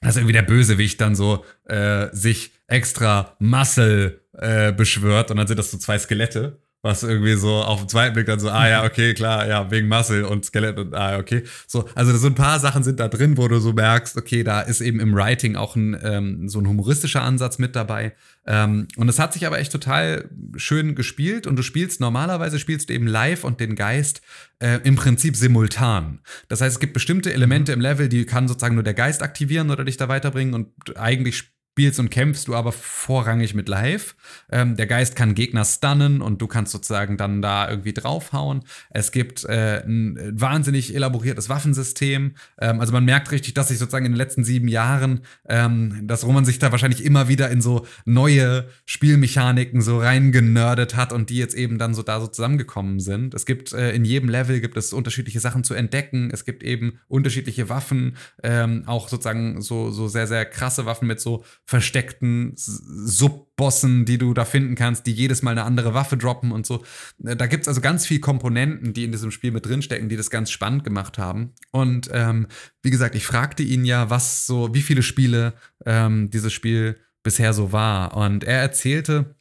dass 0.06 0.18
irgendwie 0.18 0.34
der 0.34 0.44
Bösewicht 0.44 1.02
dann 1.02 1.16
so 1.16 1.44
äh, 1.66 2.08
sich 2.12 2.52
extra 2.68 3.36
Muscle 3.40 4.22
äh, 4.34 4.72
beschwört 4.72 5.32
und 5.32 5.38
dann 5.38 5.48
sind 5.48 5.58
das 5.58 5.72
so 5.72 5.78
zwei 5.78 5.98
Skelette 5.98 6.62
was 6.86 7.02
irgendwie 7.02 7.34
so 7.34 7.52
auf 7.52 7.80
den 7.80 7.90
zweiten 7.90 8.14
Blick 8.14 8.28
dann 8.28 8.40
so, 8.40 8.48
ah 8.48 8.70
ja, 8.70 8.86
okay, 8.86 9.16
klar, 9.16 9.48
ja, 9.48 9.72
wegen 9.72 9.88
Muscle 9.88 10.24
und 10.24 10.46
Skelett 10.46 10.78
und 10.78 10.94
ah, 10.94 11.18
okay. 11.18 11.42
So, 11.66 11.90
also 11.96 12.16
so 12.16 12.28
ein 12.28 12.36
paar 12.36 12.60
Sachen 12.60 12.84
sind 12.84 13.00
da 13.00 13.08
drin, 13.08 13.38
wo 13.38 13.48
du 13.48 13.60
so 13.60 13.74
merkst, 13.74 14.16
okay, 14.18 14.44
da 14.44 14.62
ist 14.62 14.82
eben 14.82 15.00
im 15.00 15.16
Writing 15.16 15.56
auch 15.56 15.76
ein, 15.76 15.98
ähm, 16.04 16.48
so 16.48 16.60
ein 16.60 16.68
humoristischer 16.68 17.24
Ansatz 17.24 17.58
mit 17.58 17.76
dabei. 17.76 18.14
Ähm, 18.46 18.88
und 18.98 19.10
es 19.10 19.18
hat 19.18 19.34
sich 19.34 19.48
aber 19.48 19.58
echt 19.58 19.72
total 19.72 20.30
schön 20.58 20.94
gespielt 20.94 21.48
und 21.48 21.56
du 21.56 21.64
spielst, 21.64 22.02
normalerweise 22.02 22.60
spielst 22.60 22.90
du 22.90 22.94
eben 22.94 23.08
live 23.08 23.44
und 23.44 23.60
den 23.60 23.76
Geist 23.76 24.22
äh, 24.60 24.80
im 24.84 24.96
Prinzip 24.96 25.36
simultan. 25.36 26.20
Das 26.50 26.62
heißt, 26.62 26.76
es 26.76 26.80
gibt 26.80 26.94
bestimmte 26.94 27.34
Elemente 27.34 27.74
im 27.74 27.82
Level, 27.82 28.10
die 28.10 28.26
kann 28.26 28.48
sozusagen 28.48 28.76
nur 28.76 28.84
der 28.84 28.94
Geist 28.94 29.24
aktivieren 29.24 29.72
oder 29.72 29.86
dich 29.86 29.98
da 29.98 30.08
weiterbringen 30.08 30.54
und 30.54 30.98
eigentlich 30.98 31.55
spielst 31.76 32.00
und 32.00 32.10
kämpfst 32.10 32.48
du 32.48 32.56
aber 32.56 32.72
vorrangig 32.72 33.54
mit 33.54 33.68
Live. 33.68 34.16
Ähm, 34.50 34.78
der 34.78 34.88
Geist 34.88 35.18
kann 35.18 35.36
Gegner 35.36 35.66
stunnen 35.66 36.22
und 36.22 36.42
du 36.42 36.48
kannst 36.48 36.72
sozusagen 36.72 37.18
dann 37.18 37.42
da 37.42 37.70
irgendwie 37.70 37.92
draufhauen. 37.92 38.64
Es 38.92 39.12
gibt 39.12 39.44
äh, 39.44 39.84
ein 39.86 40.18
wahnsinnig 40.40 40.96
elaboriertes 40.96 41.50
Waffensystem. 41.50 42.36
Ähm, 42.62 42.80
also 42.80 42.94
man 42.94 43.04
merkt 43.04 43.30
richtig, 43.34 43.56
dass 43.56 43.68
sich 43.68 43.78
sozusagen 43.78 44.06
in 44.06 44.14
den 44.14 44.18
letzten 44.18 44.46
sieben 44.46 44.70
Jahren, 44.70 45.24
ähm, 45.50 46.08
dass 46.08 46.26
Roman 46.26 46.46
sich 46.46 46.60
da 46.60 46.72
wahrscheinlich 46.72 47.04
immer 47.04 47.28
wieder 47.28 47.50
in 47.50 47.60
so 47.60 47.86
neue 48.06 48.70
Spielmechaniken 48.86 49.82
so 49.82 50.00
reingenördet 50.00 50.96
hat 50.96 51.12
und 51.12 51.30
die 51.30 51.36
jetzt 51.36 51.56
eben 51.56 51.78
dann 51.78 51.94
so 51.94 52.04
da 52.04 52.22
so 52.22 52.28
zusammengekommen 52.28 53.02
sind. 53.02 53.34
Es 53.34 53.46
gibt 53.46 53.74
äh, 53.74 53.92
in 53.92 54.06
jedem 54.06 54.30
Level 54.30 54.62
gibt 54.62 54.78
es 54.78 54.94
unterschiedliche 54.94 55.42
Sachen 55.42 55.66
zu 55.66 55.74
entdecken. 55.74 56.30
Es 56.32 56.46
gibt 56.46 56.64
eben 56.64 57.02
unterschiedliche 57.10 57.68
Waffen, 57.68 58.16
ähm, 58.44 58.84
auch 58.86 59.10
sozusagen 59.10 59.62
so, 59.62 59.92
so 59.92 60.08
sehr, 60.08 60.28
sehr 60.28 60.46
krasse 60.46 60.86
Waffen 60.86 61.10
mit 61.10 61.20
so 61.20 61.44
versteckten 61.66 62.54
Subbossen, 62.56 64.06
die 64.06 64.20
du 64.20 64.34
da 64.34 64.46
finden 64.46 64.76
kannst, 64.76 65.08
die 65.08 65.12
jedes 65.12 65.42
Mal 65.42 65.52
eine 65.52 65.64
andere 65.64 65.94
Waffe 65.96 66.16
droppen 66.16 66.52
und 66.52 66.66
so. 66.66 66.84
Äh, 67.24 67.36
da 67.36 67.48
gibt 67.48 67.64
es 67.64 67.68
also 67.68 67.82
ganz 67.82 68.06
viele 68.06 68.20
Komponenten, 68.20 68.94
die 68.94 69.04
in 69.04 69.12
diesem 69.12 69.32
Spiel 69.32 69.52
mit 69.52 69.66
drinstecken, 69.66 70.08
die 70.08 70.18
das 70.18 70.30
ganz 70.30 70.52
spannend 70.52 70.84
gemacht 70.84 71.18
haben. 71.18 71.54
Und 71.72 72.10
ähm, 72.14 72.48
wie 72.84 72.92
gesagt, 72.92 73.16
ich 73.16 73.26
fragte 73.26 73.64
ihn 73.64 73.84
ja, 73.84 74.10
was 74.10 74.46
so, 74.46 74.74
wie 74.74 74.82
viele 74.82 75.02
Spiele 75.02 75.54
ähm, 75.86 76.30
dieses 76.30 76.54
Spiel 76.54 76.98
bisher 77.24 77.54
so 77.54 77.72
war. 77.72 78.16
Und 78.16 78.44
er 78.44 78.62
erzählte, 78.62 79.36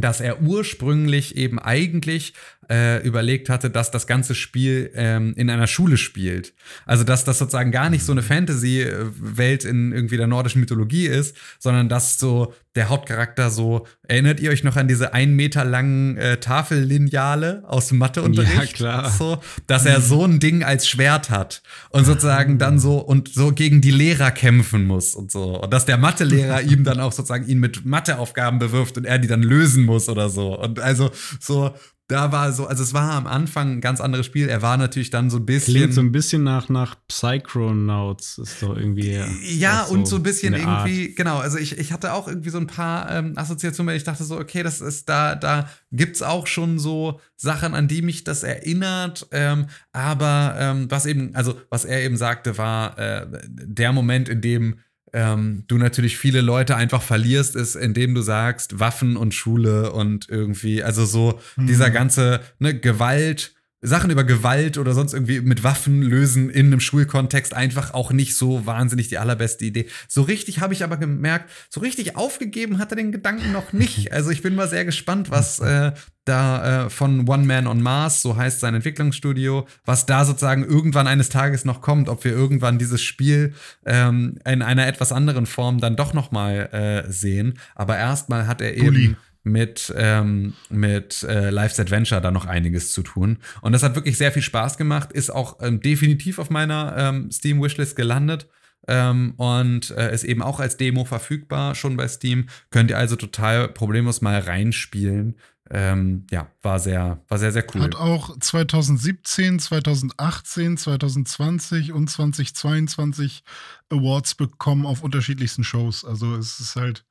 dass 0.00 0.20
er 0.20 0.40
ursprünglich 0.42 1.36
eben 1.36 1.58
eigentlich 1.58 2.34
äh, 2.70 3.04
überlegt 3.06 3.48
hatte, 3.48 3.70
dass 3.70 3.90
das 3.90 4.06
ganze 4.06 4.34
Spiel 4.34 4.90
ähm, 4.94 5.34
in 5.36 5.48
einer 5.50 5.66
Schule 5.66 5.96
spielt. 5.96 6.52
Also 6.86 7.04
dass 7.04 7.24
das 7.24 7.38
sozusagen 7.38 7.72
gar 7.72 7.90
nicht 7.90 8.04
so 8.04 8.12
eine 8.12 8.22
Fantasy-Welt 8.22 9.64
in 9.64 9.92
irgendwie 9.92 10.16
der 10.16 10.26
nordischen 10.26 10.60
Mythologie 10.60 11.06
ist, 11.06 11.36
sondern 11.58 11.88
dass 11.88 12.18
so 12.18 12.54
der 12.78 12.88
Hauptcharakter 12.88 13.50
so, 13.50 13.86
erinnert 14.04 14.38
ihr 14.38 14.50
euch 14.50 14.62
noch 14.62 14.76
an 14.76 14.86
diese 14.86 15.12
ein 15.12 15.34
Meter 15.34 15.64
langen 15.64 16.16
äh, 16.16 16.38
Tafellineale 16.38 17.64
aus 17.66 17.88
dem 17.88 17.98
Matheunterricht? 17.98 18.78
Ja, 18.78 19.00
klar. 19.00 19.10
So, 19.10 19.38
dass 19.66 19.84
er 19.84 20.00
so 20.00 20.24
ein 20.24 20.38
Ding 20.38 20.62
als 20.62 20.86
Schwert 20.86 21.28
hat 21.28 21.60
und 21.90 22.04
sozusagen 22.04 22.58
dann 22.58 22.78
so 22.78 22.98
und 22.98 23.34
so 23.34 23.50
gegen 23.52 23.80
die 23.80 23.90
Lehrer 23.90 24.30
kämpfen 24.30 24.86
muss 24.86 25.16
und 25.16 25.32
so. 25.32 25.60
Und 25.60 25.72
dass 25.72 25.86
der 25.86 25.98
Mathelehrer 25.98 26.62
ihm 26.62 26.84
dann 26.84 27.00
auch 27.00 27.10
sozusagen 27.10 27.48
ihn 27.48 27.58
mit 27.58 27.84
Matheaufgaben 27.84 28.60
bewirft 28.60 28.96
und 28.96 29.04
er 29.04 29.18
die 29.18 29.26
dann 29.26 29.42
lösen 29.42 29.84
muss 29.84 30.08
oder 30.08 30.28
so. 30.28 30.56
Und 30.56 30.78
also 30.78 31.10
so, 31.40 31.74
da 32.08 32.32
war 32.32 32.52
so, 32.54 32.66
also 32.66 32.82
es 32.82 32.94
war 32.94 33.12
am 33.12 33.26
Anfang 33.26 33.72
ein 33.72 33.80
ganz 33.82 34.00
anderes 34.00 34.24
Spiel. 34.24 34.48
Er 34.48 34.62
war 34.62 34.78
natürlich 34.78 35.10
dann 35.10 35.28
so 35.28 35.36
ein 35.36 35.44
bisschen. 35.44 35.74
Klingt 35.74 35.92
so 35.92 36.00
ein 36.00 36.10
bisschen 36.10 36.42
nach, 36.42 36.70
nach 36.70 36.96
Psychronauts, 37.06 38.38
ist 38.38 38.62
doch 38.62 38.74
irgendwie. 38.74 39.20
Ja, 39.42 39.84
so 39.86 39.92
und 39.92 40.08
so 40.08 40.16
ein 40.16 40.22
bisschen 40.22 40.54
der 40.54 40.66
Art. 40.66 40.88
irgendwie, 40.88 41.14
genau. 41.14 41.36
Also 41.36 41.58
ich, 41.58 41.76
ich 41.76 41.92
hatte 41.92 42.14
auch 42.14 42.26
irgendwie 42.26 42.48
so 42.48 42.56
ein 42.56 42.66
paar 42.66 43.10
ähm, 43.10 43.34
Assoziationen, 43.36 43.90
weil 43.90 43.98
ich 43.98 44.04
dachte 44.04 44.24
so, 44.24 44.38
okay, 44.38 44.62
das 44.62 44.80
ist 44.80 45.06
da, 45.10 45.34
da 45.34 45.68
gibt's 45.92 46.22
auch 46.22 46.46
schon 46.46 46.78
so 46.78 47.20
Sachen, 47.36 47.74
an 47.74 47.88
die 47.88 48.00
mich 48.00 48.24
das 48.24 48.42
erinnert. 48.42 49.28
Ähm, 49.30 49.66
aber 49.92 50.56
ähm, 50.58 50.90
was 50.90 51.04
eben, 51.04 51.34
also 51.34 51.60
was 51.68 51.84
er 51.84 52.02
eben 52.02 52.16
sagte, 52.16 52.56
war 52.56 52.98
äh, 52.98 53.26
der 53.46 53.92
Moment, 53.92 54.30
in 54.30 54.40
dem 54.40 54.78
ähm, 55.12 55.64
du 55.68 55.78
natürlich 55.78 56.16
viele 56.16 56.40
Leute 56.40 56.76
einfach 56.76 57.02
verlierst, 57.02 57.56
ist, 57.56 57.74
indem 57.74 58.14
du 58.14 58.22
sagst, 58.22 58.80
Waffen 58.80 59.16
und 59.16 59.34
Schule 59.34 59.92
und 59.92 60.28
irgendwie, 60.28 60.82
also 60.82 61.04
so 61.04 61.40
dieser 61.56 61.90
ganze 61.90 62.40
ne, 62.58 62.78
Gewalt, 62.78 63.54
Sachen 63.80 64.10
über 64.10 64.24
Gewalt 64.24 64.76
oder 64.76 64.92
sonst 64.92 65.12
irgendwie 65.12 65.40
mit 65.40 65.62
Waffen 65.62 66.02
lösen 66.02 66.50
in 66.50 66.66
einem 66.66 66.80
Schulkontext 66.80 67.54
einfach 67.54 67.94
auch 67.94 68.10
nicht 68.12 68.34
so 68.34 68.66
wahnsinnig 68.66 69.08
die 69.08 69.18
allerbeste 69.18 69.64
Idee. 69.64 69.86
So 70.08 70.22
richtig 70.22 70.60
habe 70.60 70.74
ich 70.74 70.82
aber 70.82 70.96
gemerkt, 70.96 71.50
so 71.70 71.80
richtig 71.80 72.16
aufgegeben 72.16 72.78
hat 72.78 72.90
er 72.90 72.96
den 72.96 73.12
Gedanken 73.12 73.52
noch 73.52 73.72
nicht. 73.72 74.12
Also 74.18 74.30
ich 74.30 74.42
bin 74.42 74.54
mal 74.56 74.68
sehr 74.68 74.84
gespannt, 74.84 75.30
was 75.30 75.60
äh, 75.60 75.92
da 76.24 76.86
äh, 76.86 76.90
von 76.90 77.28
One 77.28 77.44
Man 77.44 77.66
on 77.66 77.80
Mars, 77.80 78.20
so 78.20 78.36
heißt 78.36 78.58
sein 78.58 78.74
Entwicklungsstudio, 78.74 79.66
was 79.84 80.06
da 80.06 80.24
sozusagen 80.24 80.64
irgendwann 80.64 81.06
eines 81.06 81.28
Tages 81.28 81.64
noch 81.64 81.80
kommt, 81.80 82.08
ob 82.08 82.24
wir 82.24 82.32
irgendwann 82.32 82.78
dieses 82.78 83.02
Spiel 83.02 83.54
ähm, 83.86 84.38
in 84.44 84.62
einer 84.62 84.86
etwas 84.86 85.12
anderen 85.12 85.46
Form 85.46 85.78
dann 85.78 85.94
doch 85.94 86.14
noch 86.14 86.32
mal 86.32 87.04
äh, 87.06 87.12
sehen. 87.12 87.58
Aber 87.74 87.96
erstmal 87.96 88.46
hat 88.46 88.60
er 88.60 88.72
Bulli. 88.72 89.04
eben 89.04 89.16
mit, 89.48 89.92
ähm, 89.96 90.54
mit 90.70 91.22
äh, 91.22 91.50
Life's 91.50 91.80
Adventure 91.80 92.20
da 92.20 92.30
noch 92.30 92.46
einiges 92.46 92.92
zu 92.92 93.02
tun. 93.02 93.38
Und 93.60 93.72
das 93.72 93.82
hat 93.82 93.94
wirklich 93.94 94.16
sehr 94.18 94.32
viel 94.32 94.42
Spaß 94.42 94.76
gemacht, 94.76 95.12
ist 95.12 95.30
auch 95.30 95.58
ähm, 95.60 95.80
definitiv 95.80 96.38
auf 96.38 96.50
meiner 96.50 96.94
ähm, 96.96 97.30
Steam-Wishlist 97.30 97.96
gelandet. 97.96 98.48
Ähm, 98.86 99.34
und 99.36 99.90
äh, 99.90 100.14
ist 100.14 100.24
eben 100.24 100.40
auch 100.40 100.60
als 100.60 100.78
Demo 100.78 101.04
verfügbar 101.04 101.74
schon 101.74 101.96
bei 101.96 102.08
Steam. 102.08 102.48
Könnt 102.70 102.90
ihr 102.90 102.96
also 102.96 103.16
total 103.16 103.68
problemlos 103.68 104.22
mal 104.22 104.38
reinspielen. 104.38 105.36
Ähm, 105.70 106.26
ja, 106.30 106.50
war 106.62 106.78
sehr, 106.78 107.22
war 107.28 107.38
sehr, 107.38 107.52
sehr 107.52 107.64
cool. 107.74 107.82
Hat 107.82 107.94
auch 107.94 108.38
2017, 108.38 109.58
2018, 109.58 110.76
2020 110.78 111.92
und 111.92 112.08
2022 112.08 113.44
Awards 113.90 114.34
bekommen 114.34 114.86
auf 114.86 115.02
unterschiedlichsten 115.02 115.64
Shows. 115.64 116.04
Also 116.04 116.36
es 116.36 116.60
ist 116.60 116.76
halt 116.76 117.04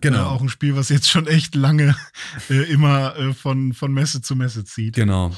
Genau. 0.00 0.18
äh, 0.18 0.22
auch 0.26 0.42
ein 0.42 0.48
Spiel, 0.48 0.76
was 0.76 0.88
jetzt 0.88 1.08
schon 1.08 1.26
echt 1.26 1.54
lange 1.54 1.96
äh, 2.50 2.62
immer 2.72 3.16
äh, 3.16 3.32
von, 3.32 3.72
von 3.72 3.92
Messe 3.92 4.20
zu 4.22 4.36
Messe 4.36 4.64
zieht. 4.64 4.94
Genau. 4.94 5.32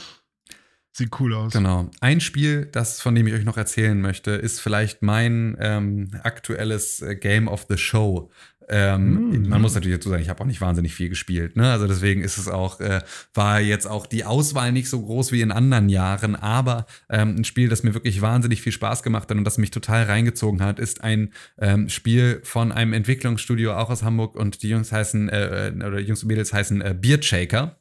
Sieht 0.92 1.20
cool 1.20 1.34
aus. 1.34 1.52
Genau. 1.52 1.90
Ein 2.00 2.22
Spiel, 2.22 2.64
das, 2.72 3.02
von 3.02 3.14
dem 3.14 3.26
ich 3.26 3.34
euch 3.34 3.44
noch 3.44 3.58
erzählen 3.58 4.00
möchte, 4.00 4.30
ist 4.30 4.60
vielleicht 4.60 5.02
mein 5.02 5.54
ähm, 5.60 6.08
aktuelles 6.22 7.02
äh, 7.02 7.16
Game 7.16 7.48
of 7.48 7.66
the 7.68 7.76
Show. 7.76 8.30
Ähm, 8.68 9.48
Man 9.48 9.60
muss 9.60 9.74
natürlich 9.74 9.96
dazu 9.96 10.08
sagen, 10.08 10.22
ich 10.22 10.28
habe 10.28 10.40
auch 10.40 10.46
nicht 10.46 10.60
wahnsinnig 10.60 10.94
viel 10.94 11.08
gespielt. 11.08 11.56
Ne? 11.56 11.70
Also 11.70 11.86
deswegen 11.86 12.22
ist 12.22 12.36
es 12.36 12.48
auch, 12.48 12.80
äh, 12.80 13.00
war 13.32 13.60
jetzt 13.60 13.86
auch 13.86 14.06
die 14.06 14.24
Auswahl 14.24 14.72
nicht 14.72 14.88
so 14.88 15.00
groß 15.00 15.30
wie 15.32 15.40
in 15.40 15.52
anderen 15.52 15.88
Jahren, 15.88 16.34
aber 16.34 16.86
ähm, 17.08 17.36
ein 17.36 17.44
Spiel, 17.44 17.68
das 17.68 17.82
mir 17.82 17.94
wirklich 17.94 18.20
wahnsinnig 18.20 18.62
viel 18.62 18.72
Spaß 18.72 19.02
gemacht 19.02 19.30
hat 19.30 19.36
und 19.36 19.44
das 19.44 19.58
mich 19.58 19.70
total 19.70 20.04
reingezogen 20.04 20.62
hat, 20.62 20.78
ist 20.80 21.04
ein 21.04 21.32
ähm, 21.58 21.88
Spiel 21.88 22.40
von 22.42 22.72
einem 22.72 22.92
Entwicklungsstudio 22.92 23.74
auch 23.74 23.90
aus 23.90 24.02
Hamburg 24.02 24.34
und 24.34 24.62
die 24.62 24.68
Jungs 24.68 24.90
heißen, 24.90 25.28
äh, 25.28 25.68
äh, 25.68 25.74
oder 25.76 26.00
Jungs 26.00 26.22
und 26.22 26.28
Mädels 26.28 26.52
heißen 26.52 26.80
äh, 26.80 26.96
Beard 26.98 27.24
Shaker. 27.24 27.78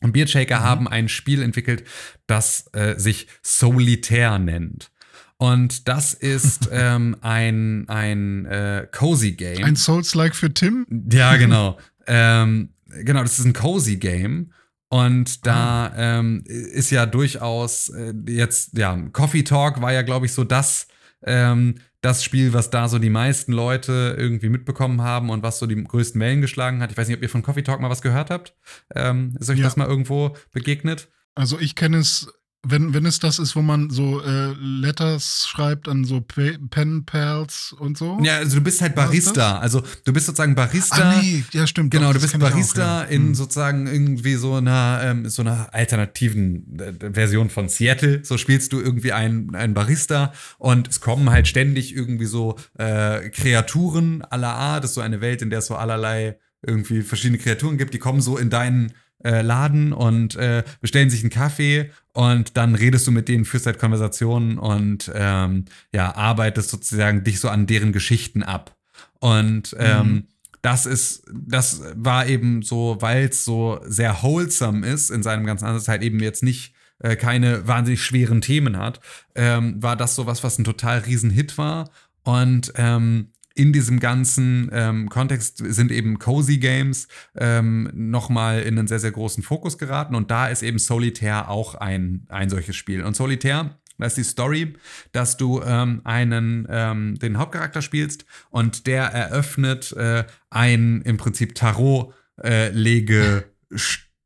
Und 0.00 0.12
Beard 0.12 0.30
Shaker 0.30 0.60
haben 0.60 0.86
ein 0.86 1.08
Spiel 1.08 1.42
entwickelt, 1.42 1.82
das 2.28 2.70
äh, 2.72 2.94
sich 2.96 3.26
Solitaire 3.42 4.38
nennt. 4.38 4.92
Und 5.38 5.88
das 5.88 6.14
ist 6.14 6.68
ähm, 6.72 7.16
ein, 7.20 7.88
ein 7.88 8.44
äh, 8.46 8.86
Cozy 8.92 9.32
Game. 9.32 9.64
Ein 9.64 9.76
Souls-like 9.76 10.34
für 10.34 10.52
Tim? 10.52 10.86
Ja, 11.12 11.36
genau. 11.36 11.78
ähm, 12.06 12.70
genau, 12.88 13.22
das 13.22 13.38
ist 13.38 13.44
ein 13.44 13.52
Cozy 13.52 13.96
Game. 13.96 14.52
Und 14.90 15.46
da 15.46 15.92
ähm, 15.96 16.42
ist 16.46 16.90
ja 16.90 17.04
durchaus 17.06 17.90
äh, 17.90 18.14
jetzt, 18.26 18.76
ja, 18.76 18.96
Coffee 19.12 19.42
Talk 19.42 19.82
war 19.82 19.92
ja, 19.92 20.02
glaube 20.02 20.26
ich, 20.26 20.32
so 20.32 20.44
das, 20.44 20.88
ähm, 21.24 21.74
das 22.00 22.24
Spiel, 22.24 22.52
was 22.54 22.70
da 22.70 22.88
so 22.88 22.98
die 22.98 23.10
meisten 23.10 23.52
Leute 23.52 24.14
irgendwie 24.16 24.48
mitbekommen 24.48 25.02
haben 25.02 25.28
und 25.30 25.42
was 25.42 25.58
so 25.58 25.66
die 25.66 25.82
größten 25.82 26.18
Wellen 26.20 26.40
geschlagen 26.40 26.80
hat. 26.80 26.90
Ich 26.90 26.96
weiß 26.96 27.06
nicht, 27.08 27.16
ob 27.18 27.22
ihr 27.22 27.28
von 27.28 27.42
Coffee 27.42 27.62
Talk 27.62 27.80
mal 27.80 27.90
was 27.90 28.02
gehört 28.02 28.30
habt. 28.30 28.54
Ähm, 28.94 29.36
ist 29.38 29.50
euch 29.50 29.58
Ja. 29.58 29.64
das 29.64 29.76
mal 29.76 29.86
irgendwo 29.86 30.34
begegnet? 30.52 31.08
Also 31.34 31.58
ich 31.58 31.74
kenne 31.74 31.98
es, 31.98 32.32
wenn, 32.66 32.92
wenn 32.92 33.06
es 33.06 33.20
das 33.20 33.38
ist, 33.38 33.54
wo 33.54 33.62
man 33.62 33.88
so 33.88 34.20
äh, 34.20 34.52
Letters 34.58 35.46
schreibt 35.48 35.88
an 35.88 36.04
so 36.04 36.20
Pe 36.20 36.58
Pen 36.70 37.04
Pals 37.04 37.74
und 37.78 37.96
so. 37.96 38.18
Ja, 38.22 38.38
also 38.38 38.56
du 38.56 38.62
bist 38.62 38.82
halt 38.82 38.96
Barista. 38.96 39.58
Also 39.58 39.82
du 40.04 40.12
bist 40.12 40.26
sozusagen 40.26 40.56
Barista. 40.56 40.96
Ah, 40.96 41.22
nee, 41.22 41.44
ja, 41.52 41.68
stimmt. 41.68 41.92
Genau, 41.92 42.08
doch, 42.08 42.14
du 42.14 42.20
bist 42.20 42.34
ich 42.34 42.42
auch, 42.42 42.50
Barista 42.50 43.02
ja. 43.02 43.08
in 43.08 43.28
Hm. 43.28 43.34
sozusagen 43.36 43.86
irgendwie 43.86 44.34
so 44.34 44.54
einer, 44.54 45.00
ähm, 45.04 45.28
so 45.28 45.42
einer 45.42 45.72
alternativen 45.72 46.80
äh, 46.80 47.12
Version 47.12 47.48
von 47.48 47.68
Seattle. 47.68 48.24
So 48.24 48.36
spielst 48.38 48.72
du 48.72 48.80
irgendwie 48.80 49.12
einen, 49.12 49.54
einen 49.54 49.74
Barista 49.74 50.32
und 50.58 50.88
es 50.88 51.00
kommen 51.00 51.30
halt 51.30 51.46
ständig 51.46 51.94
irgendwie 51.94 52.26
so 52.26 52.58
äh, 52.76 53.30
Kreaturen 53.30 54.22
aller 54.22 54.54
Art. 54.54 54.82
Das 54.82 54.90
ist 54.90 54.94
so 54.96 55.00
eine 55.00 55.20
Welt, 55.20 55.42
in 55.42 55.50
der 55.50 55.60
es 55.60 55.66
so 55.66 55.76
allerlei 55.76 56.38
irgendwie 56.66 57.02
verschiedene 57.02 57.38
Kreaturen 57.38 57.78
gibt. 57.78 57.94
Die 57.94 57.98
kommen 57.98 58.20
so 58.20 58.36
in 58.36 58.50
deinen 58.50 58.92
äh, 59.24 59.42
Laden 59.42 59.92
und 59.92 60.36
äh, 60.36 60.64
bestellen 60.80 61.10
sich 61.10 61.22
einen 61.22 61.30
Kaffee 61.30 61.90
und 62.12 62.56
dann 62.56 62.74
redest 62.74 63.06
du 63.06 63.10
mit 63.10 63.28
denen, 63.28 63.44
führst 63.44 63.66
halt 63.66 63.78
Konversationen 63.78 64.58
und 64.58 65.10
ähm, 65.14 65.64
ja, 65.92 66.14
arbeitest 66.14 66.70
sozusagen 66.70 67.24
dich 67.24 67.40
so 67.40 67.48
an 67.48 67.66
deren 67.66 67.92
Geschichten 67.92 68.42
ab. 68.42 68.76
Und 69.20 69.74
ähm, 69.78 70.28
das 70.62 70.86
ist, 70.86 71.24
das 71.32 71.82
war 71.94 72.26
eben 72.26 72.62
so, 72.62 72.96
weil 73.00 73.26
es 73.26 73.44
so 73.44 73.80
sehr 73.84 74.22
wholesome 74.22 74.86
ist 74.86 75.10
in 75.10 75.22
seinem 75.22 75.46
ganzen 75.46 75.66
Ansatz, 75.66 75.88
halt 75.88 76.02
eben 76.02 76.20
jetzt 76.20 76.42
nicht 76.42 76.74
äh, 77.00 77.16
keine 77.16 77.66
wahnsinnig 77.66 78.02
schweren 78.02 78.40
Themen 78.40 78.76
hat, 78.76 79.00
ähm, 79.34 79.82
war 79.82 79.96
das 79.96 80.14
so 80.14 80.26
was, 80.26 80.42
was 80.42 80.58
ein 80.58 80.64
total 80.64 80.98
riesen 80.98 81.30
Hit 81.30 81.58
war. 81.58 81.90
Und 82.24 82.72
ähm, 82.76 83.32
in 83.58 83.72
diesem 83.72 83.98
ganzen 83.98 84.70
ähm, 84.72 85.08
Kontext 85.08 85.58
sind 85.58 85.90
eben 85.90 86.18
Cozy 86.18 86.58
Games 86.58 87.08
ähm, 87.36 87.90
nochmal 87.92 88.60
in 88.62 88.78
einen 88.78 88.86
sehr, 88.86 89.00
sehr 89.00 89.10
großen 89.10 89.42
Fokus 89.42 89.78
geraten. 89.78 90.14
Und 90.14 90.30
da 90.30 90.46
ist 90.46 90.62
eben 90.62 90.78
Solitaire 90.78 91.48
auch 91.48 91.74
ein, 91.74 92.24
ein 92.28 92.50
solches 92.50 92.76
Spiel. 92.76 93.02
Und 93.02 93.16
Solitaire, 93.16 93.76
da 93.98 94.06
ist 94.06 94.16
die 94.16 94.22
Story, 94.22 94.74
dass 95.10 95.36
du 95.36 95.60
ähm, 95.62 96.02
einen, 96.04 96.68
ähm, 96.70 97.18
den 97.18 97.38
Hauptcharakter 97.38 97.82
spielst 97.82 98.26
und 98.50 98.86
der 98.86 99.06
eröffnet 99.06 99.92
äh, 99.92 100.24
ein 100.50 101.02
im 101.02 101.16
Prinzip 101.16 101.56
Tarot-Lege. 101.56 103.44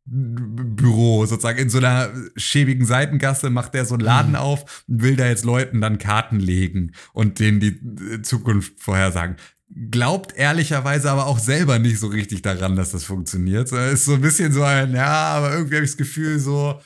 Büro 0.05 1.27
sozusagen 1.27 1.59
in 1.59 1.71
so 1.71 1.79
einer 1.79 2.11
schäbigen 2.37 2.85
Seitengasse 2.85 3.51
macht 3.51 3.75
der 3.75 3.85
so 3.85 3.95
einen 3.95 4.03
Laden 4.03 4.37
auf 4.37 4.85
und 4.89 5.03
will 5.03 5.17
da 5.17 5.27
jetzt 5.27 5.45
Leuten 5.45 5.81
dann 5.81 5.99
Karten 5.99 6.41
legen 6.41 6.93
und 7.13 7.39
denen 7.39 7.61
die 7.61 7.81
äh, 8.13 8.23
Zukunft 8.23 8.81
vorhersagen. 8.81 9.37
Glaubt 9.91 10.37
ehrlicherweise 10.37 11.11
aber 11.11 11.27
auch 11.27 11.39
selber 11.39 11.79
nicht 11.79 11.99
so 11.99 12.09
richtig 12.09 12.43
daran, 12.43 12.77
dass 12.77 12.91
das 12.91 13.05
funktioniert. 13.05 13.71
Ist 13.73 14.05
so 14.05 14.15
ein 14.15 14.21
bisschen 14.21 14.53
so 14.53 14.63
ein, 14.63 14.95
ja, 14.95 15.07
aber 15.07 15.53
irgendwie 15.53 15.77
habe 15.77 15.85
ich 15.85 15.93
das 15.93 15.97
Gefühl 15.97 16.39
so, 16.39 16.81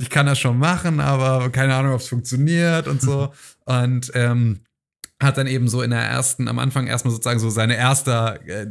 ich 0.00 0.10
kann 0.10 0.26
das 0.26 0.38
schon 0.38 0.58
machen, 0.58 1.00
aber 1.00 1.50
keine 1.50 1.74
Ahnung, 1.74 1.94
ob 1.94 2.00
es 2.00 2.08
funktioniert 2.08 2.86
und 2.86 3.00
so. 3.00 3.32
und 3.64 4.12
ähm, 4.14 4.60
hat 5.20 5.36
dann 5.36 5.46
eben 5.46 5.68
so 5.68 5.82
in 5.82 5.90
der 5.90 6.00
ersten, 6.00 6.48
am 6.48 6.58
Anfang 6.58 6.86
erstmal 6.86 7.12
sozusagen 7.12 7.38
so 7.38 7.50
seine 7.50 7.76
erster 7.76 8.40
äh, 8.48 8.66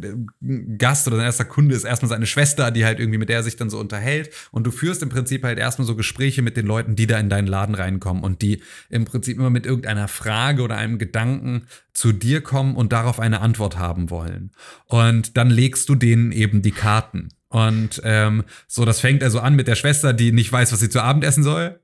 Gast 0.77 1.07
oder 1.07 1.17
sein 1.17 1.25
erster 1.25 1.45
Kunde 1.45 1.75
ist 1.75 1.83
erstmal 1.83 2.09
seine 2.09 2.25
Schwester, 2.25 2.71
die 2.71 2.85
halt 2.85 2.99
irgendwie 2.99 3.19
mit 3.19 3.29
der 3.29 3.37
er 3.37 3.43
sich 3.43 3.55
dann 3.55 3.69
so 3.69 3.79
unterhält. 3.79 4.31
Und 4.51 4.65
du 4.65 4.71
führst 4.71 5.03
im 5.03 5.09
Prinzip 5.09 5.43
halt 5.43 5.59
erstmal 5.59 5.85
so 5.85 5.95
Gespräche 5.95 6.41
mit 6.41 6.57
den 6.57 6.65
Leuten, 6.65 6.95
die 6.95 7.07
da 7.07 7.19
in 7.19 7.29
deinen 7.29 7.47
Laden 7.47 7.75
reinkommen 7.75 8.23
und 8.23 8.41
die 8.41 8.61
im 8.89 9.05
Prinzip 9.05 9.37
immer 9.37 9.49
mit 9.49 9.65
irgendeiner 9.65 10.07
Frage 10.07 10.63
oder 10.63 10.77
einem 10.77 10.97
Gedanken 10.97 11.67
zu 11.93 12.11
dir 12.11 12.41
kommen 12.41 12.75
und 12.75 12.91
darauf 12.93 13.19
eine 13.19 13.41
Antwort 13.41 13.77
haben 13.77 14.09
wollen. 14.09 14.51
Und 14.85 15.37
dann 15.37 15.49
legst 15.49 15.87
du 15.89 15.95
denen 15.95 16.31
eben 16.31 16.61
die 16.61 16.71
Karten. 16.71 17.29
Und 17.49 18.01
ähm, 18.03 18.43
so, 18.67 18.85
das 18.85 18.99
fängt 18.99 19.23
also 19.23 19.39
an 19.39 19.55
mit 19.55 19.67
der 19.67 19.75
Schwester, 19.75 20.13
die 20.13 20.31
nicht 20.31 20.51
weiß, 20.51 20.71
was 20.71 20.79
sie 20.79 20.89
zu 20.89 21.01
Abend 21.01 21.23
essen 21.23 21.43
soll. 21.43 21.79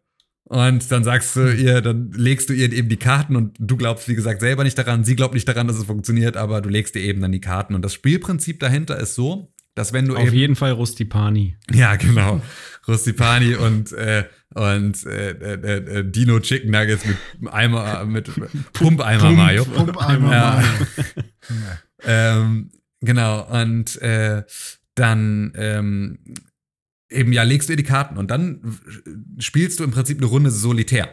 Und 0.48 0.92
dann 0.92 1.04
sagst 1.04 1.36
du 1.36 1.52
ihr, 1.52 1.82
dann 1.82 2.12
legst 2.12 2.50
du 2.50 2.54
ihr 2.54 2.72
eben 2.72 2.88
die 2.88 2.98
Karten 2.98 3.36
und 3.36 3.56
du 3.60 3.78
glaubst, 3.78 4.08
wie 4.08 4.14
gesagt, 4.14 4.42
selber 4.42 4.64
nicht 4.64 4.78
daran. 4.78 5.04
Sie 5.04 5.16
glaubt 5.16 5.34
nicht 5.34 5.48
daran, 5.48 5.68
dass 5.68 5.78
es 5.78 5.86
funktioniert, 5.86 6.38
aber 6.38 6.62
du 6.62 6.70
legst 6.70 6.96
ihr 6.96 7.02
eben 7.02 7.20
dann 7.22 7.32
die 7.32 7.42
Karten. 7.42 7.74
Und 7.74 7.82
das 7.84 7.94
Spielprinzip 7.96 8.60
dahinter 8.60 9.00
ist 9.00 9.16
so, 9.16 9.52
dass 9.74 9.92
wenn 9.92 10.06
du 10.06 10.16
Auf 10.16 10.28
eben. 10.28 10.36
jeden 10.36 10.56
Fall 10.56 10.72
Rustipani. 10.72 11.58
Ja, 11.74 11.96
genau. 11.96 12.42
Rustipani 12.88 13.56
und, 13.56 13.92
äh, 13.94 14.26
und 14.54 15.04
äh, 15.06 15.32
äh, 15.32 16.00
äh, 16.00 16.10
Dino 16.10 16.40
Chicken 16.40 16.70
Nuggets 16.70 17.04
mit 17.06 17.18
Eimer, 17.52 18.06
mit 18.06 18.30
Pumpeimer 18.74 19.32
Mayo. 19.32 19.66
Pumpeimer 19.66 20.32
Ja. 20.32 20.64
Mayo. 20.64 21.68
ähm, 22.04 22.70
genau, 23.02 23.44
und 23.62 24.00
äh, 24.02 24.44
dann 24.94 25.52
ähm, 25.56 26.20
eben, 27.10 27.34
ja, 27.34 27.44
legst 27.44 27.70
du 27.70 27.74
ihr 27.74 27.78
die 27.78 27.84
Karten 27.84 28.18
und 28.18 28.32
dann 28.32 28.80
spielst 29.40 29.80
du 29.80 29.84
im 29.84 29.92
Prinzip 29.92 30.18
eine 30.18 30.28
Runde 30.28 30.52
Solitär. 30.52 31.10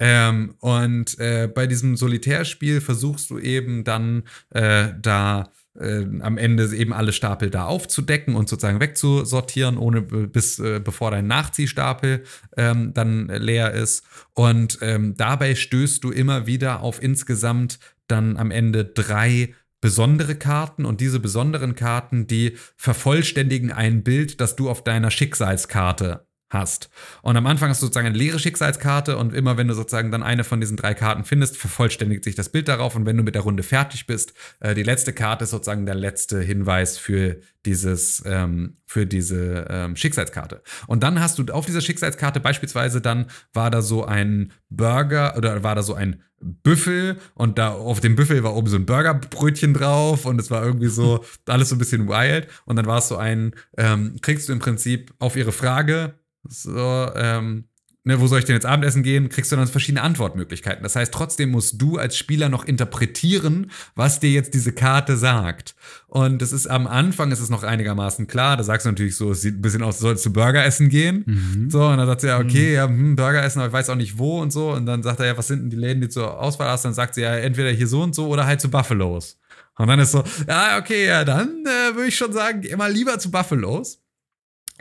Ähm, 0.00 0.54
und 0.58 1.18
äh, 1.20 1.48
bei 1.52 1.66
diesem 1.66 1.96
Solitärspiel 1.96 2.80
versuchst 2.80 3.30
du 3.30 3.38
eben 3.38 3.84
dann 3.84 4.24
äh, 4.50 4.88
da 5.00 5.52
äh, 5.78 6.04
am 6.20 6.36
Ende 6.36 6.74
eben 6.74 6.92
alle 6.92 7.12
Stapel 7.12 7.50
da 7.50 7.64
aufzudecken 7.66 8.34
und 8.34 8.48
sozusagen 8.48 8.80
wegzusortieren, 8.80 9.78
ohne 9.78 10.02
bis 10.02 10.58
äh, 10.58 10.80
bevor 10.80 11.10
dein 11.10 11.26
Nachziehstapel 11.26 12.24
ähm, 12.56 12.92
dann 12.94 13.28
leer 13.28 13.72
ist. 13.72 14.04
Und 14.34 14.78
ähm, 14.82 15.14
dabei 15.16 15.54
stößt 15.54 16.02
du 16.02 16.10
immer 16.10 16.46
wieder 16.46 16.80
auf 16.80 17.02
insgesamt 17.02 17.78
dann 18.08 18.36
am 18.36 18.50
Ende 18.50 18.84
drei 18.84 19.54
besondere 19.84 20.34
Karten 20.34 20.86
und 20.86 21.02
diese 21.02 21.20
besonderen 21.20 21.74
Karten, 21.74 22.26
die 22.26 22.56
vervollständigen 22.74 23.70
ein 23.70 24.02
Bild, 24.02 24.40
das 24.40 24.56
du 24.56 24.70
auf 24.70 24.82
deiner 24.82 25.10
Schicksalskarte 25.10 26.26
hast. 26.54 26.88
Und 27.20 27.36
am 27.36 27.46
Anfang 27.46 27.68
hast 27.68 27.82
du 27.82 27.86
sozusagen 27.86 28.06
eine 28.06 28.16
leere 28.16 28.38
Schicksalskarte 28.38 29.18
und 29.18 29.34
immer 29.34 29.58
wenn 29.58 29.68
du 29.68 29.74
sozusagen 29.74 30.10
dann 30.10 30.22
eine 30.22 30.44
von 30.44 30.60
diesen 30.60 30.78
drei 30.78 30.94
Karten 30.94 31.24
findest, 31.24 31.58
vervollständigt 31.58 32.24
sich 32.24 32.34
das 32.34 32.48
Bild 32.48 32.68
darauf 32.68 32.96
und 32.96 33.04
wenn 33.04 33.18
du 33.18 33.22
mit 33.22 33.34
der 33.34 33.42
Runde 33.42 33.62
fertig 33.62 34.06
bist, 34.06 34.32
äh, 34.60 34.74
die 34.74 34.82
letzte 34.82 35.12
Karte 35.12 35.44
ist 35.44 35.50
sozusagen 35.50 35.84
der 35.84 35.94
letzte 35.94 36.40
Hinweis 36.40 36.96
für 36.96 37.40
dieses, 37.66 38.22
ähm, 38.24 38.78
für 38.86 39.06
diese 39.06 39.66
ähm, 39.68 39.96
Schicksalskarte. 39.96 40.62
Und 40.86 41.02
dann 41.02 41.20
hast 41.20 41.38
du 41.38 41.44
auf 41.52 41.66
dieser 41.66 41.82
Schicksalskarte 41.82 42.40
beispielsweise 42.40 43.00
dann 43.00 43.26
war 43.52 43.70
da 43.70 43.82
so 43.82 44.04
ein 44.04 44.52
Burger 44.70 45.36
oder 45.36 45.62
war 45.62 45.74
da 45.74 45.82
so 45.82 45.94
ein 45.94 46.22
Büffel 46.44 47.16
und 47.34 47.58
da 47.58 47.72
auf 47.72 48.00
dem 48.00 48.16
Büffel 48.16 48.42
war 48.42 48.54
oben 48.54 48.68
so 48.68 48.76
ein 48.76 48.86
Burgerbrötchen 48.86 49.72
drauf 49.72 50.26
und 50.26 50.40
es 50.40 50.50
war 50.50 50.64
irgendwie 50.64 50.88
so 50.88 51.24
alles 51.46 51.70
so 51.70 51.76
ein 51.76 51.78
bisschen 51.78 52.08
wild 52.08 52.48
und 52.66 52.76
dann 52.76 52.86
war 52.86 52.98
es 52.98 53.08
so 53.08 53.16
ein, 53.16 53.54
ähm, 53.78 54.16
kriegst 54.20 54.48
du 54.48 54.52
im 54.52 54.58
Prinzip 54.58 55.14
auf 55.18 55.36
ihre 55.36 55.52
Frage, 55.52 56.14
so, 56.48 57.10
ähm, 57.14 57.64
ne, 58.04 58.20
wo 58.20 58.26
soll 58.26 58.38
ich 58.38 58.44
denn 58.44 58.54
jetzt 58.54 58.66
Abendessen 58.66 59.02
gehen, 59.02 59.28
kriegst 59.28 59.50
du 59.50 59.56
dann 59.56 59.66
verschiedene 59.66 60.02
Antwortmöglichkeiten. 60.02 60.82
Das 60.82 60.94
heißt, 60.94 61.12
trotzdem 61.12 61.50
musst 61.50 61.80
du 61.80 61.96
als 61.96 62.16
Spieler 62.16 62.48
noch 62.48 62.64
interpretieren, 62.64 63.70
was 63.94 64.20
dir 64.20 64.30
jetzt 64.30 64.54
diese 64.54 64.72
Karte 64.72 65.16
sagt. 65.16 65.74
Und 66.06 66.42
es 66.42 66.52
ist 66.52 66.66
am 66.66 66.86
Anfang 66.86 67.32
ist 67.32 67.40
es 67.40 67.50
noch 67.50 67.62
einigermaßen 67.62 68.26
klar. 68.26 68.56
Da 68.56 68.62
sagst 68.62 68.86
du 68.86 68.90
natürlich 68.90 69.16
so, 69.16 69.32
es 69.32 69.40
sieht 69.40 69.56
ein 69.56 69.62
bisschen 69.62 69.82
aus, 69.82 69.98
sollst 69.98 70.24
du 70.26 70.32
Burger 70.32 70.64
essen 70.64 70.88
gehen. 70.90 71.24
Mhm. 71.26 71.70
So, 71.70 71.86
und 71.86 71.96
dann 71.96 72.06
sagt 72.06 72.20
sie 72.20 72.28
ja, 72.28 72.38
okay, 72.38 72.74
ja, 72.74 72.86
hm, 72.86 73.16
Burger 73.16 73.42
essen, 73.42 73.60
aber 73.60 73.68
ich 73.68 73.72
weiß 73.72 73.90
auch 73.90 73.96
nicht 73.96 74.18
wo 74.18 74.40
und 74.40 74.52
so. 74.52 74.72
Und 74.72 74.86
dann 74.86 75.02
sagt 75.02 75.20
er 75.20 75.26
ja, 75.26 75.38
was 75.38 75.48
sind 75.48 75.62
denn 75.62 75.70
die 75.70 75.76
Läden, 75.76 76.02
die 76.02 76.08
zur 76.08 76.38
Auswahl 76.38 76.68
hast? 76.68 76.84
Dann 76.84 76.94
sagt 76.94 77.14
sie 77.14 77.22
ja, 77.22 77.34
entweder 77.34 77.70
hier 77.70 77.88
so 77.88 78.02
und 78.02 78.14
so 78.14 78.28
oder 78.28 78.46
halt 78.46 78.60
zu 78.60 78.70
Buffalos. 78.70 79.38
Und 79.76 79.88
dann 79.88 79.98
ist 79.98 80.12
so, 80.12 80.22
ja, 80.46 80.78
okay, 80.78 81.06
ja, 81.06 81.24
dann 81.24 81.64
äh, 81.64 81.96
würde 81.96 82.08
ich 82.08 82.16
schon 82.16 82.32
sagen, 82.32 82.62
mal 82.76 82.92
lieber 82.92 83.18
zu 83.18 83.30
Buffalos. 83.30 84.03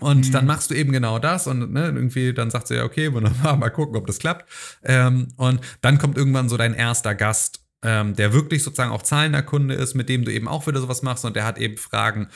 Und 0.01 0.27
Mhm. 0.27 0.31
dann 0.31 0.45
machst 0.45 0.71
du 0.71 0.75
eben 0.75 0.91
genau 0.91 1.19
das 1.19 1.45
und 1.47 1.71
ne, 1.71 1.85
irgendwie 1.85 2.33
dann 2.33 2.49
sagt 2.49 2.67
sie 2.67 2.75
ja, 2.75 2.83
okay, 2.83 3.13
wunderbar, 3.13 3.55
mal 3.57 3.69
gucken, 3.69 3.95
ob 3.95 4.07
das 4.07 4.17
klappt. 4.19 4.49
Ähm, 4.83 5.27
und 5.37 5.61
dann 5.81 5.99
kommt 5.99 6.17
irgendwann 6.17 6.49
so 6.49 6.57
dein 6.57 6.73
erster 6.73 7.13
Gast, 7.15 7.59
ähm, 7.83 8.15
der 8.15 8.33
wirklich 8.33 8.63
sozusagen 8.63 8.91
auch 8.91 9.03
zahlender 9.03 9.43
Kunde 9.43 9.75
ist, 9.75 9.93
mit 9.93 10.09
dem 10.09 10.25
du 10.25 10.31
eben 10.31 10.47
auch 10.47 10.65
wieder 10.67 10.79
sowas 10.81 11.03
machst 11.03 11.25
und 11.25 11.35
der 11.35 11.45
hat 11.45 11.57
eben 11.57 11.77
Fragen. 11.77 12.27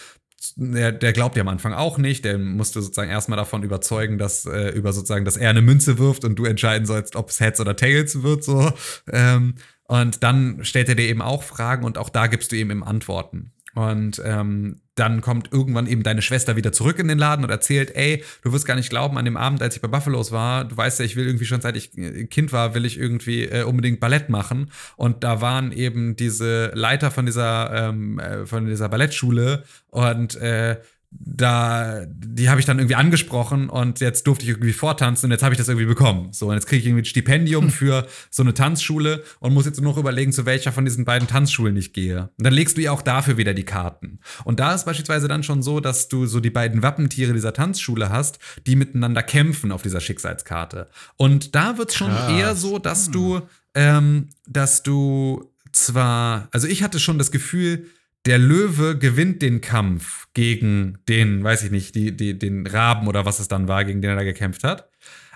Der, 0.56 0.92
der 0.92 1.14
glaubt 1.14 1.36
ja 1.36 1.42
am 1.42 1.48
Anfang 1.48 1.74
auch 1.74 1.98
nicht, 1.98 2.24
der 2.24 2.38
musste 2.38 2.80
sozusagen 2.82 3.10
erstmal 3.10 3.38
davon 3.38 3.64
überzeugen, 3.64 4.20
dass 4.20 4.46
äh, 4.46 4.70
über 4.70 4.94
sozusagen, 4.94 5.26
dass 5.26 5.36
er 5.36 5.50
eine 5.50 5.64
Münze 5.64 5.98
wirft 5.98 6.24
und 6.26 6.36
du 6.36 6.46
entscheiden 6.46 6.86
sollst, 6.86 7.16
ob 7.16 7.30
es 7.32 7.40
Heads 7.40 7.60
oder 7.60 7.76
Tails 7.76 8.22
wird, 8.22 8.44
so. 8.44 8.72
Ähm, 9.12 9.56
und 9.88 10.22
dann 10.22 10.64
stellt 10.64 10.90
er 10.90 10.96
dir 10.96 11.08
eben 11.08 11.24
auch 11.24 11.42
Fragen 11.42 11.86
und 11.86 11.98
auch 11.98 12.10
da 12.10 12.28
gibst 12.28 12.52
du 12.52 12.56
ihm 12.56 12.70
eben 12.70 12.84
Antworten. 12.84 13.52
Und 13.78 14.20
ähm, 14.26 14.82
dann 14.96 15.22
kommt 15.22 15.54
irgendwann 15.54 15.86
eben 15.86 16.02
deine 16.02 16.24
Schwester 16.24 16.56
wieder 16.56 16.72
zurück 16.72 16.98
in 16.98 17.08
den 17.08 17.20
Laden 17.20 17.46
und 17.46 17.52
erzählt, 17.52 17.96
ey, 17.96 18.24
du 18.42 18.52
wirst 18.52 18.66
gar 18.66 18.74
nicht 18.74 18.90
glauben, 18.90 19.20
an 19.20 19.26
dem 19.26 19.38
Abend, 19.38 19.62
als 19.62 19.76
ich 19.76 19.84
bei 19.84 19.88
Buffalos 19.88 20.32
war, 20.32 20.66
du 20.66 20.76
weißt 20.76 20.98
ja, 20.98 21.06
ich 21.06 21.16
will 21.16 21.28
irgendwie 21.28 21.46
schon 21.46 21.62
seit 21.62 21.78
ich 21.78 21.96
äh, 21.96 22.26
Kind 22.26 22.52
war, 22.52 22.74
will 22.74 22.86
ich 22.86 22.98
irgendwie 22.98 23.44
äh, 23.44 23.62
unbedingt 23.62 24.00
Ballett 24.00 24.30
machen. 24.30 24.72
Und 24.96 25.24
da 25.24 25.42
waren 25.42 25.72
eben 25.72 26.16
diese 26.16 26.72
Leiter 26.74 27.12
von 27.12 27.28
dieser, 27.28 27.90
ähm, 27.90 28.18
äh, 28.18 28.48
von 28.48 28.66
dieser 28.66 28.90
Ballettschule 28.90 29.64
und 29.92 30.36
äh, 30.38 30.78
da, 31.10 32.06
die 32.08 32.50
habe 32.50 32.60
ich 32.60 32.66
dann 32.66 32.80
irgendwie 32.80 32.96
angesprochen 32.96 33.70
und 33.70 34.02
jetzt 34.02 34.28
durfte 34.28 34.44
ich 34.44 34.50
irgendwie 34.50 34.74
vortanzen 34.74 35.28
und 35.28 35.32
jetzt 35.32 35.44
habe 35.44 35.54
ich 35.54 35.58
das 35.58 35.70
irgendwie 35.70 35.86
bekommen. 35.86 36.34
So, 36.34 36.48
und 36.48 36.56
jetzt 36.56 36.68
kriege 36.68 36.82
ich 36.82 36.86
irgendwie 36.86 37.04
ein 37.04 37.06
Stipendium 37.06 37.70
für 37.70 38.08
so 38.30 38.44
eine 38.44 38.54
Tanzschule 38.54 39.24
und 39.40 39.54
muss 39.54 39.66
jetzt 39.66 39.80
nur 39.80 39.92
noch 39.94 39.98
überlegen, 39.98 40.34
zu 40.34 40.46
welcher 40.46 40.72
von 40.72 40.84
diesen 40.84 41.06
beiden 41.06 41.28
Tanzschulen 41.28 41.78
ich 41.78 41.94
gehe. 41.94 42.30
Und 42.38 42.46
dann 42.46 42.54
legst 42.54 42.78
du 42.78 42.82
ihr 42.82 42.92
auch 42.92 43.02
dafür 43.02 43.38
wieder 43.38 43.54
die 43.54 43.64
Karten. 43.64 44.20
Und 44.44 44.60
da 44.60 44.74
ist 44.74 44.86
beispielsweise 44.86 45.28
dann 45.28 45.44
schon 45.44 45.64
so, 45.64 45.80
dass 45.80 46.10
du 46.10 46.26
so 46.26 46.42
die 46.42 46.50
beiden 46.50 46.84
Wappentiere 46.84 47.34
dieser 47.34 47.54
Tanzschule 47.54 48.10
hast, 48.10 48.40
die 48.66 48.76
miteinander 48.76 49.24
kämpfen 49.24 49.72
auf 49.72 49.82
dieser 49.82 50.02
Schicksalskarte. 50.02 50.88
Und 51.16 51.56
da 51.56 51.78
wird 51.78 51.92
es 51.92 51.96
schon 51.96 52.12
Krass. 52.12 52.32
eher 52.32 52.56
so, 52.56 52.80
dass 52.80 53.12
du, 53.12 53.42
ähm, 53.76 54.28
dass 54.46 54.84
du 54.84 55.54
zwar, 55.72 56.50
also 56.52 56.68
ich 56.68 56.84
hatte 56.84 57.00
schon 57.00 57.18
das 57.18 57.32
Gefühl, 57.32 57.86
der 58.28 58.38
Löwe 58.38 58.98
gewinnt 58.98 59.42
den 59.42 59.62
Kampf 59.62 60.28
gegen 60.34 61.00
den, 61.08 61.44
weiß 61.44 61.64
ich 61.64 61.72
nicht, 61.72 61.96
die, 61.96 62.16
die, 62.16 62.38
den 62.38 62.68
Raben 62.68 63.08
oder 63.08 63.26
was 63.26 63.40
es 63.40 63.48
dann 63.48 63.68
war, 63.68 63.86
gegen 63.86 64.02
den 64.02 64.12
er 64.12 64.18
da 64.18 64.24
gekämpft 64.24 64.64
hat. 64.64 64.90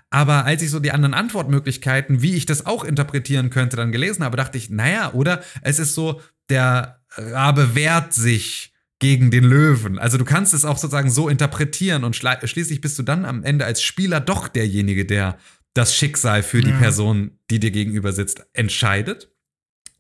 Aber 0.10 0.44
als 0.46 0.62
ich 0.62 0.70
so 0.70 0.80
die 0.80 0.92
anderen 0.92 1.14
Antwortmöglichkeiten, 1.14 2.22
wie 2.22 2.36
ich 2.36 2.46
das 2.46 2.66
auch 2.66 2.84
interpretieren 2.84 3.50
könnte, 3.50 3.78
dann 3.78 3.94
gelesen 3.94 4.26
habe, 4.26 4.36
dachte 4.36 4.58
ich, 4.58 4.70
naja, 4.70 5.14
oder 5.14 5.42
es 5.62 5.80
ist 5.80 5.96
so, 5.96 6.22
der 6.50 7.02
Rabe 7.16 7.76
wehrt 7.76 8.14
sich 8.14 8.74
gegen 9.00 9.32
den 9.32 9.46
Löwen. 9.46 9.98
Also 9.98 10.18
du 10.18 10.26
kannst 10.26 10.54
es 10.54 10.66
auch 10.66 10.78
sozusagen 10.78 11.10
so 11.10 11.30
interpretieren 11.30 12.04
und 12.04 12.16
schließlich 12.16 12.82
bist 12.82 13.00
du 13.00 13.04
dann 13.04 13.26
am 13.26 13.44
Ende 13.44 13.66
als 13.66 13.82
Spieler 13.82 14.20
doch 14.20 14.50
derjenige, 14.50 15.06
der 15.06 15.38
das 15.74 15.96
Schicksal 15.96 16.44
für 16.44 16.62
die 16.62 16.72
Ja. 16.72 16.78
Person, 16.78 17.40
die 17.50 17.60
dir 17.60 17.72
gegenüber 17.72 18.12
sitzt, 18.12 18.46
entscheidet. 18.54 19.31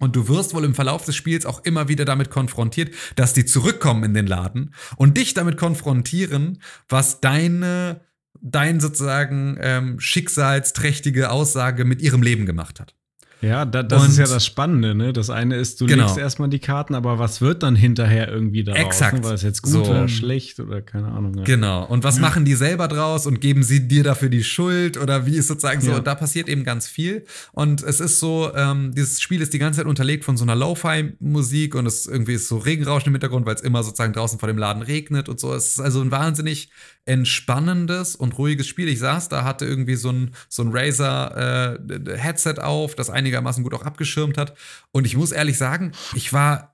Und 0.01 0.15
du 0.15 0.27
wirst 0.27 0.55
wohl 0.55 0.65
im 0.65 0.73
Verlauf 0.73 1.05
des 1.05 1.15
Spiels 1.15 1.45
auch 1.45 1.63
immer 1.63 1.87
wieder 1.87 2.05
damit 2.05 2.31
konfrontiert, 2.31 2.91
dass 3.15 3.33
die 3.33 3.45
zurückkommen 3.45 4.03
in 4.03 4.15
den 4.15 4.25
Laden 4.25 4.73
und 4.97 5.15
dich 5.15 5.35
damit 5.35 5.57
konfrontieren, 5.57 6.59
was 6.89 7.21
deine, 7.21 8.01
dein 8.41 8.79
sozusagen 8.79 9.59
ähm, 9.61 9.99
schicksalsträchtige 9.99 11.29
Aussage 11.29 11.85
mit 11.85 12.01
ihrem 12.01 12.23
Leben 12.23 12.47
gemacht 12.47 12.79
hat. 12.79 12.95
Ja, 13.41 13.65
da, 13.65 13.81
das 13.83 14.03
Und- 14.03 14.09
ist 14.09 14.17
ja 14.17 14.25
das 14.27 14.45
Spannende, 14.45 14.93
ne? 14.95 15.13
Das 15.13 15.29
eine 15.29 15.55
ist, 15.55 15.81
du 15.81 15.85
Genau. 15.87 16.03
legst 16.03 16.17
erstmal 16.17 16.49
die 16.49 16.59
Karten, 16.59 16.93
aber 16.95 17.17
was 17.19 17.41
wird 17.41 17.63
dann 17.63 17.75
hinterher 17.75 18.29
irgendwie 18.31 18.63
daraus? 18.63 18.81
Exakt. 18.81 19.17
Ne? 19.17 19.23
War 19.23 19.33
es 19.33 19.41
jetzt 19.41 19.61
gut 19.63 19.71
So. 19.73 19.83
oder 19.85 20.07
schlecht 20.07 20.59
oder 20.59 20.81
keine 20.81 21.07
Ahnung. 21.07 21.35
Ja. 21.37 21.43
Genau. 21.43 21.85
Und 21.85 22.03
was 22.03 22.19
machen 22.19 22.45
die 22.45 22.53
selber 22.55 22.87
draus 22.87 23.25
und 23.25 23.41
geben 23.41 23.63
sie 23.63 23.87
dir 23.87 24.03
dafür 24.03 24.29
die 24.29 24.43
Schuld 24.43 24.97
oder 24.97 25.25
wie 25.25 25.35
ist 25.37 25.47
sozusagen 25.47 25.81
so? 25.81 25.91
Ja. 25.91 25.97
Und 25.97 26.07
da 26.07 26.15
passiert 26.15 26.49
eben 26.49 26.63
ganz 26.63 26.87
viel. 26.87 27.25
Und 27.51 27.81
es 27.83 27.99
ist 27.99 28.19
so, 28.19 28.51
ähm, 28.55 28.93
dieses 28.95 29.19
Spiel 29.21 29.41
ist 29.41 29.53
die 29.53 29.59
ganze 29.59 29.77
Zeit 29.79 29.87
unterlegt 29.87 30.23
von 30.23 30.37
so 30.37 30.43
einer 30.43 30.55
Lo-Fi-Musik 30.55 31.75
und 31.75 31.85
es 31.87 32.05
irgendwie 32.05 32.33
ist 32.33 32.47
so 32.47 32.57
Regenrauschen 32.57 33.07
im 33.07 33.13
Hintergrund, 33.15 33.45
weil 33.45 33.55
es 33.55 33.61
immer 33.61 33.83
sozusagen 33.83 34.13
draußen 34.13 34.37
vor 34.39 34.47
dem 34.47 34.57
Laden 34.57 34.83
regnet 34.83 35.29
und 35.29 35.39
so. 35.39 35.53
Es 35.53 35.73
ist 35.73 35.79
also 35.79 36.01
ein 36.01 36.11
wahnsinnig 36.11 36.69
entspannendes 37.05 38.15
und 38.15 38.37
ruhiges 38.37 38.67
Spiel. 38.67 38.87
Ich 38.87 38.99
saß 38.99 39.29
da, 39.29 39.43
hatte 39.43 39.65
irgendwie 39.65 39.95
so 39.95 40.09
ein, 40.09 40.31
so 40.49 40.63
ein 40.63 40.69
Razer 40.71 41.77
äh, 41.79 42.17
Headset 42.17 42.55
auf, 42.61 42.95
das 42.95 43.09
einigermaßen 43.31 43.63
gut 43.63 43.73
auch 43.73 43.83
abgeschirmt 43.83 44.37
hat. 44.37 44.53
Und 44.91 45.05
ich 45.05 45.15
muss 45.15 45.31
ehrlich 45.31 45.57
sagen, 45.57 45.93
ich 46.13 46.33
war 46.33 46.70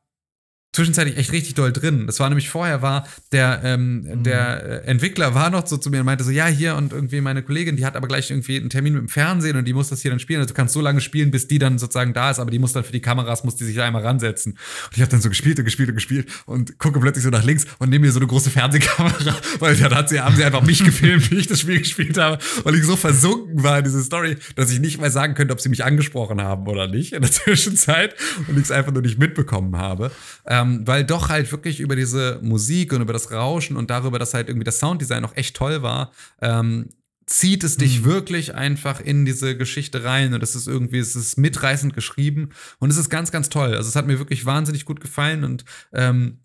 zwischenzeitlich 0.78 1.18
echt 1.18 1.32
richtig 1.32 1.56
doll 1.56 1.74
drin. 1.74 2.06
Das 2.06 2.20
war 2.20 2.30
nämlich 2.30 2.50
vorher 2.50 2.82
war 2.82 3.08
der 3.32 3.62
ähm, 3.64 4.24
der 4.24 4.84
äh, 4.86 4.88
Entwickler 4.88 5.34
war 5.34 5.50
noch 5.50 5.66
so 5.66 5.78
zu 5.78 5.90
mir 5.90 6.02
und 6.02 6.06
meinte 6.06 6.24
so 6.24 6.30
ja 6.30 6.46
hier 6.46 6.76
und 6.76 6.94
irgendwie 6.94 7.20
meine 7.20 7.42
Kollegin 7.42 7.76
die 7.76 7.86
hat 7.86 7.96
aber 7.96 8.08
gleich 8.08 8.30
irgendwie 8.30 8.58
einen 8.58 8.70
Termin 8.70 8.94
mit 8.94 9.02
dem 9.02 9.10
Fernsehen 9.10 9.58
und 9.58 9.66
die 9.66 9.74
muss 9.74 9.90
das 9.90 10.02
hier 10.02 10.12
dann 10.12 10.20
spielen. 10.20 10.40
Also 10.40 10.50
du 10.50 10.54
kannst 10.54 10.74
so 10.74 10.82
lange 10.82 11.02
spielen, 11.02 11.32
bis 11.32 11.48
die 11.48 11.58
dann 11.58 11.80
sozusagen 11.80 12.14
da 12.14 12.30
ist, 12.30 12.40
aber 12.40 12.52
die 12.52 12.60
muss 12.60 12.74
dann 12.74 12.84
für 12.84 12.92
die 12.92 13.02
Kameras 13.02 13.44
muss 13.44 13.56
die 13.56 13.66
sich 13.66 13.76
da 13.76 13.86
einmal 13.86 14.04
ransetzen. 14.04 14.54
Und 14.54 14.96
ich 14.96 15.02
habe 15.02 15.10
dann 15.10 15.22
so 15.22 15.30
gespielt 15.30 15.58
und 15.58 15.66
gespielt 15.66 15.90
und 15.90 15.96
gespielt 15.96 16.30
und 16.46 16.78
gucke 16.78 17.00
plötzlich 17.00 17.24
so 17.24 17.32
nach 17.32 17.44
links 17.44 17.66
und 17.80 17.90
nehme 17.90 18.06
mir 18.06 18.12
so 18.12 18.20
eine 18.20 18.28
große 18.28 18.52
Fernsehkamera, 18.52 19.36
weil 19.60 19.76
dann 19.76 19.96
hat 19.96 20.10
sie 20.10 20.20
haben 20.20 20.36
sie 20.36 20.44
einfach 20.44 20.62
mich 20.62 20.84
gefilmt, 20.84 21.32
wie 21.32 21.38
ich 21.38 21.48
das 21.48 21.62
Spiel 21.62 21.80
gespielt 21.80 22.20
habe, 22.20 22.38
weil 22.64 22.76
ich 22.76 22.84
so 22.84 22.96
versunken 22.96 23.64
war 23.64 23.80
in 23.80 23.84
diese 23.84 24.04
Story, 24.04 24.38
dass 24.56 24.72
ich 24.72 24.80
nicht 24.80 25.02
mehr 25.02 25.10
sagen 25.10 25.34
könnte, 25.34 25.54
ob 25.54 25.62
sie 25.62 25.70
mich 25.70 25.84
angesprochen 25.84 26.40
haben 26.40 26.68
oder 26.68 26.88
nicht 26.88 27.14
in 27.14 27.22
der 27.22 27.32
Zwischenzeit 27.32 28.16
und 28.48 28.58
ich 28.58 28.66
es 28.66 28.72
einfach 28.72 28.92
nur 28.92 29.02
nicht 29.02 29.18
mitbekommen 29.18 29.76
habe. 29.78 30.12
Ähm, 30.46 30.67
weil 30.86 31.04
doch 31.04 31.30
halt 31.30 31.52
wirklich 31.52 31.80
über 31.80 31.96
diese 31.96 32.40
Musik 32.42 32.94
und 32.94 33.02
über 33.02 33.14
das 33.14 33.32
Rauschen 33.32 33.78
und 33.78 33.90
darüber, 33.90 34.20
dass 34.20 34.34
halt 34.34 34.48
irgendwie 34.50 34.66
das 34.66 34.80
Sounddesign 34.80 35.22
noch 35.22 35.36
echt 35.36 35.56
toll 35.56 35.82
war, 35.82 36.12
ähm, 36.42 36.90
zieht 37.28 37.64
es 37.64 37.76
dich 37.76 38.02
mhm. 38.02 38.06
wirklich 38.06 38.56
einfach 38.56 39.02
in 39.02 39.26
diese 39.26 39.58
Geschichte 39.58 40.04
rein 40.04 40.34
und 40.34 40.42
es 40.42 40.56
ist 40.56 40.68
irgendwie, 40.68 41.00
es 41.00 41.16
ist 41.16 41.38
mitreißend 41.38 41.94
geschrieben 41.94 42.50
und 42.80 42.90
es 42.90 42.98
ist 42.98 43.10
ganz, 43.10 43.32
ganz 43.32 43.50
toll. 43.50 43.76
Also 43.76 43.90
es 43.90 43.96
hat 43.96 44.08
mir 44.08 44.18
wirklich 44.18 44.46
wahnsinnig 44.46 44.86
gut 44.86 45.02
gefallen 45.02 45.44
und 45.44 45.66
ähm, 45.94 46.40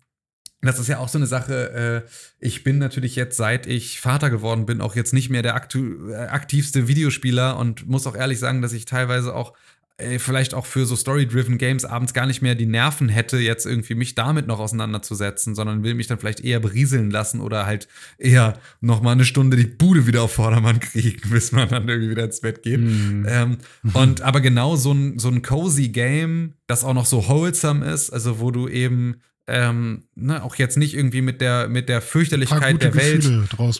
das 0.63 0.79
ist 0.79 0.87
ja 0.87 0.99
auch 0.99 1.09
so 1.09 1.17
eine 1.17 1.27
Sache. 1.27 2.03
Äh, 2.05 2.09
ich 2.39 2.63
bin 2.63 2.77
natürlich 2.77 3.15
jetzt, 3.15 3.37
seit 3.37 3.67
ich 3.67 3.99
Vater 3.99 4.29
geworden 4.29 4.65
bin, 4.65 4.81
auch 4.81 4.95
jetzt 4.95 5.13
nicht 5.13 5.29
mehr 5.29 5.41
der 5.41 5.55
äh, 5.55 6.13
aktivste 6.15 6.87
Videospieler 6.87 7.57
und 7.57 7.87
muss 7.87 8.07
auch 8.07 8.15
ehrlich 8.15 8.39
sagen, 8.39 8.61
dass 8.61 8.73
ich 8.73 8.85
teilweise 8.85 9.35
auch 9.35 9.53
äh, 9.97 10.17
vielleicht 10.17 10.55
auch 10.55 10.65
für 10.65 10.85
so 10.85 10.95
story-driven 10.95 11.59
Games 11.59 11.85
abends 11.85 12.13
gar 12.13 12.25
nicht 12.25 12.41
mehr 12.41 12.55
die 12.55 12.65
Nerven 12.65 13.09
hätte, 13.09 13.37
jetzt 13.37 13.65
irgendwie 13.65 13.93
mich 13.93 14.15
damit 14.15 14.47
noch 14.47 14.59
auseinanderzusetzen, 14.59 15.53
sondern 15.53 15.83
will 15.83 15.93
mich 15.93 16.07
dann 16.07 16.17
vielleicht 16.17 16.39
eher 16.39 16.59
berieseln 16.59 17.11
lassen 17.11 17.39
oder 17.39 17.67
halt 17.67 17.87
eher 18.17 18.59
noch 18.81 19.01
mal 19.01 19.11
eine 19.11 19.23
Stunde 19.25 19.55
die 19.55 19.67
Bude 19.67 20.07
wieder 20.07 20.23
auf 20.23 20.33
Vordermann 20.33 20.79
kriegen, 20.79 21.21
bis 21.29 21.51
man 21.51 21.69
dann 21.69 21.87
irgendwie 21.87 22.09
wieder 22.09 22.25
ins 22.25 22.41
Bett 22.41 22.63
geht. 22.63 22.79
Mm. 22.79 23.25
Ähm, 23.27 23.57
und 23.93 24.21
aber 24.21 24.41
genau 24.41 24.75
so 24.75 24.91
ein, 24.93 25.19
so 25.19 25.29
ein 25.29 25.43
cozy 25.43 25.89
Game, 25.89 26.55
das 26.65 26.83
auch 26.83 26.95
noch 26.95 27.05
so 27.05 27.27
wholesome 27.27 27.85
ist, 27.85 28.09
also 28.09 28.39
wo 28.39 28.49
du 28.49 28.67
eben 28.67 29.21
ähm, 29.47 30.03
ne, 30.15 30.41
auch 30.43 30.55
jetzt 30.55 30.77
nicht 30.77 30.93
irgendwie 30.93 31.21
mit 31.21 31.41
der 31.41 31.67
mit 31.67 31.89
der 31.89 32.01
Fürchterlichkeit 32.01 32.81
der 32.81 32.95
Welt. 32.95 33.29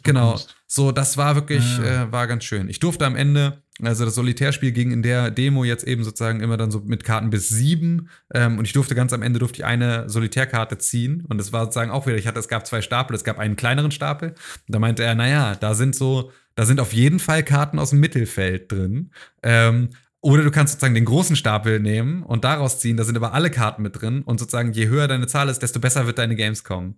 genau. 0.03 0.40
So, 0.68 0.91
das 0.91 1.18
war 1.18 1.35
wirklich 1.35 1.64
ja. 1.77 2.03
äh, 2.03 2.11
war 2.11 2.27
ganz 2.27 2.44
schön. 2.44 2.68
Ich 2.68 2.80
durfte 2.80 3.06
am 3.06 3.15
Ende, 3.15 3.61
also 3.81 4.06
das 4.06 4.15
Solitärspiel 4.15 4.72
ging 4.72 4.91
in 4.91 5.03
der 5.03 5.31
Demo 5.31 5.64
jetzt 5.64 5.85
eben 5.85 6.03
sozusagen 6.03 6.41
immer 6.41 6.57
dann 6.57 6.72
so 6.72 6.81
mit 6.81 7.03
Karten 7.03 7.30
bis 7.30 7.48
sieben 7.48 8.10
ähm, 8.34 8.57
und 8.57 8.65
ich 8.65 8.73
durfte 8.73 8.95
ganz 8.95 9.14
am 9.14 9.22
Ende 9.22 9.40
durfte 9.40 9.60
ich 9.60 9.65
eine 9.65 10.10
Solitärkarte 10.10 10.77
ziehen 10.80 11.26
und 11.30 11.40
es 11.40 11.53
war 11.53 11.65
sozusagen 11.65 11.91
auch 11.91 12.07
wieder. 12.07 12.18
Ich 12.18 12.27
hatte, 12.27 12.40
es 12.40 12.48
gab 12.48 12.68
zwei 12.68 12.81
Stapel, 12.81 13.15
es 13.15 13.23
gab 13.23 13.40
einen 13.40 13.56
kleineren 13.56 13.91
Stapel. 13.91 14.30
Und 14.30 14.38
da 14.68 14.80
meinte 14.80 15.03
er, 15.03 15.15
naja, 15.15 15.56
da 15.56 15.76
sind 15.76 15.95
so 15.95 16.31
da 16.56 16.65
sind 16.65 16.80
auf 16.80 16.94
jeden 16.94 17.19
Fall 17.19 17.44
Karten 17.44 17.80
aus 17.80 17.90
dem 17.90 17.99
Mittelfeld 17.99 18.72
drin. 18.72 19.11
Ähm, 19.41 19.90
oder 20.24 20.44
du 20.44 20.52
kannst 20.52 20.74
sozusagen 20.74 20.95
den 20.95 21.06
großen 21.06 21.36
Stapel 21.36 21.82
nehmen 21.82 22.24
und 22.24 22.45
daraus 22.45 22.80
ziehen, 22.80 22.95
da 22.95 23.04
sind 23.04 23.18
aber 23.18 23.34
alle 23.34 23.52
Karten 23.52 23.84
mit 23.84 24.02
drin 24.02 24.22
und 24.24 24.40
sozusagen 24.40 24.72
je 24.72 24.88
höher 24.88 25.10
deine 25.10 25.28
Zahl 25.28 25.50
ist, 25.50 25.60
desto 25.60 25.82
besser 25.82 26.08
wird 26.08 26.18
deine 26.18 26.38
Gamescom. 26.38 26.95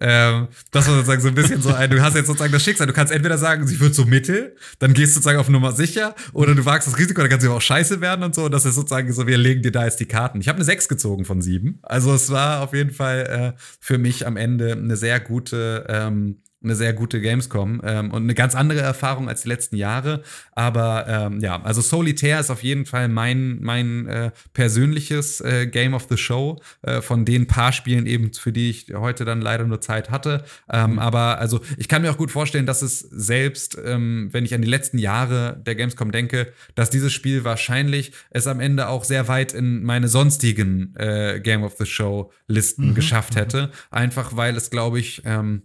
Ähm, 0.00 0.46
das 0.70 0.86
war 0.86 0.94
sozusagen 0.94 1.20
so 1.20 1.26
ein 1.26 1.34
bisschen 1.34 1.60
so 1.60 1.74
ein, 1.74 1.90
du 1.90 2.00
hast 2.00 2.14
jetzt 2.14 2.28
sozusagen 2.28 2.52
das 2.52 2.62
Schicksal, 2.62 2.86
du 2.86 2.92
kannst 2.92 3.12
entweder 3.12 3.36
sagen, 3.36 3.66
sie 3.66 3.80
wird 3.80 3.96
so 3.96 4.04
mittel, 4.04 4.54
dann 4.78 4.94
gehst 4.94 5.10
du 5.10 5.14
sozusagen 5.14 5.40
auf 5.40 5.48
Nummer 5.48 5.72
sicher, 5.72 6.14
oder 6.32 6.54
du 6.54 6.64
wagst 6.64 6.86
das 6.86 6.96
Risiko, 6.96 7.20
dann 7.20 7.30
kann 7.30 7.40
sie 7.40 7.48
auch 7.48 7.60
scheiße 7.60 8.00
werden 8.00 8.22
und 8.22 8.32
so. 8.32 8.44
Und 8.44 8.52
das 8.52 8.64
ist 8.64 8.76
sozusagen 8.76 9.12
so, 9.12 9.26
wir 9.26 9.38
legen 9.38 9.62
dir 9.62 9.72
da 9.72 9.84
jetzt 9.84 9.98
die 9.98 10.06
Karten. 10.06 10.40
Ich 10.40 10.46
habe 10.46 10.56
eine 10.56 10.64
6 10.64 10.86
gezogen 10.86 11.24
von 11.24 11.42
7. 11.42 11.80
Also 11.82 12.14
es 12.14 12.30
war 12.30 12.62
auf 12.62 12.74
jeden 12.74 12.92
Fall 12.92 13.54
äh, 13.56 13.60
für 13.80 13.98
mich 13.98 14.24
am 14.24 14.36
Ende 14.36 14.72
eine 14.72 14.96
sehr 14.96 15.18
gute 15.18 15.84
ähm, 15.88 16.42
eine 16.62 16.74
sehr 16.74 16.92
gute 16.92 17.20
Gamescom 17.20 17.80
ähm, 17.84 18.10
und 18.10 18.24
eine 18.24 18.34
ganz 18.34 18.54
andere 18.56 18.80
Erfahrung 18.80 19.28
als 19.28 19.42
die 19.42 19.48
letzten 19.48 19.76
Jahre. 19.76 20.22
Aber 20.52 21.06
ähm, 21.08 21.40
ja, 21.40 21.62
also 21.62 21.80
Solitaire 21.80 22.40
ist 22.40 22.50
auf 22.50 22.64
jeden 22.64 22.84
Fall 22.84 23.08
mein, 23.08 23.58
mein 23.60 24.06
äh, 24.06 24.30
persönliches 24.54 25.40
äh, 25.40 25.68
Game 25.68 25.94
of 25.94 26.06
the 26.10 26.16
Show 26.16 26.60
äh, 26.82 27.00
von 27.00 27.24
den 27.24 27.46
paar 27.46 27.72
Spielen 27.72 28.06
eben, 28.06 28.32
für 28.32 28.52
die 28.52 28.70
ich 28.70 28.92
heute 28.92 29.24
dann 29.24 29.40
leider 29.40 29.64
nur 29.64 29.80
Zeit 29.80 30.10
hatte. 30.10 30.44
Ähm, 30.70 30.92
mhm. 30.92 30.98
Aber 30.98 31.38
also 31.38 31.60
ich 31.76 31.86
kann 31.86 32.02
mir 32.02 32.10
auch 32.10 32.16
gut 32.16 32.32
vorstellen, 32.32 32.66
dass 32.66 32.82
es 32.82 32.98
selbst, 32.98 33.78
ähm, 33.84 34.28
wenn 34.32 34.44
ich 34.44 34.52
an 34.52 34.62
die 34.62 34.68
letzten 34.68 34.98
Jahre 34.98 35.62
der 35.64 35.76
Gamescom 35.76 36.10
denke, 36.10 36.52
dass 36.74 36.90
dieses 36.90 37.12
Spiel 37.12 37.44
wahrscheinlich 37.44 38.12
es 38.30 38.48
am 38.48 38.58
Ende 38.58 38.88
auch 38.88 39.04
sehr 39.04 39.28
weit 39.28 39.52
in 39.52 39.84
meine 39.84 40.08
sonstigen 40.08 40.94
äh, 40.96 41.40
Game 41.40 41.62
of 41.62 41.76
the 41.78 41.86
Show 41.86 42.32
Listen 42.48 42.90
mhm. 42.90 42.94
geschafft 42.94 43.34
mhm. 43.34 43.38
hätte. 43.38 43.70
Einfach 43.92 44.36
weil 44.36 44.56
es, 44.56 44.70
glaube 44.70 44.98
ich, 44.98 45.22
ähm, 45.24 45.62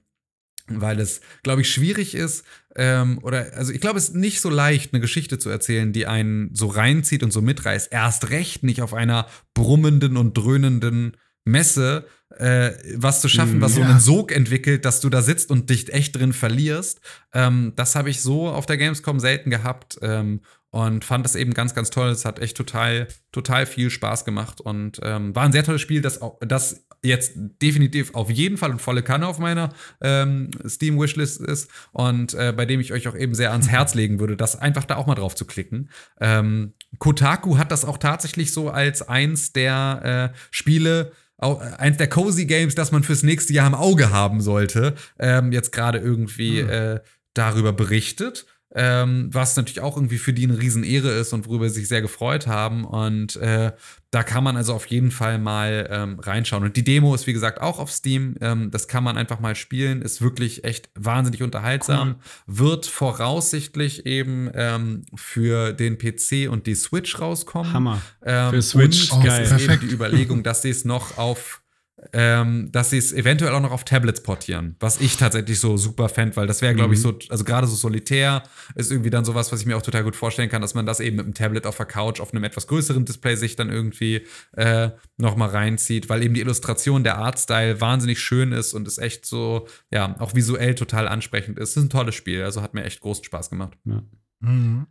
weil 0.68 1.00
es, 1.00 1.22
glaube 1.44 1.62
ich, 1.62 1.70
schwierig 1.70 2.16
ist, 2.16 2.46
ähm, 2.76 3.20
oder 3.22 3.54
also 3.54 3.72
ich 3.72 3.82
glaube, 3.82 4.00
es 4.00 4.10
ist 4.10 4.16
nicht 4.16 4.42
so 4.42 4.50
leicht, 4.50 4.94
eine 4.94 5.02
Geschichte 5.02 5.38
zu 5.38 5.50
erzählen, 5.50 5.94
die 5.94 6.08
einen 6.08 6.54
so 6.56 6.68
reinzieht 6.68 7.24
und 7.24 7.32
so 7.32 7.42
mitreißt. 7.42 7.92
Erst 7.92 8.30
recht 8.30 8.64
nicht 8.64 8.82
auf 8.82 8.94
einer 8.94 9.28
brummenden 9.54 10.18
und 10.18 10.38
dröhnenden 10.38 11.18
Messe, 11.46 12.08
äh, 12.38 12.74
was 12.96 13.22
zu 13.22 13.30
schaffen, 13.30 13.62
was 13.62 13.76
ja. 13.76 13.84
so 13.84 13.90
einen 13.90 14.00
Sog 14.00 14.32
entwickelt, 14.32 14.86
dass 14.86 15.02
du 15.02 15.10
da 15.10 15.22
sitzt 15.22 15.52
und 15.52 15.70
dich 15.70 15.94
echt 15.94 16.16
drin 16.16 16.34
verlierst. 16.34 17.02
Ähm, 17.34 17.74
das 17.76 17.96
habe 17.96 18.10
ich 18.10 18.22
so 18.22 18.50
auf 18.50 18.66
der 18.66 18.78
Gamescom 18.78 19.20
selten 19.20 19.50
gehabt. 19.50 20.00
Ähm, 20.02 20.42
und 20.74 21.06
fand 21.06 21.24
das 21.24 21.36
eben 21.36 21.54
ganz, 21.54 21.76
ganz 21.76 21.92
toll. 21.92 22.10
Es 22.10 22.26
hat 22.26 22.40
echt 22.40 22.58
total, 22.58 23.08
total 23.32 23.68
viel 23.68 23.92
Spaß 23.92 24.26
gemacht 24.26 24.60
und 24.60 25.00
ähm, 25.04 25.36
war 25.36 25.44
ein 25.44 25.52
sehr 25.52 25.64
tolles 25.64 25.82
Spiel, 25.82 26.02
das, 26.02 26.20
das 26.40 26.88
jetzt 27.04 27.34
definitiv 27.62 28.16
auf 28.16 28.32
jeden 28.32 28.58
Fall 28.58 28.72
und 28.72 28.82
volle 28.82 29.04
Kanne 29.04 29.28
auf 29.28 29.38
meiner 29.38 29.70
ähm, 30.02 30.50
Steam-Wishlist 30.68 31.42
ist 31.42 31.70
und 31.92 32.34
äh, 32.34 32.54
bei 32.58 32.66
dem 32.66 32.80
ich 32.80 32.92
euch 32.92 33.08
auch 33.08 33.16
eben 33.16 33.36
sehr 33.36 33.52
ans 33.52 33.70
Herz 33.70 33.94
legen 33.94 34.20
würde, 34.20 34.36
das 34.36 34.56
einfach 34.56 34.86
da 34.86 34.96
auch 34.96 35.06
mal 35.06 35.14
drauf 35.14 35.36
zu 35.36 35.46
klicken. 35.46 35.92
Ähm, 36.20 36.74
Kotaku 36.98 37.60
hat 37.60 37.72
das 37.72 37.86
auch 37.86 38.00
tatsächlich 38.00 38.52
so 38.52 38.72
als 38.72 39.08
eins 39.08 39.54
der 39.54 40.32
äh, 40.34 40.38
Spiele, 40.50 41.12
eins 41.38 41.98
der 41.98 42.08
Cozy 42.24 42.46
Games, 42.46 42.76
das 42.76 42.92
man 42.92 43.04
fürs 43.04 43.24
nächste 43.24 43.54
Jahr 43.54 43.68
im 43.68 43.76
Auge 43.76 44.12
haben 44.12 44.42
sollte, 44.42 44.96
ähm, 45.20 45.52
jetzt 45.52 45.72
gerade 45.72 45.98
irgendwie 45.98 46.64
mhm. 46.64 46.70
äh, 46.70 47.00
darüber 47.34 47.74
berichtet 47.74 48.46
ähm, 48.76 49.30
was 49.32 49.56
natürlich 49.56 49.82
auch 49.82 49.96
irgendwie 49.98 50.18
für 50.18 50.34
die 50.34 50.46
eine 50.46 50.60
Riesenehre 50.60 51.12
ist 51.12 51.34
und 51.34 51.48
worüber 51.48 51.70
sie 51.70 51.82
sich 51.82 51.88
sehr 51.88 52.02
gefreut 52.02 52.48
haben. 52.48 52.86
Und 52.86 53.36
äh, 53.36 53.72
da 54.10 54.24
kann 54.24 54.44
man 54.44 54.58
also 54.58 54.74
auf 54.74 54.86
jeden 54.88 55.12
Fall 55.12 55.38
mal 55.38 55.88
ähm, 55.92 56.20
reinschauen. 56.20 56.64
Und 56.64 56.76
die 56.76 56.84
Demo 56.84 57.14
ist, 57.14 57.28
wie 57.28 57.34
gesagt, 57.34 57.62
auch 57.62 57.80
auf 57.80 57.92
Steam. 57.92 58.36
Ähm, 58.42 58.72
das 58.72 58.88
kann 58.88 59.04
man 59.04 59.18
einfach 59.18 59.40
mal 59.40 59.56
spielen. 59.56 60.02
Ist 60.02 60.22
wirklich 60.22 60.64
echt 60.64 60.90
wahnsinnig 60.96 61.44
unterhaltsam. 61.44 62.16
Cool. 62.48 62.58
Wird 62.58 62.86
voraussichtlich 62.88 64.06
eben 64.06 64.50
ähm, 64.54 65.04
für 65.16 65.74
den 65.74 65.98
PC 65.98 66.50
und 66.50 66.66
die 66.66 66.76
Switch 66.76 67.20
rauskommen. 67.20 67.74
Hammer. 67.74 68.02
Ähm, 68.24 68.52
für 68.52 68.62
Switch, 68.62 69.12
und 69.12 69.24
geil. 69.24 69.44
Ist 69.44 69.60
eben 69.60 69.80
die 69.82 69.94
Überlegung, 69.94 70.42
dass 70.42 70.64
sie 70.64 70.70
es 70.70 70.84
noch 70.84 71.18
auf 71.18 71.63
ähm, 72.12 72.70
dass 72.72 72.90
sie 72.90 72.98
es 72.98 73.14
eventuell 73.14 73.54
auch 73.54 73.62
noch 73.62 73.72
auf 73.72 73.84
Tablets 73.84 74.22
portieren, 74.22 74.76
was 74.80 75.00
ich 75.00 75.18
tatsächlich 75.18 75.60
so 75.60 75.78
super 75.78 76.10
fände, 76.10 76.36
weil 76.36 76.48
das 76.48 76.62
wäre, 76.62 76.76
glaube 76.76 76.94
ich, 76.94 77.00
mhm. 77.00 77.04
so, 77.04 77.20
also 77.30 77.44
gerade 77.44 77.68
so 77.68 77.76
solitär 77.76 78.44
ist 78.76 78.92
irgendwie 78.92 79.10
dann 79.10 79.26
sowas, 79.26 79.52
was 79.52 79.62
ich 79.62 79.66
mir 79.66 79.78
auch 79.78 79.82
total 79.82 80.04
gut 80.04 80.16
vorstellen 80.16 80.50
kann, 80.50 80.62
dass 80.62 80.74
man 80.74 80.86
das 80.86 81.00
eben 81.00 81.18
mit 81.18 81.26
dem 81.26 81.34
Tablet 81.34 81.66
auf 81.66 81.78
der 81.78 81.86
Couch 81.86 82.20
auf 82.20 82.34
einem 82.34 82.44
etwas 82.44 82.68
größeren 82.68 83.06
Display 83.06 83.36
sich 83.36 83.56
dann 83.56 83.70
irgendwie 83.70 84.26
äh, 84.54 84.90
noch 85.18 85.36
mal 85.36 85.50
reinzieht, 85.50 86.10
weil 86.10 86.24
eben 86.24 86.34
die 86.34 86.42
Illustration, 86.42 87.04
der 87.04 87.18
Artstyle 87.18 87.80
wahnsinnig 87.80 88.20
schön 88.20 88.52
ist 88.52 88.74
und 88.74 88.88
es 88.88 88.98
echt 88.98 89.26
so, 89.26 89.68
ja, 89.92 90.16
auch 90.20 90.36
visuell 90.36 90.76
total 90.76 91.08
ansprechend 91.08 91.58
ist. 91.60 91.70
Es 91.70 91.78
ist 91.78 91.84
ein 91.84 91.90
tolles 91.90 92.16
Spiel, 92.16 92.44
also 92.44 92.62
hat 92.62 92.74
mir 92.74 92.84
echt 92.84 93.00
großen 93.00 93.24
Spaß 93.24 93.50
gemacht. 93.50 93.78
Ja. 93.86 94.04
Mhm. 94.40 94.88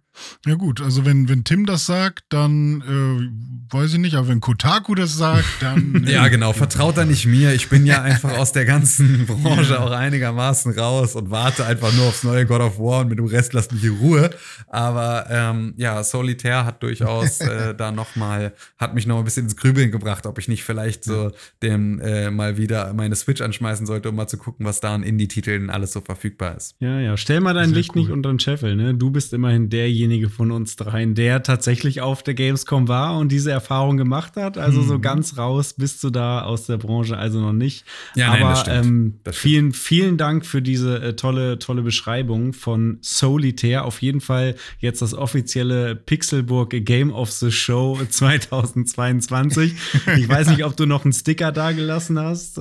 Ja 0.47 0.55
gut, 0.55 0.80
also 0.80 1.05
wenn, 1.06 1.28
wenn 1.28 1.44
Tim 1.44 1.66
das 1.66 1.86
sagt, 1.86 2.24
dann 2.28 2.82
äh, 2.82 3.72
weiß 3.72 3.94
ich 3.94 3.98
nicht, 3.98 4.14
aber 4.14 4.28
wenn 4.28 4.40
Kotaku 4.40 4.94
das 4.94 5.16
sagt, 5.16 5.47
dann. 5.60 6.05
ja, 6.09 6.28
genau, 6.28 6.52
vertraut 6.52 6.97
da 6.97 7.05
nicht 7.05 7.26
mir. 7.26 7.55
Ich 7.55 7.68
bin 7.68 7.86
ja 7.86 8.02
einfach 8.02 8.36
aus 8.36 8.52
der 8.52 8.64
ganzen 8.64 9.26
Branche 9.43 9.80
auch 9.80 9.90
einigermaßen 9.90 10.78
raus 10.78 11.14
und 11.14 11.30
warte 11.30 11.64
einfach 11.64 11.93
nur 11.94 12.06
aufs 12.06 12.24
neue 12.24 12.44
God 12.44 12.60
of 12.60 12.78
War 12.78 13.01
und 13.01 13.09
mit 13.09 13.18
dem 13.18 13.26
Rest 13.26 13.52
lasst 13.52 13.72
mich 13.72 13.84
in 13.84 13.97
Ruhe. 13.98 14.30
Aber 14.68 15.26
ähm, 15.30 15.74
ja, 15.76 16.02
Solitaire 16.05 16.64
hat 16.64 16.82
durchaus 16.82 17.40
äh, 17.40 17.74
da 17.76 17.90
noch 17.90 18.14
mal, 18.16 18.52
hat 18.78 18.94
mich 18.94 19.06
noch 19.06 19.18
ein 19.18 19.24
bisschen 19.24 19.44
ins 19.44 19.56
Grübeln 19.56 19.90
gebracht, 19.90 20.26
ob 20.26 20.39
ich 20.39 20.48
nicht 20.48 20.64
vielleicht 20.64 21.05
so 21.05 21.30
dem 21.62 22.01
äh, 22.01 22.30
mal 22.30 22.59
wieder 22.59 22.93
meine 22.93 23.16
Switch 23.16 23.40
anschmeißen 23.40 23.86
sollte, 23.86 24.10
um 24.10 24.16
mal 24.16 24.26
zu 24.26 24.36
gucken, 24.36 24.66
was 24.66 24.80
da 24.80 24.94
an 24.94 25.02
Indie-Titeln 25.02 25.70
alles 25.70 25.93
so 25.93 26.01
verfügbar 26.01 26.56
ist. 26.56 26.76
Ja, 26.80 27.01
ja, 27.01 27.16
stell 27.16 27.40
mal 27.40 27.55
dein 27.55 27.70
Licht 27.70 27.93
cool. 27.94 28.02
nicht 28.02 28.10
unter 28.10 28.28
den 28.28 28.40
Scheffel, 28.40 28.76
ne? 28.76 28.94
Du 28.94 29.10
bist 29.10 29.32
immerhin 29.32 29.70
derjenige, 29.70 30.02
derjenige 30.03 30.29
von 30.29 30.51
uns 30.51 30.74
dreien, 30.74 31.15
der 31.15 31.43
tatsächlich 31.43 32.01
auf 32.01 32.23
der 32.23 32.35
Gamescom 32.35 32.89
war 32.89 33.19
und 33.19 33.31
diese 33.31 33.53
Erfahrung 33.53 33.97
gemacht 33.97 34.37
hat. 34.37 34.59
Also 34.59 34.83
mhm. 34.83 34.89
so 34.89 34.99
ganz 34.99 35.39
raus 35.39 35.74
bist 35.74 36.03
du 36.03 36.11
da 36.11 36.43
aus 36.43 36.66
der 36.66 36.77
Branche 36.77 37.16
also 37.16 37.41
noch 37.41 37.53
nicht. 37.53 37.85
Ja, 38.16 38.33
Aber 38.33 38.39
nein, 38.39 38.65
das 38.65 38.69
ähm, 38.69 39.15
das 39.23 39.37
vielen, 39.37 39.73
vielen 39.73 40.16
Dank 40.16 40.45
für 40.45 40.61
diese 40.61 41.01
äh, 41.01 41.15
tolle, 41.15 41.59
tolle 41.61 41.83
Beschreibung 41.83 42.53
von 42.53 42.99
Solitaire. 43.01 43.85
Auf 43.85 44.03
jeden 44.03 44.20
Fall 44.20 44.57
jetzt 44.79 45.03
das 45.03 45.15
offizielle 45.15 45.95
Pixelburg 45.95 46.70
Game 46.70 47.12
of 47.12 47.31
the 47.31 47.53
Show 47.53 48.01
2022. 48.09 49.74
ich 50.16 50.29
weiß 50.29 50.49
nicht, 50.49 50.65
ob 50.65 50.77
du 50.77 50.87
noch 50.87 51.05
einen 51.05 51.12
Sticker 51.12 51.53
da 51.53 51.70
gelassen 51.70 52.19
hast. 52.19 52.61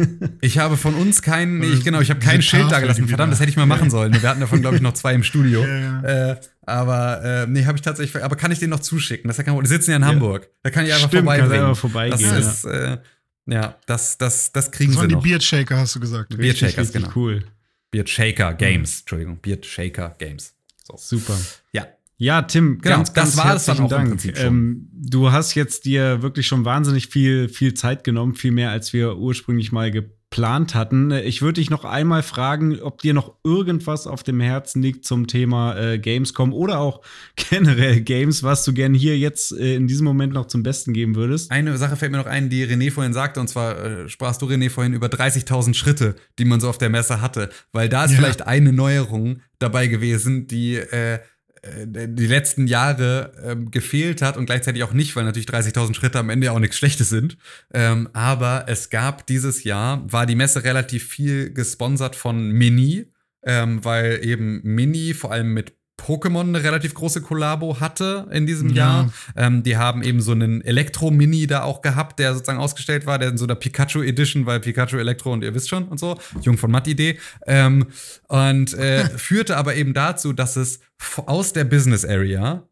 Ich 0.40 0.58
habe 0.58 0.76
von 0.76 0.94
uns 0.94 1.22
keinen, 1.22 1.62
ich, 1.62 1.84
genau, 1.84 2.00
ich 2.00 2.10
habe 2.10 2.20
kein 2.20 2.42
Schild 2.42 2.70
da 2.70 2.80
gelassen. 2.80 3.08
Verdammt, 3.08 3.32
das 3.32 3.40
hätte 3.40 3.50
ich 3.50 3.56
mal 3.56 3.66
machen 3.66 3.90
sollen. 3.90 4.12
Wir 4.20 4.28
hatten 4.28 4.40
davon, 4.40 4.60
glaube 4.60 4.76
ich, 4.76 4.82
noch 4.82 4.94
zwei 4.94 5.14
im 5.14 5.22
Studio. 5.22 5.64
Ja, 5.64 5.78
ja. 5.78 6.30
Äh, 6.32 6.36
aber 6.70 7.22
äh, 7.24 7.46
nee, 7.46 7.64
habe 7.64 7.76
ich 7.76 7.82
tatsächlich. 7.82 8.22
Aber 8.22 8.36
kann 8.36 8.50
ich 8.52 8.58
den 8.58 8.70
noch 8.70 8.80
zuschicken? 8.80 9.28
Das 9.28 9.36
kann, 9.38 9.60
die 9.60 9.68
sitzen 9.68 9.90
ja 9.90 9.96
in 9.96 10.04
Hamburg. 10.04 10.48
Da 10.62 10.70
kann 10.70 10.86
ich 10.86 10.92
einfach 10.92 11.08
Stimmt, 11.08 11.24
vorbeibringen. 11.24 11.66
Einfach 11.66 11.80
vorbeigehen. 11.80 12.30
Das 12.30 12.64
ist, 12.64 12.64
äh, 12.64 12.98
ja, 13.46 13.76
das, 13.86 14.16
das, 14.18 14.52
das 14.52 14.70
kriegen 14.70 14.92
das 14.92 15.02
sie 15.02 15.08
noch. 15.08 15.22
die 15.22 15.28
Beard 15.28 15.42
Shaker, 15.42 15.76
hast 15.76 15.96
du 15.96 16.00
gesagt. 16.00 16.36
Beard 16.36 16.56
Shakers, 16.56 16.92
genau. 16.92 17.08
cool. 17.14 17.44
Beard 17.90 18.08
Shaker 18.08 18.54
Games, 18.54 19.00
Entschuldigung, 19.00 19.38
Beard 19.42 19.66
Shaker 19.66 20.14
Games. 20.18 20.54
So. 20.84 20.96
Super. 20.96 21.36
Ja, 21.72 21.86
ja, 22.16 22.42
Tim, 22.42 22.78
genau, 22.80 22.96
ganz, 22.96 23.12
ganz 23.12 23.34
das 23.34 23.44
war 23.44 23.56
es 23.56 23.64
dann 23.64 23.80
auch 23.80 23.88
Dank. 23.88 24.04
Im 24.04 24.10
Prinzip 24.10 24.36
schon. 24.36 24.46
Ähm, 24.46 24.88
du 24.92 25.32
hast 25.32 25.54
jetzt 25.54 25.86
dir 25.86 26.22
wirklich 26.22 26.46
schon 26.46 26.64
wahnsinnig 26.64 27.08
viel, 27.08 27.48
viel 27.48 27.74
Zeit 27.74 28.04
genommen, 28.04 28.34
viel 28.34 28.52
mehr 28.52 28.70
als 28.70 28.92
wir 28.92 29.16
ursprünglich 29.16 29.72
mal 29.72 29.90
geplant 29.90 30.19
geplant 30.30 30.74
hatten. 30.76 31.10
Ich 31.10 31.42
würde 31.42 31.54
dich 31.60 31.70
noch 31.70 31.84
einmal 31.84 32.22
fragen, 32.22 32.80
ob 32.80 33.02
dir 33.02 33.14
noch 33.14 33.34
irgendwas 33.42 34.06
auf 34.06 34.22
dem 34.22 34.40
Herzen 34.40 34.80
liegt 34.80 35.04
zum 35.04 35.26
Thema 35.26 35.76
äh, 35.76 35.98
Gamescom 35.98 36.52
oder 36.54 36.78
auch 36.78 37.00
generell 37.50 38.00
Games, 38.00 38.42
was 38.44 38.64
du 38.64 38.72
gerne 38.72 38.96
hier 38.96 39.18
jetzt 39.18 39.52
äh, 39.52 39.74
in 39.74 39.88
diesem 39.88 40.04
Moment 40.04 40.32
noch 40.32 40.46
zum 40.46 40.62
Besten 40.62 40.92
geben 40.92 41.16
würdest. 41.16 41.50
Eine 41.50 41.76
Sache 41.78 41.96
fällt 41.96 42.12
mir 42.12 42.18
noch 42.18 42.26
ein, 42.26 42.48
die 42.48 42.64
René 42.64 42.92
vorhin 42.92 43.12
sagte, 43.12 43.40
und 43.40 43.48
zwar 43.48 43.84
äh, 43.84 44.08
sprachst 44.08 44.40
du, 44.40 44.46
René, 44.46 44.70
vorhin 44.70 44.92
über 44.94 45.08
30.000 45.08 45.74
Schritte, 45.74 46.14
die 46.38 46.44
man 46.44 46.60
so 46.60 46.68
auf 46.68 46.78
der 46.78 46.90
Messe 46.90 47.20
hatte, 47.20 47.50
weil 47.72 47.88
da 47.88 48.04
ist 48.04 48.12
Ja. 48.12 48.18
vielleicht 48.18 48.46
eine 48.46 48.72
Neuerung 48.72 49.40
dabei 49.58 49.88
gewesen, 49.88 50.46
die 50.46 50.76
äh, 50.76 51.18
die 51.62 52.26
letzten 52.26 52.66
Jahre 52.66 53.32
ähm, 53.44 53.70
gefehlt 53.70 54.22
hat 54.22 54.36
und 54.36 54.46
gleichzeitig 54.46 54.82
auch 54.82 54.92
nicht, 54.92 55.14
weil 55.14 55.24
natürlich 55.24 55.48
30.000 55.48 55.94
Schritte 55.94 56.18
am 56.18 56.30
Ende 56.30 56.52
auch 56.52 56.58
nichts 56.58 56.78
Schlechtes 56.78 57.10
sind. 57.10 57.36
Ähm, 57.72 58.08
aber 58.12 58.64
es 58.66 58.88
gab 58.88 59.26
dieses 59.26 59.64
Jahr, 59.64 60.02
war 60.10 60.26
die 60.26 60.36
Messe 60.36 60.64
relativ 60.64 61.06
viel 61.06 61.52
gesponsert 61.52 62.16
von 62.16 62.50
Mini, 62.50 63.12
ähm, 63.42 63.84
weil 63.84 64.24
eben 64.24 64.60
Mini 64.62 65.12
vor 65.12 65.32
allem 65.32 65.52
mit 65.52 65.74
Pokémon 66.00 66.40
eine 66.48 66.62
relativ 66.62 66.94
große 66.94 67.20
Kollabo 67.20 67.78
hatte 67.80 68.26
in 68.32 68.46
diesem 68.46 68.70
Ja. 68.70 68.74
Jahr. 69.02 69.12
Ähm, 69.36 69.62
die 69.62 69.76
haben 69.76 70.02
eben 70.02 70.20
so 70.20 70.32
einen 70.32 70.62
Elektro-Mini 70.62 71.46
da 71.46 71.62
auch 71.62 71.82
gehabt, 71.82 72.18
der 72.18 72.32
sozusagen 72.34 72.58
ausgestellt 72.58 73.06
war, 73.06 73.18
der 73.18 73.28
in 73.28 73.38
so 73.38 73.44
einer 73.44 73.54
Pikachu 73.54 74.02
Edition, 74.02 74.46
weil 74.46 74.60
Pikachu 74.60 74.96
Elektro 74.96 75.32
und 75.32 75.44
ihr 75.44 75.54
wisst 75.54 75.68
schon 75.68 75.88
und 75.88 75.98
so, 75.98 76.18
Jung 76.40 76.56
von 76.58 76.70
Matt 76.70 76.88
Idee. 76.88 77.18
Ähm, 77.46 77.86
und 78.28 78.74
äh, 78.74 79.04
führte 79.18 79.56
aber 79.56 79.74
eben 79.76 79.92
dazu, 79.94 80.32
dass 80.32 80.56
es 80.56 80.80
aus 81.26 81.52
der 81.52 81.64
Business 81.64 82.04
Area 82.04 82.66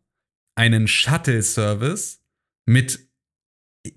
einen 0.57 0.89
Shuttle-Service 0.89 2.21
mit 2.67 3.01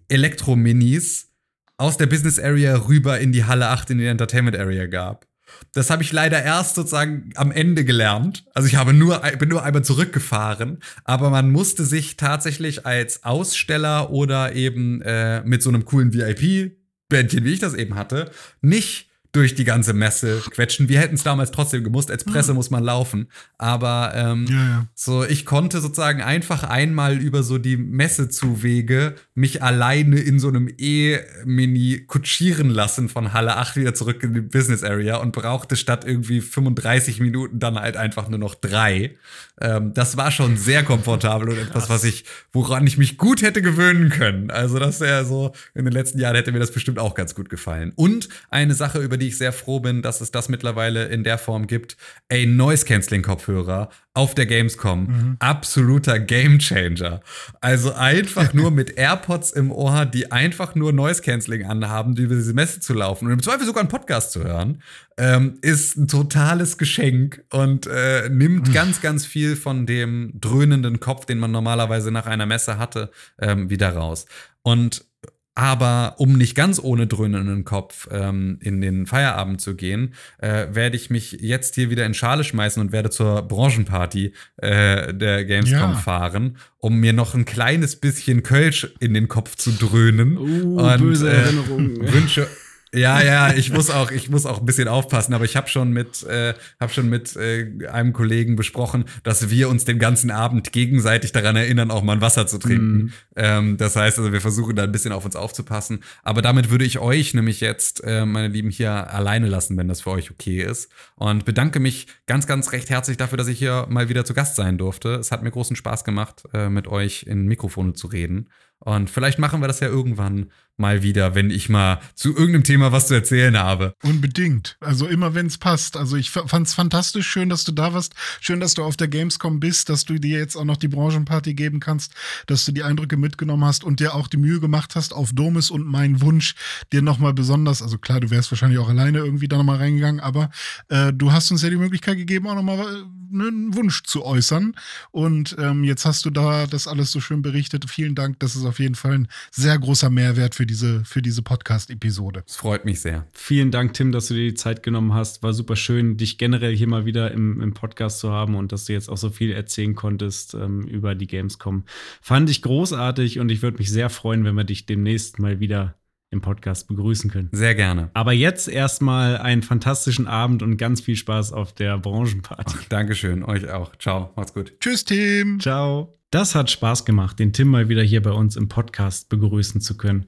Elektro-Minis 0.09 1.29
aus 1.77 1.97
der 1.97 2.05
Business 2.05 2.37
Area 2.37 2.75
rüber 2.87 3.19
in 3.19 3.31
die 3.31 3.45
Halle 3.45 3.69
8 3.69 3.89
in 3.91 3.97
die 3.97 4.05
Entertainment 4.05 4.55
Area 4.55 4.85
gab. 4.85 5.25
Das 5.73 5.89
habe 5.89 6.03
ich 6.03 6.11
leider 6.11 6.43
erst 6.43 6.75
sozusagen 6.75 7.29
am 7.35 7.51
Ende 7.51 7.85
gelernt. 7.85 8.45
Also 8.53 8.67
ich 8.67 8.75
habe 8.75 8.93
nur, 8.93 9.19
bin 9.39 9.49
nur 9.49 9.63
einmal 9.63 9.83
zurückgefahren, 9.83 10.79
aber 11.05 11.29
man 11.29 11.49
musste 11.51 11.85
sich 11.85 12.17
tatsächlich 12.17 12.85
als 12.85 13.23
Aussteller 13.23 14.11
oder 14.11 14.53
eben 14.53 15.01
äh, 15.01 15.41
mit 15.43 15.63
so 15.63 15.69
einem 15.69 15.85
coolen 15.85 16.13
VIP-Bändchen, 16.13 17.45
wie 17.45 17.53
ich 17.53 17.59
das 17.59 17.73
eben 17.73 17.95
hatte, 17.95 18.31
nicht 18.61 19.10
durch 19.31 19.55
die 19.55 19.63
ganze 19.63 19.93
Messe 19.93 20.41
quetschen. 20.49 20.89
Wir 20.89 20.99
hätten 20.99 21.15
es 21.15 21.23
damals 21.23 21.51
trotzdem 21.51 21.83
gemusst. 21.83 22.11
Als 22.11 22.25
Presse 22.25 22.53
muss 22.53 22.69
man 22.69 22.83
laufen. 22.83 23.29
Aber 23.57 24.11
ähm, 24.13 24.45
Ja, 24.49 24.55
ja. 24.55 24.87
so, 24.93 25.23
ich 25.23 25.45
konnte 25.45 25.79
sozusagen 25.79 26.21
einfach 26.21 26.63
einmal 26.63 27.17
über 27.17 27.41
so 27.43 27.57
die 27.57 27.77
Messezuwege 27.77 29.15
mich 29.33 29.63
alleine 29.63 30.19
in 30.19 30.39
so 30.39 30.49
einem 30.49 30.69
E-Mini 30.77 32.03
kutschieren 32.07 32.69
lassen 32.69 33.07
von 33.07 33.31
Halle 33.31 33.55
8 33.55 33.77
wieder 33.77 33.93
zurück 33.93 34.21
in 34.23 34.33
die 34.33 34.41
Business 34.41 34.83
Area 34.83 35.17
und 35.17 35.31
brauchte 35.31 35.77
statt 35.77 36.03
irgendwie 36.05 36.41
35 36.41 37.21
Minuten 37.21 37.59
dann 37.59 37.79
halt 37.79 37.95
einfach 37.95 38.27
nur 38.27 38.39
noch 38.39 38.55
drei. 38.55 39.15
Ähm, 39.61 39.93
das 39.93 40.17
war 40.17 40.31
schon 40.31 40.57
sehr 40.57 40.83
komfortabel 40.83 41.49
und 41.49 41.57
etwas, 41.57 41.89
was 41.89 42.03
ich, 42.03 42.25
woran 42.51 42.85
ich 42.87 42.97
mich 42.97 43.17
gut 43.17 43.41
hätte 43.41 43.61
gewöhnen 43.61 44.09
können. 44.09 44.51
Also, 44.51 44.79
das 44.79 44.99
wäre 44.99 45.25
so, 45.25 45.53
in 45.73 45.85
den 45.85 45.93
letzten 45.93 46.19
Jahren 46.19 46.35
hätte 46.35 46.51
mir 46.51 46.59
das 46.59 46.71
bestimmt 46.71 46.99
auch 46.99 47.15
ganz 47.15 47.35
gut 47.35 47.49
gefallen. 47.49 47.93
Und 47.95 48.29
eine 48.49 48.73
Sache, 48.73 48.99
über 48.99 49.17
die 49.17 49.27
ich 49.27 49.37
sehr 49.37 49.53
froh 49.53 49.79
bin, 49.79 50.01
dass 50.01 50.21
es 50.21 50.31
das 50.31 50.49
mittlerweile 50.49 51.05
in 51.05 51.23
der 51.23 51.37
Form 51.37 51.67
gibt, 51.67 51.97
ein 52.29 52.55
Noise-Canceling-Kopfhörer 52.55 53.89
auf 54.13 54.35
der 54.35 54.45
Gamescom. 54.45 55.37
Absoluter 55.39 56.19
Gamechanger. 56.19 57.21
Also 57.61 57.93
einfach 57.93 58.53
nur 58.53 58.69
mit 58.69 58.97
AirPods 58.97 59.51
im 59.51 59.71
Ohr, 59.71 60.05
die 60.05 60.31
einfach 60.31 60.75
nur 60.75 60.91
Noise-Canceling 60.91 61.65
anhaben, 61.65 62.15
die 62.15 62.23
über 62.23 62.35
diese 62.35 62.53
Messe 62.53 62.81
zu 62.81 62.93
laufen 62.93 63.27
und 63.27 63.33
im 63.33 63.41
Zweifel 63.43 63.65
sogar 63.65 63.81
einen 63.81 63.89
Podcast 63.89 64.33
zu 64.33 64.43
hören, 64.43 64.81
ähm, 65.17 65.59
ist 65.61 65.97
ein 65.97 66.07
totales 66.07 66.77
Geschenk 66.77 67.43
und 67.51 67.87
äh, 67.87 68.27
nimmt 68.29 68.73
ganz, 68.73 69.01
ganz 69.01 69.25
viel 69.25 69.50
von 69.55 69.85
dem 69.85 70.31
dröhnenden 70.39 70.99
Kopf, 70.99 71.25
den 71.25 71.39
man 71.39 71.51
normalerweise 71.51 72.11
nach 72.11 72.25
einer 72.25 72.45
Messe 72.45 72.77
hatte, 72.77 73.11
ähm, 73.39 73.69
wieder 73.69 73.93
raus. 73.93 74.25
Und 74.61 75.05
aber 75.53 76.15
um 76.17 76.37
nicht 76.37 76.55
ganz 76.55 76.79
ohne 76.81 77.07
dröhnenden 77.07 77.65
Kopf 77.65 78.07
ähm, 78.09 78.57
in 78.61 78.79
den 78.79 79.05
Feierabend 79.05 79.59
zu 79.59 79.75
gehen, 79.75 80.13
äh, 80.37 80.67
werde 80.71 80.95
ich 80.95 81.09
mich 81.09 81.33
jetzt 81.41 81.75
hier 81.75 81.89
wieder 81.89 82.05
in 82.05 82.13
Schale 82.13 82.45
schmeißen 82.45 82.81
und 82.81 82.93
werde 82.93 83.09
zur 83.09 83.41
Branchenparty 83.41 84.33
äh, 84.57 85.13
der 85.13 85.43
Gamescom 85.43 85.91
Ja. 85.91 85.93
fahren, 85.93 86.57
um 86.77 87.01
mir 87.01 87.11
noch 87.11 87.35
ein 87.35 87.43
kleines 87.43 87.97
bisschen 87.97 88.43
Kölsch 88.43 88.93
in 89.01 89.13
den 89.13 89.27
Kopf 89.27 89.57
zu 89.57 89.71
dröhnen. 89.73 90.37
Uh, 90.37 90.97
böse 90.97 91.29
Erinnerungen. 91.29 91.97
Wünsche. 92.13 92.47
Ja, 92.93 93.23
ja, 93.23 93.53
ich 93.53 93.71
muss 93.71 93.89
auch, 93.89 94.11
ich 94.11 94.29
muss 94.29 94.45
auch 94.45 94.59
ein 94.59 94.65
bisschen 94.65 94.89
aufpassen, 94.89 95.33
aber 95.33 95.45
ich 95.45 95.55
habe 95.55 95.69
schon 95.69 95.93
mit, 95.93 96.23
äh, 96.23 96.53
habe 96.77 96.91
schon 96.91 97.09
mit 97.09 97.37
äh, 97.37 97.87
einem 97.89 98.11
Kollegen 98.11 98.57
besprochen, 98.57 99.05
dass 99.23 99.49
wir 99.49 99.69
uns 99.69 99.85
den 99.85 99.97
ganzen 99.97 100.29
Abend 100.29 100.73
gegenseitig 100.73 101.31
daran 101.31 101.55
erinnern, 101.55 101.89
auch 101.89 102.03
mal 102.03 102.13
ein 102.17 102.21
Wasser 102.21 102.47
zu 102.47 102.57
trinken. 102.57 103.13
Ähm, 103.37 103.77
das 103.77 103.95
heißt, 103.95 104.19
also 104.19 104.33
wir 104.33 104.41
versuchen 104.41 104.75
da 104.75 104.83
ein 104.83 104.91
bisschen 104.91 105.13
auf 105.13 105.23
uns 105.23 105.37
aufzupassen. 105.37 106.03
Aber 106.23 106.41
damit 106.41 106.69
würde 106.69 106.83
ich 106.83 106.99
euch 106.99 107.33
nämlich 107.33 107.61
jetzt, 107.61 108.03
äh, 108.03 108.25
meine 108.25 108.49
Lieben, 108.49 108.69
hier 108.69 108.91
alleine 108.91 109.47
lassen, 109.47 109.77
wenn 109.77 109.87
das 109.87 110.01
für 110.01 110.11
euch 110.11 110.29
okay 110.29 110.61
ist. 110.61 110.91
Und 111.15 111.45
bedanke 111.45 111.79
mich 111.79 112.07
ganz, 112.25 112.45
ganz 112.45 112.73
recht 112.73 112.89
herzlich 112.89 113.15
dafür, 113.15 113.37
dass 113.37 113.47
ich 113.47 113.57
hier 113.57 113.87
mal 113.89 114.09
wieder 114.09 114.25
zu 114.25 114.33
Gast 114.33 114.57
sein 114.57 114.77
durfte. 114.77 115.15
Es 115.15 115.31
hat 115.31 115.43
mir 115.43 115.51
großen 115.51 115.77
Spaß 115.77 116.03
gemacht, 116.03 116.43
äh, 116.53 116.67
mit 116.67 116.87
euch 116.87 117.23
in 117.23 117.45
Mikrofone 117.45 117.93
zu 117.93 118.07
reden. 118.07 118.49
Und 118.83 119.09
vielleicht 119.11 119.37
machen 119.37 119.61
wir 119.61 119.67
das 119.67 119.79
ja 119.79 119.87
irgendwann 119.87 120.51
mal 120.81 121.03
wieder, 121.03 121.35
wenn 121.35 121.49
ich 121.49 121.69
mal 121.69 122.01
zu 122.15 122.35
irgendeinem 122.35 122.65
Thema 122.65 122.91
was 122.91 123.07
zu 123.07 123.13
erzählen 123.13 123.57
habe. 123.57 123.93
Unbedingt. 124.03 124.75
Also 124.81 125.07
immer 125.07 125.33
wenn 125.33 125.45
es 125.45 125.57
passt. 125.57 125.95
Also 125.95 126.17
ich 126.17 126.31
fand 126.31 126.67
es 126.67 126.73
fantastisch, 126.73 127.27
schön, 127.27 127.47
dass 127.47 127.63
du 127.63 127.71
da 127.71 127.93
warst. 127.93 128.13
Schön, 128.41 128.59
dass 128.59 128.73
du 128.73 128.83
auf 128.83 128.97
der 128.97 129.07
Gamescom 129.07 129.59
bist, 129.59 129.87
dass 129.87 130.03
du 130.03 130.19
dir 130.19 130.39
jetzt 130.39 130.57
auch 130.57 130.65
noch 130.65 130.77
die 130.77 130.89
Branchenparty 130.89 131.53
geben 131.53 131.79
kannst, 131.79 132.13
dass 132.47 132.65
du 132.65 132.73
die 132.73 132.83
Eindrücke 132.83 133.15
mitgenommen 133.15 133.63
hast 133.63 133.83
und 133.83 134.01
dir 134.01 134.13
auch 134.13 134.27
die 134.27 134.37
Mühe 134.37 134.59
gemacht 134.59 134.95
hast 134.95 135.13
auf 135.13 135.31
Domis 135.31 135.69
und 135.69 135.85
meinen 135.85 136.21
Wunsch, 136.21 136.55
dir 136.91 137.01
nochmal 137.01 137.33
besonders, 137.33 137.81
also 137.81 137.97
klar, 137.97 138.19
du 138.19 138.29
wärst 138.29 138.51
wahrscheinlich 138.51 138.79
auch 138.79 138.89
alleine 138.89 139.19
irgendwie 139.19 139.47
da 139.47 139.57
nochmal 139.57 139.77
reingegangen, 139.77 140.19
aber 140.19 140.49
äh, 140.89 141.13
du 141.13 141.31
hast 141.31 141.51
uns 141.51 141.61
ja 141.61 141.69
die 141.69 141.77
Möglichkeit 141.77 142.17
gegeben, 142.17 142.47
auch 142.47 142.55
nochmal 142.55 142.79
äh, 142.79 143.03
einen 143.33 143.75
Wunsch 143.75 144.03
zu 144.03 144.25
äußern. 144.25 144.73
Und 145.11 145.55
ähm, 145.59 145.83
jetzt 145.83 146.05
hast 146.05 146.25
du 146.25 146.29
da 146.29 146.67
das 146.67 146.87
alles 146.87 147.11
so 147.11 147.19
schön 147.19 147.41
berichtet. 147.41 147.89
Vielen 147.89 148.15
Dank. 148.15 148.39
Das 148.39 148.55
ist 148.55 148.65
auf 148.65 148.79
jeden 148.79 148.95
Fall 148.95 149.13
ein 149.13 149.27
sehr 149.51 149.77
großer 149.77 150.09
Mehrwert 150.09 150.55
für 150.55 150.65
diese, 150.71 151.03
für 151.03 151.21
diese 151.21 151.41
Podcast-Episode. 151.41 152.43
Es 152.47 152.55
freut 152.55 152.85
mich 152.85 153.01
sehr. 153.01 153.27
Vielen 153.33 153.71
Dank, 153.71 153.93
Tim, 153.93 154.13
dass 154.13 154.27
du 154.27 154.35
dir 154.35 154.45
die 154.45 154.53
Zeit 154.53 154.83
genommen 154.83 155.13
hast. 155.13 155.43
War 155.43 155.51
super 155.51 155.75
schön, 155.75 156.15
dich 156.15 156.37
generell 156.37 156.73
hier 156.75 156.87
mal 156.87 157.05
wieder 157.05 157.31
im, 157.31 157.59
im 157.59 157.73
Podcast 157.73 158.19
zu 158.19 158.31
haben 158.31 158.55
und 158.55 158.71
dass 158.71 158.85
du 158.85 158.93
jetzt 158.93 159.09
auch 159.09 159.17
so 159.17 159.29
viel 159.29 159.51
erzählen 159.51 159.95
konntest 159.95 160.53
ähm, 160.53 160.83
über 160.83 161.13
die 161.13 161.27
Gamescom. 161.27 161.83
Fand 162.21 162.49
ich 162.49 162.61
großartig 162.61 163.39
und 163.39 163.49
ich 163.49 163.61
würde 163.61 163.79
mich 163.79 163.91
sehr 163.91 164.09
freuen, 164.09 164.45
wenn 164.45 164.55
wir 164.55 164.63
dich 164.63 164.85
demnächst 164.85 165.39
mal 165.39 165.59
wieder 165.59 165.95
im 166.31 166.41
Podcast 166.41 166.87
begrüßen 166.87 167.29
können. 167.29 167.49
Sehr 167.51 167.75
gerne. 167.75 168.09
Aber 168.13 168.31
jetzt 168.31 168.67
erstmal 168.67 169.37
einen 169.37 169.61
fantastischen 169.61 170.27
Abend 170.27 170.63
und 170.63 170.77
ganz 170.77 171.01
viel 171.01 171.15
Spaß 171.15 171.51
auf 171.51 171.73
der 171.73 171.97
Branchenparty. 171.97 172.77
Dankeschön, 172.89 173.43
euch 173.43 173.69
auch. 173.69 173.95
Ciao, 173.97 174.31
macht's 174.35 174.53
gut. 174.53 174.73
Tschüss, 174.79 175.05
Tim. 175.05 175.59
Ciao. 175.59 176.17
Das 176.31 176.55
hat 176.55 176.71
Spaß 176.71 177.03
gemacht, 177.03 177.39
den 177.39 177.51
Tim 177.51 177.67
mal 177.67 177.89
wieder 177.89 178.03
hier 178.03 178.21
bei 178.21 178.31
uns 178.31 178.55
im 178.55 178.69
Podcast 178.69 179.27
begrüßen 179.27 179.81
zu 179.81 179.97
können. 179.97 180.27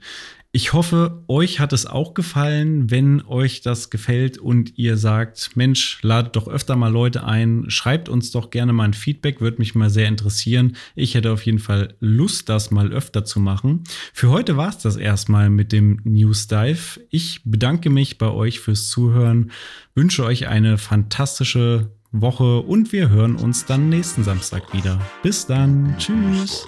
Ich 0.55 0.71
hoffe, 0.71 1.23
euch 1.27 1.59
hat 1.59 1.73
es 1.73 1.87
auch 1.87 2.13
gefallen. 2.13 2.91
Wenn 2.91 3.25
euch 3.25 3.61
das 3.61 3.89
gefällt 3.89 4.37
und 4.37 4.77
ihr 4.77 4.97
sagt, 4.97 5.55
Mensch, 5.55 5.97
ladet 6.03 6.35
doch 6.35 6.47
öfter 6.47 6.75
mal 6.75 6.91
Leute 6.91 7.23
ein, 7.23 7.65
schreibt 7.69 8.07
uns 8.07 8.29
doch 8.29 8.51
gerne 8.51 8.71
mal 8.71 8.83
ein 8.83 8.93
Feedback, 8.93 9.41
würde 9.41 9.57
mich 9.57 9.73
mal 9.73 9.89
sehr 9.89 10.07
interessieren. 10.07 10.75
Ich 10.93 11.15
hätte 11.15 11.31
auf 11.31 11.43
jeden 11.43 11.57
Fall 11.57 11.95
Lust, 11.99 12.49
das 12.49 12.69
mal 12.69 12.91
öfter 12.91 13.25
zu 13.25 13.39
machen. 13.39 13.83
Für 14.13 14.29
heute 14.29 14.55
war 14.55 14.69
es 14.69 14.77
das 14.77 14.95
erstmal 14.95 15.49
mit 15.49 15.71
dem 15.71 15.99
News 16.03 16.45
Dive. 16.45 16.99
Ich 17.09 17.41
bedanke 17.43 17.89
mich 17.89 18.19
bei 18.19 18.29
euch 18.29 18.59
fürs 18.59 18.89
Zuhören, 18.89 19.49
wünsche 19.95 20.23
euch 20.23 20.49
eine 20.49 20.77
fantastische 20.77 21.89
Woche 22.11 22.59
und 22.59 22.91
wir 22.91 23.09
hören 23.09 23.37
uns 23.37 23.65
dann 23.65 23.89
nächsten 23.89 24.23
Samstag 24.23 24.71
wieder. 24.71 25.01
Bis 25.23 25.47
dann. 25.47 25.95
Tschüss. 25.97 26.67